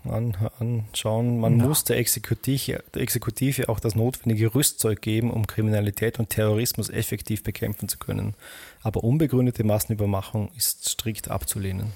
an, 0.04 0.36
anschauen. 0.58 1.38
Man 1.38 1.58
Na. 1.58 1.66
muss 1.66 1.84
der 1.84 1.98
Exekutive, 1.98 2.82
der 2.94 3.02
Exekutive 3.02 3.68
auch 3.68 3.80
das 3.80 3.94
notwendige 3.94 4.54
Rüstzeug 4.54 5.02
geben, 5.02 5.30
um 5.30 5.46
Kriminalität 5.46 6.18
und 6.18 6.30
Terrorismus 6.30 6.88
effektiv 6.88 7.42
bekämpfen 7.42 7.88
zu 7.88 7.98
können. 7.98 8.34
Aber 8.82 9.04
unbegründete 9.04 9.64
Massenüberwachung 9.64 10.50
ist 10.56 10.88
strikt 10.88 11.28
abzulehnen. 11.28 11.88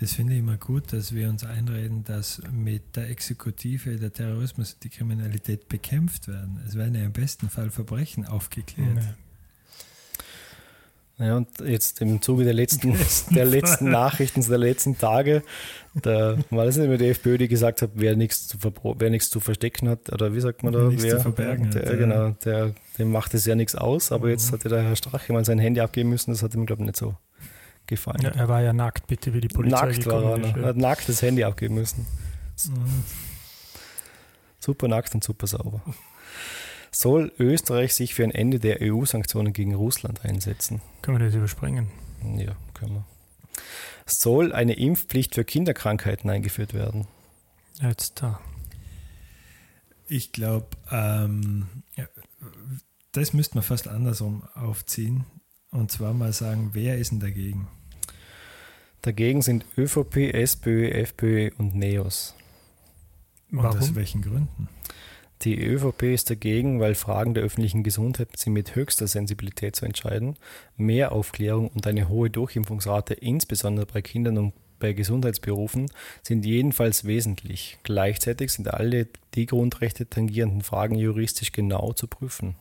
Das 0.00 0.14
finde 0.14 0.32
ich 0.32 0.40
immer 0.40 0.56
gut, 0.56 0.92
dass 0.92 1.14
wir 1.14 1.28
uns 1.28 1.44
einreden, 1.44 2.02
dass 2.02 2.42
mit 2.50 2.96
der 2.96 3.10
Exekutive 3.10 3.96
der 3.96 4.12
Terrorismus 4.12 4.74
und 4.74 4.84
die 4.84 4.88
Kriminalität 4.88 5.68
bekämpft 5.68 6.26
werden. 6.26 6.60
Es 6.66 6.74
werden 6.74 6.96
ja 6.96 7.04
im 7.04 7.12
besten 7.12 7.48
Fall 7.48 7.70
Verbrechen 7.70 8.26
aufgeklärt. 8.26 8.96
Ja, 8.96 9.14
und 11.18 11.48
jetzt 11.64 12.00
im 12.00 12.20
Zuge 12.22 12.42
der 12.44 12.54
letzten, 12.54 12.96
der 13.30 13.44
letzten 13.44 13.90
Nachrichten 13.90 14.40
der 14.42 14.58
letzten 14.58 14.98
Tage, 14.98 15.42
da 15.94 16.36
war 16.50 16.64
das 16.64 16.76
nicht 16.76 16.88
mehr 16.88 16.98
die 16.98 17.06
FPÖ, 17.08 17.38
die 17.38 17.46
gesagt 17.48 17.82
hat, 17.82 17.90
wer 17.94 18.16
nichts 18.16 18.48
zu, 18.48 18.58
wer 18.98 19.10
nichts 19.10 19.30
zu 19.30 19.38
verstecken 19.38 19.88
hat, 19.88 20.12
oder 20.12 20.34
wie 20.34 20.40
sagt 20.40 20.64
man 20.64 20.72
da? 20.72 20.80
Wer 20.80 20.88
nichts 20.88 21.04
wer, 21.04 21.16
zu 21.18 21.20
verbergen 21.22 21.66
hat, 21.66 21.74
der, 21.74 21.84
ja. 21.84 21.94
Genau, 21.96 22.30
der, 22.44 22.72
dem 22.98 23.12
macht 23.12 23.32
es 23.34 23.46
ja 23.46 23.54
nichts 23.54 23.74
aus, 23.76 24.10
aber 24.10 24.28
jetzt 24.30 24.50
Mhm. 24.50 24.54
hat 24.56 24.64
ja 24.64 24.70
der 24.70 24.82
Herr 24.82 24.96
Strache 24.96 25.32
mal 25.32 25.44
sein 25.44 25.58
Handy 25.60 25.80
abgeben 25.80 26.08
müssen, 26.10 26.32
das 26.32 26.42
hat 26.42 26.52
ihm, 26.54 26.66
glaube 26.66 26.82
ich, 26.82 26.86
nicht 26.86 26.96
so 26.96 27.14
gefallen. 27.86 28.20
Ja, 28.22 28.30
er 28.30 28.48
war 28.48 28.62
ja 28.62 28.72
nackt, 28.72 29.06
bitte, 29.06 29.32
wie 29.34 29.40
die 29.40 29.48
Polizei 29.48 29.86
nackt 29.86 30.06
war 30.06 30.22
er, 30.22 30.36
ist. 30.38 30.56
er 30.56 30.60
Ja. 30.62 30.66
hat 30.68 30.76
nackt 30.76 31.08
das 31.08 31.22
Handy 31.22 31.44
abgeben 31.44 31.74
müssen. 31.76 32.06
Mhm. 32.66 33.04
Super 34.58 34.88
nackt 34.88 35.14
und 35.14 35.22
super 35.22 35.46
sauber. 35.46 35.80
Soll 36.94 37.32
Österreich 37.40 37.92
sich 37.92 38.14
für 38.14 38.22
ein 38.22 38.30
Ende 38.30 38.60
der 38.60 38.78
EU-Sanktionen 38.80 39.52
gegen 39.52 39.74
Russland 39.74 40.24
einsetzen? 40.24 40.80
Können 41.02 41.18
wir 41.18 41.26
das 41.26 41.34
überspringen? 41.34 41.90
Ja, 42.36 42.54
können 42.72 42.94
wir. 42.94 43.04
Soll 44.06 44.52
eine 44.52 44.74
Impfpflicht 44.74 45.34
für 45.34 45.44
Kinderkrankheiten 45.44 46.30
eingeführt 46.30 46.72
werden? 46.72 47.08
Jetzt 47.82 48.22
da. 48.22 48.40
Ich 50.06 50.30
glaube, 50.30 50.68
ähm, 50.92 51.66
ja, 51.96 52.06
das 53.10 53.32
müsste 53.32 53.56
man 53.56 53.64
fast 53.64 53.88
andersrum 53.88 54.44
aufziehen. 54.54 55.24
Und 55.72 55.90
zwar 55.90 56.14
mal 56.14 56.32
sagen, 56.32 56.70
wer 56.74 56.96
ist 56.98 57.10
denn 57.10 57.18
dagegen? 57.18 57.66
Dagegen 59.02 59.42
sind 59.42 59.66
ÖVP, 59.76 60.32
SPÖ, 60.32 60.90
FPÖ 60.90 61.50
und 61.58 61.74
NEOS. 61.74 62.36
Und 63.50 63.66
aus 63.66 63.96
welchen 63.96 64.22
Gründen? 64.22 64.68
Die 65.42 65.60
ÖVP 65.62 66.04
ist 66.04 66.30
dagegen, 66.30 66.80
weil 66.80 66.94
Fragen 66.94 67.34
der 67.34 67.42
öffentlichen 67.42 67.82
Gesundheit 67.82 68.28
sie 68.36 68.50
mit 68.50 68.74
höchster 68.74 69.06
Sensibilität 69.06 69.76
zu 69.76 69.84
entscheiden. 69.84 70.36
Mehr 70.76 71.12
Aufklärung 71.12 71.68
und 71.68 71.86
eine 71.86 72.08
hohe 72.08 72.30
Durchimpfungsrate, 72.30 73.14
insbesondere 73.14 73.86
bei 73.86 74.00
Kindern 74.00 74.38
und 74.38 74.54
bei 74.78 74.92
Gesundheitsberufen, 74.92 75.90
sind 76.22 76.44
jedenfalls 76.44 77.04
wesentlich. 77.04 77.78
Gleichzeitig 77.82 78.52
sind 78.52 78.72
alle 78.72 79.08
die 79.34 79.46
Grundrechte 79.46 80.08
tangierenden 80.08 80.62
Fragen 80.62 80.96
juristisch 80.96 81.52
genau 81.52 81.92
zu 81.92 82.06
prüfen. 82.06 82.56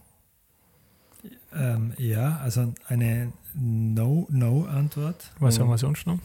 Ähm, 1.55 1.93
ja, 1.97 2.37
also 2.37 2.73
eine 2.87 3.31
No-No-Antwort. 3.53 5.31
Was 5.39 5.59
haben 5.59 5.69
wir 5.69 5.77
sonst 5.77 6.07
noch? 6.07 6.19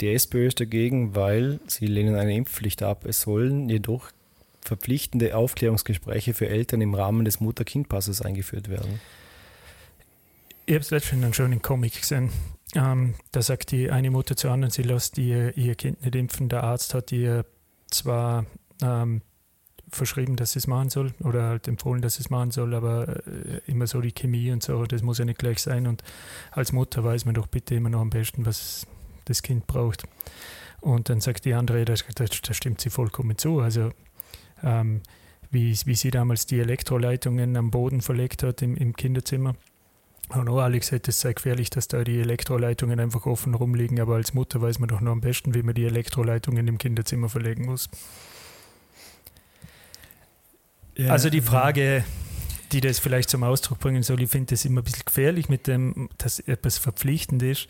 Die 0.00 0.12
SPÖ 0.12 0.46
ist 0.46 0.60
dagegen, 0.60 1.14
weil 1.16 1.58
sie 1.66 1.86
lehnen 1.86 2.14
eine 2.14 2.34
Impfpflicht 2.34 2.82
ab. 2.82 3.04
Es 3.04 3.22
sollen 3.22 3.68
jedoch 3.68 4.10
verpflichtende 4.68 5.36
Aufklärungsgespräche 5.36 6.34
für 6.34 6.48
Eltern 6.48 6.80
im 6.80 6.94
Rahmen 6.94 7.24
des 7.24 7.40
Mutter-Kind-Passes 7.40 8.22
eingeführt 8.22 8.68
werden. 8.68 9.00
Ich 10.66 10.74
habe 10.74 10.82
es 10.82 10.90
letztens 10.90 11.24
einen 11.24 11.34
schönen 11.34 11.62
Comic 11.62 12.00
gesehen. 12.00 12.30
Ähm, 12.74 13.14
da 13.32 13.40
sagt 13.40 13.70
die 13.70 13.90
eine 13.90 14.10
Mutter 14.10 14.36
zur 14.36 14.50
anderen, 14.50 14.70
sie 14.70 14.82
lässt 14.82 15.16
ihr, 15.16 15.56
ihr 15.56 15.74
Kind 15.74 16.02
nicht 16.02 16.14
impfen. 16.14 16.50
Der 16.50 16.62
Arzt 16.62 16.92
hat 16.92 17.10
ihr 17.10 17.46
zwar 17.90 18.44
ähm, 18.82 19.22
verschrieben, 19.90 20.36
dass 20.36 20.52
sie 20.52 20.58
es 20.58 20.66
machen 20.66 20.90
soll 20.90 21.14
oder 21.20 21.44
halt 21.44 21.66
empfohlen, 21.66 22.02
dass 22.02 22.16
sie 22.16 22.20
es 22.20 22.30
machen 22.30 22.50
soll, 22.50 22.74
aber 22.74 23.26
äh, 23.26 23.60
immer 23.66 23.86
so 23.86 24.02
die 24.02 24.12
Chemie 24.12 24.50
und 24.52 24.62
so, 24.62 24.84
das 24.84 25.02
muss 25.02 25.18
ja 25.18 25.24
nicht 25.24 25.38
gleich 25.38 25.60
sein. 25.60 25.86
Und 25.86 26.02
als 26.50 26.72
Mutter 26.72 27.02
weiß 27.02 27.24
man 27.24 27.34
doch 27.34 27.46
bitte 27.46 27.74
immer 27.74 27.88
noch 27.88 28.00
am 28.00 28.10
besten, 28.10 28.44
was 28.44 28.86
das 29.24 29.42
Kind 29.42 29.66
braucht. 29.66 30.04
Und 30.80 31.08
dann 31.08 31.20
sagt 31.20 31.44
die 31.44 31.54
andere, 31.54 31.84
da 31.84 31.96
stimmt 31.96 32.80
sie 32.80 32.90
vollkommen 32.90 33.36
zu. 33.38 33.60
Also 33.60 33.90
ähm, 34.62 35.02
wie, 35.50 35.76
wie 35.84 35.94
sie 35.94 36.10
damals 36.10 36.46
die 36.46 36.60
Elektroleitungen 36.60 37.56
am 37.56 37.70
Boden 37.70 38.00
verlegt 38.00 38.42
hat 38.42 38.62
im, 38.62 38.76
im 38.76 38.94
Kinderzimmer. 38.94 39.54
Und 40.30 40.48
auch 40.48 40.58
alle 40.58 40.78
gesagt, 40.78 41.08
es 41.08 41.20
sei 41.20 41.32
gefährlich, 41.32 41.70
dass 41.70 41.88
da 41.88 42.04
die 42.04 42.20
Elektroleitungen 42.20 43.00
einfach 43.00 43.24
offen 43.24 43.54
rumliegen, 43.54 43.98
aber 43.98 44.16
als 44.16 44.34
Mutter 44.34 44.60
weiß 44.60 44.78
man 44.78 44.88
doch 44.88 45.00
nur 45.00 45.12
am 45.12 45.22
besten, 45.22 45.54
wie 45.54 45.62
man 45.62 45.74
die 45.74 45.86
Elektroleitungen 45.86 46.68
im 46.68 46.76
Kinderzimmer 46.76 47.30
verlegen 47.30 47.64
muss. 47.64 47.88
Ja, 50.96 51.12
Also 51.12 51.30
die 51.30 51.40
Frage, 51.40 52.04
die 52.72 52.82
das 52.82 52.98
vielleicht 52.98 53.30
zum 53.30 53.42
Ausdruck 53.42 53.78
bringen 53.78 54.02
soll, 54.02 54.20
ich 54.20 54.30
finde 54.30 54.54
das 54.54 54.66
immer 54.66 54.82
ein 54.82 54.84
bisschen 54.84 55.04
gefährlich 55.06 55.48
mit 55.48 55.66
dem, 55.66 56.10
dass 56.18 56.40
etwas 56.40 56.76
verpflichtend 56.76 57.42
ist. 57.42 57.68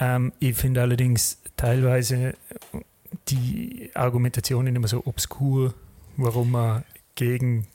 Ähm, 0.00 0.32
ich 0.38 0.56
finde 0.56 0.80
allerdings 0.80 1.38
teilweise 1.56 2.34
die 3.28 3.90
Argumentationen 3.94 4.74
immer 4.74 4.88
so 4.88 5.02
obskur, 5.04 5.74
warum 6.18 6.50
man 6.50 6.84
gegen 7.14 7.66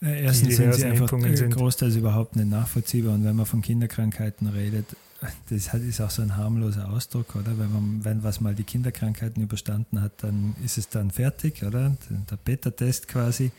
Ja, 0.00 0.08
Erstens 0.10 0.56
sind 0.56 0.74
sie 0.74 0.84
einfach 0.84 1.10
äh, 1.12 1.36
sind. 1.36 1.54
großteils 1.54 1.96
überhaupt 1.96 2.36
nicht 2.36 2.48
nachvollziehbar. 2.48 3.14
Und 3.14 3.24
wenn 3.24 3.36
man 3.36 3.46
von 3.46 3.62
Kinderkrankheiten 3.62 4.48
redet, 4.48 4.84
das 5.48 5.72
hat- 5.72 5.80
ist 5.80 6.00
auch 6.02 6.10
so 6.10 6.20
ein 6.22 6.36
harmloser 6.36 6.90
Ausdruck, 6.90 7.34
oder? 7.36 7.58
Wenn, 7.58 7.72
man, 7.72 8.04
wenn 8.04 8.22
was 8.22 8.40
mal 8.42 8.54
die 8.54 8.64
Kinderkrankheiten 8.64 9.42
überstanden 9.42 10.02
hat, 10.02 10.22
dann 10.22 10.54
ist 10.62 10.76
es 10.76 10.88
dann 10.90 11.10
fertig, 11.10 11.62
oder? 11.64 11.96
Der 12.30 12.36
Beta-Test 12.36 13.08
quasi, 13.08 13.50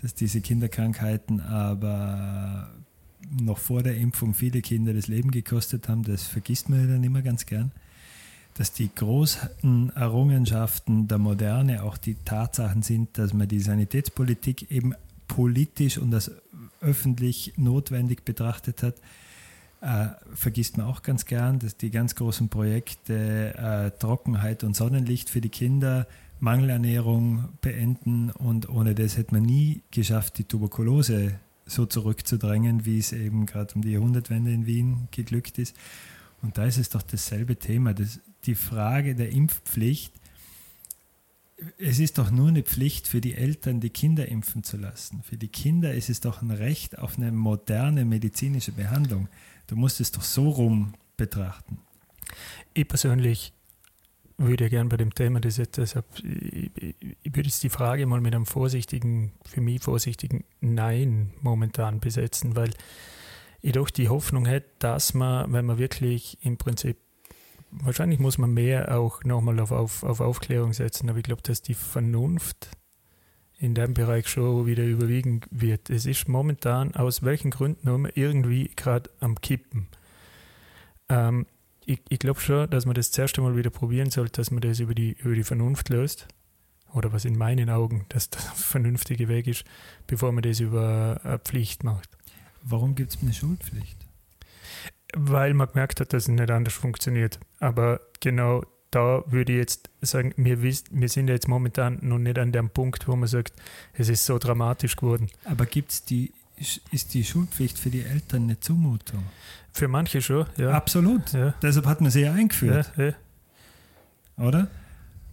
dass 0.00 0.14
diese 0.14 0.40
Kinderkrankheiten 0.40 1.40
aber 1.40 2.70
noch 3.40 3.58
vor 3.58 3.82
der 3.82 3.96
Impfung 3.96 4.34
viele 4.34 4.62
Kinder 4.62 4.94
das 4.94 5.08
Leben 5.08 5.30
gekostet 5.32 5.88
haben, 5.88 6.04
das 6.04 6.22
vergisst 6.22 6.68
man 6.68 6.80
ja 6.80 6.86
dann 6.86 7.02
immer 7.04 7.22
ganz 7.22 7.44
gern. 7.44 7.72
Dass 8.56 8.72
die 8.72 8.90
großen 8.94 9.92
Errungenschaften 9.94 11.08
der 11.08 11.18
Moderne 11.18 11.82
auch 11.82 11.98
die 11.98 12.14
Tatsachen 12.14 12.82
sind, 12.82 13.18
dass 13.18 13.34
man 13.34 13.48
die 13.48 13.60
Sanitätspolitik 13.60 14.70
eben 14.70 14.94
politisch 15.28 15.98
und 15.98 16.14
als 16.14 16.30
öffentlich 16.80 17.52
notwendig 17.56 18.24
betrachtet 18.24 18.82
hat, 18.82 18.94
äh, 19.82 20.08
vergisst 20.34 20.78
man 20.78 20.86
auch 20.86 21.02
ganz 21.02 21.26
gern, 21.26 21.58
dass 21.58 21.76
die 21.76 21.90
ganz 21.90 22.14
großen 22.14 22.48
Projekte 22.48 23.54
äh, 23.54 23.90
Trockenheit 23.98 24.64
und 24.64 24.74
Sonnenlicht 24.74 25.28
für 25.28 25.40
die 25.40 25.50
Kinder, 25.50 26.06
Mangelernährung 26.40 27.50
beenden 27.60 28.30
und 28.30 28.68
ohne 28.68 28.94
das 28.94 29.16
hätte 29.16 29.34
man 29.34 29.42
nie 29.42 29.82
geschafft, 29.90 30.38
die 30.38 30.44
Tuberkulose 30.44 31.34
so 31.66 31.86
zurückzudrängen, 31.86 32.84
wie 32.86 32.98
es 32.98 33.12
eben 33.12 33.46
gerade 33.46 33.74
um 33.74 33.82
die 33.82 33.92
Jahrhundertwende 33.92 34.52
in 34.52 34.66
Wien 34.66 35.08
geglückt 35.10 35.58
ist. 35.58 35.76
Und 36.42 36.58
da 36.58 36.64
ist 36.64 36.78
es 36.78 36.90
doch 36.90 37.02
dasselbe 37.02 37.56
Thema. 37.56 37.92
Das, 37.94 38.20
die 38.46 38.54
Frage 38.54 39.14
der 39.14 39.30
Impfpflicht, 39.30 40.12
es 41.78 41.98
ist 41.98 42.18
doch 42.18 42.30
nur 42.30 42.48
eine 42.48 42.62
Pflicht 42.62 43.08
für 43.08 43.20
die 43.20 43.34
Eltern, 43.34 43.80
die 43.80 43.90
Kinder 43.90 44.28
impfen 44.28 44.62
zu 44.62 44.76
lassen. 44.76 45.22
Für 45.22 45.36
die 45.36 45.48
Kinder 45.48 45.94
ist 45.94 46.10
es 46.10 46.20
doch 46.20 46.42
ein 46.42 46.50
Recht 46.50 46.98
auf 46.98 47.16
eine 47.16 47.32
moderne 47.32 48.04
medizinische 48.04 48.72
Behandlung. 48.72 49.28
Du 49.66 49.76
musst 49.76 50.00
es 50.00 50.12
doch 50.12 50.22
so 50.22 50.50
rum 50.50 50.94
betrachten. 51.16 51.78
Ich 52.74 52.86
persönlich 52.86 53.52
würde 54.38 54.68
gern 54.68 54.90
bei 54.90 54.98
dem 54.98 55.14
Thema, 55.14 55.40
das 55.40 55.56
jetzt, 55.56 55.78
deshalb, 55.78 56.04
ich, 56.22 56.70
ich 57.00 57.34
würde 57.34 57.48
jetzt 57.48 57.62
die 57.62 57.70
Frage 57.70 58.04
mal 58.06 58.20
mit 58.20 58.34
einem 58.34 58.44
vorsichtigen, 58.44 59.32
für 59.46 59.62
mich 59.62 59.82
vorsichtigen 59.82 60.44
Nein 60.60 61.32
momentan 61.40 62.00
besetzen, 62.00 62.54
weil 62.54 62.70
ich 63.62 63.72
doch 63.72 63.88
die 63.88 64.10
Hoffnung 64.10 64.44
hätte, 64.44 64.68
dass 64.78 65.14
man, 65.14 65.52
wenn 65.52 65.64
man 65.64 65.78
wirklich 65.78 66.36
im 66.42 66.58
Prinzip, 66.58 66.98
wahrscheinlich 67.82 68.18
muss 68.18 68.38
man 68.38 68.52
mehr 68.52 68.96
auch 68.96 69.24
nochmal 69.24 69.60
auf, 69.60 69.72
auf, 69.72 70.02
auf 70.02 70.20
Aufklärung 70.20 70.72
setzen, 70.72 71.08
aber 71.08 71.18
ich 71.18 71.24
glaube, 71.24 71.42
dass 71.42 71.62
die 71.62 71.74
Vernunft 71.74 72.70
in 73.58 73.74
dem 73.74 73.94
Bereich 73.94 74.28
schon 74.28 74.66
wieder 74.66 74.84
überwiegen 74.84 75.40
wird. 75.50 75.88
Es 75.88 76.06
ist 76.06 76.28
momentan 76.28 76.94
aus 76.94 77.22
welchen 77.22 77.50
Gründen 77.50 77.88
auch 77.88 77.94
immer 77.94 78.14
irgendwie 78.14 78.70
gerade 78.76 79.10
am 79.20 79.40
Kippen. 79.40 79.88
Ähm, 81.08 81.46
ich, 81.86 82.00
ich 82.08 82.18
glaube 82.18 82.40
schon, 82.40 82.68
dass 82.68 82.84
man 82.84 82.94
das 82.94 83.12
zuerst 83.12 83.38
einmal 83.38 83.56
wieder 83.56 83.70
probieren 83.70 84.10
sollte, 84.10 84.32
dass 84.32 84.50
man 84.50 84.60
das 84.60 84.80
über 84.80 84.94
die, 84.94 85.12
über 85.12 85.34
die 85.34 85.44
Vernunft 85.44 85.88
löst. 85.88 86.28
Oder 86.92 87.12
was 87.12 87.24
in 87.24 87.36
meinen 87.36 87.70
Augen 87.70 88.06
das 88.08 88.30
der 88.30 88.40
vernünftige 88.40 89.28
Weg 89.28 89.46
ist, 89.46 89.64
bevor 90.06 90.32
man 90.32 90.42
das 90.42 90.60
über 90.60 91.20
eine 91.24 91.38
Pflicht 91.38 91.84
macht. 91.84 92.10
Warum 92.62 92.94
gibt 92.94 93.14
es 93.14 93.22
eine 93.22 93.32
Schulpflicht? 93.32 94.05
Weil 95.14 95.54
man 95.54 95.68
gemerkt 95.68 96.00
hat, 96.00 96.12
dass 96.12 96.24
es 96.24 96.28
nicht 96.28 96.50
anders 96.50 96.74
funktioniert. 96.74 97.38
Aber 97.60 98.00
genau 98.20 98.64
da 98.90 99.22
würde 99.26 99.52
ich 99.52 99.58
jetzt 99.58 99.90
sagen, 100.00 100.32
wir, 100.36 100.62
wiss, 100.62 100.84
wir 100.90 101.08
sind 101.08 101.28
jetzt 101.28 101.48
momentan 101.48 101.98
noch 102.02 102.18
nicht 102.18 102.38
an 102.38 102.52
dem 102.52 102.70
Punkt, 102.70 103.08
wo 103.08 103.16
man 103.16 103.28
sagt, 103.28 103.52
es 103.92 104.08
ist 104.08 104.24
so 104.24 104.38
dramatisch 104.38 104.96
geworden. 104.96 105.28
Aber 105.44 105.66
gibt's 105.66 106.04
die, 106.04 106.32
ist 106.90 107.14
die 107.14 107.24
Schulpflicht 107.24 107.78
für 107.78 107.90
die 107.90 108.02
Eltern 108.02 108.44
eine 108.44 108.60
Zumutung? 108.60 109.24
Für 109.72 109.88
manche 109.88 110.22
schon, 110.22 110.46
ja. 110.56 110.70
Absolut. 110.70 111.32
ja, 111.32 111.54
Deshalb 111.60 111.86
hat 111.86 112.00
man 112.00 112.10
sie 112.10 112.22
ja 112.22 112.32
eingeführt, 112.32 112.90
ja, 112.96 113.04
ja. 113.04 113.12
oder? 114.38 114.68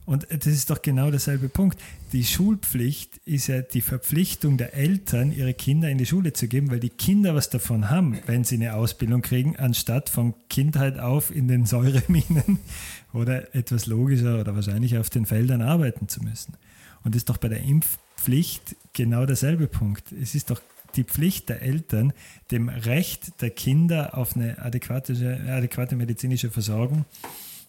Und 0.05 0.27
das 0.29 0.47
ist 0.47 0.69
doch 0.69 0.81
genau 0.81 1.11
derselbe 1.11 1.47
Punkt. 1.47 1.79
Die 2.11 2.25
Schulpflicht 2.25 3.17
ist 3.25 3.47
ja 3.47 3.61
die 3.61 3.81
Verpflichtung 3.81 4.57
der 4.57 4.73
Eltern, 4.73 5.31
ihre 5.31 5.53
Kinder 5.53 5.89
in 5.89 5.97
die 5.97 6.05
Schule 6.05 6.33
zu 6.33 6.47
geben, 6.47 6.71
weil 6.71 6.81
die 6.81 6.89
Kinder 6.89 7.35
was 7.35 7.49
davon 7.49 7.89
haben, 7.89 8.19
wenn 8.25 8.43
sie 8.43 8.55
eine 8.55 8.75
Ausbildung 8.75 9.21
kriegen, 9.21 9.55
anstatt 9.55 10.09
von 10.09 10.33
Kindheit 10.49 10.99
auf 10.99 11.33
in 11.33 11.47
den 11.47 11.65
Säureminen 11.65 12.59
oder 13.13 13.55
etwas 13.55 13.85
logischer 13.85 14.41
oder 14.41 14.55
wahrscheinlich 14.55 14.97
auf 14.97 15.09
den 15.09 15.25
Feldern 15.25 15.61
arbeiten 15.61 16.09
zu 16.09 16.21
müssen. 16.21 16.55
Und 17.03 17.15
das 17.15 17.21
ist 17.21 17.29
doch 17.29 17.37
bei 17.37 17.47
der 17.47 17.61
Impfpflicht 17.61 18.75
genau 18.91 19.25
derselbe 19.25 19.67
Punkt. 19.67 20.11
Es 20.11 20.35
ist 20.35 20.49
doch 20.49 20.61
die 20.95 21.03
Pflicht 21.03 21.49
der 21.49 21.61
Eltern, 21.61 22.13
dem 22.51 22.69
Recht 22.69 23.41
der 23.41 23.49
Kinder 23.49 24.17
auf 24.17 24.35
eine 24.35 24.59
adäquate, 24.59 25.13
adäquate 25.47 25.95
medizinische 25.95 26.51
Versorgung 26.51 27.05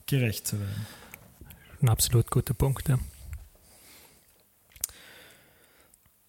gerecht 0.06 0.46
zu 0.46 0.58
werden. 0.58 1.03
Ein 1.80 1.88
absolut 1.88 2.30
guter 2.30 2.54
Punkt, 2.54 2.88
ja. 2.88 2.98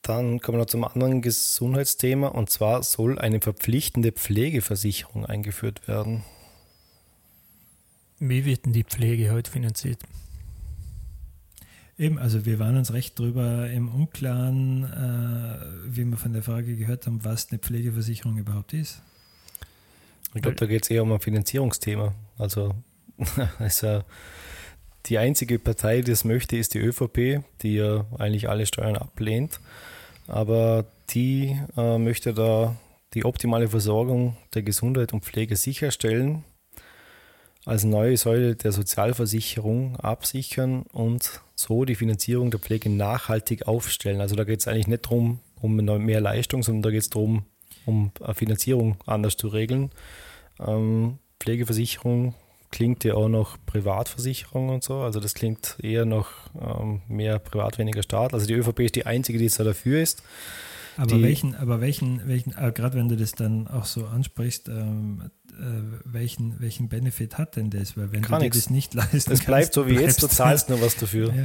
Dann 0.01 0.39
kommen 0.39 0.57
wir 0.57 0.63
noch 0.63 0.69
zum 0.69 0.83
anderen 0.83 1.23
Gesundheitsthema 1.23 2.27
und 2.27 2.49
zwar 2.49 2.83
soll 2.83 3.17
eine 3.17 3.41
verpflichtende 3.41 4.11
Pflegeversicherung 4.11 5.25
eingeführt 5.25 5.87
werden. 5.87 6.23
Wie 8.19 8.45
wird 8.45 8.65
denn 8.65 8.73
die 8.73 8.83
Pflege 8.83 9.31
heute 9.31 9.49
finanziert? 9.49 9.99
Eben, 11.97 12.19
also 12.19 12.45
wir 12.45 12.59
waren 12.59 12.77
uns 12.77 12.93
recht 12.93 13.17
drüber 13.17 13.69
im 13.69 13.87
Unklaren, 13.87 14.83
äh, 14.83 15.95
wie 15.95 16.03
wir 16.05 16.17
von 16.17 16.33
der 16.33 16.43
Frage 16.43 16.75
gehört 16.75 17.07
haben, 17.07 17.23
was 17.23 17.49
eine 17.49 17.59
Pflegeversicherung 17.59 18.37
überhaupt 18.37 18.73
ist. 18.73 19.01
Ich 20.33 20.41
glaube, 20.41 20.57
da 20.57 20.65
geht 20.65 20.83
es 20.83 20.89
eher 20.89 21.03
um 21.03 21.13
ein 21.13 21.19
Finanzierungsthema. 21.19 22.13
Also, 22.37 22.75
also 23.59 24.03
die 25.05 25.17
einzige 25.17 25.59
Partei, 25.59 26.01
die 26.01 26.11
das 26.11 26.23
möchte, 26.23 26.57
ist 26.57 26.73
die 26.73 26.79
ÖVP, 26.79 27.43
die 27.61 27.75
ja 27.75 28.05
eigentlich 28.17 28.49
alle 28.49 28.65
Steuern 28.65 28.95
ablehnt. 28.95 29.59
Aber 30.27 30.85
die 31.11 31.59
äh, 31.77 31.97
möchte 31.97 32.33
da 32.33 32.75
die 33.13 33.25
optimale 33.25 33.67
Versorgung 33.67 34.35
der 34.53 34.63
Gesundheit 34.63 35.13
und 35.13 35.23
Pflege 35.23 35.55
sicherstellen, 35.55 36.43
als 37.65 37.83
neue 37.83 38.17
Säule 38.17 38.55
der 38.55 38.71
Sozialversicherung 38.71 39.95
absichern 39.97 40.83
und 40.91 41.41
so 41.55 41.85
die 41.85 41.95
Finanzierung 41.95 42.51
der 42.51 42.59
Pflege 42.59 42.89
nachhaltig 42.89 43.67
aufstellen. 43.67 44.21
Also 44.21 44.35
da 44.35 44.43
geht 44.43 44.59
es 44.59 44.67
eigentlich 44.67 44.87
nicht 44.87 45.05
darum, 45.05 45.39
um 45.61 45.75
mehr 45.75 46.21
Leistung, 46.21 46.61
sondern 46.61 46.83
da 46.83 46.91
geht 46.91 47.01
es 47.01 47.09
darum, 47.09 47.45
um 47.85 48.11
Finanzierung 48.33 48.97
anders 49.05 49.37
zu 49.37 49.47
regeln. 49.47 49.91
Ähm, 50.59 51.19
Pflegeversicherung 51.39 52.35
klingt 52.75 53.05
ja 53.05 53.13
auch 53.13 53.29
noch 53.29 53.57
Privatversicherung 53.65 54.67
und 54.67 54.83
so. 54.83 54.95
Also 54.95 55.21
das 55.21 55.33
klingt 55.33 55.77
eher 55.81 56.03
noch 56.03 56.27
ähm, 56.59 57.01
mehr 57.07 57.39
privat, 57.39 57.77
weniger 57.77 58.03
Staat. 58.03 58.33
Also 58.33 58.45
die 58.45 58.53
ÖVP 58.53 58.81
ist 58.81 58.95
die 58.95 59.05
einzige, 59.05 59.37
die 59.37 59.45
jetzt 59.45 59.59
da 59.59 59.63
dafür 59.63 60.01
ist. 60.01 60.23
Aber 60.97 61.21
welchen, 61.21 61.55
aber 61.55 61.79
welchen, 61.79 62.27
welchen, 62.27 62.53
äh, 62.57 62.71
gerade 62.73 62.97
wenn 62.97 63.07
du 63.07 63.15
das 63.15 63.31
dann 63.31 63.67
auch 63.67 63.85
so 63.85 64.05
ansprichst, 64.05 64.67
ähm, 64.67 65.31
äh, 65.51 65.53
welchen, 66.03 66.59
welchen 66.59 66.89
Benefit 66.89 67.37
hat 67.37 67.55
denn 67.55 67.69
das? 67.69 67.95
Weil 67.95 68.11
wenn 68.11 68.21
du 68.23 68.39
dir 68.39 68.49
das 68.49 68.69
nicht 68.69 68.93
leisten 68.93 69.29
Das 69.29 69.45
bleibt 69.45 69.73
so 69.73 69.87
wie 69.87 69.93
jetzt, 69.93 70.21
du 70.21 70.27
zahlst 70.27 70.69
nur 70.69 70.81
was 70.81 70.97
dafür. 70.97 71.33
Ja, 71.33 71.43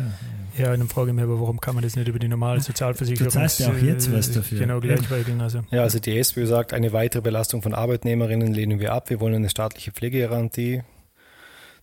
ja. 0.59 0.71
ja 0.71 0.77
dann 0.77 0.89
frage 0.89 1.11
ich 1.11 1.15
mich 1.15 1.23
aber, 1.23 1.41
warum 1.41 1.61
kann 1.61 1.77
man 1.77 1.85
das 1.85 1.95
nicht 1.95 2.09
über 2.09 2.19
die 2.19 2.29
normale 2.29 2.61
Sozialversicherung 2.61 3.29
Du 3.29 3.33
zahlst 3.33 3.61
ja 3.61 3.71
auch 3.71 3.79
jetzt 3.79 4.13
was 4.13 4.33
dafür. 4.33 4.59
Genau, 4.59 4.81
gleich 4.81 5.09
regeln. 5.11 5.41
Also. 5.41 5.61
Ja, 5.71 5.83
also 5.83 6.01
die 6.01 6.19
SPÖ 6.19 6.47
sagt, 6.47 6.73
eine 6.73 6.93
weitere 6.93 7.23
Belastung 7.23 7.63
von 7.63 7.73
Arbeitnehmerinnen 7.73 8.53
lehnen 8.53 8.81
wir 8.81 8.93
ab. 8.93 9.11
Wir 9.11 9.21
wollen 9.21 9.37
eine 9.37 9.49
staatliche 9.49 9.93
Pflegegarantie. 9.93 10.83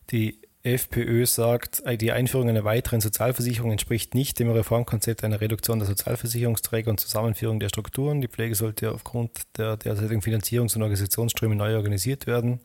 Die 0.10 0.40
FPÖ 0.64 1.26
sagt, 1.26 1.84
die 2.02 2.12
Einführung 2.12 2.50
einer 2.50 2.64
weiteren 2.64 3.00
Sozialversicherung 3.00 3.72
entspricht 3.72 4.16
nicht 4.16 4.40
dem 4.40 4.50
Reformkonzept 4.50 5.24
einer 5.24 5.40
Reduktion 5.40 5.80
der 5.80 5.88
Sozialversicherungsträger 5.88 6.90
und 6.90 7.00
Zusammenführung 7.00 7.60
der 7.60 7.70
Strukturen. 7.70 8.22
Die 8.22 8.28
Pflege 8.28 8.56
sollte 8.56 8.92
aufgrund 8.92 9.32
der 9.58 9.78
derzeitigen 9.78 10.22
Finanzierungs- 10.22 10.76
und 10.76 10.82
Organisationsströme 10.82 11.56
neu 11.56 11.76
organisiert 11.76 12.28
werden. 12.28 12.60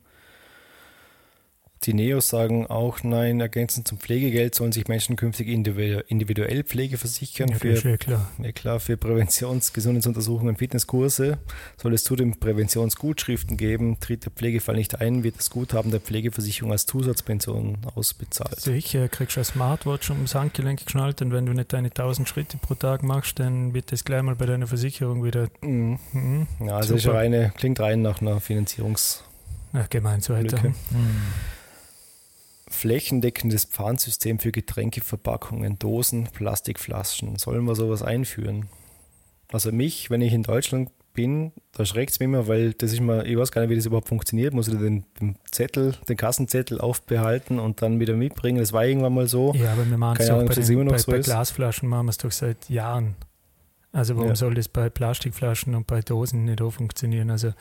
Die 1.85 1.95
Neos 1.95 2.29
sagen 2.29 2.69
auch 2.69 3.03
nein, 3.03 3.41
ergänzend 3.41 3.89
zum 3.89 3.99
Pflegegeld 3.99 4.55
sollen 4.55 4.71
sich 4.71 4.87
Menschen 4.87 5.17
künftig 5.17 5.49
individuell 5.49 6.63
Pflege 6.63 6.97
versichern. 6.97 7.49
Ja, 7.49 7.57
für, 7.57 7.89
ja, 7.91 7.97
klar. 7.97 8.31
Ja, 8.41 8.53
klar, 8.53 8.79
für 8.79 8.97
Präventions-, 8.97 9.73
Gesundheitsuntersuchungen, 9.73 10.57
Fitnesskurse 10.57 11.39
soll 11.77 11.95
es 11.95 12.05
zudem 12.05 12.39
Präventionsgutschriften 12.39 13.57
geben. 13.57 13.99
Tritt 13.99 14.25
der 14.25 14.31
Pflegefall 14.31 14.77
nicht 14.77 15.01
ein, 15.01 15.25
wird 15.25 15.39
das 15.39 15.51
Guthaben 15.51 15.91
der 15.91 15.99
Pflegeversicherung 15.99 16.71
als 16.71 16.87
Zusatzpension 16.87 17.79
ausbezahlt. 17.97 18.61
Sicher, 18.61 19.09
kriegst 19.09 19.35
du 19.37 19.41
ein 19.41 19.45
Smartwatch 19.45 20.11
ums 20.11 20.37
Handgelenk 20.37 20.85
geschnallt 20.85 21.21
und 21.21 21.33
wenn 21.33 21.47
du 21.47 21.53
nicht 21.53 21.73
deine 21.73 21.89
1000 21.89 22.29
Schritte 22.29 22.59
pro 22.59 22.75
Tag 22.75 23.03
machst, 23.03 23.41
dann 23.41 23.75
wird 23.75 23.91
das 23.91 24.05
gleich 24.05 24.23
mal 24.23 24.37
bei 24.37 24.47
deiner 24.47 24.69
Versicherung 24.69 25.25
wieder. 25.25 25.49
Mhm. 25.63 25.99
Mhm. 26.13 26.47
Ja, 26.65 26.77
also 26.77 26.95
ist 26.95 27.09
reine, 27.09 27.53
klingt 27.57 27.81
rein 27.81 28.03
nach 28.03 28.21
einer 28.21 28.39
Finanzierungs- 28.39 29.23
Ach, 29.73 29.89
gemein 29.91 30.21
so 30.21 30.35
weiter. 30.35 30.63
Mhm 30.63 30.77
flächendeckendes 32.73 33.65
Pfandsystem 33.65 34.39
für 34.39 34.53
Getränkeverpackungen, 34.53 35.79
Dosen, 35.79 36.29
Plastikflaschen. 36.33 37.37
Sollen 37.37 37.65
wir 37.65 37.75
sowas 37.75 38.03
einführen? 38.03 38.67
Also 39.53 39.71
mich, 39.71 40.11
wenn 40.11 40.23
ich 40.23 40.33
in 40.33 40.43
Deutschland 40.43 40.91
bin, 41.15 41.53
da 41.73 41.85
schreckt 41.85 42.13
es 42.13 42.21
mich 42.21 42.25
immer, 42.25 42.49
weil 42.49 42.73
das 42.73 42.93
ist 42.93 43.01
mal, 43.01 43.27
ich 43.27 43.37
weiß 43.37 43.53
gar 43.53 43.61
nicht, 43.61 43.71
wie 43.71 43.77
das 43.77 43.87
überhaupt 43.87 44.09
funktioniert. 44.09 44.55
Muss 44.55 44.69
ich 44.69 44.79
den, 44.79 45.05
den, 45.21 45.37
Zettel, 45.51 45.95
den 46.09 46.17
Kassenzettel 46.17 46.81
aufbehalten 46.81 47.59
und 47.59 47.83
dann 47.83 48.01
wieder 48.01 48.15
mitbringen. 48.15 48.59
Das 48.59 48.73
war 48.73 48.85
irgendwann 48.85 49.15
mal 49.15 49.29
so. 49.29 49.53
Ja, 49.55 49.73
aber 49.73 49.89
wir 49.89 49.99
machen 49.99 50.19
es 50.21 50.31
auch 50.31 50.45
bei, 50.45 50.55
den, 50.55 50.87
bei, 50.87 50.99
so 50.99 51.11
bei 51.11 51.19
Glasflaschen 51.19 51.89
machen 51.89 52.07
wir 52.07 52.11
es 52.11 52.19
doch 52.19 52.33
seit 52.33 52.69
Jahren. 52.71 53.15
Also 53.95 54.17
warum 54.17 54.31
ja. 54.31 54.37
soll 54.37 54.55
das 54.55 54.69
bei 54.69 54.89
Plastikflaschen 54.89 55.75
und 55.75 55.87
bei 55.87 56.01
Dosen 56.01 56.47
nicht 56.47 56.63
auch 56.63 56.71
funktionieren? 56.71 57.31
Also 57.31 57.53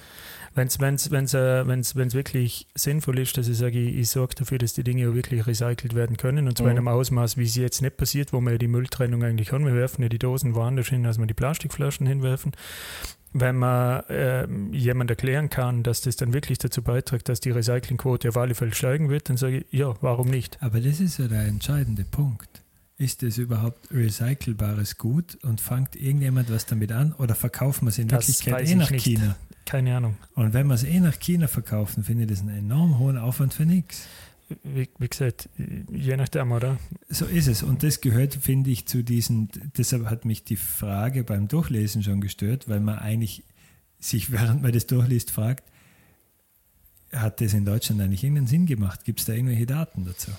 wenn 0.56 0.68
es 0.68 0.80
wenn's, 0.80 1.12
wenn's, 1.12 1.34
äh, 1.34 1.68
wenn's, 1.68 1.98
wenn's 1.98 2.14
wirklich 2.14 2.68
sinnvoll 2.74 3.20
ist, 3.20 3.38
dass 3.38 3.50
ich 3.50 3.58
sage, 3.58 3.78
ich, 3.78 3.98
ich 3.98 4.10
sorge 4.10 4.36
dafür, 4.36 4.58
dass 4.58 4.74
die 4.74 4.84
Dinge 4.84 5.10
auch 5.10 5.14
wirklich 5.14 5.46
recycelt 5.46 5.94
werden 5.94 6.16
können 6.16 6.48
und 6.48 6.58
zwar 6.58 6.68
mhm. 6.68 6.72
in 6.72 6.78
einem 6.78 6.88
Ausmaß, 6.88 7.36
wie 7.36 7.44
es 7.44 7.56
jetzt 7.56 7.82
nicht 7.82 7.98
passiert, 7.98 8.32
wo 8.32 8.40
wir 8.40 8.54
ja 8.54 8.58
die 8.58 8.70
Mülltrennung 8.70 9.24
eigentlich 9.24 9.52
haben. 9.52 9.66
Wir 9.66 9.76
werfen 9.76 10.04
ja 10.04 10.10
die 10.10 10.20
Dosen 10.20 10.56
woanders 10.56 10.88
hin, 10.88 11.06
als 11.06 11.18
wir 11.18 11.26
die 11.26 11.34
Plastikflaschen 11.34 12.08
hinwerfen. 12.08 12.54
Wenn 13.34 13.58
man 13.58 14.02
äh, 14.10 14.48
jemand 14.72 15.10
erklären 15.10 15.50
kann, 15.50 15.84
dass 15.84 16.02
das 16.02 16.16
dann 16.16 16.34
wirklich 16.34 16.58
dazu 16.60 16.82
beiträgt, 16.82 17.28
dass 17.28 17.42
die 17.42 17.52
Recyclingquote 17.52 18.30
auf 18.30 18.38
alle 18.38 18.56
Fälle 18.56 18.74
steigen 18.74 19.10
wird, 19.10 19.30
dann 19.30 19.38
sage 19.38 19.60
ich, 19.60 19.66
ja, 19.72 19.96
warum 20.02 20.30
nicht? 20.30 20.62
Aber 20.62 20.80
das 20.80 21.02
ist 21.02 21.18
ja 21.18 21.28
der 21.28 21.44
entscheidende 21.44 22.04
Punkt 22.04 22.61
ist 23.02 23.24
es 23.24 23.40
überhaupt 23.40 23.92
recycelbares 23.92 24.98
Gut 24.98 25.36
und 25.44 25.60
fängt 25.60 25.96
irgendjemand 25.96 26.52
was 26.52 26.68
damit 26.68 26.92
an 26.92 27.14
oder 27.14 27.34
verkaufen 27.34 27.86
wir 27.86 27.90
es 27.90 27.98
in 27.98 28.08
das 28.08 28.28
Wirklichkeit 28.28 28.70
eh 28.70 28.76
nach 28.76 28.92
China? 28.92 29.36
Keine 29.66 29.96
Ahnung. 29.98 30.18
Und 30.36 30.54
wenn 30.54 30.68
wir 30.68 30.76
es 30.76 30.84
eh 30.84 31.00
nach 31.00 31.20
China 31.20 31.48
verkaufen, 31.48 32.04
finde 32.04 32.24
ich 32.24 32.30
das 32.30 32.42
einen 32.42 32.58
enorm 32.58 33.00
hohen 33.00 33.18
Aufwand 33.18 33.54
für 33.54 33.66
nichts. 33.66 34.08
Wie, 34.64 34.88
wie, 35.00 35.08
gesagt, 35.08 35.50
je 35.58 36.16
nachdem, 36.16 36.52
oder? 36.52 36.78
So 37.10 37.26
ist 37.26 37.48
es. 37.48 37.64
Und 37.64 37.84
das 37.84 38.02
gehört, 38.02 38.36
finde 38.36 38.70
ich, 38.70 38.86
zu 38.86 39.04
diesen, 39.04 39.50
deshalb 39.78 40.06
hat 40.08 40.26
mich 40.26 40.44
die 40.44 40.58
Frage 40.58 41.24
beim 41.24 41.48
Durchlesen 41.48 42.04
schon 42.04 42.22
gestört, 42.22 42.68
weil 42.68 42.82
man 42.82 43.00
eigentlich 43.00 43.44
sich, 44.00 44.32
während 44.32 44.62
man 44.62 44.74
das 44.74 44.86
durchliest, 44.88 45.32
fragt, 45.32 45.64
hat 47.12 47.42
das 47.42 47.54
in 47.54 47.66
Deutschland 47.66 48.02
eigentlich 48.02 48.24
irgendeinen 48.24 48.48
Sinn 48.48 48.66
gemacht? 48.66 49.06
Gibt 49.06 49.22
es 49.22 49.26
da 49.26 49.34
irgendwelche 49.34 49.66
Daten 49.66 50.06
dazu? 50.06 50.32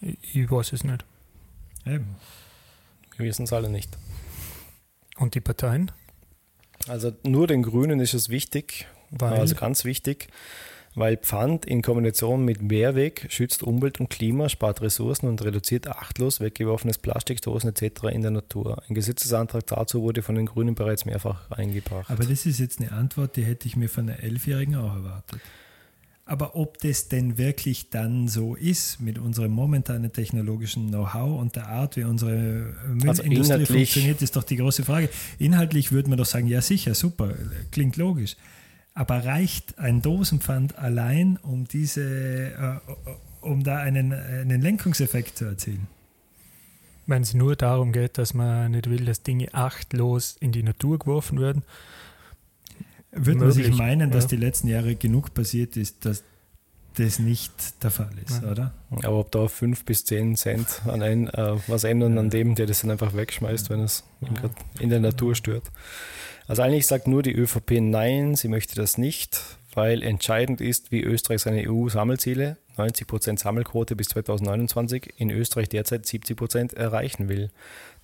Ich 0.00 0.50
weiß 0.50 0.72
es 0.72 0.84
nicht. 0.84 1.04
Eben. 1.86 2.16
Wir 3.16 3.26
wissen 3.26 3.44
es 3.44 3.52
alle 3.52 3.68
nicht. 3.68 3.96
Und 5.16 5.34
die 5.34 5.40
Parteien? 5.40 5.90
Also 6.86 7.12
nur 7.24 7.46
den 7.46 7.62
Grünen 7.62 8.00
ist 8.00 8.14
es 8.14 8.28
wichtig, 8.28 8.86
weil? 9.10 9.40
also 9.40 9.56
ganz 9.56 9.84
wichtig, 9.84 10.28
weil 10.94 11.16
Pfand 11.16 11.66
in 11.66 11.82
Kombination 11.82 12.44
mit 12.44 12.62
Mehrweg 12.62 13.26
schützt 13.28 13.62
Umwelt 13.62 14.00
und 14.00 14.10
Klima, 14.10 14.48
spart 14.48 14.80
Ressourcen 14.80 15.28
und 15.28 15.44
reduziert 15.44 15.88
achtlos 15.88 16.40
weggeworfenes 16.40 16.98
Plastik, 16.98 17.42
Dosen 17.42 17.70
etc. 17.70 18.04
in 18.12 18.22
der 18.22 18.30
Natur. 18.30 18.82
Ein 18.88 18.94
Gesetzesantrag 18.94 19.66
dazu 19.66 20.02
wurde 20.02 20.22
von 20.22 20.36
den 20.36 20.46
Grünen 20.46 20.74
bereits 20.74 21.04
mehrfach 21.04 21.50
eingebracht. 21.50 22.10
Aber 22.10 22.24
das 22.24 22.46
ist 22.46 22.58
jetzt 22.58 22.80
eine 22.80 22.92
Antwort, 22.92 23.36
die 23.36 23.44
hätte 23.44 23.66
ich 23.66 23.76
mir 23.76 23.88
von 23.88 24.08
einer 24.08 24.22
Elfjährigen 24.22 24.76
auch 24.76 24.94
erwartet. 24.94 25.40
Aber 26.28 26.56
ob 26.56 26.76
das 26.80 27.08
denn 27.08 27.38
wirklich 27.38 27.88
dann 27.88 28.28
so 28.28 28.54
ist 28.54 29.00
mit 29.00 29.18
unserem 29.18 29.50
momentanen 29.50 30.12
technologischen 30.12 30.88
Know-how 30.88 31.40
und 31.40 31.56
der 31.56 31.68
Art, 31.68 31.96
wie 31.96 32.04
unsere 32.04 32.74
Müllindustrie 32.86 33.52
also 33.54 33.72
funktioniert, 33.72 34.20
ist 34.20 34.36
doch 34.36 34.44
die 34.44 34.56
große 34.56 34.84
Frage. 34.84 35.08
Inhaltlich 35.38 35.90
würde 35.90 36.10
man 36.10 36.18
doch 36.18 36.26
sagen, 36.26 36.46
ja 36.46 36.60
sicher, 36.60 36.94
super, 36.94 37.32
klingt 37.70 37.96
logisch. 37.96 38.36
Aber 38.92 39.24
reicht 39.24 39.78
ein 39.78 40.02
Dosenpfand 40.02 40.76
allein, 40.76 41.38
um 41.38 41.66
diese, 41.66 42.02
äh, 42.02 42.78
um 43.40 43.64
da 43.64 43.78
einen, 43.78 44.12
einen 44.12 44.60
Lenkungseffekt 44.60 45.38
zu 45.38 45.46
erzielen? 45.46 45.86
Wenn 47.06 47.22
es 47.22 47.32
nur 47.32 47.56
darum 47.56 47.90
geht, 47.90 48.18
dass 48.18 48.34
man 48.34 48.72
nicht 48.72 48.90
will, 48.90 49.06
dass 49.06 49.22
Dinge 49.22 49.54
achtlos 49.54 50.36
in 50.40 50.52
die 50.52 50.62
Natur 50.62 50.98
geworfen 50.98 51.40
werden, 51.40 51.62
würde 53.12 53.40
man 53.40 53.52
sich 53.52 53.70
meinen, 53.76 54.10
dass 54.10 54.24
ja. 54.24 54.28
die 54.30 54.36
letzten 54.36 54.68
Jahre 54.68 54.94
genug 54.94 55.34
passiert 55.34 55.76
ist, 55.76 56.04
dass 56.04 56.24
das 56.96 57.18
nicht 57.18 57.52
der 57.82 57.90
Fall 57.90 58.10
ist, 58.24 58.42
Ja. 58.42 58.50
oder? 58.50 58.74
Aber 58.90 59.20
ob 59.20 59.30
da 59.30 59.46
5 59.46 59.84
bis 59.84 60.04
10 60.04 60.36
Cent 60.36 60.82
an 60.86 61.02
ein, 61.02 61.28
äh, 61.28 61.56
was 61.68 61.84
ändern 61.84 62.18
an 62.18 62.30
dem, 62.30 62.54
der 62.54 62.66
das 62.66 62.80
dann 62.80 62.90
einfach 62.90 63.14
wegschmeißt, 63.14 63.70
wenn 63.70 63.80
es 63.80 64.04
in 64.80 64.90
der 64.90 65.00
Natur 65.00 65.34
stört. 65.34 65.64
Also 66.48 66.62
eigentlich 66.62 66.86
sagt 66.86 67.06
nur 67.06 67.22
die 67.22 67.34
ÖVP 67.34 67.80
nein, 67.80 68.34
sie 68.34 68.48
möchte 68.48 68.74
das 68.74 68.98
nicht, 68.98 69.40
weil 69.74 70.02
entscheidend 70.02 70.60
ist, 70.60 70.90
wie 70.90 71.02
Österreich 71.02 71.42
seine 71.42 71.70
EU-Sammelziele, 71.70 72.56
90% 72.76 73.38
Sammelquote 73.38 73.94
bis 73.94 74.08
2029, 74.08 75.14
in 75.18 75.30
Österreich 75.30 75.68
derzeit 75.68 76.04
70% 76.04 76.74
erreichen 76.74 77.28
will. 77.28 77.50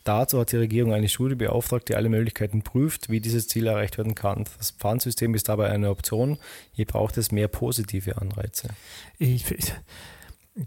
Dazu 0.05 0.39
hat 0.39 0.53
die 0.53 0.59
Regierung 0.59 0.93
eine 0.93 1.09
Studie 1.09 1.35
beauftragt, 1.35 1.89
die 1.89 1.97
alle 1.97 2.11
Möglichkeiten 2.11 2.63
prüft, 2.63 3.09
wie 3.09 3.21
dieses 3.21 3.49
Ziel 3.49 3.67
erreicht 3.67 3.97
werden 3.97 4.15
kann. 4.15 4.45
Das 4.59 4.71
Pfandsystem 4.73 5.35
ist 5.35 5.49
dabei 5.49 5.71
eine 5.71 5.89
Option. 5.89 6.39
Hier 6.73 6.85
braucht 6.85 7.17
es 7.17 7.33
mehr 7.33 7.49
positive 7.49 8.21
Anreize. 8.21 8.69
Ich, 9.19 9.47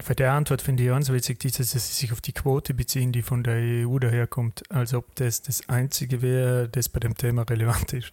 bei 0.08 0.16
der 0.16 0.34
Antwort 0.34 0.64
finde 0.64 0.84
ich 0.84 0.90
ganz 0.90 1.10
witzig, 1.10 1.40
dieses, 1.40 1.72
dass 1.72 1.88
sie 1.88 1.94
sich 1.94 2.12
auf 2.12 2.20
die 2.20 2.34
Quote 2.34 2.74
beziehen, 2.74 3.12
die 3.12 3.22
von 3.22 3.44
der 3.44 3.88
EU 3.88 4.00
daherkommt, 4.00 4.64
als 4.72 4.96
ob 4.96 5.16
das 5.16 5.44
das 5.44 5.70
Einzige 5.70 6.24
wäre, 6.24 6.68
das 6.68 6.90
bei 6.90 7.00
dem 7.00 7.16
Thema 7.16 7.44
relevant 7.44 7.94
ist. 7.94 8.12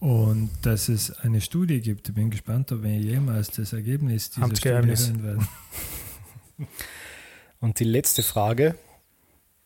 Und 0.00 0.50
dass 0.62 0.88
es 0.88 1.10
eine 1.20 1.40
Studie 1.42 1.80
gibt, 1.80 2.08
ich 2.08 2.14
bin 2.14 2.30
gespannt, 2.30 2.72
ob 2.72 2.82
wir 2.82 2.96
jemals 2.96 3.50
das 3.50 3.74
Ergebnis 3.74 4.30
dieser 4.30 4.46
Studie 4.46 4.50
Amtsgeheimnis. 4.50 5.08
hören 5.08 5.22
werden. 5.22 5.48
Und 7.60 7.80
die 7.80 7.84
letzte 7.84 8.22
Frage, 8.22 8.76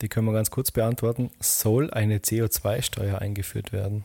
die 0.00 0.08
können 0.08 0.26
wir 0.26 0.32
ganz 0.32 0.50
kurz 0.50 0.70
beantworten. 0.70 1.30
Soll 1.40 1.90
eine 1.90 2.18
CO2-Steuer 2.18 3.18
eingeführt 3.18 3.72
werden? 3.72 4.04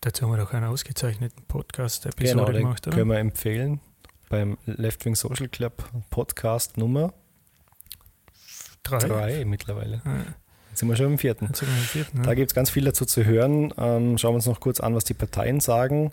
Dazu 0.00 0.22
haben 0.26 0.32
wir 0.32 0.38
doch 0.38 0.52
einen 0.52 0.66
ausgezeichneten 0.66 1.44
Podcast-Episode 1.46 2.30
Genau, 2.38 2.44
den 2.46 2.62
gemacht, 2.62 2.86
oder? 2.86 2.96
können 2.96 3.10
wir 3.10 3.18
empfehlen 3.18 3.80
beim 4.28 4.56
Left 4.66 5.04
Wing 5.04 5.16
Social 5.16 5.48
Club 5.48 5.82
Podcast 6.10 6.76
Nummer 6.76 7.12
Drei. 8.84 8.98
3 8.98 9.44
mittlerweile. 9.44 10.00
Ja, 10.04 10.24
Jetzt 10.70 10.78
sind 10.80 10.88
wir 10.88 10.96
schon 10.96 11.06
im 11.12 11.18
vierten. 11.18 11.48
wir 11.48 11.62
im 11.68 11.74
vierten. 11.74 12.22
Da 12.22 12.30
Ja. 12.30 12.34
gibt 12.34 12.50
es 12.52 12.54
ganz 12.54 12.70
viel 12.70 12.84
dazu 12.84 13.04
zu 13.04 13.24
hören. 13.24 13.74
Ähm, 13.76 14.16
schauen 14.18 14.32
wir 14.32 14.36
uns 14.36 14.46
noch 14.46 14.60
kurz 14.60 14.78
an, 14.80 14.94
was 14.94 15.04
die 15.04 15.14
Parteien 15.14 15.60
sagen. 15.60 16.12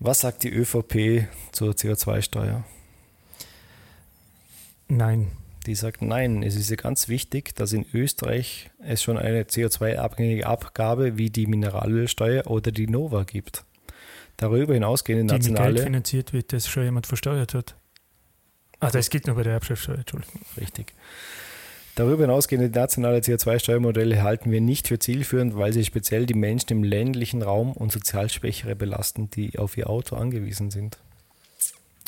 Was 0.00 0.20
sagt 0.20 0.42
die 0.42 0.50
ÖVP 0.52 1.28
zur 1.52 1.72
CO2-Steuer? 1.74 2.64
Nein. 4.88 5.30
Die 5.66 5.74
sagt 5.76 6.02
nein, 6.02 6.42
es 6.42 6.56
ist 6.56 6.70
ja 6.70 6.76
ganz 6.76 7.08
wichtig, 7.08 7.54
dass 7.54 7.72
in 7.72 7.86
Österreich 7.94 8.70
es 8.80 9.02
schon 9.02 9.16
eine 9.16 9.44
CO2-abhängige 9.44 10.44
Abgabe 10.44 11.18
wie 11.18 11.30
die 11.30 11.46
Mineralölsteuer 11.46 12.48
oder 12.48 12.72
die 12.72 12.88
Nova 12.88 13.22
gibt. 13.22 13.64
Darüber 14.36 14.74
hinausgehende 14.74 15.24
Die 15.24 15.50
nationale, 15.50 15.82
finanziert 15.82 16.32
wird, 16.32 16.52
das 16.52 16.66
schon 16.66 16.82
jemand 16.82 17.06
versteuert 17.06 17.54
hat. 17.54 17.76
Ah, 18.80 18.90
das 18.90 19.10
gilt 19.10 19.28
nur 19.28 19.36
bei 19.36 19.44
der 19.44 19.52
Erbschaftssteuer, 19.52 19.98
Entschuldigung. 19.98 20.40
richtig. 20.60 20.92
Darüber 21.94 22.22
hinausgehende 22.22 22.70
nationale 22.70 23.18
CO2-Steuermodelle 23.18 24.22
halten 24.22 24.50
wir 24.50 24.62
nicht 24.62 24.88
für 24.88 24.98
zielführend, 24.98 25.56
weil 25.56 25.72
sie 25.72 25.84
speziell 25.84 26.24
die 26.26 26.34
Menschen 26.34 26.72
im 26.72 26.82
ländlichen 26.82 27.42
Raum 27.42 27.72
und 27.72 27.92
sozial 27.92 28.30
Schwächere 28.30 28.74
belasten, 28.74 29.30
die 29.30 29.58
auf 29.58 29.76
ihr 29.76 29.90
Auto 29.90 30.16
angewiesen 30.16 30.70
sind. 30.70 30.98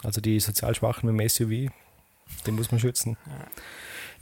Also 0.03 0.21
die 0.21 0.41
sozial 0.41 0.75
Schwachen 0.75 1.15
mit 1.15 1.21
dem 1.21 1.29
SUV, 1.29 1.71
den 2.47 2.55
muss 2.55 2.71
man 2.71 2.81
schützen. 2.81 3.17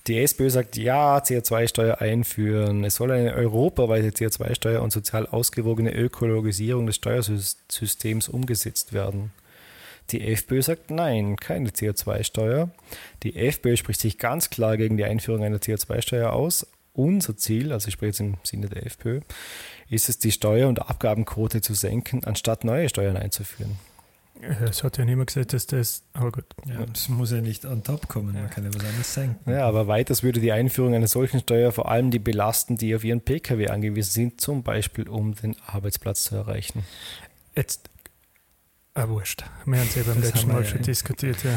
Die 0.09 0.19
SPÖ 0.19 0.51
sagt 0.51 0.77
ja, 0.77 1.19
CO2-Steuer 1.19 2.01
einführen. 2.01 2.83
Es 2.83 2.97
soll 2.97 3.13
eine 3.13 3.35
europaweite 3.35 4.09
CO2-Steuer 4.09 4.83
und 4.83 4.93
sozial 4.93 5.27
ausgewogene 5.27 5.95
Ökologisierung 5.95 6.87
des 6.87 6.97
Steuersystems 6.97 8.29
umgesetzt 8.29 8.93
werden. 8.93 9.33
Die 10.11 10.27
FPÖ 10.27 10.61
sagt 10.63 10.91
nein, 10.91 11.37
keine 11.37 11.71
CO2-Steuer. 11.71 12.71
Die 13.23 13.37
FPÖ 13.37 13.77
spricht 13.77 14.01
sich 14.01 14.19
ganz 14.19 14.51
klar 14.51 14.77
gegen 14.77 14.97
die 14.97 15.05
Einführung 15.05 15.45
einer 15.45 15.59
CO2-Steuer 15.59 16.33
aus. 16.33 16.67
Unser 16.95 17.37
Ziel, 17.37 17.73
also 17.73 17.87
ich 17.87 17.95
spreche 17.95 18.09
jetzt 18.09 18.21
im 18.21 18.37
Sinne 18.43 18.69
der 18.69 18.85
FPÖ, 18.85 19.21
ist 19.89 20.09
es, 20.09 20.19
die 20.19 20.33
Steuer- 20.33 20.69
und 20.69 20.83
Abgabenquote 20.83 21.61
zu 21.61 21.75
senken, 21.75 22.25
anstatt 22.25 22.65
neue 22.65 22.89
Steuern 22.89 23.17
einzuführen. 23.17 23.79
Es 24.43 24.83
hat 24.83 24.99
ja 24.99 25.05
niemand 25.05 25.29
gesagt, 25.29 25.53
dass 25.53 25.67
das. 25.67 26.03
Aber 26.15 26.33
gut. 26.33 26.45
Ja, 26.67 26.85
das 26.85 27.09
muss 27.09 27.31
ja 27.31 27.41
nicht 27.41 27.65
on 27.65 27.85
top 27.85 28.09
kommen, 28.09 28.35
man 28.35 28.51
kann 28.51 28.65
ja 28.65 28.75
was 28.75 28.85
anderes 28.85 29.15
senken. 29.15 29.51
Ja, 29.51 29.67
aber 29.67 29.87
weiters 29.87 30.23
würde 30.23 30.41
die 30.41 30.53
Einführung 30.53 30.95
einer 30.95 31.07
solchen 31.07 31.41
Steuer 31.41 31.71
vor 31.71 31.89
allem 31.89 32.11
die 32.11 32.19
belasten, 32.19 32.77
die 32.77 32.95
auf 32.95 33.05
ihren 33.05 33.21
Pkw 33.21 33.69
angewiesen 33.69 34.11
sind, 34.11 34.41
zum 34.41 34.63
Beispiel 34.63 35.09
um 35.09 35.35
den 35.35 35.57
Arbeitsplatz 35.67 36.25
zu 36.25 36.37
erreichen. 36.37 36.85
Jetzt. 37.55 37.89
Ah, 38.95 39.09
wurscht. 39.09 39.45
Wir 39.65 39.79
haben 39.79 39.89
es 39.89 39.95
ja 39.95 40.03
beim 40.03 40.21
Das 40.21 40.33
letzten 40.33 40.49
Mal 40.49 40.63
ja, 40.63 40.69
schon 40.69 40.81
ja. 40.81 40.85
diskutiert. 40.85 41.45
Ja. 41.45 41.51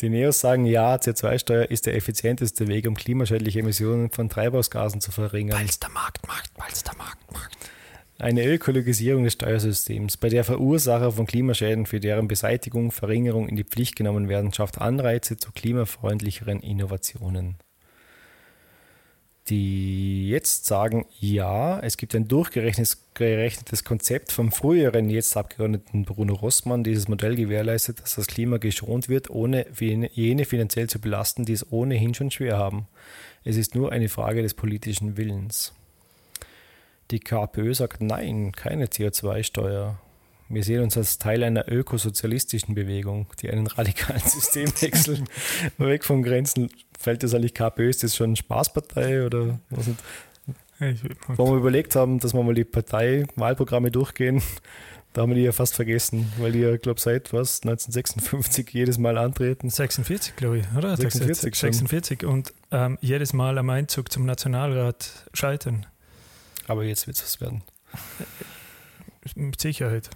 Die 0.00 0.08
Neos 0.08 0.40
sagen, 0.40 0.66
ja, 0.66 0.96
CO2-Steuer 0.96 1.70
ist 1.70 1.86
der 1.86 1.94
effizienteste 1.94 2.66
Weg, 2.66 2.88
um 2.88 2.96
klimaschädliche 2.96 3.60
Emissionen 3.60 4.10
von 4.10 4.28
Treibhausgasen 4.28 5.00
zu 5.00 5.12
verringern. 5.12 5.58
Weil's 5.58 5.78
der 5.78 5.90
Markt 5.90 6.26
macht, 6.26 6.50
weil's 6.56 6.82
der 6.82 6.96
Markt 6.96 7.32
macht. 7.32 7.56
Eine 8.18 8.46
Ökologisierung 8.46 9.24
des 9.24 9.32
Steuersystems, 9.32 10.16
bei 10.16 10.28
der 10.28 10.44
Verursacher 10.44 11.10
von 11.10 11.26
Klimaschäden 11.26 11.84
für 11.84 11.98
deren 11.98 12.28
Beseitigung, 12.28 12.92
Verringerung 12.92 13.48
in 13.48 13.56
die 13.56 13.64
Pflicht 13.64 13.96
genommen 13.96 14.28
werden, 14.28 14.52
schafft 14.52 14.80
Anreize 14.80 15.36
zu 15.36 15.50
klimafreundlicheren 15.50 16.60
Innovationen. 16.60 17.56
Die 19.48 20.30
jetzt 20.30 20.64
sagen, 20.64 21.06
ja, 21.18 21.80
es 21.80 21.96
gibt 21.96 22.14
ein 22.14 22.28
durchgerechnetes 22.28 23.04
gerechnetes 23.14 23.84
Konzept 23.84 24.32
vom 24.32 24.52
früheren 24.52 25.10
jetzt 25.10 25.36
Abgeordneten 25.36 26.04
Bruno 26.04 26.34
Rossmann. 26.34 26.82
Dieses 26.82 27.08
Modell 27.08 27.34
gewährleistet, 27.34 28.00
dass 28.00 28.14
das 28.14 28.26
Klima 28.26 28.56
geschont 28.56 29.08
wird, 29.08 29.28
ohne 29.28 29.66
jene 29.78 30.44
finanziell 30.44 30.88
zu 30.88 31.00
belasten, 31.00 31.44
die 31.44 31.52
es 31.52 31.70
ohnehin 31.72 32.14
schon 32.14 32.30
schwer 32.30 32.56
haben. 32.56 32.86
Es 33.44 33.56
ist 33.56 33.74
nur 33.74 33.92
eine 33.92 34.08
Frage 34.08 34.42
des 34.42 34.54
politischen 34.54 35.16
Willens. 35.16 35.74
Die 37.10 37.20
KPÖ 37.20 37.74
sagt 37.74 38.00
nein, 38.00 38.52
keine 38.52 38.86
CO2-Steuer. 38.86 39.98
Wir 40.48 40.62
sehen 40.62 40.82
uns 40.82 40.96
als 40.96 41.18
Teil 41.18 41.42
einer 41.42 41.70
ökosozialistischen 41.70 42.74
Bewegung, 42.74 43.26
die 43.40 43.50
einen 43.50 43.66
radikalen 43.66 44.20
Systemwechsel 44.24 45.24
weg 45.78 46.04
von 46.04 46.22
Grenzen. 46.22 46.70
Fällt 46.98 47.22
das 47.22 47.34
eigentlich 47.34 47.54
KPÖ? 47.54 47.88
Ist 47.88 48.02
das 48.02 48.16
schon 48.16 48.30
eine 48.30 48.36
Spaßpartei 48.36 49.24
oder 49.24 49.58
was? 49.70 49.86
Nicht? 49.86 50.00
Ich, 50.80 51.02
Wo 51.28 51.50
wir 51.50 51.56
überlegt 51.56 51.94
haben, 51.94 52.18
dass 52.18 52.34
wir 52.34 52.42
mal 52.42 52.54
die 52.54 52.64
Parteiwahlprogramme 52.64 53.90
durchgehen, 53.90 54.42
da 55.12 55.22
haben 55.22 55.30
wir 55.30 55.36
die 55.36 55.42
ja 55.42 55.52
fast 55.52 55.76
vergessen, 55.76 56.32
weil 56.38 56.50
die 56.50 56.58
ja, 56.58 56.76
glaube 56.76 57.00
seit 57.00 57.32
was, 57.32 57.62
1956 57.62 58.68
jedes 58.70 58.98
Mal 58.98 59.16
antreten. 59.16 59.70
46, 59.70 60.34
glaube 60.34 60.58
ich, 60.58 60.64
oder? 60.76 60.96
46 60.96 61.54
schon. 61.54 61.72
46 61.72 62.24
und 62.24 62.52
ähm, 62.72 62.98
jedes 63.00 63.32
Mal 63.32 63.56
am 63.58 63.70
Einzug 63.70 64.10
zum 64.10 64.26
Nationalrat 64.26 65.28
scheitern. 65.32 65.86
Aber 66.66 66.84
jetzt 66.84 67.06
wird 67.06 67.16
es 67.16 67.24
was 67.24 67.40
werden. 67.40 67.62
Mit 69.34 69.60
Sicherheit. 69.60 70.10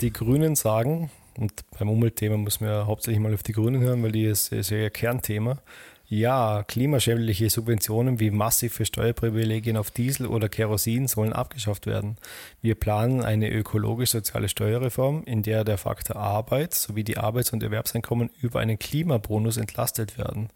Die 0.00 0.12
Grünen 0.12 0.56
sagen, 0.56 1.10
und 1.38 1.52
beim 1.78 1.88
Umweltthema 1.88 2.36
muss 2.36 2.60
man 2.60 2.70
ja 2.70 2.86
hauptsächlich 2.86 3.20
mal 3.20 3.34
auf 3.34 3.42
die 3.42 3.52
Grünen 3.52 3.80
hören, 3.80 4.02
weil 4.02 4.12
die 4.12 4.24
ist, 4.24 4.52
ist 4.52 4.70
ja 4.70 4.78
ihr 4.78 4.90
Kernthema. 4.90 5.58
Ja, 6.14 6.62
klimaschädliche 6.68 7.48
Subventionen 7.48 8.20
wie 8.20 8.30
massive 8.30 8.84
Steuerprivilegien 8.84 9.78
auf 9.78 9.90
Diesel 9.90 10.26
oder 10.26 10.50
Kerosin 10.50 11.08
sollen 11.08 11.32
abgeschafft 11.32 11.86
werden. 11.86 12.18
Wir 12.60 12.74
planen 12.74 13.22
eine 13.22 13.50
ökologisch-soziale 13.50 14.50
Steuerreform, 14.50 15.22
in 15.24 15.42
der 15.42 15.64
der 15.64 15.78
Faktor 15.78 16.16
Arbeit 16.16 16.74
sowie 16.74 17.02
die 17.02 17.16
Arbeits- 17.16 17.54
und 17.54 17.62
Erwerbseinkommen 17.62 18.28
über 18.42 18.60
einen 18.60 18.78
Klimabonus 18.78 19.56
entlastet 19.56 20.18
werden. 20.18 20.50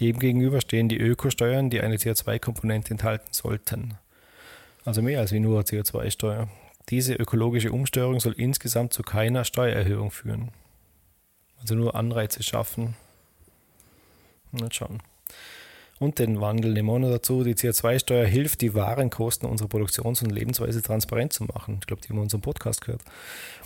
Demgegenüber 0.00 0.60
stehen 0.60 0.88
die 0.88 0.98
Ökosteuern, 0.98 1.70
die 1.70 1.80
eine 1.80 1.96
CO2-Komponente 1.96 2.92
enthalten 2.92 3.32
sollten. 3.32 3.98
Also 4.84 5.02
mehr 5.02 5.20
als 5.20 5.32
wie 5.32 5.40
nur 5.40 5.60
CO2-Steuer. 5.62 6.48
Diese 6.88 7.14
ökologische 7.14 7.72
Umsteuerung 7.72 8.20
soll 8.20 8.32
insgesamt 8.32 8.92
zu 8.92 9.02
keiner 9.02 9.44
Steuererhöhung 9.44 10.10
führen. 10.10 10.50
Also 11.60 11.74
nur 11.74 11.94
Anreize 11.94 12.42
schaffen. 12.42 12.96
Mal 14.52 14.72
schauen. 14.72 15.02
Und 16.00 16.18
den 16.18 16.40
Wandel 16.40 16.72
nehmen 16.72 16.88
wir 16.88 16.98
noch 16.98 17.10
dazu. 17.10 17.44
Die 17.44 17.54
CO2-Steuer 17.54 18.24
hilft, 18.24 18.62
die 18.62 18.74
wahren 18.74 19.10
Kosten 19.10 19.44
unserer 19.44 19.68
Produktions- 19.68 20.22
und 20.22 20.30
Lebensweise 20.30 20.80
transparent 20.80 21.34
zu 21.34 21.44
machen. 21.44 21.76
Ich 21.80 21.86
glaube, 21.86 22.00
die 22.00 22.08
haben 22.08 22.16
wir 22.16 22.22
unserem 22.22 22.40
Podcast 22.40 22.80
gehört. 22.80 23.02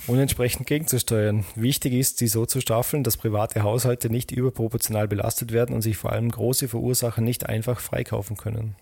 Und 0.09 0.19
entsprechend 0.19 0.67
gegenzusteuern. 0.67 1.45
Wichtig 1.55 1.93
ist, 1.93 2.19
sie 2.19 2.27
so 2.27 2.45
zu 2.45 2.61
staffeln, 2.61 3.05
dass 3.05 3.17
private 3.17 3.63
Haushalte 3.63 4.11
nicht 4.11 4.33
überproportional 4.33 5.07
belastet 5.07 5.53
werden 5.53 5.77
und 5.77 5.83
sich 5.83 5.97
vor 5.97 6.11
allem 6.11 6.29
große 6.29 6.67
Verursacher 6.67 7.21
nicht 7.21 7.47
einfach 7.47 7.79
freikaufen 7.79 8.37
können. 8.37 8.75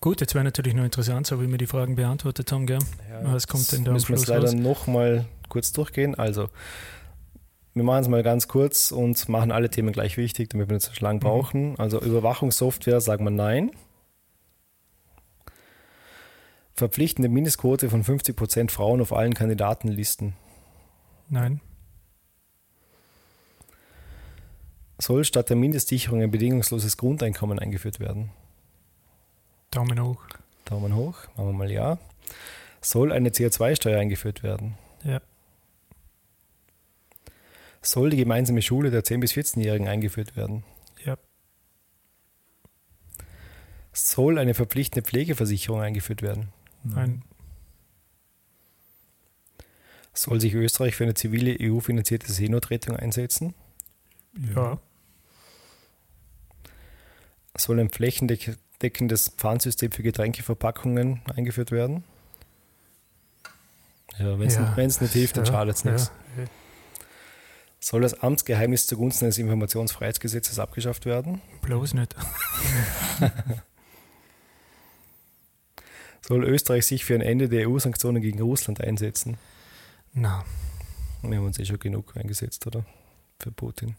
Gut, 0.00 0.22
jetzt 0.22 0.34
wäre 0.34 0.44
natürlich 0.44 0.72
noch 0.72 0.84
interessant, 0.84 1.26
so 1.26 1.42
wie 1.42 1.50
wir 1.50 1.58
die 1.58 1.66
Fragen 1.66 1.94
beantwortet 1.94 2.50
haben, 2.52 2.66
gell? 2.66 2.78
Ja, 3.10 3.34
Was 3.34 3.46
kommt 3.46 3.70
denn 3.70 3.84
da 3.84 3.92
Müssen 3.92 4.08
wir 4.08 4.16
es 4.16 4.26
leider 4.26 4.54
nochmal 4.54 5.26
kurz 5.50 5.72
durchgehen. 5.72 6.14
Also, 6.14 6.48
wir 7.74 7.84
machen 7.84 8.00
es 8.00 8.08
mal 8.08 8.22
ganz 8.22 8.48
kurz 8.48 8.92
und 8.92 9.28
machen 9.28 9.52
alle 9.52 9.68
Themen 9.68 9.92
gleich 9.92 10.16
wichtig, 10.16 10.48
damit 10.50 10.70
wir 10.70 10.74
nicht 10.74 10.90
so 10.90 11.04
lang 11.04 11.16
mhm. 11.16 11.20
brauchen. 11.20 11.70
Mhm. 11.70 11.74
Also, 11.76 12.00
Überwachungssoftware 12.00 13.02
sagen 13.02 13.24
wir 13.24 13.30
nein. 13.30 13.72
Verpflichtende 16.72 17.28
Mindestquote 17.28 17.90
von 17.90 18.02
50 18.02 18.34
Prozent 18.34 18.72
Frauen 18.72 19.02
auf 19.02 19.12
allen 19.12 19.34
Kandidatenlisten. 19.34 20.32
Nein. 21.28 21.60
Soll 24.98 25.24
statt 25.24 25.50
der 25.50 25.56
Mindestsicherung 25.56 26.22
ein 26.22 26.30
bedingungsloses 26.30 26.96
Grundeinkommen 26.96 27.58
eingeführt 27.58 28.00
werden? 28.00 28.30
Daumen 29.70 30.02
hoch. 30.02 30.22
Daumen 30.64 30.94
hoch, 30.94 31.16
machen 31.36 31.46
wir 31.46 31.52
mal 31.52 31.70
ja. 31.70 31.98
Soll 32.80 33.12
eine 33.12 33.30
CO2-Steuer 33.30 34.00
eingeführt 34.00 34.42
werden? 34.42 34.76
Ja. 35.04 35.20
Soll 37.82 38.10
die 38.10 38.16
gemeinsame 38.16 38.62
Schule 38.62 38.90
der 38.90 39.04
10- 39.04 39.20
bis 39.20 39.32
14-Jährigen 39.32 39.88
eingeführt 39.88 40.36
werden? 40.36 40.64
Ja. 41.04 41.16
Soll 43.92 44.38
eine 44.38 44.54
verpflichtende 44.54 45.06
Pflegeversicherung 45.06 45.80
eingeführt 45.80 46.22
werden? 46.22 46.52
Nein. 46.82 47.22
Soll 50.12 50.40
sich 50.40 50.54
Österreich 50.54 50.96
für 50.96 51.04
eine 51.04 51.14
zivile 51.14 51.56
EU-finanzierte 51.60 52.30
Seenotrettung 52.32 52.96
einsetzen? 52.96 53.54
Ja. 54.54 54.78
Soll 57.56 57.80
ein 57.80 57.90
flächendeckendes 57.90 58.58
Pfandsystem 59.30 59.92
für 59.92 60.02
Getränkeverpackungen 60.02 61.20
eingeführt 61.36 61.70
werden? 61.70 62.04
Ja, 64.18 64.38
wenn 64.38 64.48
es 64.48 64.54
Ja. 64.56 64.74
nicht 64.76 65.12
hilft, 65.12 65.36
dann 65.36 65.44
Ja, 65.44 65.52
schadet 65.52 65.76
es 65.76 65.82
ja. 65.84 65.92
nichts. 65.92 66.10
Soll 67.82 68.02
das 68.02 68.20
Amtsgeheimnis 68.22 68.86
zugunsten 68.86 69.24
des 69.26 69.38
Informationsfreiheitsgesetzes 69.38 70.58
abgeschafft 70.58 71.06
werden? 71.06 71.40
Bloß 71.62 71.94
nicht. 71.94 72.14
Soll 76.20 76.44
Österreich 76.44 76.86
sich 76.86 77.04
für 77.04 77.14
ein 77.14 77.22
Ende 77.22 77.48
der 77.48 77.68
EU-Sanktionen 77.68 78.20
gegen 78.22 78.40
Russland 78.40 78.80
einsetzen? 78.80 79.38
Na, 80.12 80.44
Wir 81.22 81.36
haben 81.38 81.46
uns 81.46 81.58
eh 81.58 81.64
schon 81.64 81.78
genug 81.78 82.16
eingesetzt, 82.16 82.66
oder? 82.66 82.84
Für 83.38 83.50
Putin. 83.52 83.96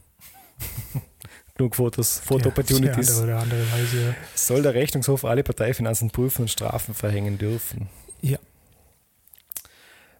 Genug 1.62 1.76
Fotos, 1.76 2.20
Foto-Opportunities. 2.20 3.10
Ja, 3.10 3.22
andere 3.22 3.24
oder 3.24 3.40
andere 3.40 3.72
Weise, 3.72 4.02
ja. 4.02 4.16
Soll 4.34 4.64
der 4.64 4.74
Rechnungshof 4.74 5.26
alle 5.26 5.44
Parteifinanzen 5.44 6.10
prüfen 6.10 6.44
und 6.44 6.48
Strafen 6.48 6.96
verhängen 6.96 7.38
dürfen? 7.38 7.88
Ja. 8.22 8.40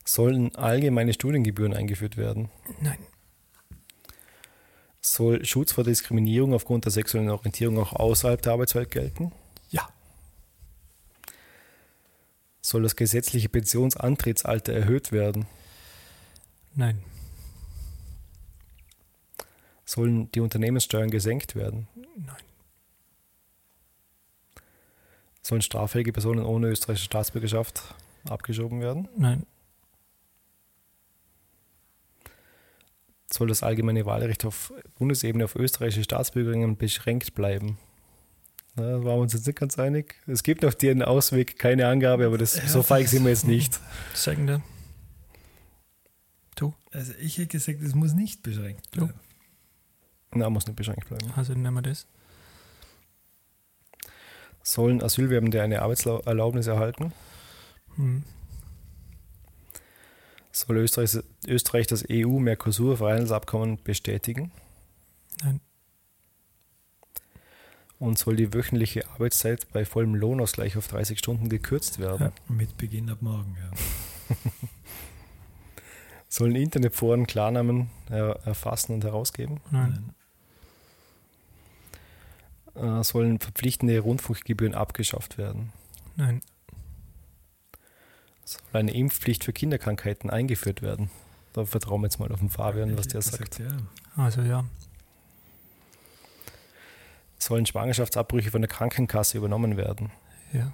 Sollen 0.06 0.56
allgemeine 0.56 1.14
Studiengebühren 1.14 1.74
eingeführt 1.74 2.18
werden? 2.18 2.50
Nein. 2.80 3.00
Soll 5.02 5.44
Schutz 5.46 5.72
vor 5.72 5.84
Diskriminierung 5.84 6.54
aufgrund 6.54 6.86
der 6.86 6.92
sexuellen 6.92 7.30
Orientierung 7.30 7.80
auch 7.80 7.94
außerhalb 7.94 8.40
der 8.42 8.54
Arbeitswelt 8.54 8.92
gelten? 8.92 9.32
Ja. 9.70 9.90
Soll 12.62 12.84
das 12.84 12.96
gesetzliche 12.96 13.50
Pensionsantrittsalter 13.50 14.74
erhöht 14.74 15.12
werden? 15.12 15.48
Nein. 16.76 17.04
Sollen 19.94 20.32
die 20.32 20.40
Unternehmenssteuern 20.40 21.12
gesenkt 21.12 21.54
werden? 21.54 21.90
Nein. 22.16 22.38
Sollen 25.42 25.62
straffällige 25.62 26.14
Personen 26.14 26.46
ohne 26.46 26.70
österreichische 26.70 27.08
Staatsbürgerschaft 27.08 27.94
abgeschoben 28.24 28.80
werden? 28.80 29.10
Nein. 29.18 29.46
Soll 33.30 33.50
das 33.50 33.64
allgemeine 33.64 34.06
Wahlrecht 34.06 34.46
auf 34.46 34.72
Bundesebene 34.98 35.44
auf 35.44 35.58
österreichische 35.58 36.06
Staatsbürgerinnen 36.06 36.78
beschränkt 36.78 37.36
bleiben? 37.36 37.78
Da 38.78 38.84
waren 38.84 39.04
wir 39.04 39.16
uns 39.16 39.34
jetzt 39.34 39.46
nicht 39.46 39.60
ganz 39.60 39.78
einig. 39.78 40.16
Es 40.26 40.44
gibt 40.44 40.64
auf 40.64 40.76
dir 40.76 40.92
einen 40.92 41.04
Ausweg, 41.04 41.60
keine 41.60 41.90
Angabe, 41.90 42.28
aber 42.28 42.38
das, 42.38 42.54
so 42.54 42.82
feig 42.82 43.10
sind 43.10 43.24
wir 43.26 43.32
jetzt 43.32 43.46
nicht. 43.46 43.78
Sagende. 44.14 44.62
Also 46.94 47.14
ich 47.22 47.38
hätte 47.38 47.48
gesagt, 47.48 47.82
es 47.82 47.96
muss 47.96 48.14
nicht 48.14 48.42
beschränkt 48.42 48.92
bleiben. 48.92 49.14
Na, 50.34 50.50
muss 50.50 50.66
nicht 50.66 50.76
beschränkt 50.76 51.08
bleiben. 51.08 51.32
Also 51.36 51.54
nehmen 51.54 51.76
wir 51.76 51.82
das. 51.82 52.08
Sollen 54.64 55.02
Asylwerbende 55.02 55.62
eine 55.62 55.82
Arbeitserlaubnis 55.82 56.68
erhalten? 56.68 57.14
Hm. 57.96 58.24
Soll 60.52 60.78
Österreich, 60.78 61.18
Österreich 61.48 61.88
das 61.88 62.06
EU-Mercosur-Freihandelsabkommen 62.10 63.82
bestätigen? 63.84 64.52
Nein. 65.44 65.62
Und 68.00 68.18
soll 68.18 68.36
die 68.36 68.54
wöchentliche 68.54 69.08
Arbeitszeit 69.10 69.72
bei 69.72 69.86
vollem 69.86 70.16
Lohnausgleich 70.16 70.76
auf 70.78 70.88
30 70.88 71.20
Stunden 71.20 71.50
gekürzt 71.50 72.00
werden? 72.00 72.32
Ja. 72.48 72.54
Mit 72.54 72.78
Beginn 72.78 73.10
ab 73.10 73.22
morgen, 73.22 73.56
ja. 73.60 74.36
Sollen 76.28 76.56
Internetforen 76.56 77.28
Klarnamen 77.28 77.90
er, 78.10 78.40
erfassen 78.46 78.94
und 78.94 79.04
herausgeben? 79.04 79.60
Nein. 79.70 80.14
Äh, 82.76 83.04
sollen 83.04 83.40
verpflichtende 83.40 84.00
Rundfunkgebühren 84.00 84.76
abgeschafft 84.76 85.38
werden? 85.38 85.74
Nein. 86.16 86.42
Soll 88.46 88.62
eine 88.74 88.94
Impfpflicht 88.94 89.44
für 89.44 89.54
Kinderkrankheiten 89.54 90.30
eingeführt 90.30 90.82
werden? 90.82 91.10
Da 91.54 91.66
vertrauen 91.66 92.02
wir 92.02 92.08
jetzt 92.08 92.20
mal 92.20 92.32
auf 92.32 92.40
den 92.40 92.50
Fabian, 92.50 92.98
was 92.98 93.08
der 93.08 93.22
sagt. 93.22 93.60
ja. 93.60 93.78
Also 94.16 94.42
ja. 94.42 94.66
Sollen 97.38 97.66
Schwangerschaftsabbrüche 97.66 98.52
von 98.52 98.62
der 98.62 98.70
Krankenkasse 98.70 99.38
übernommen 99.38 99.76
werden? 99.76 100.12
Ja. 100.54 100.72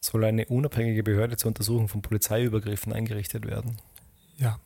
Soll 0.00 0.24
eine 0.24 0.46
unabhängige 0.46 1.02
Behörde 1.02 1.36
zur 1.36 1.48
Untersuchung 1.48 1.88
von 1.88 2.00
Polizeiübergriffen 2.00 2.92
eingerichtet 2.92 3.46
werden? 3.46 3.76
Ja. 4.36 4.58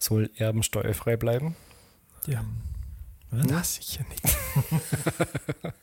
Soll 0.00 0.30
Erben 0.36 0.62
steuerfrei 0.62 1.16
bleiben? 1.16 1.54
Ja. 2.26 2.44
Was? 3.30 3.46
Na, 3.46 3.62
sicher 3.62 4.04
nicht. 4.08 4.22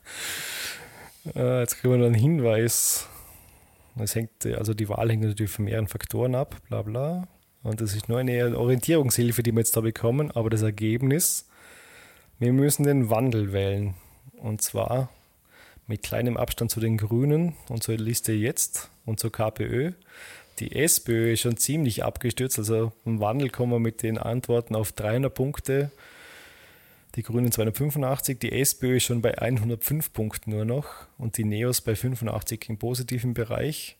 Äh, 1.35 1.59
jetzt 1.59 1.75
kriegen 1.79 1.91
wir 1.91 1.97
noch 1.97 2.05
einen 2.05 2.15
Hinweis. 2.15 3.09
Es 3.97 4.15
hängt, 4.15 4.45
also 4.45 4.73
die 4.73 4.87
Wahl 4.87 5.09
hängt 5.09 5.23
natürlich 5.23 5.51
von 5.51 5.65
mehreren 5.65 5.87
Faktoren 5.87 6.35
ab, 6.35 6.55
bla 6.69 6.83
bla. 6.83 7.27
Und 7.63 7.81
das 7.81 7.95
ist 7.95 8.07
nur 8.07 8.19
eine 8.19 8.57
Orientierungshilfe, 8.57 9.43
die 9.43 9.51
wir 9.51 9.59
jetzt 9.59 9.75
da 9.75 9.81
bekommen, 9.81 10.31
aber 10.31 10.49
das 10.49 10.61
Ergebnis, 10.61 11.49
wir 12.39 12.53
müssen 12.53 12.83
den 12.83 13.09
Wandel 13.09 13.51
wählen. 13.51 13.95
Und 14.37 14.61
zwar 14.61 15.09
mit 15.87 16.03
kleinem 16.03 16.37
Abstand 16.37 16.71
zu 16.71 16.79
den 16.79 16.97
Grünen 16.97 17.55
und 17.69 17.83
zur 17.83 17.97
Liste 17.97 18.33
jetzt 18.33 18.89
und 19.05 19.19
zur 19.19 19.31
KPÖ. 19.31 19.91
Die 20.59 20.75
SPÖ 20.75 21.33
ist 21.33 21.41
schon 21.41 21.57
ziemlich 21.57 22.03
abgestürzt, 22.03 22.57
also 22.57 22.91
im 23.05 23.19
Wandel 23.19 23.49
kommen 23.49 23.73
wir 23.73 23.79
mit 23.79 24.01
den 24.01 24.17
Antworten 24.17 24.75
auf 24.75 24.91
300 24.91 25.33
Punkte. 25.33 25.91
Die 27.15 27.23
Grünen 27.23 27.51
285, 27.51 28.39
die 28.39 28.51
SPÖ 28.51 28.97
ist 28.97 29.03
schon 29.03 29.21
bei 29.21 29.37
105 29.37 30.13
Punkten 30.13 30.51
nur 30.51 30.65
noch 30.65 31.07
und 31.17 31.37
die 31.37 31.43
Neos 31.43 31.81
bei 31.81 31.95
85 31.95 32.69
im 32.69 32.77
positiven 32.77 33.33
Bereich. 33.33 33.97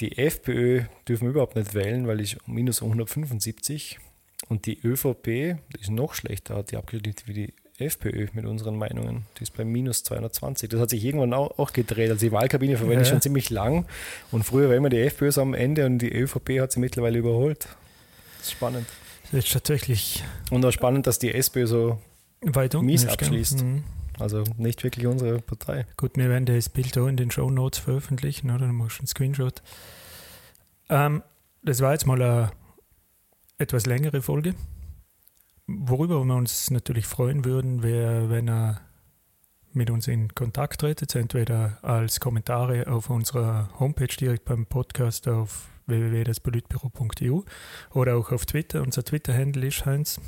Die 0.00 0.16
FPÖ 0.18 0.84
dürfen 1.08 1.24
wir 1.24 1.30
überhaupt 1.30 1.56
nicht 1.56 1.74
wählen, 1.74 2.06
weil 2.06 2.20
ich 2.20 2.36
minus 2.46 2.82
175 2.82 3.98
und 4.48 4.66
die 4.66 4.78
ÖVP 4.86 5.24
die 5.24 5.80
ist 5.80 5.90
noch 5.90 6.14
schlechter, 6.14 6.56
hat 6.56 6.70
die 6.70 6.76
abgeschnitten 6.76 7.26
wie 7.26 7.34
die 7.34 7.54
FPÖ 7.80 8.26
mit 8.32 8.44
unseren 8.44 8.76
Meinungen. 8.76 9.26
Die 9.38 9.42
ist 9.44 9.56
bei 9.56 9.64
minus 9.64 10.02
220. 10.04 10.68
Das 10.70 10.80
hat 10.80 10.90
sich 10.90 11.04
irgendwann 11.04 11.32
auch, 11.34 11.58
auch 11.58 11.72
gedreht. 11.72 12.10
Also 12.10 12.26
die 12.26 12.32
Wahlkabine 12.32 12.76
verwende 12.76 13.02
ich 13.02 13.08
Ja. 13.08 13.14
schon 13.14 13.22
ziemlich 13.22 13.50
lang 13.50 13.86
und 14.32 14.44
früher 14.44 14.68
war 14.68 14.76
immer 14.76 14.88
die 14.88 14.98
FPÖ 15.00 15.30
so 15.32 15.42
am 15.42 15.54
Ende 15.54 15.86
und 15.86 15.98
die 15.98 16.12
ÖVP 16.12 16.60
hat 16.60 16.72
sie 16.72 16.80
mittlerweile 16.80 17.18
überholt. 17.18 17.68
Das 18.38 18.46
ist 18.48 18.52
spannend. 18.52 18.86
Das 19.30 19.44
ist 19.44 19.52
tatsächlich 19.52 20.24
Und 20.50 20.64
auch 20.64 20.72
spannend, 20.72 21.06
dass 21.06 21.18
die 21.18 21.32
SPÖ 21.34 21.66
so, 21.66 21.98
weit 22.40 22.74
unten 22.74 22.86
Mies 22.86 23.06
abschließt. 23.06 23.62
Mhm. 23.62 23.84
also 24.18 24.42
nicht 24.56 24.82
wirklich 24.84 25.06
unsere 25.06 25.40
Partei. 25.40 25.86
Gut, 25.96 26.16
wir 26.16 26.28
werden 26.28 26.46
das 26.46 26.68
Bild 26.68 26.96
auch 26.98 27.06
in 27.06 27.16
den 27.16 27.30
Show 27.30 27.50
Notes 27.50 27.78
veröffentlichen, 27.78 28.50
oder? 28.50 28.60
Dann 28.66 28.74
machst 28.74 28.98
du 28.98 29.00
einen 29.02 29.06
Screenshot. 29.08 29.62
Ähm, 30.88 31.22
das 31.62 31.80
war 31.80 31.92
jetzt 31.92 32.06
mal 32.06 32.20
eine 32.20 32.50
etwas 33.58 33.86
längere 33.86 34.22
Folge. 34.22 34.54
Worüber 35.70 36.24
wir 36.24 36.34
uns 36.34 36.70
natürlich 36.70 37.06
freuen 37.06 37.44
würden, 37.44 37.82
wäre, 37.82 38.30
wenn 38.30 38.48
er 38.48 38.80
mit 39.74 39.90
uns 39.90 40.08
in 40.08 40.34
Kontakt 40.34 40.80
tretet, 40.80 41.14
entweder 41.14 41.78
als 41.82 42.20
Kommentare 42.20 42.86
auf 42.86 43.10
unserer 43.10 43.68
Homepage 43.78 44.06
direkt 44.06 44.46
beim 44.46 44.64
Podcast 44.64 45.28
auf 45.28 45.68
www.daspolitbüro.eu 45.84 47.42
oder 47.92 48.16
auch 48.16 48.32
auf 48.32 48.46
Twitter. 48.46 48.80
Unser 48.80 49.04
Twitter-Handle 49.04 49.66
ist 49.66 49.84
Heinz. 49.84 50.18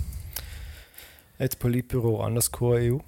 At 1.39 1.59
Politbüro 1.59 2.23
underscore 2.23 2.93
EU. 2.93 2.99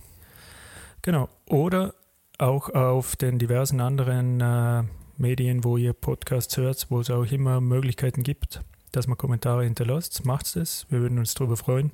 Genau. 1.02 1.28
Oder 1.50 1.94
auch 2.38 2.70
auf 2.70 3.14
den 3.14 3.38
diversen 3.38 3.82
anderen 3.82 4.40
äh, 4.40 4.84
Medien, 5.18 5.64
wo 5.64 5.76
ihr 5.76 5.92
Podcasts 5.92 6.56
hört, 6.56 6.86
wo 6.88 7.00
es 7.00 7.10
auch 7.10 7.30
immer 7.30 7.60
Möglichkeiten 7.60 8.22
gibt, 8.22 8.62
dass 8.90 9.06
man 9.06 9.18
Kommentare 9.18 9.64
hinterlasst. 9.64 10.24
Macht's 10.24 10.54
das. 10.54 10.86
Wir 10.88 11.00
würden 11.00 11.18
uns 11.18 11.34
darüber 11.34 11.58
freuen. 11.58 11.92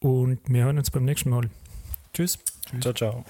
Und 0.00 0.40
wir 0.46 0.64
hören 0.64 0.78
uns 0.78 0.90
beim 0.90 1.04
nächsten 1.04 1.30
Mal. 1.30 1.48
Tschüss. 2.12 2.38
Ciao, 2.80 2.92
ciao. 2.92 3.24